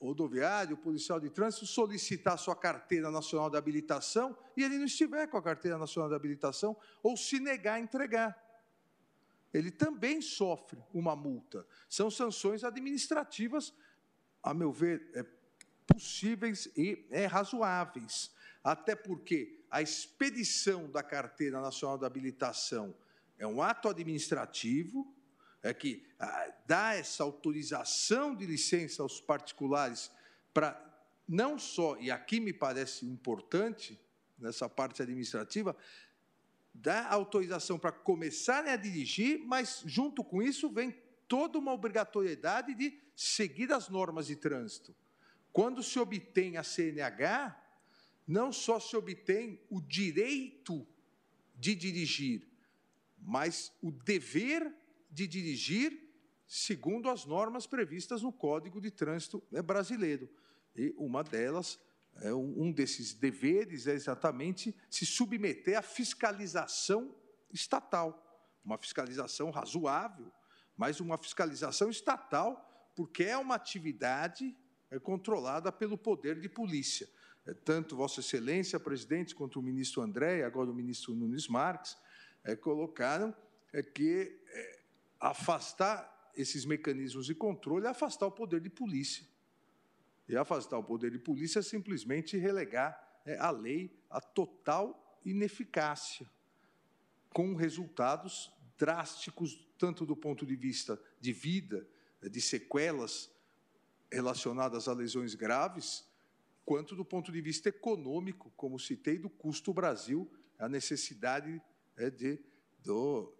rodoviário, 0.00 0.74
o 0.74 0.78
policial 0.78 1.18
de 1.18 1.30
trânsito 1.30 1.66
solicitar 1.66 2.38
sua 2.38 2.54
carteira 2.54 3.10
nacional 3.10 3.48
de 3.48 3.56
habilitação 3.56 4.36
e 4.56 4.62
ele 4.62 4.76
não 4.76 4.84
estiver 4.84 5.26
com 5.28 5.38
a 5.38 5.42
carteira 5.42 5.78
nacional 5.78 6.08
de 6.08 6.14
habilitação 6.14 6.76
ou 7.02 7.16
se 7.16 7.40
negar 7.40 7.74
a 7.74 7.80
entregar. 7.80 8.44
Ele 9.52 9.70
também 9.70 10.20
sofre 10.20 10.82
uma 10.92 11.14
multa. 11.14 11.66
São 11.88 12.10
sanções 12.10 12.64
administrativas, 12.64 13.72
a 14.42 14.52
meu 14.52 14.72
ver, 14.72 15.10
é, 15.14 15.24
possíveis 15.86 16.68
e 16.76 17.06
é, 17.10 17.26
razoáveis. 17.26 18.32
Até 18.62 18.96
porque 18.96 19.64
a 19.70 19.80
expedição 19.80 20.90
da 20.90 21.02
carteira 21.02 21.60
nacional 21.60 21.96
de 21.96 22.04
habilitação 22.04 22.94
é 23.38 23.46
um 23.46 23.62
ato 23.62 23.88
administrativo, 23.88 25.12
é 25.62 25.72
que 25.72 26.06
ah, 26.18 26.52
dá 26.66 26.94
essa 26.94 27.22
autorização 27.22 28.34
de 28.34 28.46
licença 28.46 29.02
aos 29.02 29.20
particulares 29.20 30.10
para 30.52 30.80
não 31.26 31.58
só, 31.58 31.96
e 31.98 32.10
aqui 32.10 32.38
me 32.38 32.52
parece 32.52 33.06
importante, 33.06 33.98
nessa 34.38 34.68
parte 34.68 35.02
administrativa, 35.02 35.74
dá 36.72 37.08
autorização 37.08 37.78
para 37.78 37.92
começarem 37.92 38.70
a 38.70 38.76
dirigir, 38.76 39.40
mas 39.44 39.82
junto 39.86 40.22
com 40.22 40.42
isso 40.42 40.68
vem 40.68 40.94
toda 41.26 41.58
uma 41.58 41.72
obrigatoriedade 41.72 42.74
de 42.74 43.00
seguir 43.16 43.72
as 43.72 43.88
normas 43.88 44.26
de 44.26 44.36
trânsito. 44.36 44.94
Quando 45.52 45.82
se 45.82 45.98
obtém 45.98 46.56
a 46.56 46.62
CNH, 46.62 47.60
não 48.26 48.52
só 48.52 48.80
se 48.80 48.96
obtém 48.96 49.60
o 49.70 49.80
direito 49.80 50.86
de 51.54 51.74
dirigir, 51.74 52.46
mas 53.24 53.72
o 53.82 53.90
dever 53.90 54.72
de 55.10 55.26
dirigir 55.26 56.04
segundo 56.46 57.08
as 57.08 57.24
normas 57.24 57.66
previstas 57.66 58.22
no 58.22 58.32
Código 58.32 58.80
de 58.80 58.90
Trânsito 58.90 59.42
Brasileiro. 59.64 60.28
E 60.76 60.94
uma 60.98 61.24
delas, 61.24 61.80
é 62.20 62.32
um 62.32 62.70
desses 62.70 63.14
deveres 63.14 63.86
é 63.86 63.94
exatamente 63.94 64.76
se 64.90 65.06
submeter 65.06 65.78
à 65.78 65.82
fiscalização 65.82 67.14
estatal, 67.52 68.60
uma 68.64 68.76
fiscalização 68.76 69.50
razoável, 69.50 70.30
mas 70.76 71.00
uma 71.00 71.16
fiscalização 71.16 71.88
estatal, 71.88 72.92
porque 72.94 73.24
é 73.24 73.36
uma 73.36 73.54
atividade 73.54 74.56
é 74.90 74.98
controlada 74.98 75.72
pelo 75.72 75.98
poder 75.98 76.40
de 76.40 76.48
polícia. 76.48 77.08
É, 77.46 77.52
tanto 77.52 77.96
Vossa 77.96 78.20
Excelência, 78.20 78.78
presidente, 78.78 79.34
quanto 79.34 79.58
o 79.58 79.62
ministro 79.62 80.00
André, 80.00 80.44
agora 80.44 80.70
o 80.70 80.74
ministro 80.74 81.14
Nunes 81.14 81.48
Marques, 81.48 81.96
é, 82.44 82.54
colocaram 82.54 83.34
é 83.72 83.82
que 83.82 84.40
é, 84.46 84.80
afastar 85.18 86.32
esses 86.36 86.64
mecanismos 86.64 87.26
de 87.26 87.34
controle 87.34 87.86
é 87.86 87.88
afastar 87.88 88.26
o 88.26 88.32
poder 88.32 88.60
de 88.60 88.70
polícia. 88.70 89.26
E 90.28 90.36
afastar 90.36 90.78
o 90.78 90.84
poder 90.84 91.10
de 91.10 91.18
polícia 91.18 91.58
é 91.58 91.62
simplesmente 91.62 92.36
relegar 92.36 93.20
é, 93.24 93.36
a 93.38 93.50
lei 93.50 93.98
à 94.10 94.20
total 94.20 95.20
ineficácia, 95.24 96.28
com 97.30 97.54
resultados 97.54 98.52
drásticos, 98.76 99.66
tanto 99.78 100.04
do 100.04 100.14
ponto 100.14 100.44
de 100.46 100.54
vista 100.54 101.00
de 101.20 101.32
vida, 101.32 101.86
de 102.22 102.40
sequelas 102.40 103.30
relacionadas 104.10 104.88
a 104.88 104.92
lesões 104.92 105.34
graves, 105.34 106.04
quanto 106.64 106.94
do 106.94 107.04
ponto 107.04 107.32
de 107.32 107.40
vista 107.40 107.68
econômico, 107.68 108.52
como 108.56 108.78
citei, 108.78 109.18
do 109.18 109.28
custo 109.28 109.72
Brasil, 109.72 110.30
a 110.58 110.68
necessidade 110.68 111.60
é, 111.96 112.10
de, 112.10 112.38
do, 112.82 113.32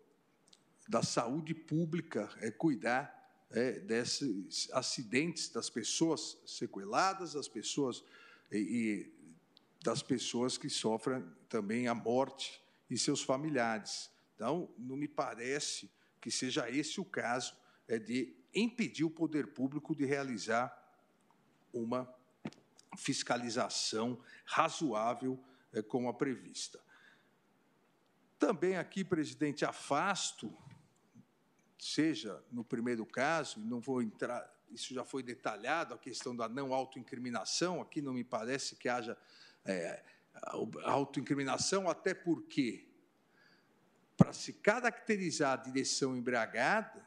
da 0.88 1.02
saúde 1.02 1.54
pública, 1.54 2.30
é 2.40 2.50
cuidar 2.50 3.12
é, 3.50 3.78
desses 3.80 4.68
acidentes, 4.72 5.48
das 5.48 5.70
pessoas 5.70 6.38
sequeladas, 6.46 7.34
das 7.34 7.48
pessoas 7.48 8.04
e, 8.50 8.58
e 8.58 9.14
das 9.82 10.02
pessoas 10.02 10.56
que 10.56 10.70
sofrem 10.70 11.24
também 11.48 11.88
a 11.88 11.94
morte 11.94 12.62
e 12.88 12.98
seus 12.98 13.22
familiares. 13.22 14.10
Então, 14.34 14.68
não 14.78 14.96
me 14.96 15.06
parece 15.06 15.90
que 16.20 16.30
seja 16.30 16.70
esse 16.70 17.00
o 17.00 17.04
caso 17.04 17.54
é 17.86 17.98
de 17.98 18.34
impedir 18.54 19.04
o 19.04 19.10
poder 19.10 19.48
público 19.48 19.94
de 19.94 20.04
realizar 20.04 20.72
uma 21.72 22.12
fiscalização 22.96 24.18
razoável 24.44 25.38
é, 25.72 25.82
como 25.82 26.08
a 26.08 26.14
prevista. 26.14 26.80
Também 28.46 28.76
aqui, 28.76 29.02
presidente, 29.02 29.64
afasto 29.64 30.54
seja 31.78 32.44
no 32.52 32.62
primeiro 32.62 33.06
caso, 33.06 33.58
não 33.58 33.80
vou 33.80 34.02
entrar, 34.02 34.54
isso 34.70 34.92
já 34.92 35.02
foi 35.02 35.22
detalhado, 35.22 35.94
a 35.94 35.98
questão 35.98 36.36
da 36.36 36.46
não 36.46 36.74
autoincriminação, 36.74 37.80
aqui 37.80 38.02
não 38.02 38.12
me 38.12 38.22
parece 38.22 38.76
que 38.76 38.86
haja 38.86 39.16
é, 39.64 40.04
autoincriminação, 40.82 41.88
até 41.88 42.12
porque, 42.12 42.86
para 44.14 44.34
se 44.34 44.52
caracterizar 44.52 45.54
a 45.54 45.62
direção 45.62 46.14
embriagada, 46.14 47.02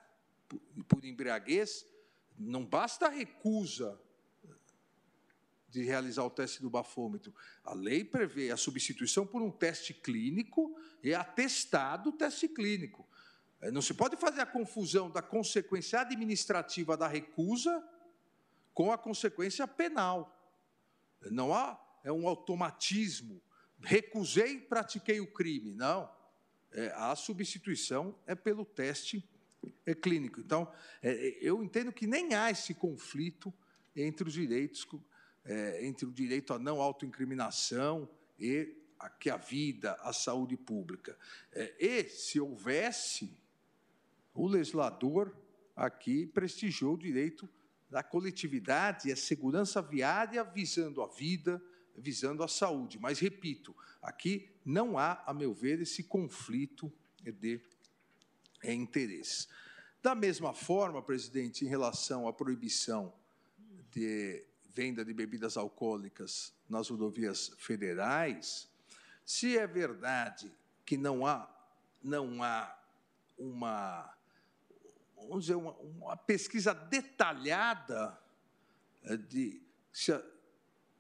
por, 0.50 0.60
por 0.88 1.06
embriaguez, 1.06 1.86
não 2.36 2.66
basta 2.66 3.06
a 3.06 3.10
recusa 3.10 4.02
de 5.70 5.84
realizar 5.84 6.24
o 6.24 6.30
teste 6.30 6.62
do 6.62 6.70
bafômetro. 6.70 7.34
A 7.64 7.74
lei 7.74 8.04
prevê 8.04 8.52
a 8.52 8.58
substituição 8.58 9.26
por 9.26 9.42
um 9.42 9.52
teste 9.52 9.94
clínico 9.94 10.76
e 11.04 11.14
atestado 11.14 12.12
teste 12.12 12.48
clínico. 12.48 13.08
É, 13.60 13.72
não 13.72 13.82
se 13.82 13.94
pode 13.94 14.16
fazer 14.18 14.42
a 14.42 14.46
confusão 14.46 15.10
da 15.10 15.22
consequência 15.22 16.00
administrativa 16.00 16.96
da 16.96 17.08
recusa 17.08 17.84
com 18.74 18.92
a 18.92 18.98
consequência 18.98 19.68
penal. 19.68 20.34
Não 21.32 21.54
há 21.54 21.84
é 22.04 22.12
um 22.12 22.28
automatismo. 22.28 23.42
Recusei 23.82 24.60
pratiquei 24.60 25.20
o 25.20 25.28
crime. 25.28 25.74
Não. 25.74 26.10
É, 26.72 26.92
a 26.96 27.16
substituição 27.16 28.18
é 28.26 28.36
pelo 28.36 28.64
teste 28.64 29.28
é, 29.86 29.94
clínico. 29.94 30.40
Então, 30.40 30.72
é, 31.02 31.38
eu 31.42 31.64
entendo 31.64 31.92
que 31.92 32.08
nem 32.08 32.34
há 32.34 32.52
esse 32.52 32.74
conflito 32.74 33.54
entre 33.96 34.28
os 34.28 34.34
direitos, 34.34 34.86
é, 35.48 35.86
entre 35.86 36.06
o 36.06 36.12
direito 36.12 36.54
à 36.54 36.60
não 36.60 36.82
autoincriminação 36.82 38.08
e 38.38 38.76
a, 39.00 39.10
que 39.10 39.30
a 39.30 39.38
vida, 39.38 39.94
a 40.02 40.12
saúde 40.12 40.58
pública. 40.58 41.18
É, 41.54 41.74
e, 41.80 42.10
se 42.10 42.40
houvesse 42.40 43.36
o 44.34 44.46
legislador 44.46 45.36
aqui 45.76 46.26
prestigiou 46.28 46.96
o 46.96 46.98
direito 46.98 47.50
da 47.90 48.04
coletividade 48.04 49.08
e 49.08 49.12
a 49.12 49.16
segurança 49.16 49.82
viária 49.82 50.44
visando 50.44 51.02
a 51.02 51.08
vida, 51.08 51.64
visando 51.96 52.44
a 52.44 52.48
saúde. 52.48 53.00
Mas, 53.00 53.20
repito, 53.20 53.76
aqui 54.02 54.50
não 54.66 54.98
há, 54.98 55.24
a 55.26 55.34
meu 55.34 55.54
ver, 55.54 55.80
esse 55.82 56.04
conflito 56.04 56.92
de 57.24 57.62
é, 58.64 58.74
interesses. 58.74 59.48
Da 60.02 60.14
mesma 60.14 60.54
forma, 60.54 61.02
presidente, 61.02 61.66
em 61.66 61.68
relação 61.68 62.28
à 62.28 62.34
proibição 62.34 63.14
de 63.92 64.46
venda 64.78 65.04
de 65.04 65.12
bebidas 65.12 65.58
alcoólicas 65.58 66.54
nas 66.70 66.88
rodovias 66.90 67.52
federais, 67.58 68.70
se 69.26 69.58
é 69.58 69.66
verdade 69.66 70.52
que 70.86 70.96
não 70.96 71.26
há, 71.26 71.50
não 72.04 72.44
há 72.44 72.78
uma 73.40 74.16
vamos 75.16 75.46
dizer, 75.46 75.56
uma, 75.56 75.72
uma 75.72 76.16
pesquisa 76.16 76.76
detalhada 76.76 78.18
eh, 79.04 79.18
de 79.18 79.62
se 79.92 80.12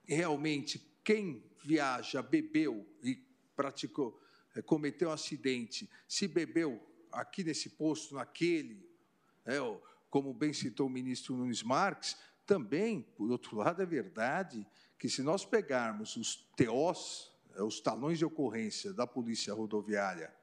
realmente 0.07 0.81
quem 1.03 1.43
viaja 1.63 2.23
bebeu 2.23 2.83
e 3.03 3.23
praticou, 3.55 4.19
eh, 4.55 4.61
cometeu 4.63 5.09
um 5.09 5.13
acidente, 5.13 5.87
se 6.07 6.27
bebeu 6.27 6.83
aqui 7.11 7.43
nesse 7.43 7.69
posto, 7.69 8.15
naquele, 8.15 8.83
é, 9.45 9.59
como 10.09 10.33
bem 10.33 10.51
citou 10.51 10.87
o 10.87 10.89
ministro 10.89 11.35
Nunes 11.35 11.61
Marques, 11.61 12.17
também, 12.47 13.01
por 13.15 13.29
outro 13.29 13.57
lado, 13.57 13.81
é 13.81 13.85
verdade 13.85 14.65
que 14.97 15.09
se 15.09 15.21
nós 15.21 15.45
pegarmos 15.45 16.15
os 16.15 16.35
TOs, 16.55 17.31
eh, 17.55 17.61
os 17.61 17.79
talões 17.81 18.17
de 18.17 18.25
ocorrência 18.25 18.93
da 18.93 19.05
Polícia 19.05 19.53
Rodoviária 19.53 20.33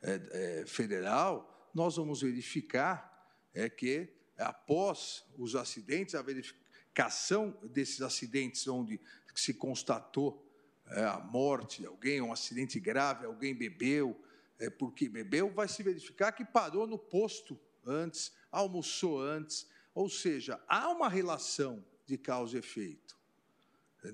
é, 0.00 0.60
é, 0.62 0.66
Federal, 0.66 1.70
nós 1.72 1.96
vamos 1.96 2.22
verificar 2.22 3.12
é 3.54 3.68
que, 3.68 4.08
após 4.38 5.24
os 5.38 5.54
acidentes, 5.54 6.14
a 6.14 6.22
verificação 6.22 7.56
desses 7.62 8.00
acidentes 8.00 8.66
onde 8.66 8.98
se 9.34 9.54
constatou 9.54 10.44
é, 10.86 11.04
a 11.04 11.20
morte 11.20 11.82
de 11.82 11.86
alguém, 11.86 12.20
um 12.20 12.32
acidente 12.32 12.80
grave, 12.80 13.26
alguém 13.26 13.54
bebeu, 13.54 14.18
é, 14.58 14.70
porque 14.70 15.08
bebeu, 15.08 15.52
vai 15.52 15.68
se 15.68 15.82
verificar 15.82 16.32
que 16.32 16.44
parou 16.44 16.86
no 16.86 16.98
posto 16.98 17.58
antes, 17.86 18.32
almoçou 18.50 19.20
antes, 19.20 19.66
ou 19.94 20.08
seja, 20.08 20.62
há 20.66 20.88
uma 20.88 21.08
relação 21.08 21.84
de 22.06 22.16
causa 22.16 22.56
e 22.56 22.58
efeito. 22.58 23.16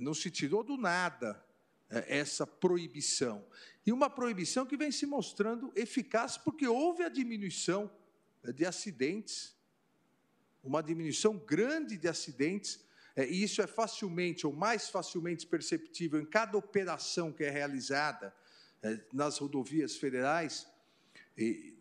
Não 0.01 0.13
se 0.13 0.31
tirou 0.31 0.63
do 0.63 0.77
nada 0.77 1.43
é, 1.91 2.19
essa 2.19 2.47
proibição. 2.47 3.47
E 3.87 3.93
uma 3.93 4.11
proibição 4.11 4.67
que 4.67 4.77
vem 4.77 4.93
se 4.93 5.07
mostrando 5.07 5.73
eficaz 5.75 6.37
porque 6.37 6.67
houve 6.67 7.03
a 7.03 7.09
diminuição 7.09 7.91
é, 8.43 8.53
de 8.53 8.67
acidentes, 8.67 9.57
uma 10.63 10.83
diminuição 10.83 11.39
grande 11.39 11.97
de 11.97 12.07
acidentes, 12.07 12.85
é, 13.17 13.27
e 13.27 13.43
isso 13.43 13.63
é 13.63 13.67
facilmente 13.67 14.47
ou 14.47 14.53
mais 14.53 14.91
facilmente 14.91 15.47
perceptível 15.47 16.21
em 16.21 16.27
cada 16.27 16.59
operação 16.59 17.33
que 17.33 17.45
é 17.45 17.51
realizada 17.51 18.35
nas 19.13 19.39
rodovias 19.39 19.97
federais. 19.97 20.69
E, 21.37 21.78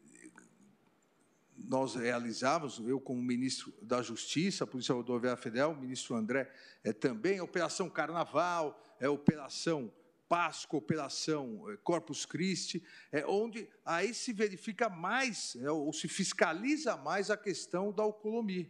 nós 1.58 1.95
realizávamos, 1.95 2.80
eu 2.88 2.99
como 2.99 3.22
ministro 3.22 3.74
da 3.82 4.01
Justiça, 4.01 4.64
a 4.64 4.68
Polícia 4.68 4.93
Rodoviária 4.93 5.41
Federal, 5.41 5.72
o 5.72 5.78
ministro 5.78 6.16
André 6.16 6.51
é, 6.84 6.93
também, 6.93 7.41
Operação 7.41 7.89
Carnaval, 7.89 8.80
é, 8.99 9.10
Operação 9.10 9.91
Páscoa, 10.30 10.78
Operação 10.78 11.66
é, 11.72 11.78
Corpus 11.78 12.26
Christi, 12.26 12.84
é, 13.12 13.26
onde 13.26 13.68
aí 13.86 14.14
se 14.14 14.34
verifica 14.34 14.89
mais, 14.89 15.55
é, 15.62 15.72
ou 15.72 15.91
se 15.91 16.08
fiscaliza 16.08 16.95
mais 16.97 17.32
a 17.32 17.38
questão 17.38 17.91
da 17.91 18.03
alcoolemia. 18.03 18.70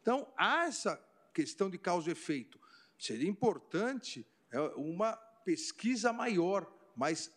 Então, 0.00 0.32
há 0.36 0.66
essa 0.66 1.02
questão 1.34 1.68
de 1.68 1.78
causa 1.78 2.08
e 2.08 2.12
efeito. 2.12 2.58
Seria 2.98 3.28
importante 3.28 4.26
é, 4.50 4.60
uma 4.76 5.12
pesquisa 5.44 6.12
maior, 6.12 6.70
mas 6.96 7.32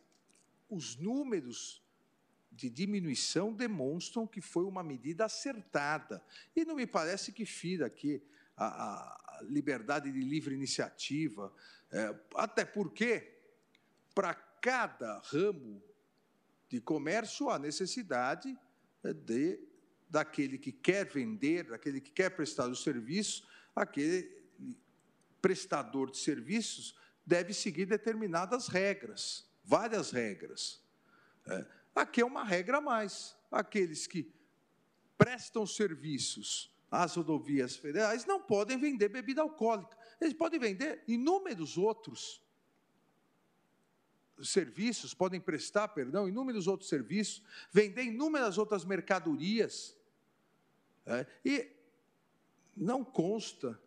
os 0.70 0.96
números 0.96 1.81
de 2.52 2.70
diminuição 2.70 3.54
demonstram 3.54 4.28
que 4.28 4.42
foi 4.42 4.66
uma 4.66 4.84
medida 4.84 5.26
acertada. 5.26 6.22
E 6.56 6.66
não 6.66 6.76
me 6.76 6.86
parece 6.86 7.32
que 7.32 7.46
fira 7.46 7.86
aqui 7.86 8.22
a, 8.58 8.66
a 8.66 9.42
liberdade 9.44 10.12
de 10.12 10.20
livre 10.20 10.54
iniciativa, 10.54 11.52
é, 11.92 12.16
até 12.36 12.64
porque, 12.64 13.40
para 14.14 14.34
cada 14.34 15.20
ramo 15.20 15.82
de 16.70 16.80
comércio, 16.80 17.50
há 17.50 17.58
necessidade 17.58 18.58
é, 19.04 19.14
de, 19.14 19.60
daquele 20.10 20.58
que 20.58 20.72
quer 20.72 21.08
vender, 21.08 21.70
daquele 21.70 22.00
que 22.00 22.12
quer 22.12 22.30
prestar 22.30 22.68
o 22.68 22.76
serviço, 22.76 23.48
aquele 23.76 24.42
prestador 25.42 26.12
de 26.12 26.18
serviços 26.18 26.96
deve 27.26 27.54
seguir 27.54 27.86
determinadas 27.86 28.68
regras, 28.68 29.50
várias 29.64 30.12
regras. 30.12 30.82
É, 31.48 31.66
Aqui 31.96 32.22
é 32.22 32.26
uma 32.26 32.44
regra 32.44 32.78
a 32.78 32.82
mais. 32.82 33.36
Aqueles 33.52 34.08
que 34.08 34.32
prestam 35.18 35.66
serviços 35.66 36.72
às 36.90 37.16
rodovias 37.16 37.76
federais 37.76 38.26
não 38.26 38.42
podem 38.42 38.78
vender 38.78 39.10
bebida 39.10 39.42
alcoólica. 39.42 39.98
Eles 40.20 40.34
podem 40.34 40.60
vender 40.60 41.04
inúmeros 41.08 41.78
outros 41.78 42.42
serviços, 44.44 45.14
podem 45.14 45.40
prestar, 45.40 45.90
perdão, 45.90 46.28
inúmeros 46.28 46.68
outros 46.68 46.90
serviços, 46.90 47.44
vender 47.72 48.04
inúmeras 48.04 48.58
outras 48.58 48.84
mercadorias. 48.84 49.96
É, 51.06 51.26
e 51.46 51.72
não 52.76 53.04
consta 53.04 53.80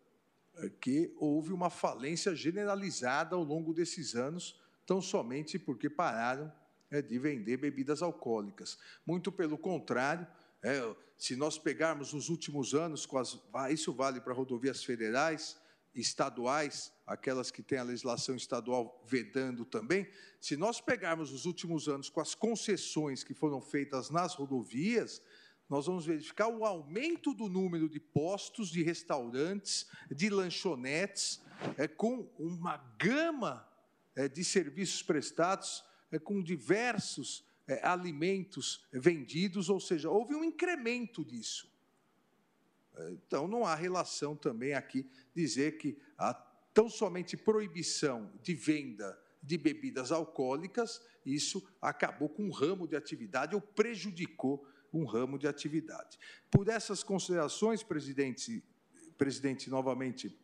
que 0.79 1.13
houve 1.17 1.51
uma 1.51 1.69
falência 1.69 2.33
generalizada 2.33 3.35
ao 3.35 3.43
longo 3.43 3.73
desses 3.73 4.15
anos, 4.15 4.59
tão 4.85 5.01
somente 5.01 5.59
porque 5.59 5.89
pararam 5.89 6.51
é, 6.91 7.01
de 7.01 7.17
vender 7.19 7.57
bebidas 7.57 8.01
alcoólicas. 8.01 8.77
Muito 9.05 9.31
pelo 9.31 9.57
contrário, 9.57 10.27
é, 10.63 10.95
se 11.17 11.35
nós 11.35 11.57
pegarmos 11.57 12.13
os 12.13 12.29
últimos 12.29 12.73
anos, 12.73 13.07
as, 13.15 13.39
isso 13.71 13.93
vale 13.93 14.19
para 14.19 14.33
rodovias 14.33 14.83
federais, 14.83 15.57
estaduais, 15.93 16.91
aquelas 17.07 17.49
que 17.49 17.63
têm 17.63 17.77
a 17.77 17.83
legislação 17.83 18.35
estadual 18.35 19.01
vedando 19.07 19.63
também, 19.63 20.07
se 20.41 20.57
nós 20.57 20.81
pegarmos 20.81 21.31
os 21.31 21.45
últimos 21.45 21.87
anos 21.87 22.09
com 22.09 22.19
as 22.19 22.35
concessões 22.35 23.23
que 23.23 23.33
foram 23.33 23.61
feitas 23.61 24.09
nas 24.09 24.35
rodovias, 24.35 25.21
nós 25.69 25.87
vamos 25.87 26.05
verificar 26.05 26.47
o 26.47 26.65
aumento 26.65 27.33
do 27.33 27.47
número 27.47 27.89
de 27.89 27.99
postos, 27.99 28.69
de 28.69 28.83
restaurantes, 28.83 29.87
de 30.11 30.29
lanchonetes, 30.29 31.41
é, 31.77 31.87
com 31.87 32.29
uma 32.37 32.77
gama 32.99 33.67
é, 34.15 34.27
de 34.27 34.43
serviços 34.43 35.01
prestados 35.01 35.83
com 36.19 36.41
diversos 36.41 37.45
é, 37.67 37.85
alimentos 37.85 38.85
vendidos, 38.91 39.69
ou 39.69 39.79
seja, 39.79 40.09
houve 40.09 40.35
um 40.35 40.43
incremento 40.43 41.23
disso. 41.23 41.71
É, 42.95 43.11
então, 43.11 43.47
não 43.47 43.65
há 43.65 43.75
relação 43.75 44.35
também 44.35 44.73
aqui 44.73 45.09
dizer 45.33 45.77
que 45.77 45.97
há 46.17 46.33
tão 46.73 46.89
somente 46.89 47.35
proibição 47.37 48.31
de 48.41 48.53
venda 48.53 49.19
de 49.41 49.57
bebidas 49.57 50.11
alcoólicas, 50.11 51.01
isso 51.25 51.65
acabou 51.81 52.27
com 52.27 52.45
um 52.45 52.51
ramo 52.51 52.87
de 52.87 52.95
atividade 52.95 53.53
ou 53.53 53.61
prejudicou 53.61 54.67
um 54.91 55.05
ramo 55.05 55.37
de 55.37 55.47
atividade. 55.47 56.17
Por 56.49 56.67
essas 56.67 57.03
considerações, 57.03 57.83
presidente, 57.83 58.63
presidente 59.17 59.69
novamente, 59.69 60.35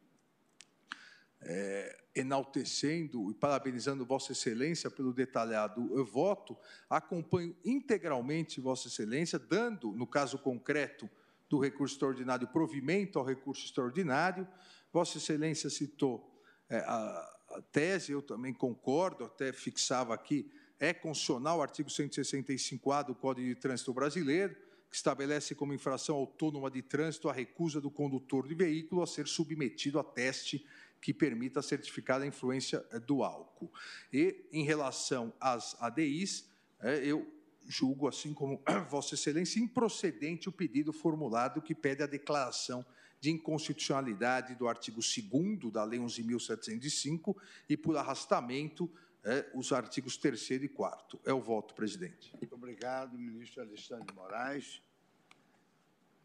é, 1.42 1.98
enaltecendo 2.16 3.32
e 3.32 3.34
parabenizando 3.34 4.06
Vossa 4.06 4.32
Excelência 4.32 4.90
pelo 4.90 5.14
detalhado 5.14 6.04
voto, 6.06 6.58
acompanho 6.90 7.56
integralmente 7.64 8.62
Vossa 8.62 8.88
Excelência, 8.88 9.40
dando, 9.40 9.92
no 9.92 10.06
caso 10.06 10.38
concreto 10.38 11.10
do 11.50 11.60
recurso 11.60 11.96
extraordinário, 11.96 12.48
provimento 12.48 13.20
ao 13.20 13.26
recurso 13.26 13.66
extraordinário. 13.66 14.48
Vossa 14.92 15.18
Excelência 15.18 15.70
citou 15.70 16.42
é, 16.70 16.78
a, 16.78 17.38
a 17.56 17.62
tese, 17.72 18.12
eu 18.12 18.22
também 18.22 18.54
concordo, 18.54 19.26
até 19.26 19.52
fixava 19.52 20.14
aqui, 20.14 20.50
é 20.80 20.94
constitucional 20.94 21.60
o 21.60 21.62
artigo 21.62 21.90
165-A 21.90 23.04
do 23.04 23.14
Código 23.14 23.48
de 23.48 23.56
Trânsito 23.56 23.94
Brasileiro, 23.94 24.56
que 24.90 24.96
estabelece 24.96 25.54
como 25.54 25.74
infração 25.74 26.16
autônoma 26.16 26.72
de 26.72 26.82
trânsito 26.82 27.30
a 27.30 27.34
recusa 27.34 27.80
do 27.80 27.92
condutor 27.92 28.48
de 28.48 28.56
veículo 28.56 29.04
a 29.04 29.08
ser 29.08 29.28
submetido 29.28 30.00
a 30.00 30.04
teste 30.04 30.66
que 31.02 31.14
permita 31.14 31.62
certificar 31.62 32.22
a 32.22 32.28
influência 32.28 32.86
eh, 32.92 33.00
do 33.00 33.24
álcool. 33.24 33.72
E, 34.14 34.46
em 34.52 34.64
relação 34.64 35.34
às 35.40 35.76
ADIs, 35.82 36.48
eh, 36.80 37.02
eu 37.04 37.28
julgo, 37.66 38.08
assim 38.08 38.34
como 38.34 38.62
Vossa 38.90 39.16
Excelência, 39.16 39.60
improcedente 39.60 40.48
o 40.48 40.52
pedido 40.52 40.94
formulado 40.94 41.62
que 41.62 41.74
pede 41.74 42.04
a 42.04 42.08
declaração 42.08 42.86
de 43.20 43.32
inconstitucionalidade 43.32 44.56
do 44.56 44.68
artigo 44.68 45.00
2 45.00 45.72
da 45.72 45.84
Lei 45.84 46.00
11.705 46.00 47.36
e, 47.70 47.78
por 47.78 47.96
arrastamento, 47.98 48.92
é, 49.24 49.50
os 49.54 49.72
artigos 49.72 50.18
3 50.18 50.50
e 50.52 50.68
4. 50.68 51.20
É 51.26 51.34
o 51.34 51.40
voto, 51.40 51.76
presidente. 51.76 52.32
Muito 52.34 52.56
obrigado, 52.56 53.18
ministro 53.18 53.62
Alexandre 53.62 54.14
Moraes. 54.16 54.82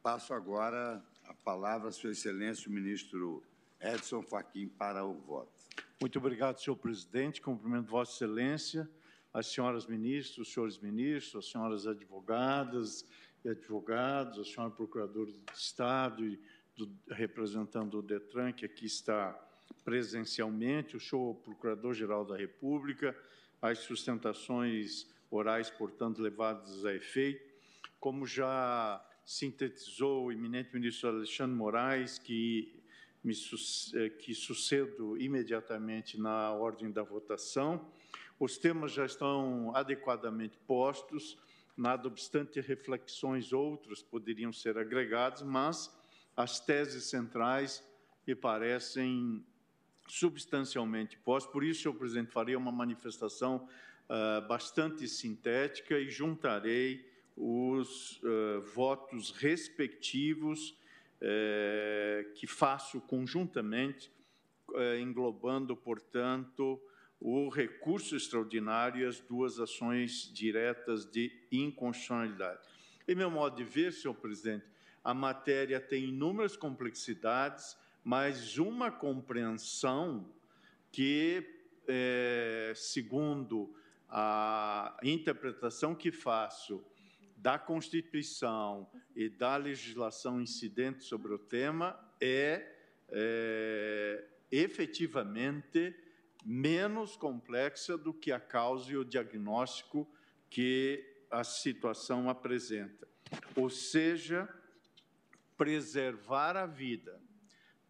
Passo 0.02 0.32
agora 0.32 1.04
a 1.24 1.34
palavra 1.34 1.88
à 1.88 1.92
Sua 1.92 2.12
Excelência, 2.12 2.68
o 2.68 2.72
ministro 2.72 3.42
Edson 3.80 4.22
Fachin 4.22 4.68
para 4.68 5.04
o 5.04 5.14
voto. 5.14 5.52
Muito 6.00 6.18
obrigado, 6.18 6.58
senhor 6.58 6.76
presidente. 6.76 7.40
Cumprimento 7.40 7.90
Vossa 7.90 8.12
Excelência, 8.12 8.88
as 9.32 9.46
senhoras 9.46 9.86
ministras, 9.86 10.38
os 10.38 10.52
senhores 10.52 10.78
ministros, 10.78 11.44
as 11.44 11.50
senhoras 11.50 11.86
advogadas 11.86 13.04
e 13.44 13.48
advogados, 13.48 14.38
a 14.38 14.44
senhora 14.44 14.70
procuradora 14.72 15.30
do 15.30 15.52
Estado 15.54 16.24
e 16.24 16.38
do, 16.76 16.90
representando 17.10 17.98
o 17.98 18.02
DETRAN, 18.02 18.52
que 18.52 18.66
aqui 18.66 18.86
está 18.86 19.32
presencialmente, 19.84 20.96
o 20.96 21.00
senhor 21.00 21.34
procurador-geral 21.36 22.24
da 22.24 22.36
República, 22.36 23.16
as 23.60 23.78
sustentações 23.78 25.06
orais, 25.30 25.70
portanto, 25.70 26.20
levadas 26.20 26.84
a 26.84 26.94
efeito, 26.94 27.44
como 27.98 28.26
já 28.26 29.04
sintetizou 29.24 30.26
o 30.26 30.32
eminente 30.32 30.72
ministro 30.72 31.08
Alexandre 31.08 31.56
Moraes, 31.56 32.18
que 32.18 32.72
que 34.18 34.34
sucedo 34.34 35.16
imediatamente 35.20 36.18
na 36.20 36.52
ordem 36.52 36.90
da 36.90 37.02
votação. 37.02 37.86
Os 38.38 38.58
temas 38.58 38.92
já 38.92 39.06
estão 39.06 39.74
adequadamente 39.74 40.58
postos, 40.66 41.38
nada 41.76 42.06
obstante 42.06 42.60
reflexões 42.60 43.52
outras 43.52 44.02
poderiam 44.02 44.52
ser 44.52 44.78
agregadas, 44.78 45.42
mas 45.42 45.90
as 46.36 46.60
teses 46.60 47.04
centrais 47.04 47.82
me 48.26 48.34
parecem 48.34 49.44
substancialmente 50.06 51.16
postas. 51.18 51.52
Por 51.52 51.64
isso, 51.64 51.82
senhor 51.82 51.94
presidente, 51.94 52.30
farei 52.30 52.54
uma 52.56 52.72
manifestação 52.72 53.68
uh, 54.08 54.46
bastante 54.46 55.08
sintética 55.08 55.98
e 55.98 56.10
juntarei 56.10 57.04
os 57.36 58.20
uh, 58.22 58.60
votos 58.74 59.30
respectivos 59.30 60.76
é, 61.20 62.26
que 62.34 62.46
faço 62.46 63.00
conjuntamente, 63.00 64.10
é, 64.74 65.00
englobando, 65.00 65.76
portanto, 65.76 66.80
o 67.20 67.48
recurso 67.48 68.16
extraordinário 68.16 69.02
e 69.02 69.06
as 69.06 69.20
duas 69.20 69.58
ações 69.58 70.30
diretas 70.32 71.06
de 71.06 71.32
inconstitucionalidade. 71.50 72.60
Em 73.08 73.14
meu 73.14 73.30
modo 73.30 73.56
de 73.56 73.64
ver, 73.64 73.92
senhor 73.92 74.14
presidente, 74.14 74.66
a 75.02 75.14
matéria 75.14 75.80
tem 75.80 76.06
inúmeras 76.06 76.56
complexidades, 76.56 77.76
mas 78.04 78.58
uma 78.58 78.90
compreensão 78.90 80.28
que, 80.90 81.44
é, 81.86 82.72
segundo 82.74 83.74
a 84.08 84.96
interpretação 85.02 85.94
que 85.94 86.10
faço 86.10 86.84
da 87.46 87.60
Constituição 87.60 88.90
e 89.14 89.28
da 89.28 89.56
legislação 89.56 90.40
incidente 90.40 91.04
sobre 91.04 91.32
o 91.32 91.38
tema, 91.38 91.96
é, 92.20 92.74
é 93.08 94.28
efetivamente 94.50 95.94
menos 96.44 97.16
complexa 97.16 97.96
do 97.96 98.12
que 98.12 98.32
a 98.32 98.40
causa 98.40 98.90
e 98.90 98.96
o 98.96 99.04
diagnóstico 99.04 100.12
que 100.50 101.24
a 101.30 101.44
situação 101.44 102.28
apresenta. 102.28 103.06
Ou 103.54 103.70
seja, 103.70 104.52
preservar 105.56 106.56
a 106.56 106.66
vida, 106.66 107.22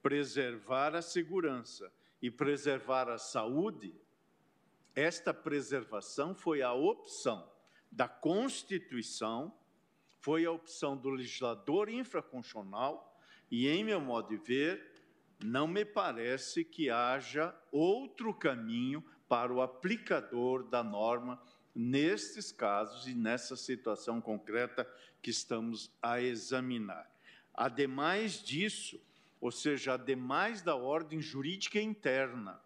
preservar 0.02 0.94
a 0.94 1.00
segurança 1.00 1.90
e 2.20 2.30
preservar 2.30 3.08
a 3.08 3.16
saúde, 3.16 3.98
esta 4.94 5.32
preservação 5.32 6.34
foi 6.34 6.60
a 6.60 6.74
opção 6.74 7.55
da 7.90 8.08
Constituição, 8.08 9.52
foi 10.20 10.44
a 10.44 10.50
opção 10.50 10.96
do 10.96 11.08
legislador 11.08 11.88
infraconstitucional 11.88 13.16
e, 13.50 13.68
em 13.68 13.84
meu 13.84 14.00
modo 14.00 14.28
de 14.28 14.36
ver, 14.36 14.92
não 15.44 15.68
me 15.68 15.84
parece 15.84 16.64
que 16.64 16.90
haja 16.90 17.54
outro 17.70 18.34
caminho 18.34 19.04
para 19.28 19.52
o 19.52 19.60
aplicador 19.60 20.64
da 20.64 20.82
norma 20.82 21.40
nestes 21.74 22.50
casos 22.50 23.06
e 23.06 23.14
nessa 23.14 23.54
situação 23.54 24.20
concreta 24.20 24.90
que 25.22 25.30
estamos 25.30 25.92
a 26.00 26.20
examinar. 26.20 27.10
Ademais 27.52 28.42
disso, 28.42 29.00
ou 29.40 29.52
seja, 29.52 29.94
ademais 29.94 30.62
da 30.62 30.74
ordem 30.74 31.20
jurídica 31.20 31.80
interna, 31.80 32.60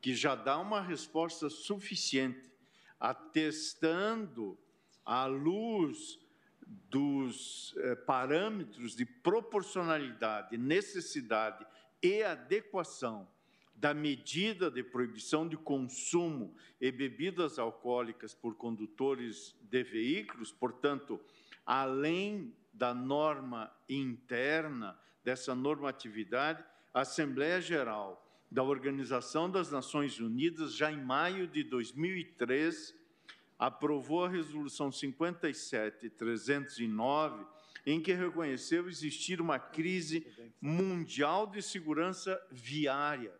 que 0.00 0.14
já 0.14 0.34
dá 0.34 0.58
uma 0.58 0.80
resposta 0.80 1.48
suficiente, 1.48 2.50
atestando 2.98 4.58
à 5.06 5.24
luz 5.26 6.18
dos 6.66 7.74
eh, 7.78 7.94
parâmetros 7.94 8.96
de 8.96 9.06
proporcionalidade, 9.06 10.58
necessidade 10.58 11.64
e 12.02 12.22
adequação 12.24 13.28
da 13.74 13.94
medida 13.94 14.70
de 14.70 14.82
proibição 14.82 15.46
de 15.46 15.56
consumo 15.56 16.54
e 16.80 16.90
bebidas 16.90 17.58
alcoólicas 17.58 18.34
por 18.34 18.56
condutores 18.56 19.54
de 19.60 19.82
veículos, 19.84 20.50
portanto, 20.50 21.20
além 21.64 22.54
da 22.72 22.94
norma 22.94 23.70
interna 23.88 24.98
dessa 25.22 25.54
normatividade, 25.54 26.64
a 26.92 27.02
Assembleia 27.02 27.60
Geral 27.60 28.22
da 28.50 28.62
Organização 28.62 29.50
das 29.50 29.70
Nações 29.70 30.18
Unidas, 30.20 30.74
já 30.74 30.90
em 30.90 31.02
maio 31.02 31.46
de 31.46 31.62
2003, 31.62 32.94
aprovou 33.58 34.24
a 34.24 34.28
Resolução 34.28 34.90
57-309, 34.90 37.46
em 37.84 38.00
que 38.00 38.12
reconheceu 38.12 38.88
existir 38.88 39.40
uma 39.40 39.58
crise 39.58 40.24
mundial 40.60 41.46
de 41.46 41.62
segurança 41.62 42.40
viária. 42.50 43.32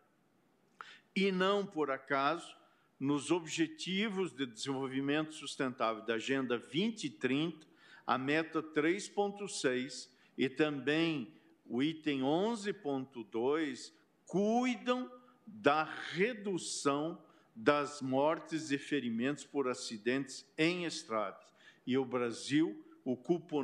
E 1.14 1.30
não 1.32 1.66
por 1.66 1.90
acaso, 1.90 2.56
nos 2.98 3.30
Objetivos 3.30 4.32
de 4.32 4.46
Desenvolvimento 4.46 5.34
Sustentável 5.34 6.02
da 6.04 6.14
Agenda 6.14 6.58
2030, 6.58 7.66
a 8.06 8.16
meta 8.16 8.62
3.6 8.62 10.08
e 10.38 10.48
também 10.48 11.34
o 11.66 11.82
item 11.82 12.20
11.2 12.20 13.92
cuidam 14.26 15.10
da 15.46 15.84
redução 15.84 17.22
das 17.56 18.02
mortes 18.02 18.70
e 18.70 18.76
ferimentos 18.76 19.44
por 19.44 19.66
acidentes 19.66 20.46
em 20.58 20.84
estradas. 20.84 21.42
E 21.86 21.96
o 21.96 22.04
Brasil 22.04 22.84
ocupa 23.02 23.56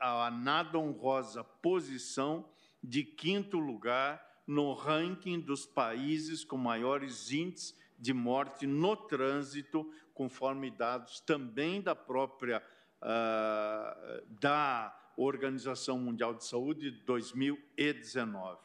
a 0.00 0.30
nada 0.30 0.78
honrosa 0.78 1.42
posição 1.42 2.48
de 2.80 3.02
quinto 3.02 3.58
lugar 3.58 4.24
no 4.46 4.72
ranking 4.72 5.40
dos 5.40 5.66
países 5.66 6.44
com 6.44 6.56
maiores 6.56 7.32
índices 7.32 7.76
de 7.98 8.12
morte 8.12 8.66
no 8.66 8.94
trânsito, 8.94 9.90
conforme 10.12 10.70
dados 10.70 11.20
também 11.20 11.80
da 11.80 11.94
própria 11.94 12.62
uh, 13.00 14.26
da 14.40 14.94
Organização 15.16 15.98
Mundial 15.98 16.34
de 16.34 16.44
Saúde 16.44 16.90
de 16.90 17.00
2019. 17.04 18.58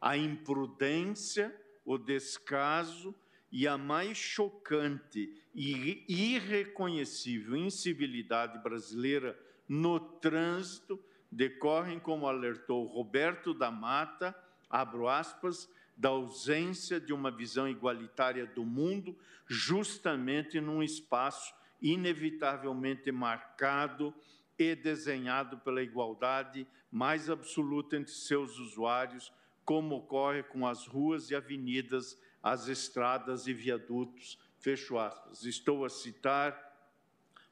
A 0.00 0.16
imprudência, 0.16 1.54
o 1.84 1.98
descaso 1.98 3.14
e 3.52 3.68
a 3.68 3.76
mais 3.76 4.16
chocante 4.16 5.30
e 5.54 6.04
irreconhecível 6.08 7.54
incivilidade 7.54 8.58
brasileira 8.62 9.38
no 9.68 10.00
trânsito 10.00 10.98
decorrem, 11.30 12.00
como 12.00 12.26
alertou 12.26 12.86
Roberto 12.86 13.52
da 13.52 13.70
Mata, 13.70 14.34
abro 14.70 15.06
aspas, 15.06 15.68
da 15.94 16.08
ausência 16.08 16.98
de 16.98 17.12
uma 17.12 17.30
visão 17.30 17.68
igualitária 17.68 18.46
do 18.46 18.64
mundo, 18.64 19.16
justamente 19.46 20.58
num 20.58 20.82
espaço 20.82 21.54
inevitavelmente 21.80 23.12
marcado 23.12 24.14
e 24.58 24.74
desenhado 24.74 25.58
pela 25.58 25.82
igualdade 25.82 26.66
mais 26.90 27.28
absoluta 27.28 27.96
entre 27.96 28.12
seus 28.12 28.58
usuários, 28.58 29.32
como 29.64 29.96
ocorre 29.96 30.42
com 30.42 30.66
as 30.66 30.86
ruas 30.86 31.30
e 31.30 31.34
avenidas 31.34 32.18
as 32.42 32.68
estradas 32.68 33.46
e 33.46 33.52
viadutos, 33.52 34.38
fecho 34.58 34.98
aspas. 34.98 35.44
Estou 35.44 35.84
a 35.84 35.88
citar 35.88 36.70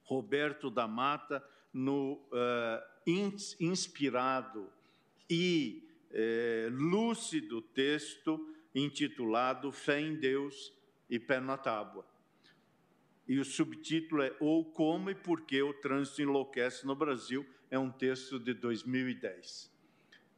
Roberto 0.03 0.71
da 0.71 0.89
Mata 0.89 1.45
no 1.73 2.15
uh, 2.15 2.83
inspirado 3.61 4.69
e 5.29 5.89
uh, 6.11 6.71
lúcido 6.71 7.63
texto 7.63 8.53
intitulado 8.75 9.71
Fé 9.71 10.01
em 10.01 10.17
Deus 10.17 10.73
e 11.09 11.19
Pé 11.19 11.41
na 11.41 11.57
Tábua. 11.57 12.05
E 13.27 13.39
o 13.39 13.45
subtítulo 13.45 14.23
é 14.23 14.37
Ou 14.41 14.65
Como 14.65 15.11
e 15.11 15.15
Por 15.15 15.43
que 15.43 15.63
o 15.63 15.73
Trânsito 15.75 16.23
Enlouquece 16.23 16.85
no 16.85 16.97
Brasil, 16.97 17.47
é 17.71 17.79
um 17.79 17.91
texto 17.91 18.41
de 18.41 18.53
2010. 18.53 19.71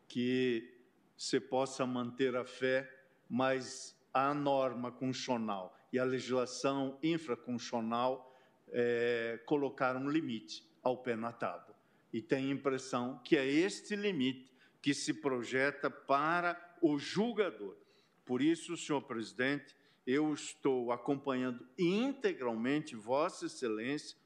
Que 0.06 0.78
você 1.16 1.40
possa 1.40 1.86
manter 1.86 2.36
a 2.36 2.44
fé, 2.44 2.90
mas 3.28 3.96
a 4.12 4.34
norma 4.34 4.90
constitucional 4.90 5.76
e 5.92 5.98
a 5.98 6.04
legislação 6.04 6.98
infraconstitucional 7.02 8.34
é, 8.68 9.40
colocaram 9.46 10.00
um 10.00 10.10
limite 10.10 10.66
ao 10.82 10.96
pé 10.98 11.16
na 11.16 11.32
tábua. 11.32 11.74
E 12.12 12.20
tem 12.20 12.50
a 12.50 12.54
impressão 12.54 13.20
que 13.24 13.36
é 13.36 13.46
este 13.46 13.96
limite 13.96 14.52
que 14.80 14.92
se 14.92 15.14
projeta 15.14 15.90
para 15.90 16.76
o 16.80 16.98
julgador. 16.98 17.76
Por 18.24 18.42
isso, 18.42 18.76
senhor 18.76 19.02
presidente, 19.02 19.76
eu 20.06 20.32
estou 20.34 20.90
acompanhando 20.90 21.66
integralmente 21.78 22.96
Vossa 22.96 23.46
Excelência, 23.46 24.16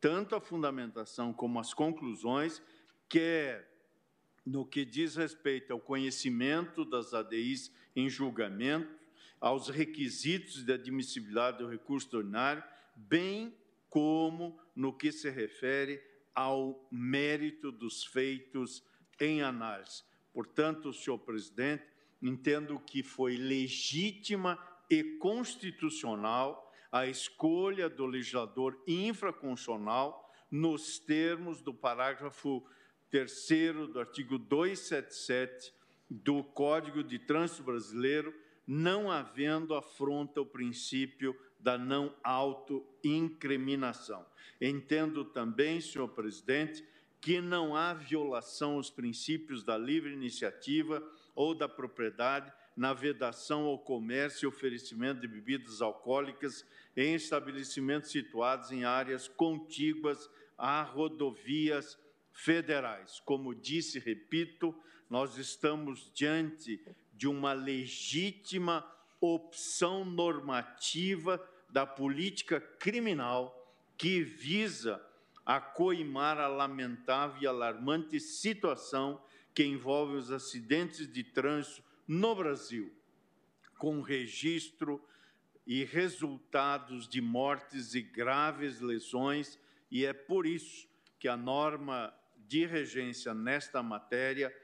tanto 0.00 0.36
a 0.36 0.40
fundamentação 0.40 1.32
como 1.32 1.58
as 1.58 1.74
conclusões, 1.74 2.62
quer 3.08 3.68
no 4.44 4.64
que 4.64 4.84
diz 4.84 5.16
respeito 5.16 5.72
ao 5.72 5.80
conhecimento 5.80 6.84
das 6.84 7.12
ADIs 7.12 7.72
em 7.96 8.08
julgamento, 8.08 8.95
aos 9.40 9.68
requisitos 9.68 10.64
de 10.64 10.72
admissibilidade 10.72 11.58
do 11.58 11.68
recurso 11.68 12.16
ordinário, 12.16 12.62
bem 12.94 13.54
como 13.88 14.58
no 14.74 14.92
que 14.92 15.12
se 15.12 15.30
refere 15.30 16.02
ao 16.34 16.86
mérito 16.90 17.72
dos 17.72 18.04
feitos 18.04 18.84
em 19.20 19.42
análise. 19.42 20.02
Portanto, 20.32 20.92
senhor 20.92 21.18
presidente, 21.18 21.84
entendo 22.20 22.78
que 22.78 23.02
foi 23.02 23.36
legítima 23.36 24.58
e 24.90 25.02
constitucional 25.18 26.70
a 26.92 27.06
escolha 27.06 27.88
do 27.88 28.06
legislador 28.06 28.80
infraconstitucional 28.86 30.32
nos 30.50 30.98
termos 30.98 31.60
do 31.60 31.74
parágrafo 31.74 32.64
3 33.10 33.88
do 33.92 34.00
artigo 34.00 34.38
277 34.38 35.72
do 36.08 36.44
Código 36.44 37.02
de 37.02 37.18
Trânsito 37.18 37.62
Brasileiro, 37.62 38.32
não 38.66 39.10
havendo 39.10 39.74
afronta 39.74 40.40
ao 40.40 40.46
princípio 40.46 41.36
da 41.60 41.78
não 41.78 42.14
autoincriminação. 42.22 44.24
Entendo 44.60 45.24
também, 45.24 45.80
senhor 45.80 46.08
presidente, 46.08 46.84
que 47.20 47.40
não 47.40 47.76
há 47.76 47.94
violação 47.94 48.74
aos 48.74 48.90
princípios 48.90 49.62
da 49.62 49.76
livre 49.76 50.12
iniciativa 50.12 51.02
ou 51.34 51.54
da 51.54 51.68
propriedade, 51.68 52.52
na 52.76 52.92
vedação 52.92 53.64
ao 53.64 53.78
comércio 53.78 54.46
e 54.46 54.48
oferecimento 54.48 55.20
de 55.20 55.28
bebidas 55.28 55.80
alcoólicas 55.80 56.64
em 56.96 57.14
estabelecimentos 57.14 58.10
situados 58.10 58.70
em 58.70 58.84
áreas 58.84 59.28
contíguas 59.28 60.30
a 60.58 60.82
rodovias 60.82 61.98
federais. 62.32 63.20
Como 63.20 63.54
disse, 63.54 63.98
repito, 63.98 64.74
nós 65.08 65.38
estamos 65.38 66.10
diante 66.14 66.80
de 67.16 67.26
uma 67.26 67.52
legítima 67.52 68.86
opção 69.20 70.04
normativa 70.04 71.42
da 71.70 71.86
política 71.86 72.60
criminal 72.60 73.74
que 73.96 74.22
visa 74.22 75.02
a 75.44 75.60
coimar 75.60 76.38
a 76.38 76.48
lamentável 76.48 77.42
e 77.42 77.46
alarmante 77.46 78.20
situação 78.20 79.22
que 79.54 79.64
envolve 79.64 80.16
os 80.16 80.30
acidentes 80.30 81.10
de 81.10 81.24
trânsito 81.24 81.82
no 82.06 82.34
Brasil, 82.34 82.92
com 83.78 84.00
registro 84.00 85.02
e 85.66 85.82
resultados 85.84 87.08
de 87.08 87.20
mortes 87.20 87.94
e 87.94 88.02
graves 88.02 88.80
lesões, 88.80 89.58
e 89.90 90.04
é 90.04 90.12
por 90.12 90.46
isso 90.46 90.86
que 91.18 91.26
a 91.26 91.36
norma 91.36 92.12
de 92.36 92.66
regência 92.66 93.32
nesta 93.32 93.82
matéria 93.82 94.54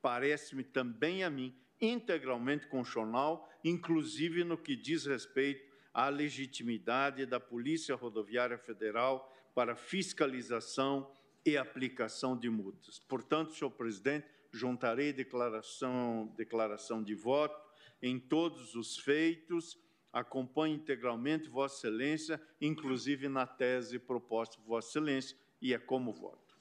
parece-me 0.00 0.62
também 0.62 1.24
a 1.24 1.30
mim 1.30 1.54
integralmente 1.80 2.66
constitucional, 2.66 3.48
inclusive 3.62 4.44
no 4.44 4.56
que 4.56 4.76
diz 4.76 5.06
respeito 5.06 5.72
à 5.92 6.08
legitimidade 6.08 7.26
da 7.26 7.38
Polícia 7.38 7.94
Rodoviária 7.94 8.58
Federal 8.58 9.32
para 9.54 9.76
fiscalização 9.76 11.10
e 11.44 11.56
aplicação 11.56 12.36
de 12.36 12.48
multas. 12.48 12.98
Portanto, 12.98 13.54
senhor 13.54 13.70
presidente, 13.70 14.26
juntarei 14.50 15.12
declaração, 15.12 16.32
declaração 16.36 17.02
de 17.02 17.14
voto 17.14 17.62
em 18.02 18.18
todos 18.18 18.74
os 18.74 18.98
feitos, 18.98 19.78
acompanho 20.12 20.76
integralmente 20.76 21.48
Vossa 21.48 21.88
Excelência, 21.88 22.40
inclusive 22.60 23.28
na 23.28 23.46
tese 23.46 23.98
proposta 23.98 24.56
por 24.56 24.66
Vossa 24.66 24.90
Excelência, 24.90 25.36
e 25.60 25.72
é 25.72 25.78
como 25.78 26.12
voto. 26.12 26.56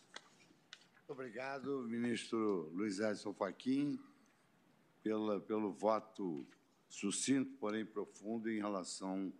Obrigado, 1.07 1.83
ministro 1.83 2.71
Luiz 2.73 2.99
Edson 2.99 3.33
Fachin, 3.33 3.99
pela, 5.03 5.39
pelo 5.41 5.71
voto 5.71 6.47
sucinto, 6.87 7.51
porém 7.57 7.85
profundo, 7.85 8.49
em 8.49 8.57
relação 8.57 9.31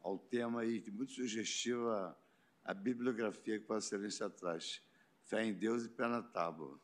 ao 0.00 0.18
tema 0.18 0.64
e 0.64 0.90
muito 0.90 1.12
sugestiva 1.12 2.18
a 2.64 2.74
bibliografia 2.74 3.60
que 3.60 3.66
Vossa 3.66 3.94
Excelência 3.94 4.30
traz. 4.30 4.82
Fé 5.24 5.44
em 5.44 5.52
Deus 5.52 5.84
e 5.84 5.88
pé 5.88 6.08
na 6.08 6.22
tábua. 6.22 6.80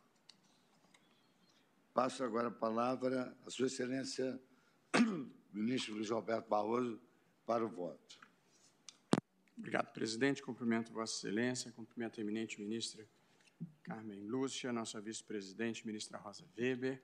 Passo 1.92 2.22
agora 2.22 2.48
a 2.48 2.52
palavra 2.52 3.36
à 3.44 3.50
Sua 3.50 3.66
Excelência, 3.66 4.40
ministro 5.52 5.94
Luiz 5.94 6.10
Roberto 6.10 6.48
Barroso, 6.48 7.00
para 7.44 7.64
o 7.64 7.68
voto. 7.68 8.20
Obrigado, 9.56 9.92
presidente. 9.92 10.42
Cumprimento 10.42 10.92
Vossa 10.92 11.16
Excelência, 11.16 11.72
cumprimento 11.72 12.20
a 12.20 12.22
eminente 12.22 12.60
ministra 12.60 13.04
Carmen 13.82 14.20
Lúcia, 14.20 14.72
nossa 14.72 15.00
vice-presidente, 15.00 15.86
ministra 15.86 16.18
Rosa 16.18 16.44
Weber, 16.56 17.02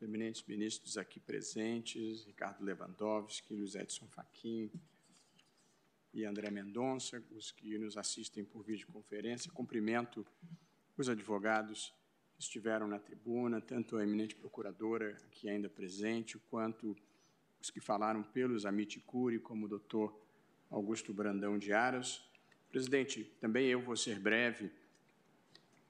eminentes 0.00 0.42
ministros 0.46 0.96
aqui 0.98 1.20
presentes, 1.20 2.24
Ricardo 2.24 2.64
Lewandowski, 2.64 3.54
Luiz 3.54 3.74
Edson 3.74 4.06
Fachin, 4.08 4.70
e 6.12 6.24
André 6.24 6.50
Mendonça, 6.50 7.22
os 7.32 7.50
que 7.50 7.76
nos 7.76 7.96
assistem 7.96 8.44
por 8.44 8.62
videoconferência. 8.62 9.50
Cumprimento 9.50 10.24
os 10.96 11.08
advogados 11.08 11.92
que 12.36 12.42
estiveram 12.42 12.86
na 12.86 13.00
tribuna, 13.00 13.60
tanto 13.60 13.96
a 13.96 14.02
eminente 14.02 14.36
procuradora 14.36 15.16
aqui 15.24 15.48
ainda 15.48 15.68
presente, 15.68 16.38
quanto 16.50 16.96
os 17.60 17.70
que 17.70 17.80
falaram 17.80 18.22
pelos 18.22 18.64
Amit 18.64 19.00
Curi, 19.00 19.40
como 19.40 19.66
o 19.66 19.68
doutor 19.68 20.16
Augusto 20.70 21.12
Brandão 21.12 21.58
de 21.58 21.72
Aras. 21.72 22.22
Presidente, 22.68 23.24
também 23.40 23.66
eu 23.66 23.80
vou 23.80 23.96
ser 23.96 24.20
breve, 24.20 24.70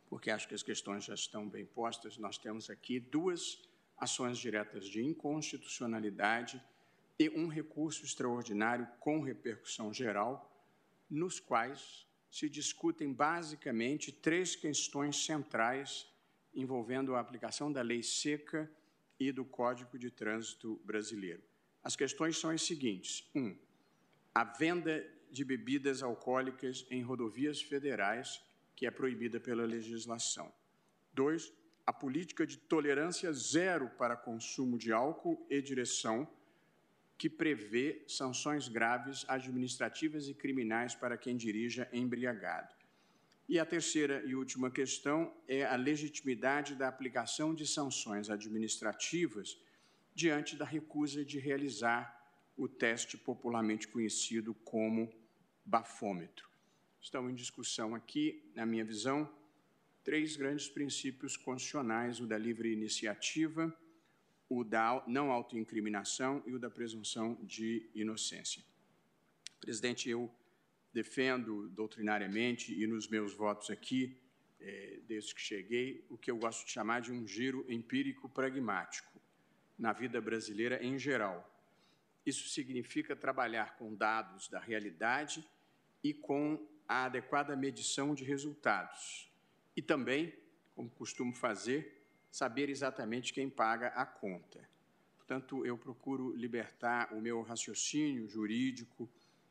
porque 0.07 0.31
acho 0.31 0.49
que 0.49 0.55
as 0.55 0.63
questões 0.63 1.05
já 1.05 1.15
estão 1.15 1.49
bem 1.49 1.67
postas. 1.67 2.17
Nós 2.17 2.39
temos 2.39 2.71
aqui 2.71 2.99
duas 2.99 3.61
ações 3.97 4.39
diretas 4.39 4.87
de 4.87 5.03
inconstitucionalidade 5.03 6.63
e 7.19 7.29
um 7.31 7.49
recurso 7.49 8.05
extraordinário 8.05 8.87
com 8.99 9.21
repercussão 9.21 9.93
geral, 9.93 10.51
nos 11.09 11.39
quais 11.39 12.07
se 12.31 12.49
discutem 12.49 13.13
basicamente 13.13 14.11
três 14.11 14.57
questões 14.57 15.25
centrais 15.25 16.11
envolvendo 16.55 17.15
a 17.15 17.21
aplicação 17.21 17.73
da 17.73 17.83
lei 17.83 18.03
seca 18.03 18.71
e 19.19 19.31
do 19.31 19.45
Código 19.45 19.99
de 19.99 20.11
Trânsito 20.11 20.81
Brasileiro. 20.85 21.43
As 21.83 21.95
questões 21.95 22.39
são 22.39 22.51
as 22.51 22.63
seguintes: 22.63 23.29
um, 23.35 23.57
a 24.35 24.45
venda 24.45 25.07
de 25.31 25.45
bebidas 25.45 26.03
alcoólicas 26.03 26.87
em 26.91 27.03
rodovias 27.03 27.63
federais, 27.63 28.43
que 28.75 28.87
é 28.87 28.91
proibida 28.91 29.39
pela 29.39 29.65
legislação. 29.65 30.53
Dois, 31.13 31.53
a 31.87 31.93
política 31.93 32.47
de 32.47 32.57
tolerância 32.57 33.33
zero 33.33 33.91
para 33.91 34.17
consumo 34.17 34.79
de 34.79 34.93
álcool 34.93 35.45
e 35.51 35.61
direção 35.61 36.27
que 37.17 37.29
prevê 37.29 38.03
sanções 38.09 38.69
graves 38.69 39.25
administrativas 39.29 40.29
e 40.29 40.35
criminais 40.35 40.95
para 40.95 41.17
quem 41.17 41.37
dirija 41.37 41.89
embriagado. 41.93 42.75
E 43.49 43.59
a 43.59 43.67
terceira 43.67 44.23
e 44.25 44.35
última 44.35 44.71
questão 44.71 45.33
é 45.47 45.65
a 45.65 45.77
legitimidade 45.77 46.75
da 46.75 46.89
aplicação 46.89 47.55
de 47.55 47.67
sanções 47.67 48.31
administrativas 48.31 49.61
diante 50.15 50.57
da 50.57 50.65
recusa 50.65 51.25
de 51.25 51.39
realizar 51.39 52.25
o 52.57 52.67
teste 52.67 53.19
popularmente 53.19 53.87
conhecido 53.87 54.55
como 54.65 55.13
bafômetro. 55.65 56.49
Estão 57.01 57.29
em 57.29 57.35
discussão 57.35 57.95
aqui, 57.95 58.51
na 58.55 58.65
minha 58.65 58.85
visão, 58.85 59.31
três 60.05 60.37
grandes 60.37 60.69
princípios 60.69 61.37
constitucionais: 61.37 62.21
o 62.21 62.27
da 62.27 62.39
livre 62.39 62.73
iniciativa, 62.73 63.75
o 64.49 64.63
da 64.63 65.03
não 65.09 65.33
autoincriminação 65.33 66.43
e 66.47 66.53
o 66.53 66.59
da 66.59 66.71
presunção 66.71 67.37
de 67.43 67.91
inocência. 67.95 68.63
Presidente, 69.59 70.09
eu 70.09 70.31
defendo 70.93 71.69
doutrinariamente 71.71 72.73
e 72.73 72.87
nos 72.87 73.09
meus 73.09 73.35
votos 73.35 73.71
aqui, 73.71 74.17
é, 74.61 75.01
desde 75.09 75.35
que 75.35 75.41
cheguei, 75.41 76.05
o 76.09 76.17
que 76.17 76.31
eu 76.31 76.37
gosto 76.37 76.65
de 76.65 76.71
chamar 76.71 77.01
de 77.01 77.11
um 77.11 77.27
giro 77.27 77.65
empírico 77.69 78.29
pragmático 78.29 79.21
na 79.77 79.93
vida 79.93 80.21
brasileira 80.21 80.85
em 80.85 80.99
geral. 80.99 81.51
Isso 82.25 82.49
significa 82.49 83.17
trabalhar 83.17 83.77
com 83.77 83.95
dados 83.95 84.49
da 84.49 84.61
realidade 84.61 85.45
e 86.03 86.15
com 86.15 86.65
a 86.87 87.07
adequada 87.07 87.57
medição 87.57 88.15
de 88.15 88.23
resultados. 88.25 89.34
E 89.77 89.83
também, 89.83 90.33
como 90.75 90.89
costumo 90.91 91.33
fazer, 91.33 92.05
saber 92.31 92.69
exatamente 92.69 93.33
quem 93.33 93.49
paga 93.49 93.89
a 93.89 94.05
conta. 94.05 94.69
Portanto, 95.17 95.65
eu 95.65 95.79
procuro 95.79 96.35
libertar 96.37 97.13
o 97.13 97.21
meu 97.21 97.43
raciocínio 97.43 98.29
jurídico 98.29 99.09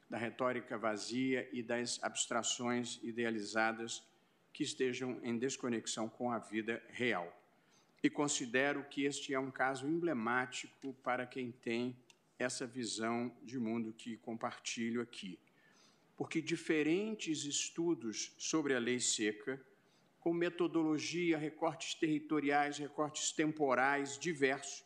da 0.10 0.18
retórica 0.18 0.78
vazia 0.78 1.50
e 1.52 1.64
das 1.64 2.02
abstrações 2.04 3.00
idealizadas 3.02 4.04
que 4.52 4.64
estejam 4.64 5.20
em 5.24 5.38
desconexão 5.38 6.08
com 6.08 6.32
a 6.32 6.38
vida 6.38 6.84
real. 6.90 7.28
E 8.04 8.10
considero 8.10 8.84
que 8.84 9.06
este 9.06 9.34
é 9.34 9.40
um 9.40 9.50
caso 9.50 9.88
emblemático 9.88 10.94
para 11.02 11.26
quem 11.26 11.52
tem 11.52 11.98
essa 12.38 12.68
visão 12.68 13.36
de 13.42 13.58
mundo 13.58 13.94
que 13.94 14.18
compartilho 14.18 15.02
aqui. 15.02 15.40
Porque 16.16 16.42
diferentes 16.42 17.46
estudos 17.46 18.34
sobre 18.38 18.76
a 18.76 18.80
lei 18.80 19.00
seca 19.00 19.60
com 20.24 20.32
metodologia, 20.32 21.38
recortes 21.38 21.96
territoriais, 21.96 22.78
recortes 22.78 23.34
temporais 23.34 24.18
diversos, 24.18 24.86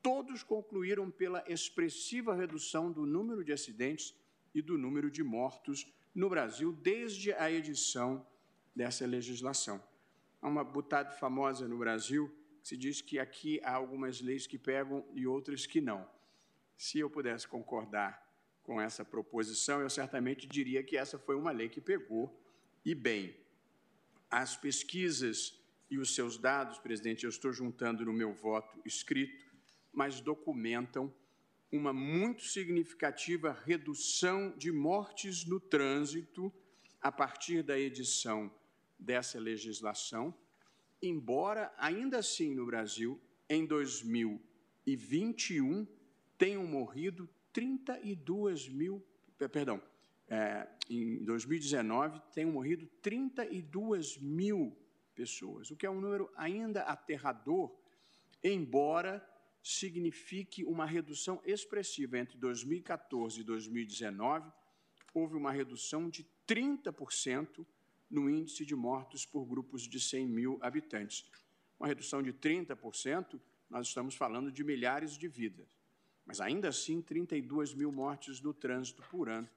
todos 0.00 0.44
concluíram 0.44 1.10
pela 1.10 1.42
expressiva 1.48 2.32
redução 2.32 2.92
do 2.92 3.04
número 3.04 3.42
de 3.42 3.52
acidentes 3.52 4.14
e 4.54 4.62
do 4.62 4.78
número 4.78 5.10
de 5.10 5.24
mortos 5.24 5.92
no 6.14 6.30
Brasil 6.30 6.72
desde 6.72 7.32
a 7.32 7.50
edição 7.50 8.24
dessa 8.76 9.04
legislação. 9.04 9.82
Há 10.40 10.46
uma 10.46 10.62
butada 10.62 11.10
famosa 11.10 11.66
no 11.66 11.78
Brasil 11.78 12.32
que 12.62 12.68
se 12.68 12.76
diz 12.76 13.00
que 13.00 13.18
aqui 13.18 13.60
há 13.64 13.72
algumas 13.72 14.20
leis 14.20 14.46
que 14.46 14.56
pegam 14.56 15.04
e 15.12 15.26
outras 15.26 15.66
que 15.66 15.80
não. 15.80 16.08
Se 16.76 17.00
eu 17.00 17.10
pudesse 17.10 17.48
concordar 17.48 18.24
com 18.62 18.80
essa 18.80 19.04
proposição, 19.04 19.80
eu 19.80 19.90
certamente 19.90 20.46
diria 20.46 20.84
que 20.84 20.96
essa 20.96 21.18
foi 21.18 21.34
uma 21.34 21.50
lei 21.50 21.68
que 21.68 21.80
pegou 21.80 22.40
e 22.84 22.94
bem. 22.94 23.45
As 24.30 24.56
pesquisas 24.56 25.58
e 25.90 25.98
os 25.98 26.14
seus 26.14 26.36
dados, 26.36 26.78
presidente, 26.78 27.24
eu 27.24 27.30
estou 27.30 27.52
juntando 27.52 28.04
no 28.04 28.12
meu 28.12 28.32
voto 28.32 28.80
escrito, 28.84 29.46
mas 29.92 30.20
documentam 30.20 31.12
uma 31.70 31.92
muito 31.92 32.42
significativa 32.42 33.52
redução 33.64 34.56
de 34.56 34.70
mortes 34.72 35.44
no 35.44 35.60
trânsito 35.60 36.52
a 37.00 37.10
partir 37.12 37.62
da 37.62 37.78
edição 37.78 38.52
dessa 38.98 39.38
legislação, 39.38 40.34
embora 41.02 41.72
ainda 41.78 42.18
assim 42.18 42.54
no 42.54 42.66
Brasil, 42.66 43.20
em 43.48 43.64
2000 43.64 44.40
2021 44.86 45.86
tenham 46.38 46.64
morrido 46.64 47.28
32 47.52 48.68
mil, 48.68 49.04
perdão, 49.50 49.82
é, 50.28 50.66
em 50.90 51.24
2019 51.24 52.20
tenham 52.32 52.52
morrido 52.52 52.86
32 53.02 54.18
mil 54.18 54.76
pessoas, 55.14 55.70
o 55.70 55.76
que 55.76 55.86
é 55.86 55.90
um 55.90 56.00
número 56.00 56.30
ainda 56.36 56.82
aterrador, 56.82 57.74
embora 58.42 59.26
signifique 59.62 60.64
uma 60.64 60.84
redução 60.84 61.40
expressiva 61.44 62.18
entre 62.18 62.36
2014 62.38 63.40
e 63.40 63.44
2019, 63.44 64.50
houve 65.12 65.34
uma 65.34 65.50
redução 65.50 66.08
de 66.08 66.24
30% 66.46 67.66
no 68.08 68.30
índice 68.30 68.64
de 68.64 68.76
mortos 68.76 69.26
por 69.26 69.44
grupos 69.44 69.82
de 69.82 69.98
100 69.98 70.26
mil 70.26 70.58
habitantes. 70.60 71.28
Uma 71.80 71.88
redução 71.88 72.22
de 72.22 72.32
30%, 72.32 73.40
nós 73.68 73.88
estamos 73.88 74.14
falando 74.14 74.52
de 74.52 74.62
milhares 74.62 75.16
de 75.18 75.26
vidas. 75.26 75.66
Mas 76.24 76.40
ainda 76.40 76.68
assim, 76.68 77.00
32 77.00 77.74
mil 77.74 77.90
mortes 77.90 78.40
no 78.40 78.54
trânsito 78.54 79.02
por 79.10 79.28
ano 79.28 79.48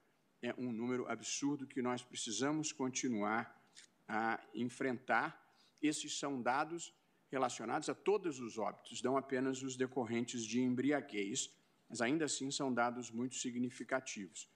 é 0.42 0.54
um 0.56 0.72
número 0.72 1.06
absurdo 1.08 1.66
que 1.66 1.82
nós 1.82 2.02
precisamos 2.02 2.72
continuar 2.72 3.60
a 4.08 4.40
enfrentar. 4.54 5.38
Esses 5.82 6.18
são 6.18 6.40
dados 6.40 6.94
relacionados 7.30 7.88
a 7.88 7.94
todos 7.94 8.40
os 8.40 8.58
óbitos, 8.58 9.02
não 9.02 9.16
apenas 9.16 9.62
os 9.62 9.76
decorrentes 9.76 10.44
de 10.44 10.60
embriaguez, 10.60 11.54
mas 11.88 12.00
ainda 12.00 12.24
assim 12.24 12.50
são 12.50 12.72
dados 12.72 13.10
muito 13.10 13.36
significativos. 13.36 14.48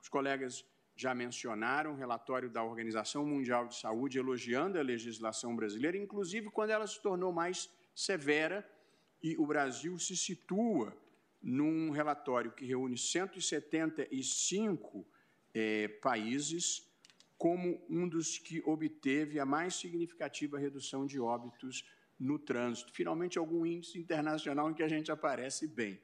Os 0.00 0.08
colegas 0.08 0.64
já 0.96 1.14
mencionaram 1.14 1.92
o 1.92 1.96
relatório 1.96 2.48
da 2.48 2.62
Organização 2.62 3.26
Mundial 3.26 3.68
de 3.68 3.76
Saúde 3.76 4.18
elogiando 4.18 4.78
a 4.78 4.82
legislação 4.82 5.54
brasileira, 5.54 5.96
inclusive 5.96 6.50
quando 6.50 6.70
ela 6.70 6.86
se 6.86 7.00
tornou 7.00 7.32
mais 7.32 7.70
severa 7.94 8.66
e 9.22 9.36
o 9.36 9.46
Brasil 9.46 9.98
se 9.98 10.16
situa 10.16 10.96
num 11.42 11.90
relatório 11.90 12.52
que 12.52 12.64
reúne 12.64 12.96
175 12.96 15.06
é, 15.58 15.88
países 15.88 16.86
como 17.38 17.82
um 17.88 18.06
dos 18.06 18.36
que 18.36 18.62
obteve 18.66 19.40
a 19.40 19.46
mais 19.46 19.74
significativa 19.74 20.58
redução 20.58 21.06
de 21.06 21.18
óbitos 21.18 21.82
no 22.18 22.38
trânsito. 22.38 22.92
Finalmente, 22.92 23.38
algum 23.38 23.64
índice 23.64 23.98
internacional 23.98 24.70
em 24.70 24.74
que 24.74 24.82
a 24.82 24.88
gente 24.88 25.10
aparece 25.10 25.66
bem. 25.66 25.98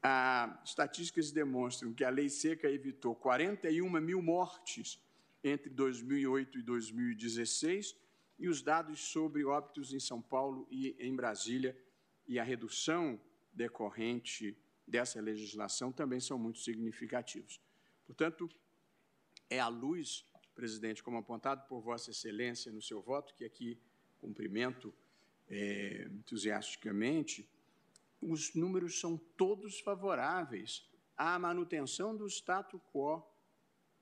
Ah, 0.00 0.60
estatísticas 0.64 1.32
demonstram 1.32 1.92
que 1.92 2.04
a 2.04 2.10
lei 2.10 2.28
seca 2.28 2.70
evitou 2.70 3.16
41 3.16 3.90
mil 4.00 4.22
mortes 4.22 5.00
entre 5.42 5.70
2008 5.70 6.58
e 6.58 6.62
2016 6.62 7.96
e 8.38 8.48
os 8.48 8.62
dados 8.62 9.00
sobre 9.00 9.44
óbitos 9.44 9.92
em 9.92 9.98
São 9.98 10.22
Paulo 10.22 10.68
e 10.70 10.94
em 11.00 11.16
Brasília 11.16 11.76
e 12.28 12.38
a 12.38 12.44
redução 12.44 13.20
decorrente 13.52 14.56
dessa 14.86 15.20
legislação 15.20 15.90
também 15.90 16.20
são 16.20 16.38
muito 16.38 16.60
significativos. 16.60 17.60
Portanto, 18.06 18.48
é 19.50 19.58
à 19.60 19.68
luz, 19.68 20.24
presidente, 20.54 21.02
como 21.02 21.18
apontado 21.18 21.66
por 21.68 21.80
Vossa 21.80 22.10
Excelência 22.10 22.72
no 22.72 22.82
seu 22.82 23.00
voto, 23.00 23.34
que 23.34 23.44
aqui 23.44 23.78
cumprimento 24.18 24.92
é, 25.48 26.08
entusiasticamente, 26.10 27.48
os 28.20 28.54
números 28.54 28.98
são 29.00 29.16
todos 29.36 29.80
favoráveis 29.80 30.84
à 31.16 31.38
manutenção 31.38 32.16
do 32.16 32.26
status 32.26 32.80
quo 32.92 33.22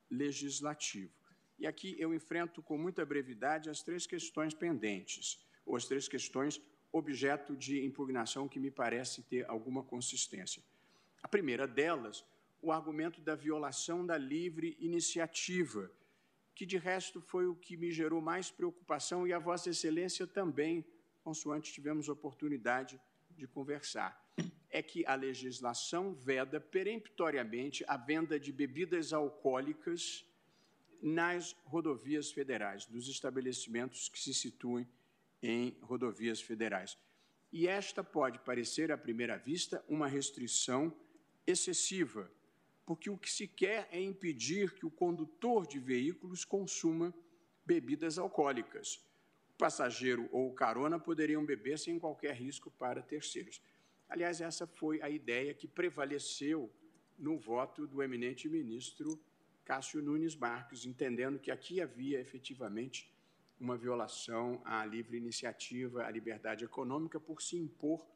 legislativo. 0.09 1.11
E 1.59 1.65
aqui 1.65 1.95
eu 1.99 2.13
enfrento 2.13 2.61
com 2.61 2.77
muita 2.77 3.05
brevidade 3.05 3.69
as 3.69 3.81
três 3.81 4.05
questões 4.05 4.53
pendentes, 4.53 5.39
ou 5.65 5.75
as 5.75 5.85
três 5.85 6.07
questões 6.07 6.61
objeto 6.91 7.55
de 7.55 7.83
impugnação 7.85 8.47
que 8.47 8.59
me 8.59 8.71
parece 8.71 9.21
ter 9.23 9.47
alguma 9.49 9.83
consistência. 9.83 10.63
A 11.21 11.27
primeira 11.27 11.67
delas, 11.67 12.23
o 12.61 12.71
argumento 12.71 13.21
da 13.21 13.35
violação 13.35 14.05
da 14.05 14.17
livre 14.17 14.75
iniciativa, 14.79 15.91
que 16.55 16.65
de 16.65 16.77
resto 16.77 17.21
foi 17.21 17.45
o 17.45 17.55
que 17.55 17.77
me 17.77 17.91
gerou 17.91 18.21
mais 18.21 18.49
preocupação 18.49 19.27
e 19.27 19.33
a 19.33 19.39
Vossa 19.39 19.69
Excelência 19.69 20.25
também, 20.25 20.83
consoante 21.23 21.71
tivemos 21.71 22.09
oportunidade 22.09 22.99
de 23.29 23.47
conversar. 23.47 24.25
É 24.69 24.81
que 24.81 25.05
a 25.05 25.15
legislação 25.15 26.13
veda 26.13 26.59
peremptoriamente 26.59 27.83
a 27.87 27.95
venda 27.95 28.39
de 28.39 28.51
bebidas 28.51 29.13
alcoólicas 29.13 30.25
nas 31.01 31.55
rodovias 31.63 32.31
federais, 32.31 32.85
dos 32.85 33.07
estabelecimentos 33.07 34.09
que 34.09 34.19
se 34.19 34.33
situem 34.33 34.87
em 35.41 35.77
rodovias 35.81 36.41
federais. 36.41 36.97
E 37.51 37.67
esta 37.67 38.03
pode 38.03 38.39
parecer, 38.39 38.91
à 38.91 38.97
primeira 38.97 39.37
vista, 39.37 39.83
uma 39.87 40.07
restrição 40.07 40.93
excessiva, 41.45 42.29
porque 42.87 43.09
o 43.09 43.17
que 43.17 43.29
se 43.29 43.49
quer 43.49 43.89
é 43.91 44.01
impedir 44.01 44.73
que 44.73 44.85
o 44.85 44.89
condutor 44.89 45.67
de 45.67 45.77
veículos 45.77 46.45
consuma 46.45 47.13
bebidas 47.65 48.17
alcoólicas. 48.17 49.05
O 49.49 49.57
passageiro 49.57 50.29
ou 50.31 50.47
o 50.47 50.53
carona 50.53 50.97
poderiam 50.97 51.45
beber 51.45 51.77
sem 51.77 51.99
qualquer 51.99 52.33
risco 52.33 52.71
para 52.71 53.01
terceiros. 53.01 53.61
Aliás, 54.07 54.39
essa 54.39 54.65
foi 54.65 55.01
a 55.01 55.09
ideia 55.09 55.53
que 55.53 55.67
prevaleceu 55.67 56.71
no 57.19 57.37
voto 57.37 57.85
do 57.85 58.01
eminente 58.01 58.47
ministro 58.47 59.19
Cássio 59.65 60.01
Nunes 60.01 60.37
Marques, 60.37 60.85
entendendo 60.85 61.39
que 61.39 61.51
aqui 61.51 61.81
havia 61.81 62.21
efetivamente 62.21 63.13
uma 63.59 63.75
violação 63.75 64.61
à 64.63 64.85
livre 64.85 65.17
iniciativa, 65.17 66.05
à 66.05 66.09
liberdade 66.09 66.63
econômica, 66.63 67.19
por 67.19 67.41
se 67.41 67.57
impor 67.57 68.07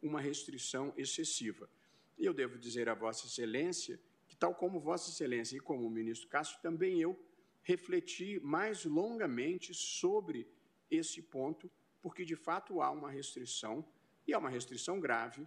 uma 0.00 0.20
restrição 0.20 0.94
excessiva. 0.96 1.68
E 2.16 2.24
eu 2.24 2.32
devo 2.32 2.56
dizer 2.56 2.88
a 2.88 2.94
Vossa 2.94 3.26
Excelência 3.26 3.98
que, 4.30 4.36
tal 4.36 4.54
como 4.54 4.78
Vossa 4.78 5.10
Excelência 5.10 5.56
e 5.56 5.60
como 5.60 5.84
o 5.84 5.90
ministro 5.90 6.28
Cássio, 6.28 6.62
também 6.62 7.00
eu 7.00 7.18
refleti 7.62 8.38
mais 8.38 8.84
longamente 8.84 9.74
sobre 9.74 10.46
esse 10.88 11.20
ponto, 11.20 11.68
porque 12.00 12.24
de 12.24 12.36
fato 12.36 12.80
há 12.80 12.92
uma 12.92 13.10
restrição, 13.10 13.84
e 14.28 14.32
é 14.32 14.38
uma 14.38 14.48
restrição 14.48 15.00
grave, 15.00 15.44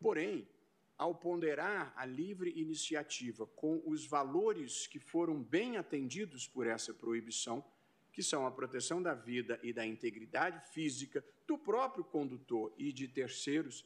porém, 0.00 0.48
ao 0.96 1.14
ponderar 1.14 1.92
a 1.94 2.06
livre 2.06 2.50
iniciativa 2.58 3.46
com 3.46 3.82
os 3.84 4.06
valores 4.06 4.86
que 4.86 4.98
foram 4.98 5.42
bem 5.42 5.76
atendidos 5.76 6.48
por 6.48 6.66
essa 6.66 6.94
proibição, 6.94 7.62
que 8.10 8.22
são 8.22 8.46
a 8.46 8.50
proteção 8.50 9.02
da 9.02 9.12
vida 9.12 9.60
e 9.62 9.70
da 9.70 9.86
integridade 9.86 10.66
física 10.72 11.22
do 11.46 11.58
próprio 11.58 12.04
condutor 12.04 12.72
e 12.78 12.90
de 12.90 13.06
terceiros, 13.06 13.84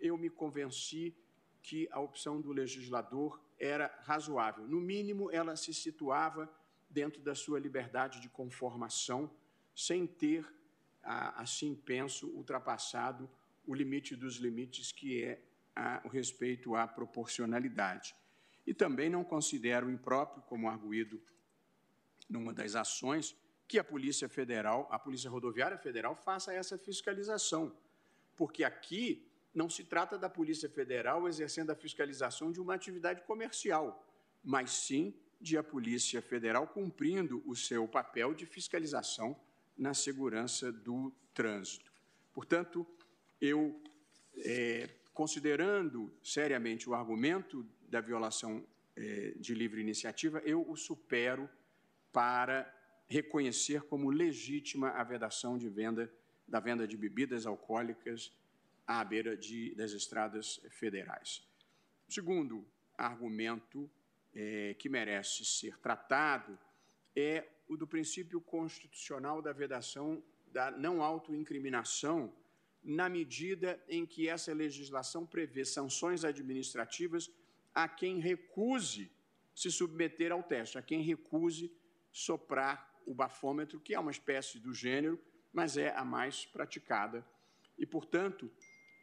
eu 0.00 0.18
me 0.18 0.28
convenci 0.28 1.14
que 1.66 1.88
a 1.90 1.98
opção 1.98 2.40
do 2.40 2.52
legislador 2.52 3.42
era 3.58 3.92
razoável. 4.04 4.64
No 4.68 4.80
mínimo, 4.80 5.32
ela 5.32 5.56
se 5.56 5.74
situava 5.74 6.48
dentro 6.88 7.20
da 7.20 7.34
sua 7.34 7.58
liberdade 7.58 8.20
de 8.20 8.28
conformação, 8.28 9.28
sem 9.74 10.06
ter, 10.06 10.46
assim 11.02 11.74
penso, 11.74 12.28
ultrapassado 12.28 13.28
o 13.66 13.74
limite 13.74 14.14
dos 14.14 14.36
limites, 14.36 14.92
que 14.92 15.24
é 15.24 15.42
o 16.04 16.08
respeito 16.08 16.76
à 16.76 16.86
proporcionalidade. 16.86 18.14
E 18.64 18.72
também 18.72 19.10
não 19.10 19.24
considero 19.24 19.90
impróprio, 19.90 20.44
como 20.44 20.68
arguído 20.68 21.20
numa 22.28 22.52
das 22.52 22.76
ações, 22.76 23.36
que 23.66 23.76
a 23.76 23.82
Polícia 23.82 24.28
Federal, 24.28 24.86
a 24.88 25.00
Polícia 25.00 25.28
Rodoviária 25.28 25.78
Federal, 25.78 26.14
faça 26.14 26.54
essa 26.54 26.78
fiscalização. 26.78 27.76
Porque 28.36 28.62
aqui 28.62 29.28
não 29.56 29.70
se 29.70 29.82
trata 29.82 30.18
da 30.18 30.28
Polícia 30.28 30.68
Federal 30.68 31.26
exercendo 31.26 31.70
a 31.70 31.74
fiscalização 31.74 32.52
de 32.52 32.60
uma 32.60 32.74
atividade 32.74 33.22
comercial, 33.22 34.06
mas 34.44 34.70
sim 34.70 35.14
de 35.40 35.56
a 35.56 35.62
Polícia 35.62 36.20
Federal 36.20 36.66
cumprindo 36.66 37.42
o 37.46 37.56
seu 37.56 37.88
papel 37.88 38.34
de 38.34 38.44
fiscalização 38.44 39.34
na 39.76 39.94
segurança 39.94 40.70
do 40.70 41.10
trânsito. 41.32 41.90
Portanto, 42.34 42.86
eu, 43.40 43.80
é, 44.36 44.90
considerando 45.14 46.12
seriamente 46.22 46.88
o 46.88 46.94
argumento 46.94 47.66
da 47.88 48.02
violação 48.02 48.62
é, 48.94 49.32
de 49.38 49.54
livre 49.54 49.80
iniciativa, 49.80 50.38
eu 50.44 50.68
o 50.70 50.76
supero 50.76 51.48
para 52.12 52.70
reconhecer 53.08 53.84
como 53.84 54.10
legítima 54.10 54.90
a 54.90 55.02
vedação 55.02 55.56
de 55.56 55.70
venda 55.70 56.12
da 56.46 56.60
venda 56.60 56.86
de 56.86 56.96
bebidas 56.96 57.46
alcoólicas 57.46 58.30
à 58.86 59.02
beira 59.04 59.36
de, 59.36 59.74
das 59.74 59.92
estradas 59.92 60.60
federais. 60.70 61.42
Segundo 62.08 62.66
argumento 62.96 63.90
é, 64.34 64.74
que 64.74 64.88
merece 64.88 65.44
ser 65.44 65.76
tratado 65.78 66.58
é 67.14 67.48
o 67.68 67.76
do 67.76 67.86
princípio 67.86 68.40
constitucional 68.40 69.42
da 69.42 69.52
vedação 69.52 70.22
da 70.52 70.70
não 70.70 71.02
autoincriminação, 71.02 72.32
na 72.82 73.08
medida 73.08 73.82
em 73.88 74.06
que 74.06 74.28
essa 74.28 74.54
legislação 74.54 75.26
prevê 75.26 75.64
sanções 75.64 76.24
administrativas 76.24 77.30
a 77.74 77.88
quem 77.88 78.20
recuse 78.20 79.10
se 79.54 79.70
submeter 79.72 80.30
ao 80.30 80.42
teste, 80.42 80.78
a 80.78 80.82
quem 80.82 81.02
recuse 81.02 81.72
soprar 82.12 82.94
o 83.04 83.14
bafômetro, 83.14 83.80
que 83.80 83.94
é 83.94 83.98
uma 83.98 84.10
espécie 84.10 84.58
do 84.58 84.72
gênero, 84.72 85.20
mas 85.52 85.76
é 85.76 85.94
a 85.96 86.04
mais 86.04 86.46
praticada. 86.46 87.26
E, 87.78 87.84
portanto, 87.84 88.50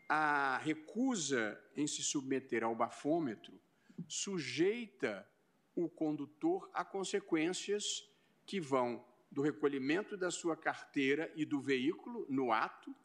a 0.08 0.58
recusa 0.58 1.60
em 1.76 1.88
se 1.88 2.04
submeter 2.04 2.64
ao 2.64 2.76
bafômetro 2.76 3.60
sujeita 4.08 5.28
o 5.76 5.90
condutor 5.90 6.70
a 6.74 6.84
consequências 6.84 8.08
que 8.46 8.60
vão 8.60 9.04
do 9.32 9.42
recolhimento 9.42 10.16
da 10.16 10.30
sua 10.30 10.56
carteira 10.56 11.32
e 11.36 11.46
do 11.46 11.60
veículo 11.60 12.26
no 12.30 12.52
ato 12.52 12.96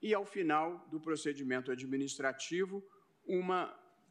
e, 0.00 0.14
ao 0.14 0.24
final 0.24 0.86
do 0.90 1.00
procedimento 1.00 1.70
administrativo, 1.70 2.84
uma 3.26 3.66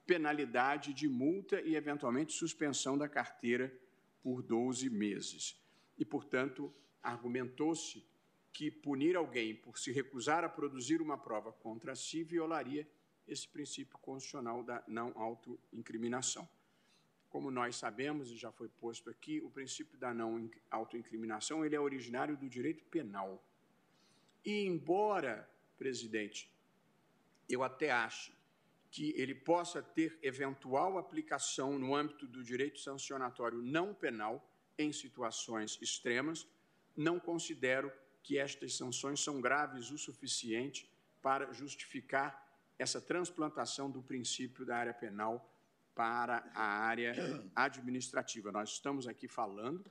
penalidade 0.06 0.94
de 0.94 1.08
multa 1.08 1.62
e, 1.62 1.76
eventualmente, 1.76 2.34
suspensão 2.34 2.98
da 2.98 3.08
carteira 3.08 3.74
por 4.22 4.42
12 4.42 4.90
meses. 4.90 5.58
E, 5.98 6.04
portanto, 6.04 6.74
argumentou-se 7.02 8.06
que 8.54 8.70
punir 8.70 9.16
alguém 9.16 9.56
por 9.56 9.78
se 9.78 9.92
recusar 9.92 10.44
a 10.44 10.50
produzir 10.50 11.02
uma 11.02 11.18
prova 11.18 11.52
contra 11.52 11.96
si 11.96 12.24
violaria 12.24 12.88
esse 13.28 13.48
princípio 13.48 13.98
constitucional 14.00 14.64
da 14.64 14.84
não 14.88 15.14
autoincriminação. 15.16 16.48
Como 17.30 17.50
nós 17.50 17.78
sabemos 17.78 18.30
e 18.30 18.36
já 18.36 18.52
foi 18.52 18.68
posto 18.68 19.10
aqui, 19.10 19.40
o 19.40 19.50
princípio 19.50 19.98
da 19.98 20.14
não 20.14 20.52
autoincriminação 20.70 21.66
ele 21.66 21.76
é 21.76 21.80
originário 21.80 22.36
do 22.36 22.50
direito 22.50 22.84
penal. 22.86 23.42
E 24.44 24.66
embora, 24.66 25.50
presidente, 25.78 26.52
eu 27.48 27.64
até 27.64 27.90
ache 27.90 28.34
que 28.90 29.14
ele 29.16 29.34
possa 29.34 29.82
ter 29.82 30.20
eventual 30.22 30.98
aplicação 30.98 31.80
no 31.80 31.96
âmbito 31.96 32.28
do 32.28 32.44
direito 32.44 32.80
sancionatório 32.80 33.62
não 33.62 33.94
penal 33.94 34.46
em 34.78 34.92
situações 34.92 35.80
extremas, 35.82 36.46
não 36.98 37.18
considero 37.18 37.92
que 38.24 38.38
estas 38.38 38.76
sanções 38.76 39.20
são 39.20 39.42
graves 39.42 39.92
o 39.92 39.98
suficiente 39.98 40.90
para 41.22 41.52
justificar 41.54 42.48
essa 42.78 43.00
transplantação 43.00 43.90
do 43.90 44.02
princípio 44.02 44.66
da 44.66 44.76
área 44.76 44.94
penal 44.94 45.48
para 45.94 46.50
a 46.56 46.64
área 46.64 47.14
administrativa. 47.56 48.52
Nós 48.52 48.70
estamos 48.70 49.08
aqui 49.08 49.28
falando 49.28 49.86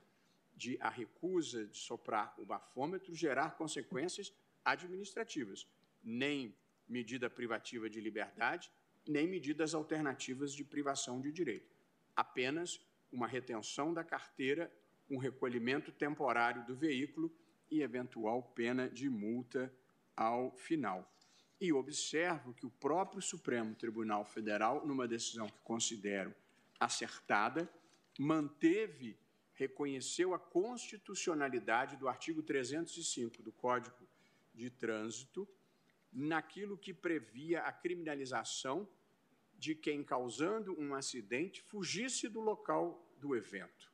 de 0.57 0.77
a 0.81 0.89
recusa 0.89 1.67
de 1.67 1.77
soprar 1.77 2.35
o 2.39 2.45
bafômetro 2.45 3.15
gerar 3.15 3.57
consequências 3.57 4.33
administrativas, 4.65 5.67
nem 6.03 6.55
medida 6.89 7.31
privativa 7.31 7.89
de 7.89 8.01
liberdade, 8.01 8.71
nem 9.07 9.27
medidas 9.27 9.75
alternativas 9.75 10.53
de 10.53 10.65
privação 10.65 11.21
de 11.21 11.33
direito. 11.33 11.75
Apenas 12.15 12.81
uma 13.13 13.27
retenção 13.27 13.95
da 13.95 14.05
carteira, 14.05 14.71
um 15.09 15.17
recolhimento 15.17 15.91
temporário 15.93 16.65
do 16.67 16.75
veículo 16.75 17.33
e 17.71 17.83
eventual 17.83 18.43
pena 18.55 18.89
de 18.89 19.09
multa 19.09 19.73
ao 20.17 20.51
final. 20.53 21.11
E 21.61 21.73
observo 21.73 22.55
que 22.55 22.67
o 22.67 22.71
próprio 22.71 23.21
Supremo 23.21 23.75
Tribunal 23.75 24.25
Federal, 24.25 24.87
numa 24.87 25.07
decisão 25.07 25.47
que 25.47 25.61
considero 25.61 26.35
acertada, 26.79 27.71
manteve, 28.19 29.19
reconheceu 29.55 30.33
a 30.33 30.39
constitucionalidade 30.39 31.97
do 31.97 32.09
artigo 32.09 32.43
305 32.43 33.43
do 33.43 33.53
Código 33.53 34.09
de 34.55 34.71
Trânsito 34.71 35.47
naquilo 36.13 36.77
que 36.77 36.93
previa 36.93 37.63
a 37.63 37.73
criminalização 37.73 38.89
de 39.59 39.75
quem, 39.75 40.03
causando 40.03 40.79
um 40.81 40.95
acidente, 40.95 41.63
fugisse 41.63 42.29
do 42.29 42.41
local 42.41 43.07
do 43.19 43.37
evento, 43.37 43.90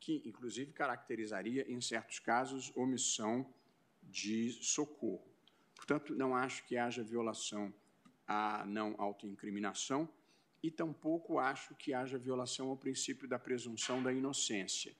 que 0.00 0.22
inclusive 0.24 0.72
caracterizaria, 0.72 1.70
em 1.70 1.80
certos 1.80 2.18
casos, 2.18 2.72
omissão 2.76 3.52
de 4.02 4.52
socorro. 4.62 5.26
Portanto, 5.74 6.14
não 6.14 6.34
acho 6.34 6.64
que 6.66 6.76
haja 6.76 7.02
violação 7.02 7.72
à 8.26 8.64
não 8.66 8.94
autoincriminação 8.98 10.08
e 10.62 10.70
tampouco 10.70 11.38
acho 11.38 11.74
que 11.74 11.92
haja 11.92 12.18
violação 12.18 12.68
ao 12.68 12.76
princípio 12.76 13.28
da 13.28 13.38
presunção 13.38 14.02
da 14.02 14.12
inocência, 14.12 14.94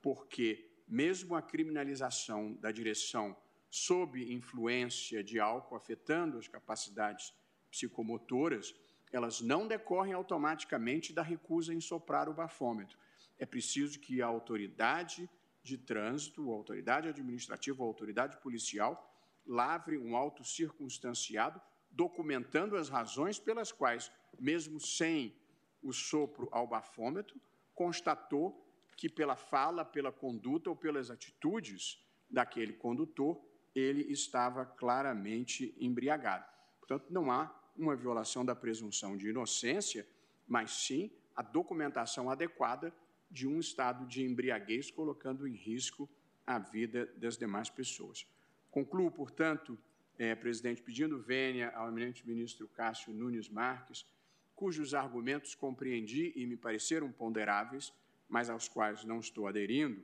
porque 0.00 0.70
mesmo 0.86 1.34
a 1.34 1.42
criminalização 1.42 2.54
da 2.54 2.70
direção 2.70 3.36
sob 3.70 4.32
influência 4.32 5.22
de 5.22 5.40
álcool 5.40 5.74
afetando 5.74 6.38
as 6.38 6.46
capacidades 6.46 7.34
psicomotoras, 7.70 8.74
elas 9.12 9.40
não 9.40 9.66
decorrem 9.66 10.12
automaticamente 10.12 11.12
da 11.12 11.22
recusa 11.22 11.74
em 11.74 11.80
soprar 11.80 12.28
o 12.28 12.34
bafômetro. 12.34 12.96
É 13.38 13.46
preciso 13.46 13.98
que 13.98 14.22
a 14.22 14.26
autoridade 14.26 15.28
de 15.62 15.78
trânsito, 15.78 16.50
a 16.50 16.54
autoridade 16.54 17.08
administrativa, 17.08 17.82
a 17.82 17.86
autoridade 17.86 18.36
policial 18.38 19.10
lavre 19.46 19.98
um 19.98 20.16
auto 20.16 20.44
circunstanciado, 20.44 21.60
documentando 21.90 22.76
as 22.76 22.88
razões 22.88 23.38
pelas 23.38 23.70
quais, 23.70 24.10
mesmo 24.38 24.80
sem 24.80 25.34
o 25.82 25.92
sopro 25.92 26.48
ao 26.50 26.66
bafômetro, 26.66 27.40
constatou 27.74 28.60
que 28.96 29.08
pela 29.08 29.36
fala, 29.36 29.84
pela 29.84 30.12
conduta 30.12 30.70
ou 30.70 30.76
pelas 30.76 31.10
atitudes 31.10 32.02
daquele 32.30 32.72
condutor, 32.72 33.40
ele 33.74 34.02
estava 34.10 34.64
claramente 34.64 35.74
embriagado. 35.78 36.46
Portanto, 36.78 37.06
não 37.10 37.30
há 37.30 37.52
uma 37.76 37.96
violação 37.96 38.44
da 38.44 38.54
presunção 38.54 39.16
de 39.16 39.28
inocência, 39.28 40.06
mas 40.46 40.70
sim 40.70 41.10
a 41.34 41.42
documentação 41.42 42.30
adequada 42.30 42.94
de 43.34 43.48
um 43.48 43.58
estado 43.58 44.06
de 44.06 44.22
embriaguez, 44.22 44.92
colocando 44.92 45.44
em 45.44 45.56
risco 45.56 46.08
a 46.46 46.56
vida 46.56 47.06
das 47.16 47.36
demais 47.36 47.68
pessoas. 47.68 48.24
Concluo, 48.70 49.10
portanto, 49.10 49.76
é, 50.16 50.36
presidente, 50.36 50.80
pedindo 50.80 51.20
vênia 51.20 51.70
ao 51.70 51.88
eminente 51.88 52.24
ministro 52.24 52.68
Cássio 52.68 53.12
Nunes 53.12 53.48
Marques, 53.48 54.06
cujos 54.54 54.94
argumentos 54.94 55.56
compreendi 55.56 56.32
e 56.36 56.46
me 56.46 56.56
pareceram 56.56 57.10
ponderáveis, 57.10 57.92
mas 58.28 58.48
aos 58.48 58.68
quais 58.68 59.04
não 59.04 59.18
estou 59.18 59.48
aderindo, 59.48 60.00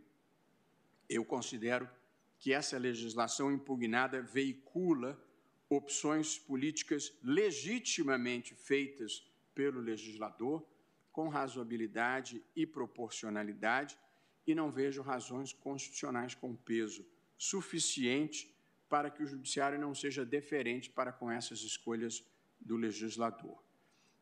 eu 1.08 1.24
considero 1.24 1.88
que 2.36 2.52
essa 2.52 2.76
legislação 2.78 3.52
impugnada 3.52 4.20
veicula 4.20 5.16
opções 5.68 6.36
políticas 6.36 7.16
legitimamente 7.22 8.56
feitas 8.56 9.24
pelo 9.54 9.80
legislador, 9.80 10.66
com 11.12 11.28
razoabilidade 11.28 12.42
e 12.54 12.66
proporcionalidade, 12.66 13.98
e 14.46 14.54
não 14.54 14.70
vejo 14.70 15.02
razões 15.02 15.52
constitucionais 15.52 16.34
com 16.34 16.56
peso 16.56 17.06
suficiente 17.36 18.54
para 18.88 19.10
que 19.10 19.22
o 19.22 19.26
judiciário 19.26 19.78
não 19.78 19.94
seja 19.94 20.24
deferente 20.24 20.90
para 20.90 21.12
com 21.12 21.30
essas 21.30 21.60
escolhas 21.60 22.24
do 22.60 22.76
legislador. 22.76 23.62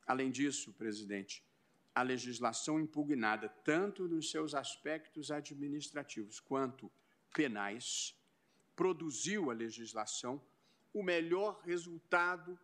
Além 0.06 0.30
disso, 0.30 0.72
presidente, 0.72 1.42
a 1.94 2.02
legislação 2.02 2.78
impugnada, 2.78 3.48
tanto 3.64 4.06
nos 4.06 4.30
seus 4.30 4.54
aspectos 4.54 5.30
administrativos 5.30 6.38
quanto 6.38 6.90
penais, 7.34 8.14
produziu 8.76 9.50
a 9.50 9.54
legislação 9.54 10.40
o 10.92 11.02
melhor 11.02 11.60
resultado 11.64 12.58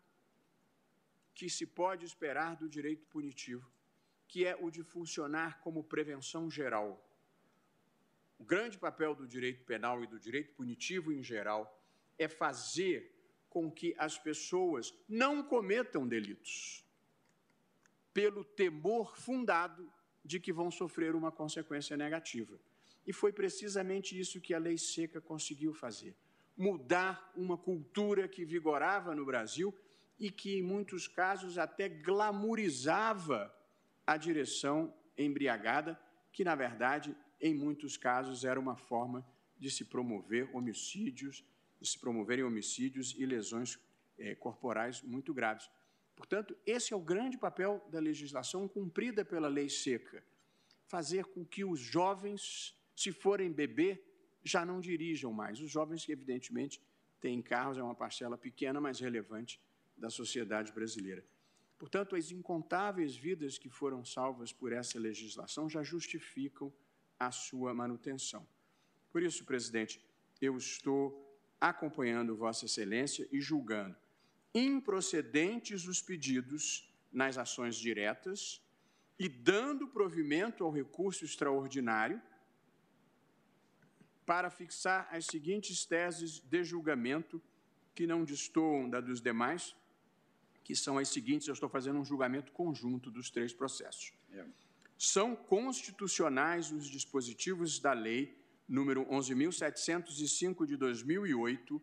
que 1.35 1.51
se 1.51 1.67
pode 1.67 2.07
esperar 2.07 2.55
do 2.55 2.69
direito 2.69 3.05
punitivo, 3.07 3.69
que 4.35 4.45
é 4.45 4.57
o 4.61 4.69
de 4.69 4.83
funcionar 4.83 5.61
como 5.61 5.85
prevenção 5.85 6.51
geral. 6.51 7.01
O 8.37 8.43
grande 8.43 8.77
papel 8.77 9.15
do 9.15 9.29
direito 9.29 9.65
penal 9.65 10.03
e 10.03 10.09
do 10.09 10.19
direito 10.19 10.53
punitivo 10.55 11.13
em 11.13 11.23
geral 11.23 11.81
é 12.19 12.27
fazer 12.27 13.15
com 13.49 13.71
que 13.71 13.95
as 13.97 14.19
pessoas 14.19 14.93
não 15.09 15.41
cometam 15.41 16.09
delitos, 16.09 16.85
pelo 18.13 18.43
temor 18.43 19.17
fundado 19.17 19.89
de 20.25 20.41
que 20.41 20.53
vão 20.53 20.69
sofrer 20.69 21.15
uma 21.15 21.31
consequência 21.31 21.97
negativa. 21.97 22.59
E 23.07 23.13
foi 23.13 23.33
precisamente 23.33 24.19
isso 24.19 24.41
que 24.41 24.53
a 24.53 24.59
lei 24.59 24.77
seca 24.77 25.21
conseguiu 25.21 25.73
fazer: 25.73 26.17
mudar 26.57 27.33
uma 27.37 27.57
cultura 27.57 28.27
que 28.27 28.45
vigorava 28.45 29.15
no 29.15 29.25
Brasil 29.25 29.73
e 30.19 30.29
que, 30.29 30.59
em 30.59 30.63
muitos 30.65 31.07
casos, 31.07 31.57
até 31.57 31.89
glamorizava 31.89 33.55
a 34.07 34.17
direção 34.17 34.95
embriagada, 35.17 35.99
que, 36.33 36.45
na 36.45 36.55
verdade, 36.55 37.17
em 37.41 37.55
muitos 37.55 37.97
casos, 37.97 38.45
era 38.45 38.59
uma 38.59 38.77
forma 38.77 39.27
de 39.59 39.71
se 39.71 39.85
promover 39.85 40.49
homicídios 40.55 41.45
de 41.85 41.91
se 41.91 41.99
promoverem 41.99 42.45
homicídios 42.45 43.15
e 43.19 43.27
lesões 43.27 43.79
é, 44.19 44.35
corporais 44.35 45.03
muito 45.03 45.35
graves. 45.35 45.69
Portanto, 46.17 46.57
esse 46.65 46.95
é 46.95 46.97
o 46.97 47.01
grande 47.01 47.37
papel 47.37 47.87
da 47.91 48.01
legislação 48.01 48.67
cumprida 48.67 49.25
pela 49.25 49.49
lei 49.49 49.69
seca: 49.69 50.25
fazer 50.87 51.27
com 51.27 51.45
que 51.45 51.63
os 51.63 51.79
jovens, 51.79 52.75
se 52.97 53.13
forem 53.13 53.53
beber, 53.53 54.03
já 54.43 54.65
não 54.65 54.81
dirijam 54.81 55.33
mais. 55.33 55.61
Os 55.61 55.71
jovens, 55.71 56.09
evidentemente, 56.09 56.81
têm 57.21 57.43
carros, 57.43 57.77
é 57.77 57.83
uma 57.83 57.95
parcela 57.95 58.39
pequena, 58.39 58.81
mas 58.81 59.01
relevante 59.01 59.61
da 59.97 60.09
sociedade 60.09 60.73
brasileira. 60.73 61.25
Portanto, 61.79 62.17
as 62.17 62.31
incontáveis 62.31 63.17
vidas 63.17 63.59
que 63.59 63.69
foram 63.69 64.05
salvas 64.05 64.53
por 64.53 64.73
essa 64.73 64.99
legislação 64.99 65.69
já 65.69 65.83
justificam 65.83 66.73
a 67.19 67.31
sua 67.31 67.75
manutenção. 67.75 68.47
Por 69.11 69.23
isso, 69.23 69.45
presidente, 69.45 70.05
eu 70.41 70.57
estou 70.57 71.21
acompanhando 71.61 72.37
Vossa 72.37 72.67
Excelência 72.67 73.29
e 73.31 73.41
julgando 73.41 73.97
improcedentes 74.55 75.87
os 75.87 76.01
pedidos 76.01 76.93
nas 77.13 77.39
ações 77.39 77.77
diretas 77.77 78.61
e 79.19 79.29
dando 79.29 79.89
provimento 79.89 80.65
ao 80.65 80.71
recurso 80.71 81.25
extraordinário 81.25 82.21
para 84.27 84.51
fixar 84.51 85.09
as 85.11 85.27
seguintes 85.27 85.85
teses 85.85 86.41
de 86.41 86.65
julgamento 86.65 87.43
que 87.95 88.07
não 88.07 88.25
destoam 88.25 88.89
da 88.89 89.01
dos 89.01 89.21
demais, 89.21 89.77
que 90.65 90.75
são 90.75 90.99
as 90.99 91.11
seguintes, 91.11 91.47
eu 91.47 91.55
estou 91.55 91.69
fazendo 91.69 92.01
um 92.01 92.05
julgamento 92.05 92.51
conjunto 92.51 93.09
dos 93.11 93.31
três 93.31 93.53
processos. 93.53 94.13
É. 94.33 94.45
São 94.99 95.37
constitucionais 95.37 96.73
os 96.73 96.89
dispositivos 96.89 97.79
da 97.79 97.93
lei 97.93 98.37
número 98.67 99.05
11.705 99.05 100.67
de 100.67 100.77
2008 100.77 101.81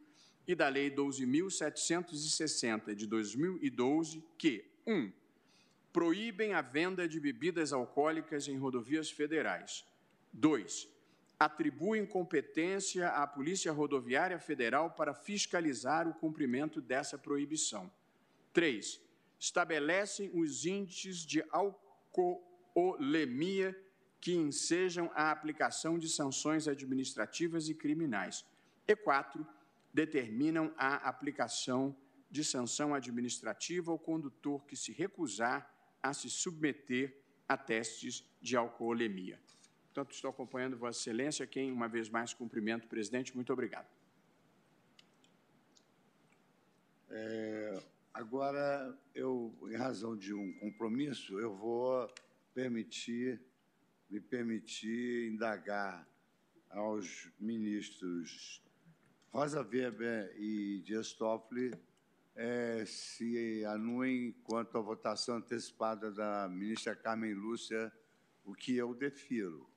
e 0.47 0.55
da 0.55 0.67
lei 0.67 0.89
12.760 0.89 2.95
de 2.95 3.05
2012 3.05 4.23
que 4.37 4.65
1. 4.87 4.93
Um, 4.93 5.11
proíbem 5.93 6.53
a 6.53 6.61
venda 6.61 7.07
de 7.07 7.19
bebidas 7.19 7.71
alcoólicas 7.71 8.47
em 8.47 8.57
rodovias 8.57 9.11
federais. 9.11 9.85
2 10.33 10.89
atribuem 11.41 12.05
competência 12.05 13.09
à 13.09 13.25
Polícia 13.25 13.71
Rodoviária 13.71 14.37
Federal 14.37 14.91
para 14.91 15.11
fiscalizar 15.11 16.07
o 16.07 16.13
cumprimento 16.13 16.79
dessa 16.79 17.17
proibição. 17.17 17.91
3. 18.53 19.02
Estabelecem 19.40 20.30
os 20.34 20.65
índices 20.65 21.26
de 21.26 21.44
alcoolemia 21.52 23.78
que 24.19 24.34
ensejam 24.34 25.10
a 25.15 25.32
aplicação 25.32 25.98
de 25.98 26.07
sanções 26.07 26.68
administrativas 26.68 27.69
e 27.69 27.73
criminais. 27.73 28.45
E 28.88 28.95
4. 28.95 29.45
Determinam 29.94 30.73
a 30.78 31.10
aplicação 31.10 31.95
de 32.30 32.44
sanção 32.44 32.94
administrativa 32.94 33.91
ao 33.91 33.99
condutor 33.99 34.64
que 34.65 34.76
se 34.76 34.91
recusar 34.91 35.69
a 36.02 36.14
se 36.14 36.30
submeter 36.30 37.18
a 37.48 37.57
testes 37.57 38.26
de 38.41 38.56
alcoolemia. 38.56 39.40
Portanto, 39.86 40.14
estou 40.14 40.30
acompanhando 40.30 40.78
Vossa 40.78 40.99
Excelência, 40.99 41.45
quem, 41.45 41.72
uma 41.72 41.90
vez 41.90 42.10
mais, 42.10 42.34
cumprimento 42.34 42.86
o 42.86 42.88
presidente. 42.88 43.36
Muito 43.36 43.52
obrigado. 43.52 43.88
É, 47.10 47.84
agora, 48.13 48.97
eu, 49.13 49.53
em 49.69 49.75
razão 49.75 50.15
de 50.15 50.33
um 50.33 50.53
compromisso, 50.59 51.39
eu 51.39 51.55
vou 51.55 52.07
permitir, 52.53 53.41
me 54.09 54.19
permitir 54.19 55.31
indagar 55.31 56.07
aos 56.69 57.29
ministros 57.39 58.61
Rosa 59.31 59.61
Weber 59.61 60.33
e 60.38 60.81
Dias 60.81 61.13
Toffoli 61.13 61.71
é, 62.35 62.83
se 62.85 63.63
anuem 63.65 64.33
quanto 64.43 64.77
à 64.77 64.81
votação 64.81 65.35
antecipada 65.35 66.11
da 66.11 66.49
ministra 66.49 66.95
Carmen 66.95 67.33
Lúcia, 67.33 67.91
o 68.43 68.53
que 68.53 68.75
eu 68.75 68.93
defiro. 68.93 69.69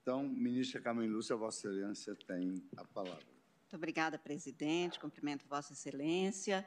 Então, 0.00 0.28
ministra 0.28 0.80
Carmen 0.80 1.08
Lúcia, 1.08 1.36
Vossa 1.36 1.68
Excelência 1.68 2.14
tem 2.14 2.54
a 2.76 2.84
palavra. 2.84 3.37
Muito 3.68 3.76
obrigada, 3.76 4.18
presidente. 4.18 4.98
Cumprimento 4.98 5.46
Vossa 5.46 5.74
Excelência 5.74 6.66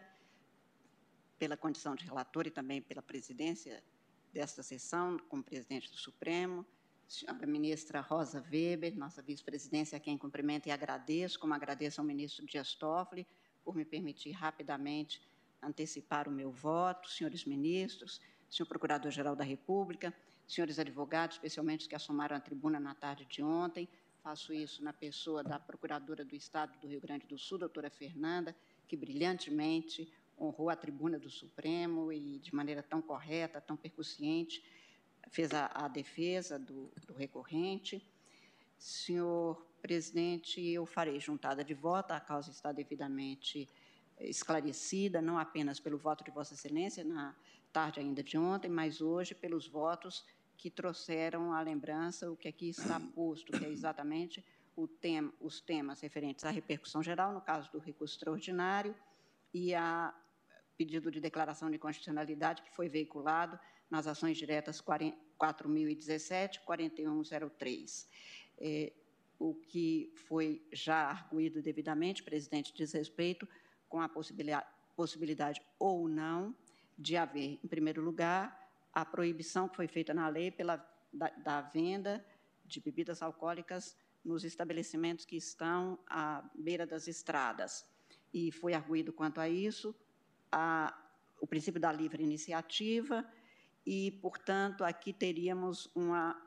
pela 1.40 1.57
condição 1.57 1.95
de 1.95 2.06
relator 2.06 2.45
e 2.45 2.52
também 2.52 2.80
pela 2.80 3.02
presidência 3.02 3.84
desta 4.32 4.61
sessão, 4.61 5.18
como 5.28 5.44
presidente 5.44 5.90
do 5.90 5.98
Supremo. 5.98 6.64
Senhora 7.07 7.48
ministra 7.48 8.02
Rosa 8.02 8.40
Weber, 8.52 8.95
nossa 8.95 9.19
vice-presidência, 9.19 9.98
a 9.98 9.99
quem 9.99 10.15
cumprimento 10.15 10.68
e 10.68 10.72
agradeço, 10.72 11.40
como 11.40 11.56
agradeço 11.56 11.99
ao 11.99 12.06
ministro 12.06 12.45
Dias 12.45 12.76
Toffoli, 12.76 13.26
por 13.65 13.76
me 13.76 13.84
permitir 13.84 14.34
rapidamente 14.34 15.19
antecipar 15.60 16.30
o 16.30 16.32
meu 16.32 16.52
voto, 16.52 17.10
senhores 17.10 17.45
ministros, 17.45 18.22
senhor 18.48 18.68
Procurador-Geral 18.68 19.36
da 19.36 19.44
República, 19.44 20.14
senhores 20.48 20.78
advogados, 20.78 21.38
especialmente 21.38 21.82
os 21.82 21.88
que 21.88 21.95
assomaram 21.95 22.36
a 22.36 22.40
tribuna 22.40 22.80
na 22.80 22.94
tarde 22.94 23.26
de 23.26 23.41
ontem. 23.41 23.90
Faço 24.23 24.53
isso 24.53 24.84
na 24.84 24.93
pessoa 24.93 25.43
da 25.43 25.60
Procuradora 25.60 26.23
do 26.23 26.35
Estado 26.35 26.77
do 26.80 26.88
Rio 26.88 27.02
Grande 27.02 27.26
do 27.26 27.39
Sul, 27.39 27.57
doutora 27.57 27.89
Fernanda, 27.89 28.56
que 28.88 28.95
brilhantemente 28.95 30.14
honrou 30.39 30.69
a 30.69 30.76
tribuna 30.76 31.18
do 31.18 31.30
Supremo 31.30 32.14
e, 32.14 32.38
de 32.38 32.53
maneira 32.53 32.84
tão 32.84 33.02
correta, 33.02 33.60
tão 33.60 33.76
percussiente, 33.76 34.64
fez 35.31 35.52
a, 35.53 35.72
a 35.73 35.88
defesa 35.88 36.60
do, 36.60 36.91
do 37.07 37.15
recorrente. 37.15 38.06
Senhor 38.77 39.65
presidente, 39.81 40.61
eu 40.61 40.85
farei 40.85 41.19
juntada 41.19 41.64
de 41.64 41.73
voto, 41.73 42.11
a 42.11 42.19
causa 42.19 42.52
está 42.52 42.72
devidamente 42.72 43.68
esclarecida, 44.19 45.19
não 45.19 45.39
apenas 45.39 45.80
pelo 45.80 45.98
voto 45.98 46.23
de 46.23 46.30
Vossa 46.30 46.53
Excelência 46.53 47.03
na 47.03 47.35
tarde 47.73 47.99
ainda 47.99 48.22
de 48.22 48.38
ontem, 48.38 48.69
mas 48.69 49.02
hoje 49.02 49.34
pelos 49.34 49.68
votos 49.68 50.23
que 50.62 50.70
trouxeram 50.70 51.52
à 51.52 51.60
lembrança 51.60 52.32
o 52.32 52.38
que 52.38 52.48
aqui 52.48 52.70
está 52.70 53.00
posto, 53.16 53.52
que 53.52 53.66
é 53.66 53.70
exatamente 53.70 54.46
tema, 55.00 55.34
os 55.40 55.60
temas 55.60 56.00
referentes 56.02 56.46
à 56.46 56.52
repercussão 56.52 57.02
geral, 57.02 57.34
no 57.34 57.42
caso 57.42 57.72
do 57.72 57.80
recurso 57.80 58.14
extraordinário, 58.14 58.96
e 59.52 59.74
a 59.74 60.14
pedido 60.78 61.10
de 61.10 61.20
declaração 61.20 61.70
de 61.72 61.80
constitucionalidade 61.80 62.62
que 62.62 62.72
foi 62.76 62.88
veiculado 62.88 63.60
nas 63.90 64.06
ações 64.06 64.38
diretas 64.38 64.80
4.017 64.80 66.60
4103. 66.64 68.08
É, 68.60 68.94
o 69.40 69.56
que 69.56 70.14
foi 70.28 70.64
já 70.72 71.10
arguído 71.10 71.60
devidamente, 71.60 72.22
presidente, 72.22 72.72
diz 72.72 72.94
respeito 72.94 73.48
com 73.90 74.00
a 74.00 74.08
possibilidade, 74.08 74.68
possibilidade 74.96 75.60
ou 75.80 76.08
não 76.08 76.56
de 76.98 77.18
haver, 77.18 77.60
em 77.64 77.68
primeiro 77.68 78.00
lugar, 78.02 78.61
a 78.93 79.05
proibição 79.05 79.68
que 79.68 79.76
foi 79.76 79.88
feita 79.88 80.13
na 80.13 80.27
lei 80.27 80.51
pela, 80.51 80.77
da, 81.11 81.30
da 81.30 81.61
venda 81.61 82.26
de 82.65 82.80
bebidas 82.80 83.22
alcoólicas 83.22 83.95
nos 84.23 84.43
estabelecimentos 84.43 85.26
que 85.26 85.35
estão 85.35 85.97
à 86.07 86.43
beira 86.55 86.85
das 86.85 87.07
estradas. 87.07 87.85
E 88.34 88.51
foi 88.51 88.73
arguído 88.73 89.11
quanto 89.11 89.39
a 89.39 89.49
isso 89.49 89.95
a, 90.51 90.95
o 91.39 91.47
princípio 91.47 91.80
da 91.80 91.91
livre 91.91 92.23
iniciativa 92.23 93.26
e, 93.85 94.11
portanto, 94.22 94.84
aqui 94.84 95.11
teríamos 95.11 95.89
uma, 95.95 96.39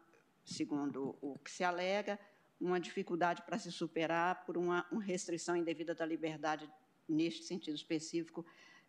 segundo 0.45 1.17
o 1.21 1.39
que 1.39 1.51
se 1.51 1.65
alega, 1.65 2.19
uma 2.61 2.79
dificuldade 2.79 3.43
para 3.43 3.59
se 3.59 3.73
superar 3.73 4.45
por 4.45 4.57
uma, 4.57 4.87
uma 4.91 5.03
restrição 5.03 5.57
indevida 5.57 5.95
da 5.95 6.07
liberdade 6.07 6.71
neste 7.09 7.45
sentido 7.45 7.75
específico 7.75 8.47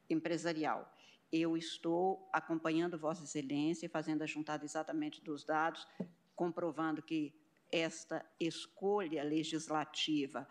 empresarial 0.09 0.94
eu 1.31 1.57
estou 1.57 2.29
acompanhando 2.31 2.97
Vossa 2.97 3.23
Excelência, 3.23 3.89
fazendo 3.89 4.21
a 4.21 4.25
juntada 4.25 4.63
exatamente 4.63 5.21
dos 5.21 5.43
dados, 5.43 5.87
comprovando 6.35 7.01
que 7.01 7.33
esta 7.71 8.25
escolha 8.39 9.23
legislativa, 9.23 10.47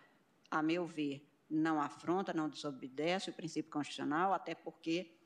a 0.51 0.63
meu 0.63 0.87
ver, 0.87 1.27
não 1.49 1.81
afronta, 1.81 2.33
não 2.33 2.49
desobedece 2.49 3.31
o 3.31 3.33
princípio 3.33 3.71
constitucional, 3.71 4.33
até 4.33 4.55
porque 4.55 5.17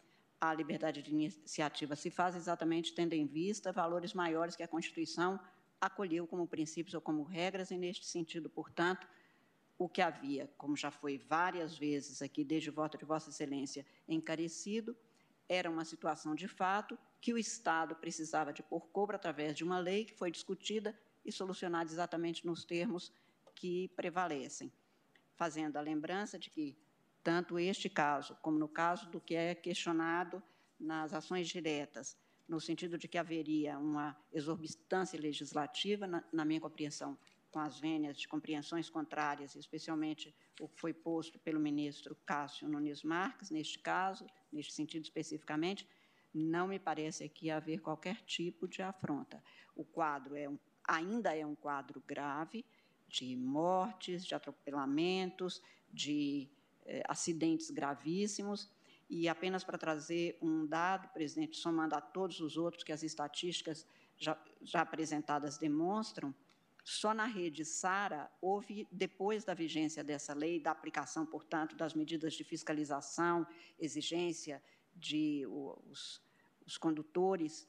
a 0.41 0.55
liberdade 0.55 1.03
de 1.03 1.11
iniciativa 1.11 1.97
se 1.97 2.11
faz 2.11 2.37
exatamente 2.37 2.95
tendo 2.95 3.15
em 3.15 3.27
vista 3.27 3.73
valores 3.73 4.15
maiores 4.15 4.55
que 4.55 4.63
a 4.63 4.69
Constituição 4.69 5.41
acolheu 5.81 6.27
como 6.27 6.47
princípios 6.47 6.95
ou 6.95 7.01
como 7.01 7.23
regras, 7.23 7.71
e 7.71 7.79
neste 7.79 8.07
sentido, 8.07 8.49
portanto, 8.49 9.07
o 9.77 9.89
que 9.89 10.03
havia, 10.03 10.51
como 10.59 10.77
já 10.77 10.91
foi 10.91 11.19
várias 11.19 11.79
vezes 11.79 12.21
aqui 12.21 12.45
desde 12.45 12.71
o 12.71 12.73
voto 12.73 12.99
de 12.99 13.05
Vossa 13.05 13.31
Excelência, 13.31 13.87
encarecido, 14.09 14.97
era 15.49 15.71
uma 15.71 15.85
situação 15.85 16.35
de 16.35 16.47
fato 16.47 16.99
que 17.21 17.33
o 17.33 17.39
Estado 17.39 17.95
precisava 17.97 18.53
de 18.53 18.63
pôr 18.63 18.87
cobro 18.89 19.17
através 19.17 19.57
de 19.57 19.65
uma 19.65 19.79
lei 19.79 20.05
que 20.05 20.15
foi 20.15 20.31
discutida 20.31 20.99
e 21.25 21.33
solucionada 21.33 21.91
exatamente 21.91 22.47
nos 22.47 22.65
termos 22.65 23.13
que 23.55 23.89
prevalecem, 23.97 24.73
fazendo 25.35 25.77
a 25.77 25.81
lembrança 25.81 26.39
de 26.39 26.51
que 26.51 26.77
tanto 27.23 27.59
este 27.59 27.89
caso 27.89 28.37
como 28.41 28.59
no 28.59 28.69
caso 28.69 29.09
do 29.11 29.21
que 29.21 29.35
é 29.35 29.55
questionado 29.55 30.43
nas 30.79 31.13
ações 31.13 31.49
diretas, 31.49 32.17
no 32.49 32.61
sentido 32.61 32.97
de 32.97 33.09
que 33.09 33.19
haveria 33.19 33.79
uma 33.79 34.17
exorbitância 34.33 35.21
legislativa, 35.21 36.07
na, 36.07 36.25
na 36.33 36.45
minha 36.45 36.61
compreensão, 36.61 37.19
com 37.51 37.59
as 37.59 37.79
vênias 37.79 38.19
de 38.19 38.29
compreensões 38.29 38.91
contrárias, 38.91 39.57
especialmente 39.57 40.35
o 40.61 40.69
que 40.69 40.79
foi 40.79 40.93
posto 40.93 41.39
pelo 41.39 41.59
ministro 41.59 42.17
Cássio 42.27 42.69
Nunes 42.69 43.03
Marques, 43.03 43.51
neste 43.51 43.79
caso, 43.79 44.27
neste 44.53 44.73
sentido 44.73 45.03
especificamente, 45.05 45.89
não 46.33 46.69
me 46.69 46.79
parece 46.79 47.25
aqui 47.25 47.51
haver 47.51 47.81
qualquer 47.81 48.17
tipo 48.23 48.69
de 48.69 48.83
afronta. 48.83 49.43
O 49.75 49.85
quadro 49.85 50.37
é 50.37 50.49
um, 50.49 50.59
ainda 50.87 51.35
é 51.35 51.45
um 51.45 51.55
quadro 51.55 52.03
grave 52.07 52.65
de 53.07 53.35
mortes, 53.35 54.25
de 54.25 54.35
atropelamentos, 54.35 55.63
de 55.91 56.51
eh, 56.85 57.03
acidentes 57.09 57.71
gravíssimos, 57.71 58.71
e 59.09 59.27
apenas 59.27 59.65
para 59.65 59.79
trazer 59.79 60.37
um 60.43 60.67
dado, 60.67 61.09
presidente, 61.09 61.57
somando 61.57 61.95
a 61.95 62.01
todos 62.01 62.41
os 62.41 62.59
outros 62.59 62.85
que 62.85 62.93
as 62.93 63.03
estatísticas 63.03 63.87
já, 64.19 64.39
já 64.61 64.83
apresentadas 64.83 65.57
demonstram, 65.57 66.35
Só 66.91 67.13
na 67.13 67.27
rede 67.27 67.67
SARA 67.67 68.33
houve, 68.41 68.89
depois 68.91 69.45
da 69.45 69.53
vigência 69.53 70.03
dessa 70.03 70.33
lei, 70.33 70.59
da 70.59 70.71
aplicação, 70.71 71.27
portanto, 71.27 71.77
das 71.77 71.93
medidas 71.93 72.33
de 72.33 72.43
fiscalização, 72.43 73.47
exigência 73.79 74.63
de 74.97 75.47
os, 75.49 76.23
os 76.65 76.79
condutores 76.79 77.69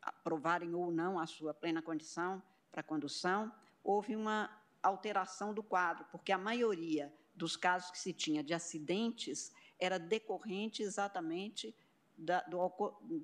aprovarem 0.00 0.76
ou 0.76 0.92
não 0.92 1.18
a 1.18 1.26
sua 1.26 1.52
plena 1.52 1.82
condição 1.82 2.40
para 2.70 2.84
condução, 2.84 3.52
houve 3.82 4.14
uma 4.14 4.48
alteração 4.80 5.52
do 5.52 5.60
quadro, 5.60 6.06
porque 6.12 6.30
a 6.30 6.38
maioria 6.38 7.12
dos 7.34 7.56
casos 7.56 7.90
que 7.90 7.98
se 7.98 8.12
tinha 8.12 8.44
de 8.44 8.54
acidentes 8.54 9.52
era 9.76 9.98
decorrente 9.98 10.84
exatamente 10.84 11.74
da, 12.16 12.42
do, 12.42 12.68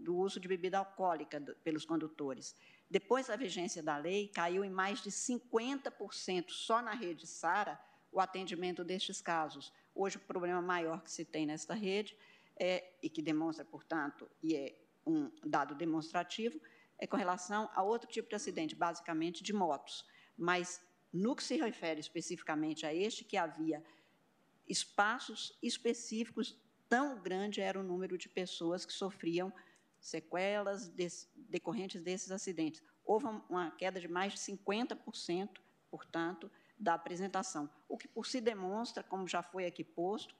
do, 0.03 0.17
uso 0.17 0.41
de 0.41 0.49
bebida 0.49 0.79
alcoólica 0.79 1.41
pelos 1.63 1.85
condutores. 1.85 2.57
Depois 2.89 3.27
da 3.27 3.37
vigência 3.37 3.83
da 3.83 3.97
lei, 3.97 4.29
caiu 4.29 4.65
em 4.65 4.71
mais 4.71 5.03
de 5.03 5.11
50% 5.11 6.51
só 6.51 6.81
na 6.81 6.93
rede 6.93 7.27
SARA 7.27 7.81
o 8.13 8.21
atendimento 8.21 8.85
destes 8.85 9.21
casos. 9.21 9.73
Hoje, 9.95 10.17
o 10.17 10.21
problema 10.21 10.63
maior 10.63 11.03
que 11.03 11.11
se 11.11 11.25
tem 11.25 11.45
nesta 11.45 11.75
rede, 11.75 12.17
é, 12.59 12.95
e 13.03 13.11
que 13.11 13.21
demonstra, 13.21 13.65
portanto, 13.65 14.31
e 14.43 14.57
é 14.57 14.79
um 15.07 15.31
dado 15.45 15.75
demonstrativo, 15.75 16.61
é 16.99 17.07
com 17.07 17.17
relação 17.17 17.71
a 17.75 17.83
outro 17.83 18.09
tipo 18.09 18.29
de 18.29 18.35
acidente, 18.35 18.75
basicamente 18.75 19.43
de 19.43 19.53
motos. 19.53 20.07
Mas, 20.37 20.81
no 21.13 21.37
que 21.37 21.43
se 21.43 21.57
refere 21.57 22.01
especificamente 22.01 22.87
a 22.87 22.95
este, 22.95 23.25
que 23.25 23.37
havia 23.37 23.85
espaços 24.67 25.57
específicos, 25.63 26.59
tão 26.89 27.21
grande 27.23 27.61
era 27.61 27.79
o 27.79 27.83
número 27.83 28.17
de 28.17 28.29
pessoas 28.29 28.87
que 28.87 28.93
sofriam 28.93 29.53
sequelas 30.07 30.89
decorrentes 31.35 32.01
desses 32.01 32.31
acidentes. 32.31 32.81
Houve 33.05 33.27
uma 33.49 33.73
queda 33.73 34.01
de 34.01 34.07
mais 34.07 34.35
de 34.35 34.39
50%, 34.39 35.59
portanto, 35.91 36.51
da 36.79 36.95
apresentação, 36.95 37.69
o 37.89 37.97
que 37.97 38.07
por 38.07 38.27
si 38.27 38.41
demonstra, 38.41 39.03
como 39.03 39.27
já 39.27 39.43
foi 39.43 39.67
aqui 39.67 39.83
posto, 39.83 40.37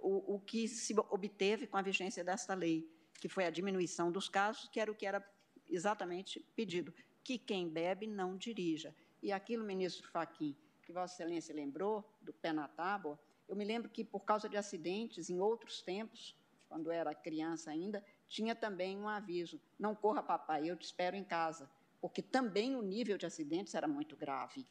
o, 0.00 0.34
o 0.34 0.40
que 0.40 0.66
se 0.66 0.94
obteve 0.98 1.66
com 1.66 1.76
a 1.76 1.82
vigência 1.82 2.24
desta 2.24 2.54
lei, 2.54 2.90
que 3.20 3.28
foi 3.28 3.44
a 3.44 3.50
diminuição 3.50 4.10
dos 4.10 4.28
casos, 4.28 4.68
que 4.68 4.80
era 4.80 4.90
o 4.90 4.94
que 4.94 5.06
era 5.06 5.24
exatamente 5.68 6.40
pedido, 6.56 6.92
que 7.22 7.38
quem 7.38 7.68
bebe 7.68 8.06
não 8.06 8.36
dirija. 8.36 8.94
E 9.22 9.30
aquilo, 9.30 9.64
ministro 9.64 10.08
Fachin, 10.10 10.56
que 10.82 10.92
Vossa 10.92 11.14
Excelência 11.14 11.54
lembrou, 11.54 12.04
do 12.20 12.32
pé 12.32 12.52
na 12.52 12.66
tábua, 12.66 13.18
eu 13.48 13.54
me 13.54 13.64
lembro 13.64 13.90
que, 13.90 14.02
por 14.02 14.24
causa 14.24 14.48
de 14.48 14.56
acidentes 14.56 15.30
em 15.30 15.38
outros 15.38 15.80
tempos, 15.82 16.36
quando 16.68 16.90
era 16.90 17.14
criança 17.14 17.70
ainda, 17.70 18.04
tinha 18.34 18.54
também 18.56 18.98
um 18.98 19.08
aviso: 19.08 19.60
não 19.78 19.94
corra, 19.94 20.20
papai, 20.20 20.68
eu 20.68 20.76
te 20.76 20.82
espero 20.82 21.14
em 21.14 21.22
casa, 21.22 21.70
porque 22.00 22.20
também 22.20 22.74
o 22.74 22.82
nível 22.82 23.16
de 23.16 23.24
acidentes 23.24 23.76
era 23.76 23.86
muito 23.86 24.16
grave. 24.16 24.66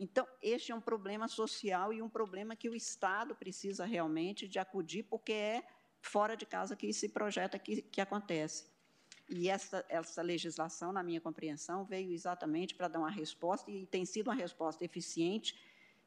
Então, 0.00 0.26
este 0.42 0.72
é 0.72 0.74
um 0.74 0.80
problema 0.80 1.28
social 1.28 1.92
e 1.92 2.00
um 2.00 2.08
problema 2.08 2.56
que 2.56 2.70
o 2.70 2.74
Estado 2.74 3.34
precisa 3.36 3.84
realmente 3.84 4.48
de 4.48 4.58
acudir, 4.58 5.02
porque 5.02 5.32
é 5.32 5.62
fora 6.00 6.34
de 6.34 6.46
casa 6.46 6.74
que 6.74 6.90
se 6.92 7.10
projeta 7.10 7.58
que, 7.58 7.82
que 7.82 8.00
acontece. 8.00 8.72
E 9.28 9.48
essa, 9.48 9.84
essa 9.90 10.22
legislação, 10.22 10.90
na 10.90 11.02
minha 11.02 11.20
compreensão, 11.20 11.84
veio 11.84 12.12
exatamente 12.12 12.74
para 12.74 12.88
dar 12.88 12.98
uma 12.98 13.10
resposta, 13.10 13.70
e 13.70 13.84
tem 13.86 14.06
sido 14.06 14.28
uma 14.28 14.34
resposta 14.34 14.82
eficiente, 14.82 15.54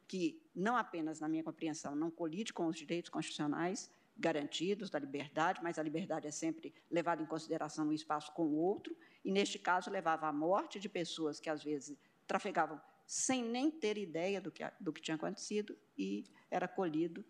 que 0.08 0.42
não 0.54 0.76
apenas, 0.76 1.20
na 1.20 1.28
minha 1.28 1.44
compreensão, 1.44 1.94
não 1.94 2.10
colide 2.10 2.52
com 2.52 2.66
os 2.66 2.76
direitos 2.76 3.10
constitucionais, 3.10 3.90
garantidos 4.18 4.88
da 4.88 4.98
liberdade, 4.98 5.60
mas 5.62 5.78
a 5.78 5.82
liberdade 5.82 6.26
é 6.26 6.30
sempre 6.30 6.74
levada 6.90 7.22
em 7.22 7.26
consideração 7.26 7.84
no 7.84 7.92
espaço 7.92 8.32
com 8.32 8.44
o 8.44 8.56
outro, 8.56 8.96
e 9.24 9.30
neste 9.30 9.58
caso 9.58 9.90
levava 9.90 10.26
à 10.26 10.32
morte 10.32 10.80
de 10.80 10.88
pessoas 10.88 11.38
que 11.38 11.50
às 11.50 11.62
vezes 11.62 11.98
trafegavam 12.26 12.80
sem 13.06 13.44
nem 13.44 13.70
ter 13.70 13.96
ideia 13.96 14.40
do 14.40 14.50
que, 14.50 14.64
do 14.80 14.92
que 14.92 15.00
tinha 15.00 15.14
acontecido 15.14 15.78
e 15.96 16.24
era 16.50 16.66
colhido 16.66 17.24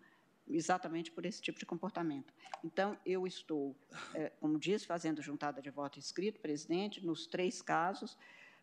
exatamente 0.47 1.11
por 1.11 1.25
esse 1.25 1.41
tipo 1.41 1.59
de 1.59 1.65
comportamento. 1.65 2.33
Então, 2.63 2.97
eu 3.05 3.27
estou, 3.27 3.75
é, 4.13 4.29
como 4.39 4.57
disse, 4.57 4.85
fazendo 4.85 5.21
juntada 5.21 5.61
de 5.61 5.69
voto 5.69 5.99
escrito, 5.99 6.39
presidente, 6.39 7.05
nos 7.05 7.27
três 7.27 7.61
casos, 7.61 8.17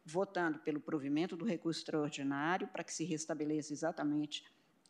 votando 0.05 0.59
pelo 0.59 0.81
provimento 0.81 1.37
do 1.37 1.45
recurso 1.45 1.81
extraordinário 1.81 2.69
para 2.69 2.83
que 2.83 2.93
se 2.93 3.05
restabeleça 3.05 3.73
exatamente 3.73 4.45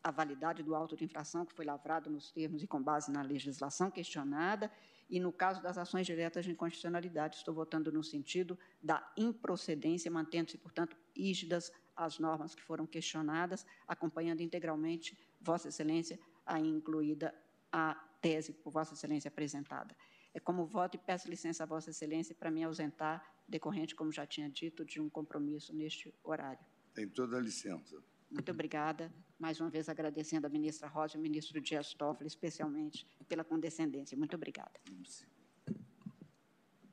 a 0.05 0.11
validade 0.11 0.63
do 0.63 0.75
auto 0.75 0.95
de 0.95 1.03
infração 1.03 1.47
que 1.47 1.55
foi 1.55 1.65
lavrado 1.65 2.11
nos 2.11 2.31
termos 2.31 2.63
e 2.63 2.67
com 2.67 2.81
base 2.81 3.11
na 3.11 3.23
legislação 3.23 3.91
questionada, 3.91 4.71
e 5.09 5.19
no 5.19 5.33
caso 5.33 5.63
das 5.63 5.79
ações 5.79 6.07
diretas 6.07 6.45
de 6.45 6.51
inconstitucionalidade, 6.51 7.37
estou 7.37 7.55
votando 7.55 7.91
no 7.91 8.05
sentido 8.05 8.59
da 8.83 9.11
improcedência, 9.17 10.11
mantendo-se, 10.11 10.59
portanto, 10.59 10.95
rígidas 11.17 11.73
as 11.97 12.19
normas 12.19 12.55
que 12.55 12.63
foram 12.63 12.87
questionadas, 12.87 13.65
acompanhando 13.89 14.43
integralmente 14.43 15.19
Vossa 15.41 15.69
Excelência, 15.69 16.21
aí 16.45 16.69
incluída 16.69 17.35
a 17.73 17.95
tese 18.21 18.53
por 18.53 18.71
Vossa 18.71 18.93
Excelência 18.93 19.29
apresentada. 19.29 19.97
É 20.35 20.41
como 20.41 20.67
voto 20.67 20.97
e 20.97 20.99
peço 20.99 21.31
licença 21.31 21.63
a 21.63 21.67
Vossa 21.67 21.91
Excelência 21.91 22.35
para 22.35 22.51
me 22.51 22.63
ausentar, 22.63 23.25
decorrente, 23.49 23.95
como 23.95 24.13
já 24.13 24.27
tinha 24.27 24.51
dito, 24.51 24.85
de 24.85 25.01
um 25.01 25.09
compromisso 25.09 25.75
neste 25.75 26.15
horário. 26.23 26.65
Tem 26.93 27.09
toda 27.09 27.39
a 27.39 27.41
licença. 27.41 28.03
Muito 28.31 28.51
obrigada. 28.51 29.13
Mais 29.45 29.61
uma 29.61 29.69
vez 29.69 29.91
agradecendo 29.91 30.47
a 30.47 30.49
ministra 30.49 30.89
Rosa 30.89 31.17
e 31.17 31.19
ao 31.19 31.23
ministro 31.23 31.61
Dias 31.61 31.93
Toffoli, 31.93 32.27
especialmente 32.27 33.07
pela 33.29 33.45
condescendência. 33.45 34.17
Muito 34.17 34.35
obrigada. 34.35 34.73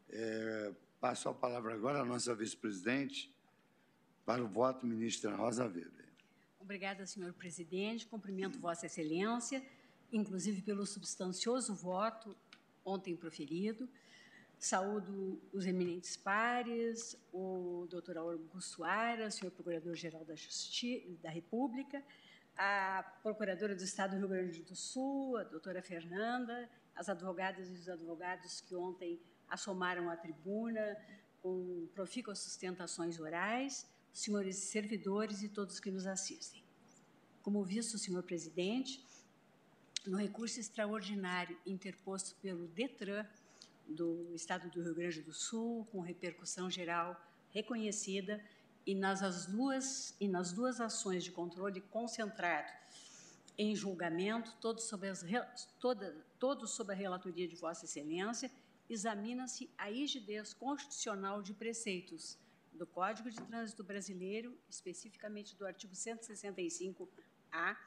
É, 0.09 0.73
passo 0.99 1.29
a 1.29 1.33
palavra 1.33 1.73
agora 1.73 2.01
à 2.01 2.03
nossa 2.03 2.35
vice-presidente 2.35 3.33
para 4.25 4.43
o 4.43 4.49
voto, 4.49 4.85
ministra 4.85 5.33
Rosa 5.33 5.63
Weber. 5.63 6.09
Obrigada, 6.59 7.05
senhor 7.05 7.31
presidente. 7.31 8.05
Cumprimento 8.05 8.59
Vossa 8.59 8.85
Excelência, 8.85 9.63
inclusive 10.11 10.61
pelo 10.61 10.85
substancioso 10.85 11.73
voto 11.73 12.35
ontem 12.83 13.15
proferido. 13.15 13.87
Saúdo 14.59 15.41
os 15.53 15.65
eminentes 15.65 16.17
pares, 16.17 17.17
o 17.31 17.87
doutor 17.89 18.17
Augusto 18.17 18.83
Aira, 18.83 19.31
senhor 19.31 19.51
Procurador-Geral 19.51 20.25
da, 20.25 20.35
da 21.23 21.29
República, 21.29 22.03
a 22.57 23.03
Procuradora 23.21 23.75
do 23.75 23.83
Estado 23.83 24.11
do 24.11 24.19
Rio 24.19 24.27
Grande 24.27 24.61
do 24.63 24.75
Sul, 24.75 25.37
a 25.37 25.43
doutora 25.43 25.81
Fernanda, 25.81 26.69
as 26.95 27.09
advogadas 27.09 27.69
e 27.69 27.73
os 27.73 27.89
advogados 27.89 28.61
que 28.61 28.75
ontem 28.75 29.19
assomaram 29.49 30.09
à 30.09 30.15
tribuna 30.15 30.97
com 31.41 31.87
profícuas 31.93 32.39
sustentações 32.39 33.19
orais, 33.19 33.89
senhores 34.13 34.57
servidores 34.57 35.41
e 35.41 35.49
todos 35.49 35.79
que 35.79 35.89
nos 35.89 36.05
assistem. 36.05 36.63
Como 37.41 37.63
visto, 37.63 37.97
senhor 37.97 38.23
presidente, 38.23 39.03
no 40.05 40.17
recurso 40.17 40.59
extraordinário 40.59 41.57
interposto 41.65 42.35
pelo 42.41 42.67
DETRAN 42.67 43.25
do 43.87 44.33
Estado 44.35 44.69
do 44.69 44.81
Rio 44.83 44.95
Grande 44.95 45.21
do 45.21 45.33
Sul, 45.33 45.85
com 45.85 45.99
repercussão 46.01 46.69
geral 46.69 47.19
reconhecida, 47.49 48.41
e 48.85 48.95
nas 48.95 49.45
duas, 49.45 50.15
e 50.19 50.27
nas 50.27 50.51
duas 50.51 50.79
ações 50.81 51.23
de 51.23 51.31
controle 51.31 51.81
concentrado 51.81 52.71
em 53.57 53.75
julgamento, 53.75 54.55
todos 54.59 54.85
sob, 54.85 55.07
as, 55.07 55.23
toda, 55.79 56.15
todos 56.39 56.71
sob 56.71 56.91
a 56.91 56.95
relatoria 56.95 57.47
de 57.47 57.55
Vossa 57.55 57.85
Excelência, 57.85 58.51
examina-se 58.89 59.69
a 59.77 59.85
rigidez 59.85 60.53
constitucional 60.53 61.41
de 61.41 61.53
preceitos 61.53 62.37
do 62.73 62.87
Código 62.87 63.29
de 63.29 63.41
Trânsito 63.41 63.83
Brasileiro, 63.83 64.57
especificamente 64.69 65.55
do 65.55 65.65
artigo 65.65 65.93
165-A, 65.93 67.77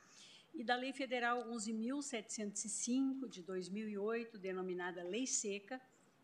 e 0.55 0.63
da 0.63 0.77
Lei 0.77 0.93
Federal 0.93 1.45
11.705, 1.51 3.29
de 3.29 3.43
2008, 3.43 4.39
denominada 4.39 5.03
Lei 5.03 5.27
Seca, 5.27 5.81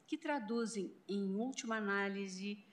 que 0.07 0.17
traduzem, 0.17 0.95
em 1.09 1.35
última 1.35 1.77
análise, 1.77 2.65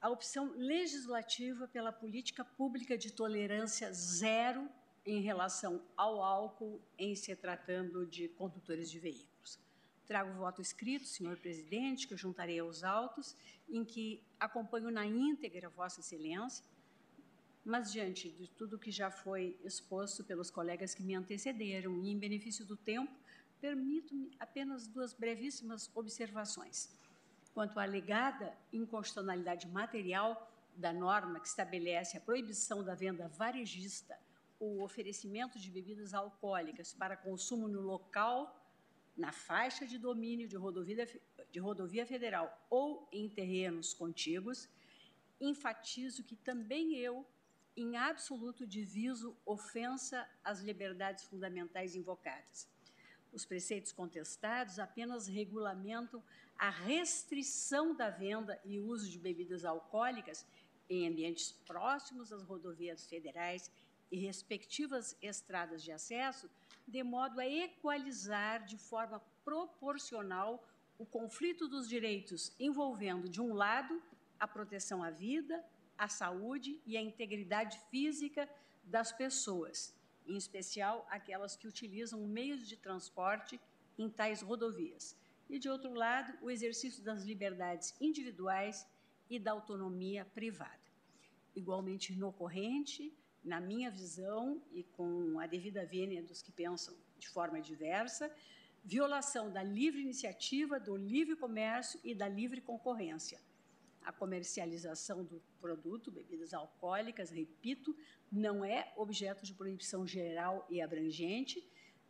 a 0.00 0.08
opção 0.08 0.52
legislativa 0.56 1.68
pela 1.68 1.92
política 1.92 2.44
pública 2.44 2.96
de 2.96 3.12
tolerância 3.12 3.92
zero 3.92 4.68
em 5.04 5.20
relação 5.20 5.82
ao 5.96 6.22
álcool 6.22 6.80
em 6.98 7.14
se 7.14 7.34
tratando 7.36 8.06
de 8.06 8.28
condutores 8.28 8.90
de 8.90 8.98
veículos. 8.98 9.58
Trago 10.06 10.30
o 10.32 10.38
voto 10.38 10.60
escrito, 10.60 11.06
senhor 11.06 11.36
presidente, 11.36 12.08
que 12.08 12.14
eu 12.14 12.18
juntarei 12.18 12.58
aos 12.58 12.82
autos, 12.82 13.36
em 13.68 13.84
que 13.84 14.22
acompanho 14.38 14.90
na 14.90 15.06
íntegra 15.06 15.68
Vossa 15.68 16.00
Excelência, 16.00 16.64
mas 17.64 17.92
diante 17.92 18.30
de 18.30 18.48
tudo 18.48 18.78
que 18.78 18.90
já 18.90 19.10
foi 19.10 19.56
exposto 19.62 20.24
pelos 20.24 20.50
colegas 20.50 20.94
que 20.94 21.02
me 21.02 21.14
antecederam 21.14 22.02
e 22.02 22.10
em 22.10 22.18
benefício 22.18 22.64
do 22.64 22.76
tempo, 22.76 23.12
permito-me 23.60 24.30
apenas 24.40 24.88
duas 24.88 25.12
brevíssimas 25.12 25.90
observações. 25.94 26.88
Quanto 27.60 27.78
à 27.78 27.82
alegada 27.82 28.56
inconstitucionalidade 28.72 29.68
material 29.68 30.50
da 30.74 30.94
norma 30.94 31.38
que 31.38 31.46
estabelece 31.46 32.16
a 32.16 32.20
proibição 32.22 32.82
da 32.82 32.94
venda 32.94 33.28
varejista 33.28 34.18
ou 34.58 34.80
oferecimento 34.80 35.58
de 35.58 35.70
bebidas 35.70 36.14
alcoólicas 36.14 36.94
para 36.94 37.18
consumo 37.18 37.68
no 37.68 37.82
local, 37.82 38.66
na 39.14 39.30
faixa 39.30 39.86
de 39.86 39.98
domínio 39.98 40.48
de 40.48 40.56
rodovia, 40.56 41.06
de 41.52 41.60
rodovia 41.60 42.06
federal 42.06 42.66
ou 42.70 43.06
em 43.12 43.28
terrenos 43.28 43.92
contíguos, 43.92 44.66
enfatizo 45.38 46.24
que 46.24 46.36
também 46.36 46.96
eu, 46.96 47.26
em 47.76 47.94
absoluto 47.94 48.66
diviso 48.66 49.36
ofensa 49.44 50.26
às 50.42 50.60
liberdades 50.60 51.24
fundamentais 51.24 51.94
invocadas. 51.94 52.66
Os 53.32 53.44
preceitos 53.44 53.92
contestados 53.92 54.78
apenas 54.78 55.26
regulamentam 55.26 56.22
a 56.58 56.68
restrição 56.68 57.94
da 57.94 58.10
venda 58.10 58.60
e 58.64 58.78
uso 58.78 59.08
de 59.10 59.18
bebidas 59.18 59.64
alcoólicas 59.64 60.46
em 60.88 61.08
ambientes 61.08 61.52
próximos 61.66 62.32
às 62.32 62.42
rodovias 62.42 63.06
federais 63.06 63.70
e 64.10 64.18
respectivas 64.18 65.16
estradas 65.22 65.82
de 65.82 65.92
acesso, 65.92 66.50
de 66.86 67.02
modo 67.02 67.38
a 67.38 67.46
equalizar 67.46 68.64
de 68.66 68.76
forma 68.76 69.20
proporcional 69.44 70.66
o 70.98 71.06
conflito 71.06 71.68
dos 71.68 71.88
direitos 71.88 72.52
envolvendo, 72.58 73.28
de 73.28 73.40
um 73.40 73.54
lado, 73.54 74.02
a 74.38 74.48
proteção 74.48 75.02
à 75.02 75.10
vida, 75.10 75.64
à 75.96 76.08
saúde 76.08 76.80
e 76.84 76.96
à 76.96 77.00
integridade 77.00 77.78
física 77.90 78.48
das 78.82 79.12
pessoas, 79.12 79.94
em 80.30 80.36
especial 80.36 81.06
aquelas 81.10 81.56
que 81.56 81.66
utilizam 81.66 82.20
meios 82.26 82.66
de 82.68 82.76
transporte 82.76 83.60
em 83.98 84.08
tais 84.08 84.40
rodovias. 84.40 85.16
E, 85.48 85.58
de 85.58 85.68
outro 85.68 85.92
lado, 85.92 86.32
o 86.40 86.50
exercício 86.50 87.02
das 87.02 87.24
liberdades 87.24 87.94
individuais 88.00 88.86
e 89.28 89.38
da 89.38 89.50
autonomia 89.50 90.24
privada. 90.24 90.88
Igualmente 91.54 92.12
inocorrente, 92.12 93.12
na 93.42 93.60
minha 93.60 93.90
visão 93.90 94.62
e 94.72 94.84
com 94.84 95.40
a 95.40 95.46
devida 95.46 95.84
vênia 95.84 96.22
dos 96.22 96.40
que 96.40 96.52
pensam 96.52 96.94
de 97.18 97.28
forma 97.28 97.60
diversa, 97.60 98.32
violação 98.84 99.50
da 99.50 99.62
livre 99.62 100.00
iniciativa, 100.00 100.78
do 100.78 100.96
livre 100.96 101.34
comércio 101.34 101.98
e 102.04 102.14
da 102.14 102.28
livre 102.28 102.60
concorrência 102.60 103.40
a 104.04 104.12
comercialização 104.12 105.24
do 105.24 105.42
produto, 105.60 106.10
bebidas 106.10 106.54
alcoólicas, 106.54 107.30
repito, 107.30 107.96
não 108.30 108.64
é 108.64 108.92
objeto 108.96 109.44
de 109.44 109.54
proibição 109.54 110.06
geral 110.06 110.66
e 110.70 110.80
abrangente, 110.80 111.66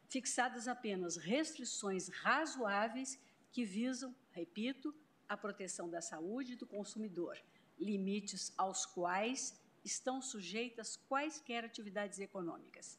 fixadas 0.09 0.69
apenas 0.69 1.17
restrições 1.17 2.09
razoáveis 2.09 3.19
que 3.53 3.65
visam, 3.65 4.15
repito, 4.31 4.95
a 5.29 5.37
proteção 5.37 5.89
da 5.89 6.01
saúde 6.01 6.57
do 6.57 6.67
consumidor, 6.67 7.39
limites 7.79 8.53
aos 8.57 8.85
quais 8.85 9.61
estão 9.85 10.21
sujeitas 10.21 10.97
quaisquer 11.09 11.65
atividades 11.65 12.19
econômicas. 12.19 12.99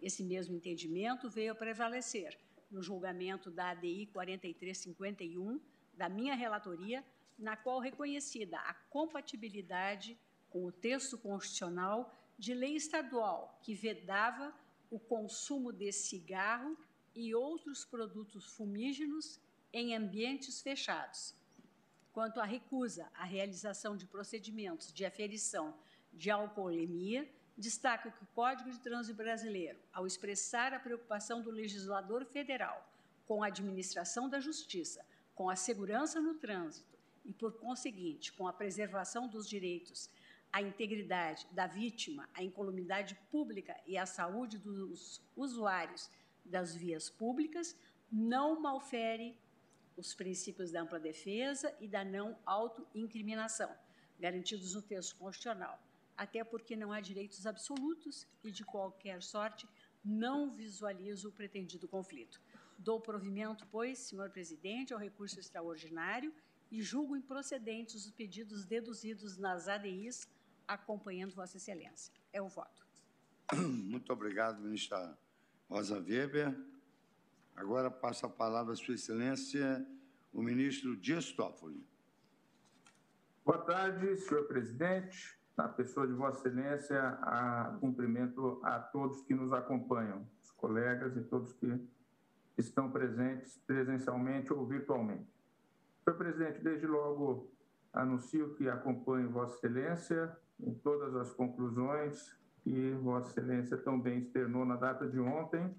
Esse 0.00 0.24
mesmo 0.24 0.56
entendimento 0.56 1.28
veio 1.28 1.52
a 1.52 1.54
prevalecer 1.54 2.38
no 2.70 2.82
julgamento 2.82 3.50
da 3.50 3.70
ADI 3.70 4.06
4351 4.06 5.60
da 5.94 6.08
minha 6.08 6.34
relatoria 6.34 7.04
na 7.42 7.56
qual 7.56 7.80
reconhecida 7.80 8.56
a 8.58 8.72
compatibilidade 8.88 10.16
com 10.48 10.64
o 10.64 10.72
texto 10.72 11.18
constitucional 11.18 12.14
de 12.38 12.54
lei 12.54 12.76
estadual 12.76 13.58
que 13.62 13.74
vedava 13.74 14.54
o 14.90 14.98
consumo 14.98 15.72
de 15.72 15.90
cigarro 15.92 16.76
e 17.14 17.34
outros 17.34 17.84
produtos 17.84 18.46
fumígenos 18.54 19.40
em 19.72 19.94
ambientes 19.94 20.62
fechados. 20.62 21.34
Quanto 22.12 22.40
à 22.40 22.44
recusa 22.44 23.10
à 23.14 23.24
realização 23.24 23.96
de 23.96 24.06
procedimentos 24.06 24.92
de 24.92 25.04
aferição 25.04 25.74
de 26.12 26.30
alcoolemia, 26.30 27.28
destaco 27.56 28.12
que 28.12 28.22
o 28.22 28.28
Código 28.34 28.70
de 28.70 28.78
Trânsito 28.80 29.16
Brasileiro, 29.16 29.78
ao 29.92 30.06
expressar 30.06 30.72
a 30.72 30.80
preocupação 30.80 31.42
do 31.42 31.50
legislador 31.50 32.24
federal 32.24 32.88
com 33.26 33.42
a 33.42 33.46
administração 33.46 34.28
da 34.28 34.38
justiça, 34.40 35.04
com 35.34 35.48
a 35.48 35.56
segurança 35.56 36.20
no 36.20 36.34
trânsito, 36.34 36.91
e, 37.24 37.32
por 37.32 37.58
conseguinte, 37.58 38.32
com 38.32 38.46
a 38.46 38.52
preservação 38.52 39.28
dos 39.28 39.48
direitos 39.48 40.10
à 40.52 40.60
integridade 40.60 41.46
da 41.52 41.66
vítima, 41.66 42.28
à 42.34 42.42
incolumidade 42.42 43.14
pública 43.30 43.74
e 43.86 43.96
à 43.96 44.04
saúde 44.04 44.58
dos 44.58 45.22
usuários 45.34 46.10
das 46.44 46.74
vias 46.74 47.08
públicas, 47.08 47.76
não 48.10 48.60
malfere 48.60 49.38
os 49.96 50.14
princípios 50.14 50.70
da 50.70 50.82
ampla 50.82 50.98
defesa 50.98 51.74
e 51.80 51.88
da 51.88 52.04
não 52.04 52.36
autoincriminação, 52.44 53.70
garantidos 54.18 54.74
no 54.74 54.82
texto 54.82 55.16
constitucional, 55.16 55.80
até 56.16 56.44
porque 56.44 56.76
não 56.76 56.92
há 56.92 57.00
direitos 57.00 57.46
absolutos 57.46 58.26
e, 58.44 58.50
de 58.50 58.64
qualquer 58.64 59.22
sorte, 59.22 59.66
não 60.04 60.50
visualizo 60.50 61.28
o 61.28 61.32
pretendido 61.32 61.88
conflito. 61.88 62.40
Dou 62.78 63.00
provimento, 63.00 63.66
pois, 63.70 63.98
senhor 63.98 64.30
presidente, 64.30 64.92
ao 64.92 64.98
recurso 64.98 65.38
extraordinário 65.38 66.34
e 66.72 66.80
julgo 66.80 67.14
improcedentes 67.14 68.06
os 68.06 68.10
pedidos 68.10 68.64
deduzidos 68.64 69.36
nas 69.36 69.68
ADIs, 69.68 70.26
acompanhando 70.66 71.34
Vossa 71.34 71.58
Excelência. 71.58 72.14
É 72.32 72.40
o 72.40 72.48
voto. 72.48 72.86
Muito 73.54 74.10
obrigado, 74.10 74.62
ministra 74.62 75.14
Rosa 75.68 76.00
Weber. 76.00 76.58
Agora 77.54 77.90
passa 77.90 78.26
a 78.26 78.30
palavra 78.30 78.72
a 78.72 78.76
Sua 78.76 78.94
Excelência, 78.94 79.86
o 80.32 80.40
ministro 80.40 80.96
Dias 80.96 81.30
Toffoli. 81.30 81.86
Boa 83.44 83.58
tarde, 83.58 84.16
senhor 84.16 84.48
presidente. 84.48 85.38
Na 85.54 85.68
pessoa 85.68 86.06
de 86.06 86.14
Vossa 86.14 86.48
Excelência, 86.48 86.98
a 87.20 87.76
cumprimento 87.82 88.58
a 88.64 88.78
todos 88.80 89.20
que 89.20 89.34
nos 89.34 89.52
acompanham, 89.52 90.26
os 90.42 90.50
colegas 90.52 91.14
e 91.18 91.20
todos 91.20 91.52
que 91.52 91.86
estão 92.56 92.90
presentes 92.90 93.58
presencialmente 93.66 94.50
ou 94.54 94.66
virtualmente. 94.66 95.41
Senhor 96.04 96.16
presidente, 96.16 96.60
desde 96.60 96.86
logo 96.86 97.48
anuncio 97.92 98.54
que 98.54 98.68
acompanho 98.68 99.30
Vossa 99.30 99.54
Excelência 99.56 100.36
em 100.58 100.74
todas 100.74 101.14
as 101.14 101.32
conclusões 101.32 102.36
que 102.64 102.92
Vossa 103.02 103.30
Excelência 103.30 103.76
também 103.76 104.18
externou 104.18 104.64
na 104.64 104.76
data 104.76 105.08
de 105.08 105.20
ontem 105.20 105.72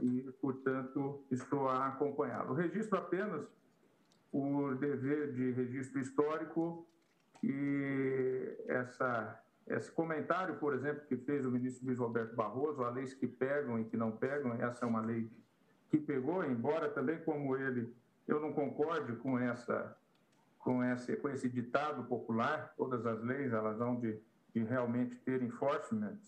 e, 0.00 0.22
portanto, 0.40 1.24
estou 1.30 1.68
a 1.68 1.88
acompanhá-lo. 1.88 2.54
Registro 2.54 2.98
apenas 2.98 3.46
por 4.32 4.76
dever 4.76 5.32
de 5.34 5.50
registro 5.52 6.00
histórico 6.00 6.86
e 7.42 8.56
essa, 8.66 9.42
esse 9.66 9.90
comentário, 9.90 10.56
por 10.56 10.74
exemplo, 10.74 11.06
que 11.06 11.16
fez 11.18 11.44
o 11.44 11.50
ministro 11.50 11.86
Luiz 11.86 11.98
Roberto 11.98 12.34
Barroso, 12.34 12.82
a 12.82 12.90
leis 12.90 13.12
que 13.12 13.26
pegam 13.26 13.78
e 13.78 13.84
que 13.84 13.96
não 13.96 14.10
pegam, 14.12 14.54
essa 14.54 14.86
é 14.86 14.88
uma 14.88 15.02
lei 15.02 15.30
que 15.90 15.98
pegou, 15.98 16.44
embora 16.44 16.88
também, 16.90 17.18
como 17.24 17.56
ele 17.56 17.94
eu 18.28 18.38
não 18.40 18.52
concordo 18.52 19.16
com 19.16 19.38
essa 19.38 19.96
com 20.58 20.84
esse, 20.84 21.16
com 21.16 21.28
esse 21.30 21.48
ditado 21.48 22.04
popular, 22.04 22.74
todas 22.76 23.06
as 23.06 23.22
leis 23.22 23.52
elas 23.52 23.78
vão 23.78 23.98
de, 23.98 24.20
de 24.52 24.62
realmente 24.64 25.16
ter 25.20 25.40
enforcement, 25.40 26.18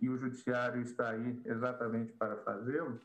e 0.00 0.08
o 0.08 0.16
judiciário 0.16 0.80
está 0.80 1.10
aí 1.10 1.42
exatamente 1.44 2.12
para 2.12 2.36
fazê-lo, 2.38 2.98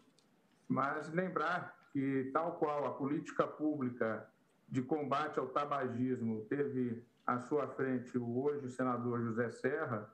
mas 0.68 1.12
lembrar 1.12 1.76
que, 1.92 2.30
tal 2.32 2.54
qual 2.54 2.86
a 2.86 2.94
política 2.94 3.46
pública 3.46 4.26
de 4.70 4.82
combate 4.82 5.38
ao 5.38 5.48
tabagismo 5.48 6.46
teve 6.46 7.04
à 7.26 7.40
sua 7.40 7.68
frente 7.68 8.18
o 8.18 8.44
hoje 8.44 8.70
senador 8.70 9.22
José 9.22 9.50
Serra, 9.50 10.10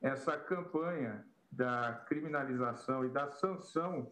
essa 0.00 0.36
campanha 0.36 1.26
da 1.50 2.04
criminalização 2.06 3.04
e 3.04 3.08
da 3.08 3.28
sanção 3.28 4.10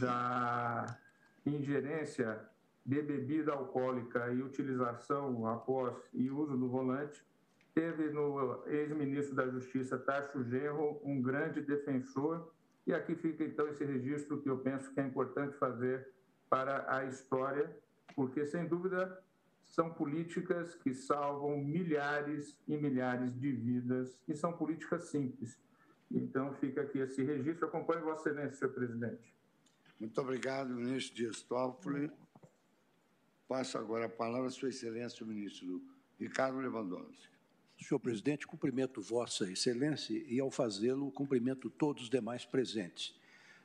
da 0.00 0.86
ingerência 1.48 2.40
de 2.84 3.02
bebida 3.02 3.52
alcoólica 3.52 4.32
e 4.32 4.42
utilização 4.42 5.46
após 5.46 5.94
e 6.12 6.30
uso 6.30 6.56
do 6.56 6.68
volante, 6.68 7.22
teve 7.74 8.10
no 8.10 8.66
ex-ministro 8.66 9.36
da 9.36 9.46
Justiça, 9.46 9.98
Tacho 9.98 10.42
Genro, 10.44 11.00
um 11.04 11.20
grande 11.20 11.60
defensor. 11.60 12.50
E 12.86 12.94
aqui 12.94 13.14
fica 13.14 13.44
então 13.44 13.68
esse 13.68 13.84
registro 13.84 14.40
que 14.40 14.48
eu 14.48 14.58
penso 14.58 14.92
que 14.92 15.00
é 15.00 15.06
importante 15.06 15.56
fazer 15.58 16.08
para 16.48 16.86
a 16.92 17.04
história, 17.04 17.70
porque 18.16 18.46
sem 18.46 18.66
dúvida 18.66 19.22
são 19.62 19.92
políticas 19.92 20.74
que 20.74 20.94
salvam 20.94 21.58
milhares 21.58 22.58
e 22.66 22.76
milhares 22.76 23.38
de 23.38 23.52
vidas 23.52 24.18
e 24.26 24.34
são 24.34 24.52
políticas 24.54 25.04
simples. 25.04 25.60
Então 26.10 26.54
fica 26.54 26.80
aqui 26.80 26.98
esse 26.98 27.22
registro. 27.22 27.66
Acompanhe 27.66 28.02
Vossa 28.02 28.30
Excelência, 28.30 28.56
senhor 28.56 28.72
presidente. 28.72 29.37
Muito 30.00 30.20
obrigado, 30.20 30.70
ministro 30.70 31.16
Dias 31.16 31.42
Toffoli. 31.42 32.08
Passo 33.48 33.76
agora 33.76 34.06
a 34.06 34.08
palavra 34.08 34.46
à 34.46 34.50
Sua 34.50 34.68
Excelência, 34.68 35.24
o 35.24 35.26
ministro 35.26 35.82
Ricardo 36.20 36.58
Lewandowski. 36.58 37.26
Senhor 37.80 37.98
presidente, 37.98 38.46
cumprimento 38.46 39.02
Vossa 39.02 39.50
Excelência 39.50 40.16
e, 40.28 40.38
ao 40.38 40.52
fazê-lo, 40.52 41.10
cumprimento 41.10 41.68
todos 41.68 42.04
os 42.04 42.10
demais 42.10 42.44
presentes. 42.44 43.12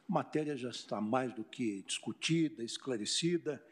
A 0.09 0.11
matéria 0.11 0.57
já 0.57 0.71
está 0.71 0.99
mais 0.99 1.31
do 1.35 1.43
que 1.43 1.83
discutida, 1.83 2.63
esclarecida, 2.63 3.63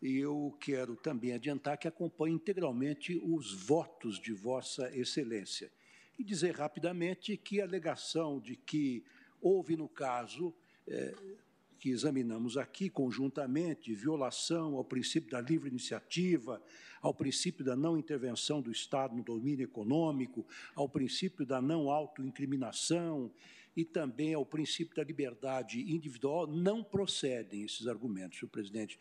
e 0.00 0.18
eu 0.18 0.56
quero 0.60 0.94
também 0.94 1.32
adiantar 1.32 1.76
que 1.76 1.88
acompanho 1.88 2.36
integralmente 2.36 3.20
os 3.24 3.52
votos 3.52 4.20
de 4.20 4.32
Vossa 4.32 4.88
Excelência. 4.96 5.68
E 6.16 6.22
dizer 6.22 6.54
rapidamente 6.54 7.36
que 7.36 7.60
a 7.60 7.64
alegação 7.64 8.38
de 8.38 8.54
que 8.54 9.02
houve, 9.40 9.76
no 9.76 9.88
caso, 9.88 10.54
eh, 10.86 11.12
que 11.84 11.90
examinamos 11.90 12.56
aqui 12.56 12.88
conjuntamente, 12.88 13.94
violação 13.94 14.76
ao 14.76 14.84
princípio 14.86 15.30
da 15.30 15.38
livre 15.38 15.68
iniciativa, 15.68 16.62
ao 17.02 17.12
princípio 17.12 17.62
da 17.62 17.76
não 17.76 17.98
intervenção 17.98 18.62
do 18.62 18.72
Estado 18.72 19.14
no 19.14 19.22
domínio 19.22 19.64
econômico, 19.64 20.46
ao 20.74 20.88
princípio 20.88 21.44
da 21.44 21.60
não 21.60 21.90
autoincriminação 21.90 23.30
e 23.76 23.84
também 23.84 24.32
ao 24.32 24.46
princípio 24.46 24.96
da 24.96 25.04
liberdade 25.04 25.78
individual, 25.82 26.46
não 26.46 26.82
procedem 26.82 27.64
esses 27.64 27.86
argumentos, 27.86 28.38
senhor 28.38 28.48
presidente 28.48 28.98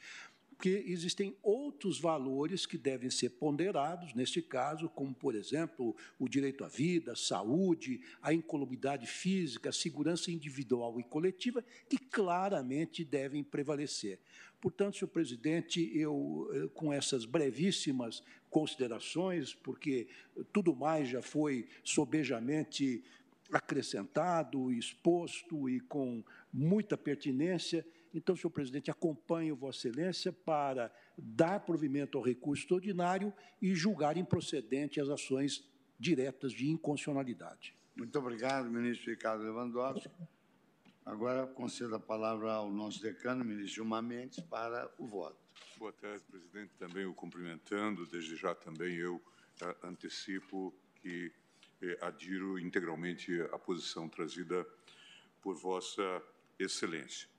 porque 0.64 0.86
existem 0.88 1.36
outros 1.44 2.00
valores 2.00 2.66
que 2.66 2.78
devem 2.78 3.10
ser 3.10 3.32
ponderados, 3.32 4.14
neste 4.14 4.42
caso, 4.42 4.88
como, 4.88 5.14
por 5.14 5.36
exemplo, 5.36 5.94
o 6.18 6.30
direito 6.30 6.64
à 6.64 6.70
vida, 6.70 7.18
saúde, 7.18 8.00
a 8.22 8.34
incolumidade 8.34 9.06
física, 9.06 9.68
a 9.68 9.74
segurança 9.74 10.32
individual 10.32 10.98
e 11.02 11.04
coletiva, 11.04 11.62
que 11.90 11.98
claramente 11.98 13.04
devem 13.04 13.44
prevalecer. 13.44 14.20
Portanto, 14.62 14.96
senhor 14.96 15.10
presidente, 15.10 15.92
eu, 15.94 16.50
eh, 16.54 16.70
com 16.74 16.94
essas 16.94 17.26
brevíssimas 17.26 18.24
considerações, 18.50 19.54
porque 19.54 20.08
tudo 20.54 20.74
mais 20.74 21.10
já 21.10 21.22
foi 21.22 21.68
sobejamente 21.84 23.04
acrescentado, 23.52 24.72
exposto 24.72 25.70
e 25.70 25.82
com 25.82 26.24
muita 26.54 26.98
pertinência, 26.98 27.86
então, 28.14 28.36
senhor 28.36 28.52
presidente, 28.52 28.92
acompanho 28.92 29.56
Vossa 29.56 29.88
Excelência 29.88 30.32
para 30.32 30.94
dar 31.18 31.60
provimento 31.62 32.18
ao 32.18 32.24
recurso 32.24 32.64
extraordinário 32.64 33.34
e 33.62 33.74
julgar 33.74 34.18
improcedente 34.18 35.02
as 35.02 35.10
ações 35.10 35.68
diretas 36.00 36.52
de 36.52 36.70
inconstitucionalidade. 36.70 37.76
Muito 37.96 38.18
obrigado, 38.20 38.70
ministro 38.70 39.10
Ricardo 39.10 39.44
Lewandowski. 39.44 40.10
Agora 41.06 41.46
concedo 41.48 41.96
a 41.96 42.00
palavra 42.00 42.54
ao 42.54 42.72
nosso 42.72 43.02
decano, 43.02 43.44
ministro 43.44 43.76
Gilmar 43.76 44.02
Mendes, 44.02 44.40
para 44.42 44.90
o 44.98 45.06
voto. 45.06 45.38
Boa 45.78 45.92
tarde, 45.92 46.24
presidente. 46.30 46.72
Também 46.78 47.06
o 47.06 47.14
cumprimentando. 47.14 48.06
Desde 48.08 48.36
já 48.36 48.56
também 48.56 48.96
eu 48.96 49.22
eh, 49.62 49.76
antecipo 49.84 50.74
que 50.96 51.32
eh, 51.82 51.98
adiro 52.02 52.58
integralmente 52.58 53.42
à 53.52 53.60
posição 53.60 54.08
trazida 54.08 54.66
por 55.42 55.56
Vossa 55.56 56.24
Excelência. 56.58 57.33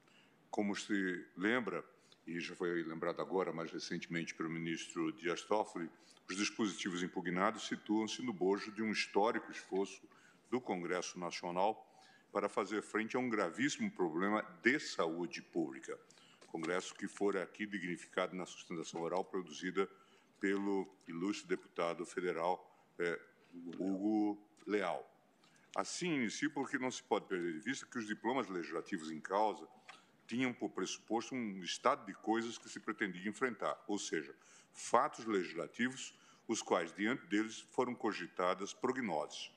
Como 0.54 0.76
se 0.76 1.26
lembra, 1.36 1.84
e 2.24 2.38
já 2.38 2.54
foi 2.54 2.84
lembrado 2.84 3.20
agora, 3.20 3.52
mais 3.52 3.72
recentemente, 3.72 4.36
pelo 4.36 4.48
ministro 4.48 5.10
Dias 5.10 5.42
Toffoli, 5.42 5.90
os 6.30 6.36
dispositivos 6.36 7.02
impugnados 7.02 7.66
situam-se 7.66 8.22
no 8.22 8.32
bojo 8.32 8.70
de 8.70 8.80
um 8.80 8.92
histórico 8.92 9.50
esforço 9.50 10.08
do 10.48 10.60
Congresso 10.60 11.18
Nacional 11.18 11.84
para 12.32 12.48
fazer 12.48 12.82
frente 12.82 13.16
a 13.16 13.18
um 13.18 13.28
gravíssimo 13.28 13.90
problema 13.90 14.42
de 14.62 14.78
saúde 14.78 15.42
pública. 15.42 15.98
Congresso 16.46 16.94
que 16.94 17.08
fora 17.08 17.42
aqui 17.42 17.66
dignificado 17.66 18.36
na 18.36 18.46
sustentação 18.46 19.00
oral 19.00 19.24
produzida 19.24 19.90
pelo 20.38 20.88
ilustre 21.08 21.48
deputado 21.48 22.06
federal 22.06 22.64
eh, 23.00 23.20
Hugo 23.76 24.40
Leal. 24.64 25.04
Assim, 25.74 26.14
inicio 26.14 26.48
porque 26.52 26.78
não 26.78 26.92
se 26.92 27.02
pode 27.02 27.26
perder 27.26 27.54
de 27.54 27.58
vista 27.58 27.84
que 27.86 27.98
os 27.98 28.06
diplomas 28.06 28.46
legislativos 28.48 29.10
em 29.10 29.20
causa 29.20 29.66
tinham 30.26 30.52
por 30.52 30.70
pressuposto 30.70 31.34
um 31.34 31.62
estado 31.62 32.06
de 32.06 32.14
coisas 32.14 32.58
que 32.58 32.68
se 32.68 32.80
pretendia 32.80 33.28
enfrentar, 33.28 33.82
ou 33.86 33.98
seja, 33.98 34.34
fatos 34.72 35.24
legislativos, 35.24 36.14
os 36.46 36.62
quais, 36.62 36.92
diante 36.92 37.26
deles, 37.26 37.60
foram 37.70 37.94
cogitadas 37.94 38.72
prognoses. 38.72 39.50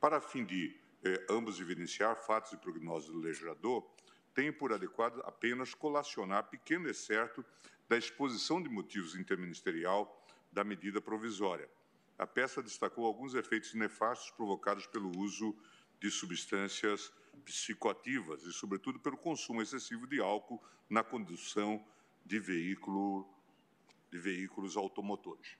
Para 0.00 0.20
fim 0.20 0.44
de 0.44 0.76
eh, 1.04 1.26
ambos 1.28 1.60
evidenciar 1.60 2.16
fatos 2.16 2.52
e 2.52 2.56
prognoses 2.56 3.10
do 3.10 3.18
legislador, 3.18 3.86
tenho 4.34 4.52
por 4.52 4.72
adequado 4.72 5.20
apenas 5.24 5.74
colacionar 5.74 6.44
pequeno 6.44 6.88
excerto 6.88 7.44
da 7.88 7.96
exposição 7.96 8.62
de 8.62 8.68
motivos 8.68 9.14
interministerial 9.14 10.24
da 10.52 10.62
medida 10.64 11.00
provisória. 11.00 11.68
A 12.18 12.26
peça 12.26 12.62
destacou 12.62 13.06
alguns 13.06 13.34
efeitos 13.34 13.74
nefastos 13.74 14.30
provocados 14.30 14.86
pelo 14.86 15.10
uso 15.18 15.56
de 15.98 16.10
substâncias 16.10 17.12
psicoativas 17.40 18.42
e, 18.44 18.52
sobretudo, 18.52 19.00
pelo 19.00 19.16
consumo 19.16 19.62
excessivo 19.62 20.06
de 20.06 20.20
álcool 20.20 20.62
na 20.88 21.02
condução 21.02 21.84
de, 22.24 22.38
veículo, 22.38 23.28
de 24.10 24.18
veículos 24.18 24.76
automotores. 24.76 25.56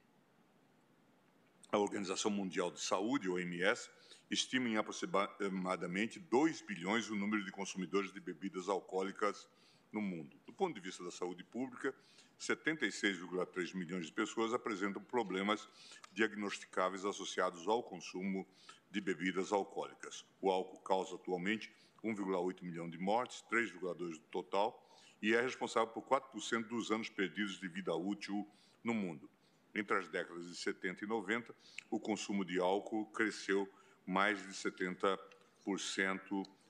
A 1.72 1.78
Organização 1.78 2.30
Mundial 2.30 2.70
de 2.70 2.80
Saúde, 2.80 3.28
OMS, 3.28 3.90
estima 4.30 4.68
em 4.68 4.76
aproximadamente 4.76 6.18
2 6.18 6.62
bilhões 6.62 7.08
o 7.10 7.16
número 7.16 7.44
de 7.44 7.50
consumidores 7.50 8.12
de 8.12 8.20
bebidas 8.20 8.68
alcoólicas 8.68 9.48
no 9.92 10.00
mundo. 10.00 10.36
Do 10.46 10.52
ponto 10.52 10.74
de 10.74 10.80
vista 10.80 11.02
da 11.02 11.10
saúde 11.10 11.42
pública, 11.44 11.94
76,3 12.38 13.74
milhões 13.74 14.06
de 14.06 14.12
pessoas 14.12 14.54
apresentam 14.54 15.02
problemas 15.02 15.68
diagnosticáveis 16.12 17.04
associados 17.04 17.68
ao 17.68 17.82
consumo 17.82 18.46
de 18.90 19.00
bebidas 19.00 19.52
alcoólicas. 19.52 20.24
O 20.40 20.50
álcool 20.50 20.80
causa 20.80 21.14
atualmente 21.14 21.72
1,8 22.04 22.62
milhão 22.62 22.88
de 22.88 22.98
mortes, 22.98 23.44
3,2 23.50 24.12
do 24.12 24.18
total, 24.30 24.86
e 25.22 25.34
é 25.34 25.40
responsável 25.40 25.88
por 25.88 26.02
4% 26.04 26.66
dos 26.66 26.90
anos 26.90 27.08
perdidos 27.08 27.60
de 27.60 27.68
vida 27.68 27.94
útil 27.94 28.48
no 28.82 28.94
mundo. 28.94 29.30
Entre 29.74 29.96
as 29.96 30.08
décadas 30.08 30.46
de 30.46 30.56
70 30.56 31.04
e 31.04 31.08
90, 31.08 31.54
o 31.90 32.00
consumo 32.00 32.44
de 32.44 32.58
álcool 32.58 33.06
cresceu 33.12 33.68
mais 34.06 34.42
de 34.42 34.52
70% 34.52 35.18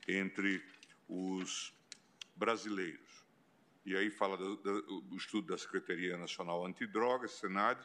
entre 0.08 0.62
os 1.08 1.72
brasileiros. 2.36 3.24
E 3.86 3.96
aí 3.96 4.10
fala 4.10 4.36
do, 4.36 4.56
do, 4.56 5.00
do 5.00 5.16
estudo 5.16 5.48
da 5.48 5.56
Secretaria 5.56 6.16
Nacional 6.18 6.66
Antidrogas, 6.66 7.32
Senad, 7.32 7.80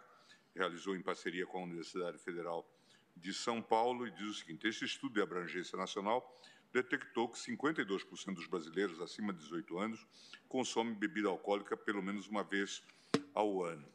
realizou 0.53 0.95
em 0.95 1.01
parceria 1.01 1.45
com 1.45 1.59
a 1.59 1.63
Universidade 1.63 2.17
Federal 2.17 2.67
de 3.15 3.33
São 3.33 3.61
Paulo, 3.61 4.07
e 4.07 4.11
diz 4.11 4.27
o 4.27 4.33
seguinte: 4.33 4.67
esse 4.67 4.85
estudo 4.85 5.13
de 5.13 5.21
abrangência 5.21 5.77
nacional 5.77 6.41
detectou 6.71 7.29
que 7.29 7.37
52% 7.37 8.33
dos 8.33 8.47
brasileiros 8.47 8.99
acima 8.99 9.31
de 9.31 9.39
18 9.39 9.79
anos 9.79 10.05
consomem 10.49 10.93
bebida 10.93 11.29
alcoólica 11.29 11.77
pelo 11.77 12.03
menos 12.03 12.27
uma 12.27 12.43
vez 12.43 12.83
ao 13.33 13.63
ano. 13.63 13.87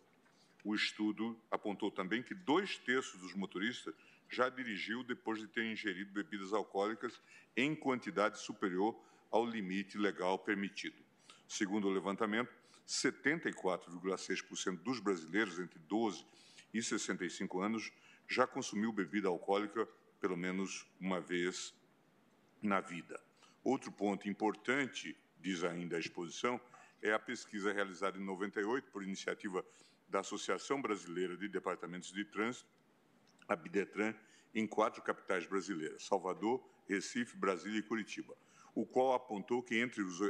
O 0.65 0.75
estudo 0.75 1.39
apontou 1.51 1.91
também 1.91 2.23
que 2.23 2.35
dois 2.35 2.79
terços 2.79 3.21
dos 3.21 3.35
motoristas 3.35 3.95
já 4.31 4.49
dirigiu 4.49 5.03
depois 5.03 5.39
de 5.39 5.49
ter 5.49 5.65
ingerido 5.65 6.13
bebidas 6.13 6.53
alcoólicas 6.53 7.21
em 7.57 7.75
quantidade 7.75 8.39
superior 8.39 8.99
ao 9.31 9.45
limite 9.45 9.99
legal 9.99 10.39
permitido. 10.39 11.03
Segundo 11.49 11.89
o 11.89 11.91
levantamento, 11.91 12.51
74,6% 12.87 14.79
dos 14.79 15.01
brasileiros 15.01 15.59
entre 15.59 15.79
12 15.81 16.25
e 16.73 16.83
65 16.83 17.61
anos 17.61 17.93
já 18.31 18.47
consumiu 18.47 18.93
bebida 18.93 19.29
alcoólica 19.29 19.89
pelo 20.21 20.37
menos 20.37 20.87
uma 21.01 21.21
vez 21.21 21.75
na 22.63 22.81
vida. 22.81 23.21
Outro 23.65 23.91
ponto 23.91 24.29
importante, 24.29 25.17
diz 25.41 25.65
ainda 25.65 25.97
a 25.97 26.01
exposição, 26.01 26.61
é 27.03 27.13
a 27.13 27.19
pesquisa 27.19 27.73
realizada 27.73 28.19
em 28.19 28.25
98 28.25 28.89
por 28.93 29.03
iniciativa 29.03 29.65
da 30.09 30.21
Associação 30.21 30.81
Brasileira 30.81 31.37
de 31.37 31.49
Departamentos 31.49 32.13
de 32.13 32.25
Trânsito, 32.25 32.69
a 33.49 33.57
Bidetran, 33.57 34.15
em 34.55 34.67
quatro 34.67 35.03
capitais 35.03 35.47
brasileiras, 35.47 36.05
Salvador, 36.05 36.65
Recife, 36.89 37.37
Brasília 37.37 37.81
e 37.81 37.83
Curitiba, 37.83 38.37
o 38.75 38.87
qual 38.87 39.13
apontou 39.13 39.63
que 39.63 39.79
entre 39.79 40.03
os, 40.03 40.21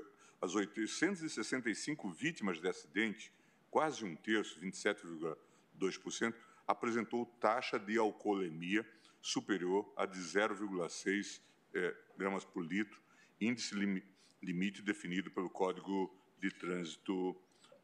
as 0.41 0.55
865 0.55 2.11
vítimas 2.11 2.61
de 2.61 2.69
acidente, 2.69 3.33
quase 3.71 4.05
um 4.05 4.17
terço, 4.17 4.59
27,2%, 4.61 6.35
apresentou 6.71 7.27
taxa 7.41 7.79
de 7.79 7.99
alcoolemia 7.99 8.87
superior 9.21 9.93
a 9.97 10.07
de 10.07 10.21
0,6 10.21 11.41
é, 11.75 11.97
gramas 12.17 12.45
por 12.45 12.65
litro, 12.65 13.01
índice 13.41 13.75
lim, 13.75 14.03
limite 14.41 14.81
definido 14.81 15.31
pelo 15.31 15.51
Código 15.51 16.15
de 16.39 16.51
Trânsito 16.51 17.37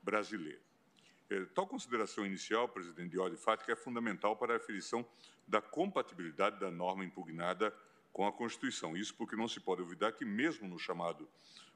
Brasileiro. 0.02 0.60
É, 1.28 1.44
tal 1.46 1.66
consideração 1.66 2.24
inicial, 2.24 2.68
presidente 2.68 3.10
de 3.10 3.18
ordem 3.18 3.36
fática, 3.36 3.72
é 3.72 3.76
fundamental 3.76 4.36
para 4.36 4.54
a 4.54 4.56
aferição 4.56 5.04
da 5.46 5.60
compatibilidade 5.60 6.60
da 6.60 6.70
norma 6.70 7.04
impugnada 7.04 7.74
com 8.12 8.24
a 8.24 8.32
Constituição. 8.32 8.96
Isso 8.96 9.14
porque 9.16 9.34
não 9.34 9.48
se 9.48 9.58
pode 9.58 9.82
duvidar 9.82 10.12
que, 10.12 10.24
mesmo 10.24 10.68
no 10.68 10.78
chamado 10.78 11.28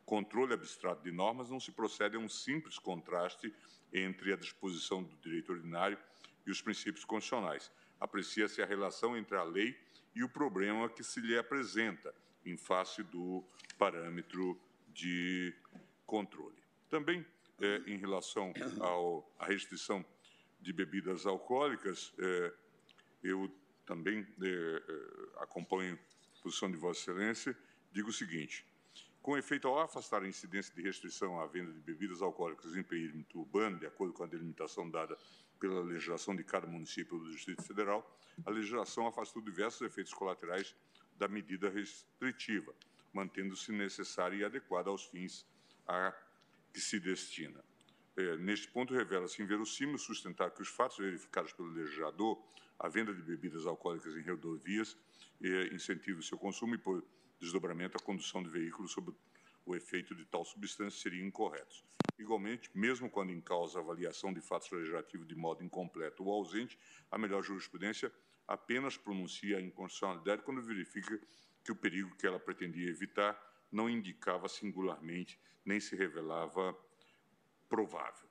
controle 0.06 0.54
abstrato 0.54 1.02
de 1.02 1.10
normas, 1.10 1.50
não 1.50 1.58
se 1.58 1.72
procede 1.72 2.16
a 2.16 2.20
um 2.20 2.28
simples 2.28 2.78
contraste 2.78 3.52
entre 3.92 4.32
a 4.32 4.36
disposição 4.36 5.02
do 5.02 5.16
direito 5.16 5.52
ordinário 5.52 5.98
e 6.46 6.50
os 6.50 6.60
princípios 6.62 7.04
constitucionais. 7.04 7.70
Aprecia-se 7.98 8.62
a 8.62 8.66
relação 8.66 9.16
entre 9.16 9.36
a 9.36 9.42
lei 9.42 9.78
e 10.14 10.24
o 10.24 10.28
problema 10.28 10.88
que 10.88 11.04
se 11.04 11.20
lhe 11.20 11.36
apresenta 11.36 12.14
em 12.44 12.56
face 12.56 13.02
do 13.02 13.44
parâmetro 13.78 14.58
de 14.88 15.54
controle. 16.06 16.62
Também, 16.88 17.24
é, 17.60 17.82
em 17.86 17.96
relação 17.98 18.52
ao, 18.80 19.30
à 19.38 19.46
restrição 19.46 20.04
de 20.60 20.72
bebidas 20.72 21.26
alcoólicas, 21.26 22.12
é, 22.18 22.52
eu 23.22 23.50
também 23.86 24.26
é 24.42 25.42
acompanho 25.42 25.98
a 26.38 26.42
posição 26.42 26.70
de 26.70 26.76
Vossa 26.76 27.00
Excelência, 27.00 27.56
digo 27.92 28.08
o 28.08 28.12
seguinte, 28.12 28.64
Com 29.22 29.36
efeito, 29.36 29.68
ao 29.68 29.78
afastar 29.78 30.22
a 30.22 30.28
incidência 30.28 30.74
de 30.74 30.80
restrição 30.80 31.38
à 31.38 31.46
venda 31.46 31.70
de 31.70 31.80
bebidas 31.80 32.22
alcoólicas 32.22 32.74
em 32.74 32.82
perímetro 32.82 33.40
urbano, 33.40 33.78
de 33.78 33.86
acordo 33.86 34.14
com 34.14 34.24
a 34.24 34.26
delimitação 34.26 34.88
dada 34.90 35.16
pela 35.60 35.82
legislação 35.82 36.34
de 36.34 36.42
cada 36.42 36.66
município 36.66 37.18
do 37.18 37.30
Distrito 37.30 37.62
Federal, 37.62 38.18
a 38.44 38.50
legislação 38.50 39.06
afastou 39.06 39.42
diversos 39.42 39.82
efeitos 39.82 40.14
colaterais 40.14 40.74
da 41.16 41.28
medida 41.28 41.68
restritiva, 41.68 42.74
mantendo-se 43.12 43.70
necessária 43.70 44.36
e 44.36 44.44
adequada 44.44 44.88
aos 44.88 45.04
fins 45.04 45.46
a 45.86 46.14
que 46.72 46.80
se 46.80 46.98
destina. 46.98 47.62
É, 48.16 48.36
neste 48.38 48.68
ponto, 48.68 48.94
revela-se 48.94 49.42
inverossímil 49.42 49.98
sustentar 49.98 50.50
que 50.50 50.62
os 50.62 50.68
fatos 50.68 50.98
verificados 50.98 51.52
pelo 51.52 51.68
legislador, 51.68 52.42
a 52.78 52.88
venda 52.88 53.12
de 53.12 53.22
bebidas 53.22 53.66
alcoólicas 53.66 54.16
em 54.16 54.22
rodovias, 54.22 54.96
é, 55.42 55.74
incentiva 55.74 56.20
o 56.20 56.22
seu 56.22 56.38
consumo 56.38 56.74
e, 56.74 56.78
por 56.78 57.04
desdobramento, 57.38 57.96
a 57.98 58.02
condução 58.02 58.42
de 58.42 58.48
veículos 58.48 58.92
sob 58.92 59.12
o 59.66 59.76
efeito 59.76 60.14
de 60.14 60.24
tal 60.24 60.44
substância 60.44 61.00
seriam 61.00 61.26
incorretos. 61.26 61.84
Igualmente, 62.20 62.70
mesmo 62.74 63.08
quando 63.08 63.32
em 63.32 63.40
causa 63.40 63.78
a 63.78 63.82
avaliação 63.82 64.30
de 64.30 64.42
fatos 64.42 64.70
legislativos 64.70 65.26
de 65.26 65.34
modo 65.34 65.64
incompleto 65.64 66.22
ou 66.22 66.34
ausente, 66.34 66.78
a 67.10 67.16
melhor 67.16 67.42
jurisprudência 67.42 68.12
apenas 68.46 68.94
pronuncia 68.94 69.56
a 69.56 69.60
inconstitucionalidade 69.60 70.42
quando 70.42 70.60
verifica 70.60 71.18
que 71.64 71.72
o 71.72 71.76
perigo 71.76 72.14
que 72.16 72.26
ela 72.26 72.38
pretendia 72.38 72.90
evitar 72.90 73.40
não 73.72 73.88
indicava 73.88 74.50
singularmente 74.50 75.40
nem 75.64 75.80
se 75.80 75.96
revelava 75.96 76.76
provável. 77.70 78.28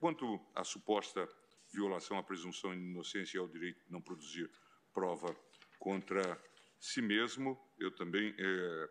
Quanto 0.00 0.40
à 0.52 0.64
suposta 0.64 1.28
violação 1.70 2.18
à 2.18 2.22
presunção 2.22 2.74
de 2.74 2.80
inocência 2.80 3.36
e 3.36 3.40
ao 3.40 3.46
direito 3.46 3.84
de 3.84 3.92
não 3.92 4.00
produzir 4.00 4.50
prova 4.92 5.34
contra 5.78 6.20
si 6.80 7.00
mesmo, 7.00 7.56
eu 7.78 7.94
também 7.94 8.34
é, 8.36 8.90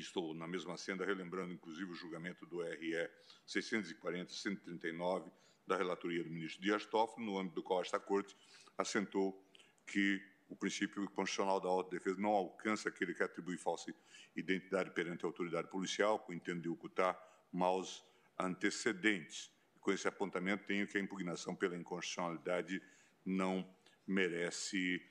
estou 0.00 0.34
na 0.34 0.46
mesma 0.46 0.76
senda, 0.76 1.04
relembrando 1.04 1.52
inclusive 1.52 1.90
o 1.90 1.94
julgamento 1.94 2.46
do 2.46 2.62
RE 2.62 3.10
640-139 3.46 5.30
da 5.66 5.76
relatoria 5.76 6.22
do 6.22 6.30
ministro 6.30 6.62
Dias 6.62 6.84
Toffoli, 6.84 7.24
no 7.24 7.38
âmbito 7.38 7.56
do 7.56 7.62
qual 7.62 7.80
esta 7.80 7.98
Corte 7.98 8.36
assentou 8.76 9.42
que 9.86 10.20
o 10.48 10.56
princípio 10.56 11.08
constitucional 11.10 11.60
da 11.60 11.68
autodefesa 11.68 12.20
não 12.20 12.30
alcança 12.30 12.88
aquele 12.88 13.14
que 13.14 13.22
atribui 13.22 13.56
falsa 13.56 13.94
identidade 14.36 14.90
perante 14.90 15.24
a 15.24 15.28
autoridade 15.28 15.68
policial, 15.68 16.18
com 16.18 16.32
o 16.32 16.34
intento 16.34 16.62
de 16.62 16.68
ocultar 16.68 17.18
maus 17.52 18.04
antecedentes. 18.38 19.50
Com 19.80 19.92
esse 19.92 20.08
apontamento, 20.08 20.64
tenho 20.64 20.86
que 20.86 20.98
a 20.98 21.00
impugnação 21.00 21.54
pela 21.54 21.76
inconstitucionalidade 21.76 22.82
não 23.24 23.68
merece 24.06 25.02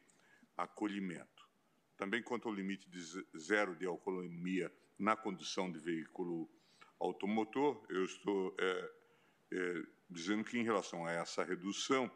acolhimento. 0.57 1.32
Também 1.97 2.21
quanto 2.21 2.47
ao 2.47 2.53
limite 2.53 2.89
de 2.89 3.01
zero 3.37 3.75
de 3.75 3.85
alcoolemia 3.85 4.71
na 4.97 5.15
condução 5.15 5.71
de 5.71 5.79
veículo 5.79 6.49
automotor, 6.99 7.83
eu 7.89 8.05
estou 8.05 8.55
é, 8.59 8.91
é, 9.51 9.83
dizendo 10.09 10.43
que, 10.43 10.57
em 10.57 10.63
relação 10.63 11.05
a 11.05 11.11
essa 11.11 11.43
redução, 11.43 12.09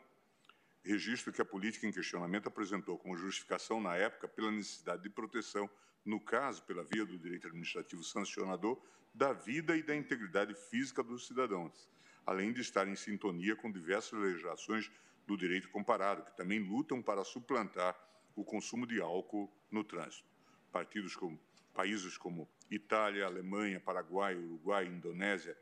registro 0.84 1.34
que 1.34 1.41
a 1.41 1.45
política 1.45 1.86
em 1.86 1.91
questionamento 1.91 2.48
apresentou 2.48 2.98
como 2.98 3.18
justificação 3.18 3.82
na 3.82 3.95
época 3.95 4.28
pela 4.28 4.52
necessidade 4.52 5.04
de 5.04 5.10
proteção, 5.10 5.70
no 6.06 6.20
caso, 6.20 6.64
pela 6.64 6.84
via 6.84 7.06
do 7.06 7.20
direito 7.20 7.48
administrativo 7.48 8.04
sancionador, 8.04 8.82
da 9.14 9.34
vida 9.34 9.76
e 9.76 9.84
da 9.84 9.95
integridade 9.95 10.54
física 10.54 11.04
dos 11.04 11.28
cidadãos, 11.28 11.90
além 12.26 12.54
de 12.54 12.62
estar 12.62 12.88
em 12.88 12.95
sintonia 12.95 13.56
com 13.56 13.72
diversas 13.72 14.18
legislações 14.18 14.90
do 15.26 15.36
direito 15.36 15.70
comparado, 15.70 16.24
que 16.24 16.38
também 16.38 16.60
lutam 16.60 17.02
para 17.02 17.24
suplantar 17.26 17.98
o 18.36 18.45
consumo 18.45 18.88
de 18.88 19.02
álcool 19.02 19.52
no 19.72 19.84
trânsito. 19.84 20.27
Partidos 20.72 21.15
como 21.15 21.39
países 21.73 22.18
como 22.18 22.49
Itália, 22.72 23.26
Alemanha, 23.26 23.80
Paraguai, 23.80 24.35
Uruguai, 24.35 24.88
Indonésia, 24.88 25.56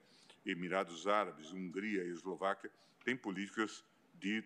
Emirados 0.46 1.08
Árabes, 1.08 1.52
Hungria 1.52 2.04
e 2.04 2.10
Eslováquia 2.10 2.72
têm 3.04 3.18
políticas 3.18 3.84
de 4.14 4.44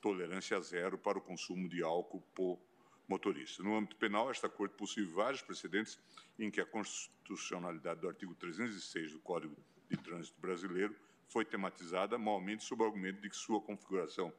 tolerância 0.00 0.60
zero 0.60 0.96
para 0.96 1.18
o 1.18 1.20
consumo 1.20 1.68
de 1.68 1.82
álcool 1.82 2.22
por 2.34 2.60
motorista. 3.08 3.62
No 3.62 3.76
âmbito 3.76 3.96
penal, 3.96 4.30
esta 4.30 4.48
Corte 4.48 4.76
possui 4.76 5.04
vários 5.04 5.42
precedentes 5.42 5.98
em 6.38 6.50
que 6.50 6.60
a 6.60 6.66
constitucionalidade 6.66 8.00
do 8.00 8.08
artigo 8.08 8.34
306 8.34 9.12
do 9.12 9.18
Código 9.18 9.56
de 9.90 9.96
Trânsito 9.96 10.40
Brasileiro 10.40 10.94
foi 11.26 11.44
tematizada, 11.44 12.16
malmente 12.16 12.64
sob 12.64 12.82
o 12.82 12.86
argumento 12.86 13.20
de 13.20 13.28
que 13.28 13.36
sua 13.36 13.60
configuração 13.60 14.32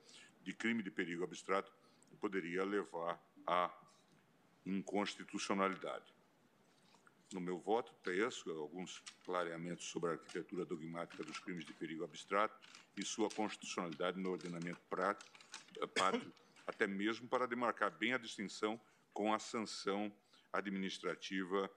de 0.44 0.54
crime 0.54 0.82
de 0.82 0.90
perigo 0.90 1.24
abstrato 1.24 1.72
poderia 2.20 2.64
levar 2.64 3.22
à 3.46 3.72
inconstitucionalidade. 4.70 6.14
No 7.32 7.42
meu 7.42 7.60
voto, 7.60 7.94
teço 8.04 8.50
alguns 8.52 9.04
clareamentos 9.24 9.86
sobre 9.86 10.10
a 10.10 10.14
arquitetura 10.14 10.66
dogmática 10.66 11.24
dos 11.24 11.40
crimes 11.40 11.64
de 11.64 11.74
perigo 11.74 12.04
abstrato 12.04 12.60
e 12.98 13.06
sua 13.06 13.30
constitucionalidade 13.30 14.20
no 14.20 14.32
ordenamento 14.32 14.82
prático, 14.90 15.30
pátrio, 15.94 16.34
até 16.66 16.88
mesmo 16.88 17.28
para 17.28 17.48
demarcar 17.48 17.92
bem 17.92 18.14
a 18.14 18.18
distinção 18.18 18.80
com 19.14 19.34
a 19.34 19.40
sanção 19.40 20.12
administrativa 20.52 21.70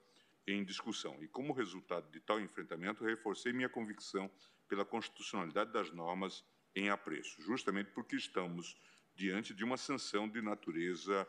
em 0.46 0.64
discussão. 0.64 1.22
E, 1.22 1.28
como 1.28 1.52
resultado 1.52 2.10
de 2.10 2.20
tal 2.20 2.40
enfrentamento, 2.40 3.04
reforcei 3.04 3.52
minha 3.52 3.68
convicção 3.68 4.30
pela 4.68 4.84
constitucionalidade 4.84 5.70
das 5.70 5.90
normas 5.92 6.44
em 6.74 6.88
apreço, 6.88 7.42
justamente 7.42 7.90
porque 7.90 8.16
estamos 8.16 8.76
diante 9.14 9.52
de 9.52 9.62
uma 9.62 9.76
sanção 9.76 10.28
de 10.28 10.40
natureza 10.40 11.28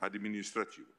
administrativa. 0.00 0.92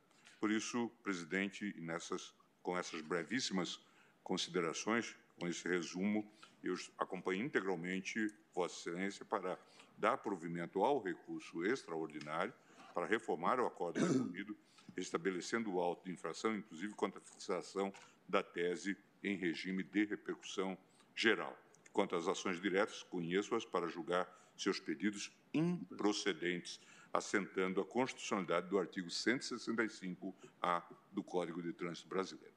Por 0.45 0.51
isso, 0.51 0.91
presidente, 1.01 1.73
nessas 1.79 2.31
com 2.61 2.77
essas 2.77 3.01
brevíssimas 3.01 3.79
considerações, 4.21 5.15
com 5.39 5.47
esse 5.47 5.67
resumo, 5.67 6.23
eu 6.63 6.75
acompanho 6.99 7.43
integralmente 7.43 8.31
Vossa 8.53 8.77
Excelência 8.91 9.25
para 9.25 9.57
dar 9.97 10.17
provimento 10.17 10.83
ao 10.83 11.01
recurso 11.01 11.65
extraordinário 11.65 12.53
para 12.93 13.07
reformar 13.07 13.59
o 13.59 13.65
acordo 13.65 13.99
resolvido, 13.99 14.55
estabelecendo 14.95 15.73
o 15.73 15.79
auto 15.79 16.05
de 16.05 16.11
infração, 16.11 16.55
inclusive 16.55 16.93
quanto 16.93 17.17
à 17.17 17.21
fixação 17.21 17.91
da 18.29 18.43
tese 18.43 18.95
em 19.23 19.35
regime 19.35 19.81
de 19.81 20.05
repercussão 20.05 20.77
geral. 21.15 21.57
Quanto 21.91 22.15
às 22.15 22.27
ações 22.27 22.61
diretas, 22.61 23.01
conheço-as 23.01 23.65
para 23.65 23.87
julgar 23.87 24.29
seus 24.55 24.79
pedidos 24.79 25.35
improcedentes 25.51 26.79
assentando 27.15 27.79
a 27.79 27.85
constitucionalidade 27.85 28.67
do 28.67 28.77
artigo 28.77 29.07
165-A 29.07 30.83
do 31.11 31.23
Código 31.23 31.61
de 31.61 31.71
Trânsito 31.71 32.09
Brasileiro. 32.09 32.53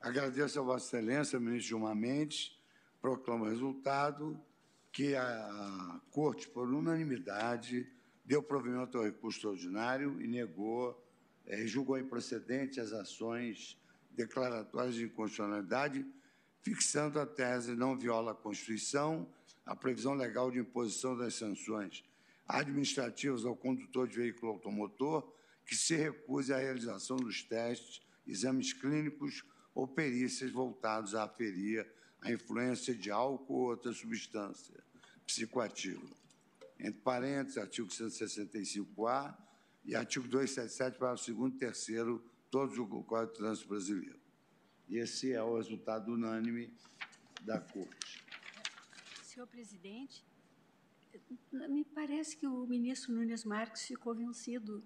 Agradeço 0.00 0.58
a 0.58 0.62
Vossa 0.62 0.96
Excelência, 0.96 1.38
ministro 1.38 1.68
Gilmar 1.68 1.94
Mendes, 1.94 2.58
proclamo 3.00 3.44
o 3.44 3.48
resultado 3.48 4.40
que 4.90 5.14
a 5.14 6.00
Corte, 6.10 6.48
por 6.48 6.68
unanimidade, 6.68 7.86
deu 8.24 8.42
provimento 8.42 8.96
ao 8.96 9.04
recurso 9.04 9.38
extraordinário 9.38 10.20
e 10.22 10.26
negou, 10.26 11.02
eh, 11.46 11.66
julgou 11.66 11.98
improcedente 11.98 12.80
as 12.80 12.92
ações 12.92 13.78
declaratórias 14.10 14.94
de 14.94 15.04
inconstitucionalidade, 15.04 16.06
fixando 16.62 17.20
a 17.20 17.26
tese 17.26 17.74
não 17.74 17.96
viola 17.96 18.32
a 18.32 18.34
Constituição, 18.34 19.28
a 19.66 19.74
previsão 19.74 20.14
legal 20.14 20.50
de 20.50 20.60
imposição 20.60 21.16
das 21.16 21.34
sanções 21.34 22.04
administrativas 22.46 23.44
ao 23.44 23.56
condutor 23.56 24.08
de 24.08 24.16
veículo 24.16 24.52
automotor 24.52 25.32
que 25.66 25.74
se 25.74 25.96
recuse 25.96 26.52
à 26.52 26.58
realização 26.58 27.16
dos 27.16 27.42
testes, 27.42 28.02
exames 28.26 28.72
clínicos 28.72 29.44
ou 29.74 29.88
perícias 29.88 30.50
voltados 30.50 31.14
a 31.14 31.24
aferir 31.24 31.86
a 32.20 32.30
influência 32.30 32.94
de 32.94 33.10
álcool 33.10 33.54
ou 33.54 33.70
outra 33.70 33.92
substância 33.92 34.82
psicoativa. 35.26 36.06
Entre 36.78 37.00
parênteses, 37.00 37.58
artigo 37.58 37.88
165-A 37.88 39.36
e 39.84 39.94
artigo 39.94 40.26
277, 40.28 40.98
para 40.98 41.12
o 41.12 41.18
segundo 41.18 41.56
e 41.56 41.58
terceiro, 41.58 42.24
todos 42.50 42.76
do 42.76 42.86
Código 42.86 43.32
de 43.32 43.38
Trânsito 43.38 43.68
Brasileiro. 43.68 44.20
E 44.88 44.98
esse 44.98 45.32
é 45.32 45.42
o 45.42 45.56
resultado 45.56 46.12
unânime 46.12 46.72
da 47.42 47.60
Corte. 47.60 48.24
Senhor 49.22 49.46
presidente, 49.46 50.24
me 51.52 51.84
parece 51.84 52.36
que 52.36 52.46
o 52.46 52.66
ministro 52.66 53.12
Nunes 53.12 53.44
Marques 53.44 53.86
ficou 53.86 54.14
vencido, 54.14 54.82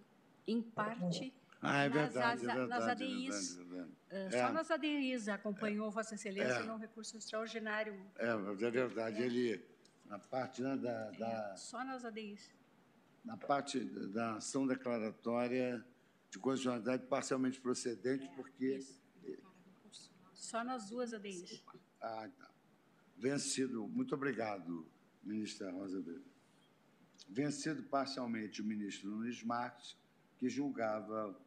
em 0.46 0.62
parte, 0.62 1.32
ah, 1.60 1.82
é 1.82 1.88
verdade, 1.88 2.44
nas, 2.44 2.54
é 2.54 2.58
verdade, 2.58 2.68
nas 2.68 2.88
ADIs. 2.88 3.58
é 3.58 3.64
verdade. 3.64 3.96
É. 4.10 4.30
Só 4.30 4.52
nas 4.52 4.70
ADIs 4.70 5.28
acompanhou 5.28 5.90
Vossa 5.90 6.14
Excelência 6.14 6.62
no 6.62 6.76
recurso 6.76 7.16
extraordinário. 7.16 7.94
É, 8.16 8.28
é 8.28 8.70
verdade. 8.70 9.22
Ele, 9.22 9.64
na 10.06 10.18
parte 10.18 10.62
né, 10.62 10.76
da, 10.76 11.10
da, 11.10 11.56
Só 11.56 11.84
nas 11.84 12.04
ADIs. 12.04 12.50
na 13.24 13.36
parte 13.36 13.80
da 13.80 14.36
ação 14.36 14.66
declaratória 14.66 15.84
de 16.30 16.38
constitucionalidade 16.38 17.06
parcialmente 17.06 17.60
procedente, 17.60 18.30
porque. 18.36 18.78
Só 20.32 20.62
nas 20.62 20.88
duas 20.88 21.12
ADIs. 21.12 21.62
Ah, 22.00 22.28
tá. 22.38 22.50
Vencido. 23.16 23.86
Muito 23.88 24.14
obrigado, 24.14 24.88
ministra 25.22 25.70
Rosa 25.70 25.96
Weber. 25.98 26.22
Vencido 27.28 27.82
parcialmente 27.84 28.62
o 28.62 28.64
ministro 28.64 29.10
Nunes 29.10 29.42
Marques, 29.42 29.96
que 30.38 30.48
julgava 30.48 31.38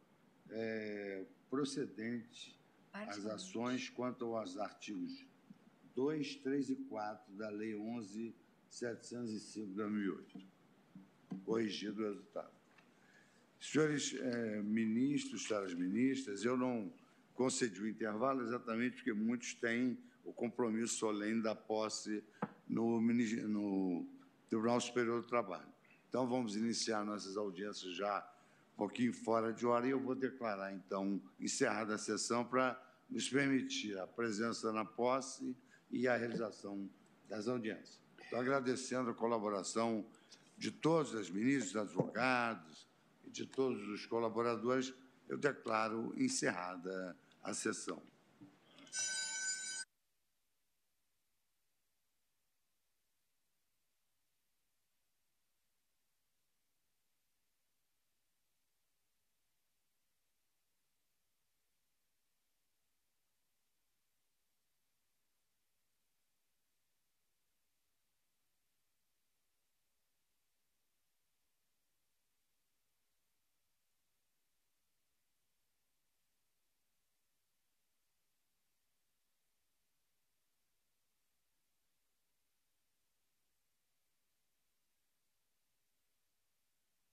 eh, 0.50 1.26
procedente 1.50 2.58
as 2.92 3.24
ações 3.26 3.88
quanto 3.88 4.36
aos 4.36 4.56
artigos 4.58 5.24
2, 5.94 6.36
3 6.36 6.70
e 6.70 6.76
4 6.76 7.34
da 7.34 7.48
Lei 7.50 7.72
11.705 7.74 9.66
de 9.66 9.74
2008. 9.74 10.40
Corrigido 11.44 12.02
o 12.02 12.08
resultado. 12.08 12.52
Senhores 13.60 14.14
eh, 14.14 14.62
ministros, 14.62 15.46
senhoras 15.46 15.74
ministras, 15.74 16.44
eu 16.44 16.56
não 16.56 16.92
concedi 17.34 17.80
o 17.80 17.88
intervalo 17.88 18.42
exatamente 18.42 18.96
porque 18.96 19.12
muitos 19.12 19.54
têm 19.54 19.98
o 20.24 20.32
compromisso 20.32 20.96
solene 20.96 21.42
da 21.42 21.54
posse 21.54 22.22
no, 22.72 23.00
no 23.00 24.06
Tribunal 24.48 24.80
Superior 24.80 25.20
do 25.20 25.28
Trabalho. 25.28 25.70
Então, 26.08 26.26
vamos 26.26 26.56
iniciar 26.56 27.04
nossas 27.04 27.36
audiências 27.36 27.94
já 27.94 28.26
um 28.74 28.76
pouquinho 28.78 29.12
fora 29.12 29.52
de 29.52 29.66
hora 29.66 29.86
e 29.86 29.90
eu 29.90 30.00
vou 30.00 30.14
declarar, 30.14 30.72
então, 30.72 31.20
encerrada 31.38 31.94
a 31.94 31.98
sessão 31.98 32.44
para 32.44 32.80
nos 33.08 33.28
permitir 33.28 33.98
a 33.98 34.06
presença 34.06 34.72
na 34.72 34.84
posse 34.84 35.54
e 35.90 36.08
a 36.08 36.16
realização 36.16 36.88
das 37.28 37.46
audiências. 37.46 38.00
Estou 38.22 38.40
agradecendo 38.40 39.10
a 39.10 39.14
colaboração 39.14 40.04
de 40.56 40.70
todos 40.70 41.12
os 41.12 41.30
ministros, 41.30 41.76
advogados, 41.76 42.88
de 43.26 43.46
todos 43.46 43.86
os 43.88 44.06
colaboradores, 44.06 44.94
eu 45.28 45.36
declaro 45.36 46.12
encerrada 46.16 47.16
a 47.42 47.52
sessão. 47.52 48.02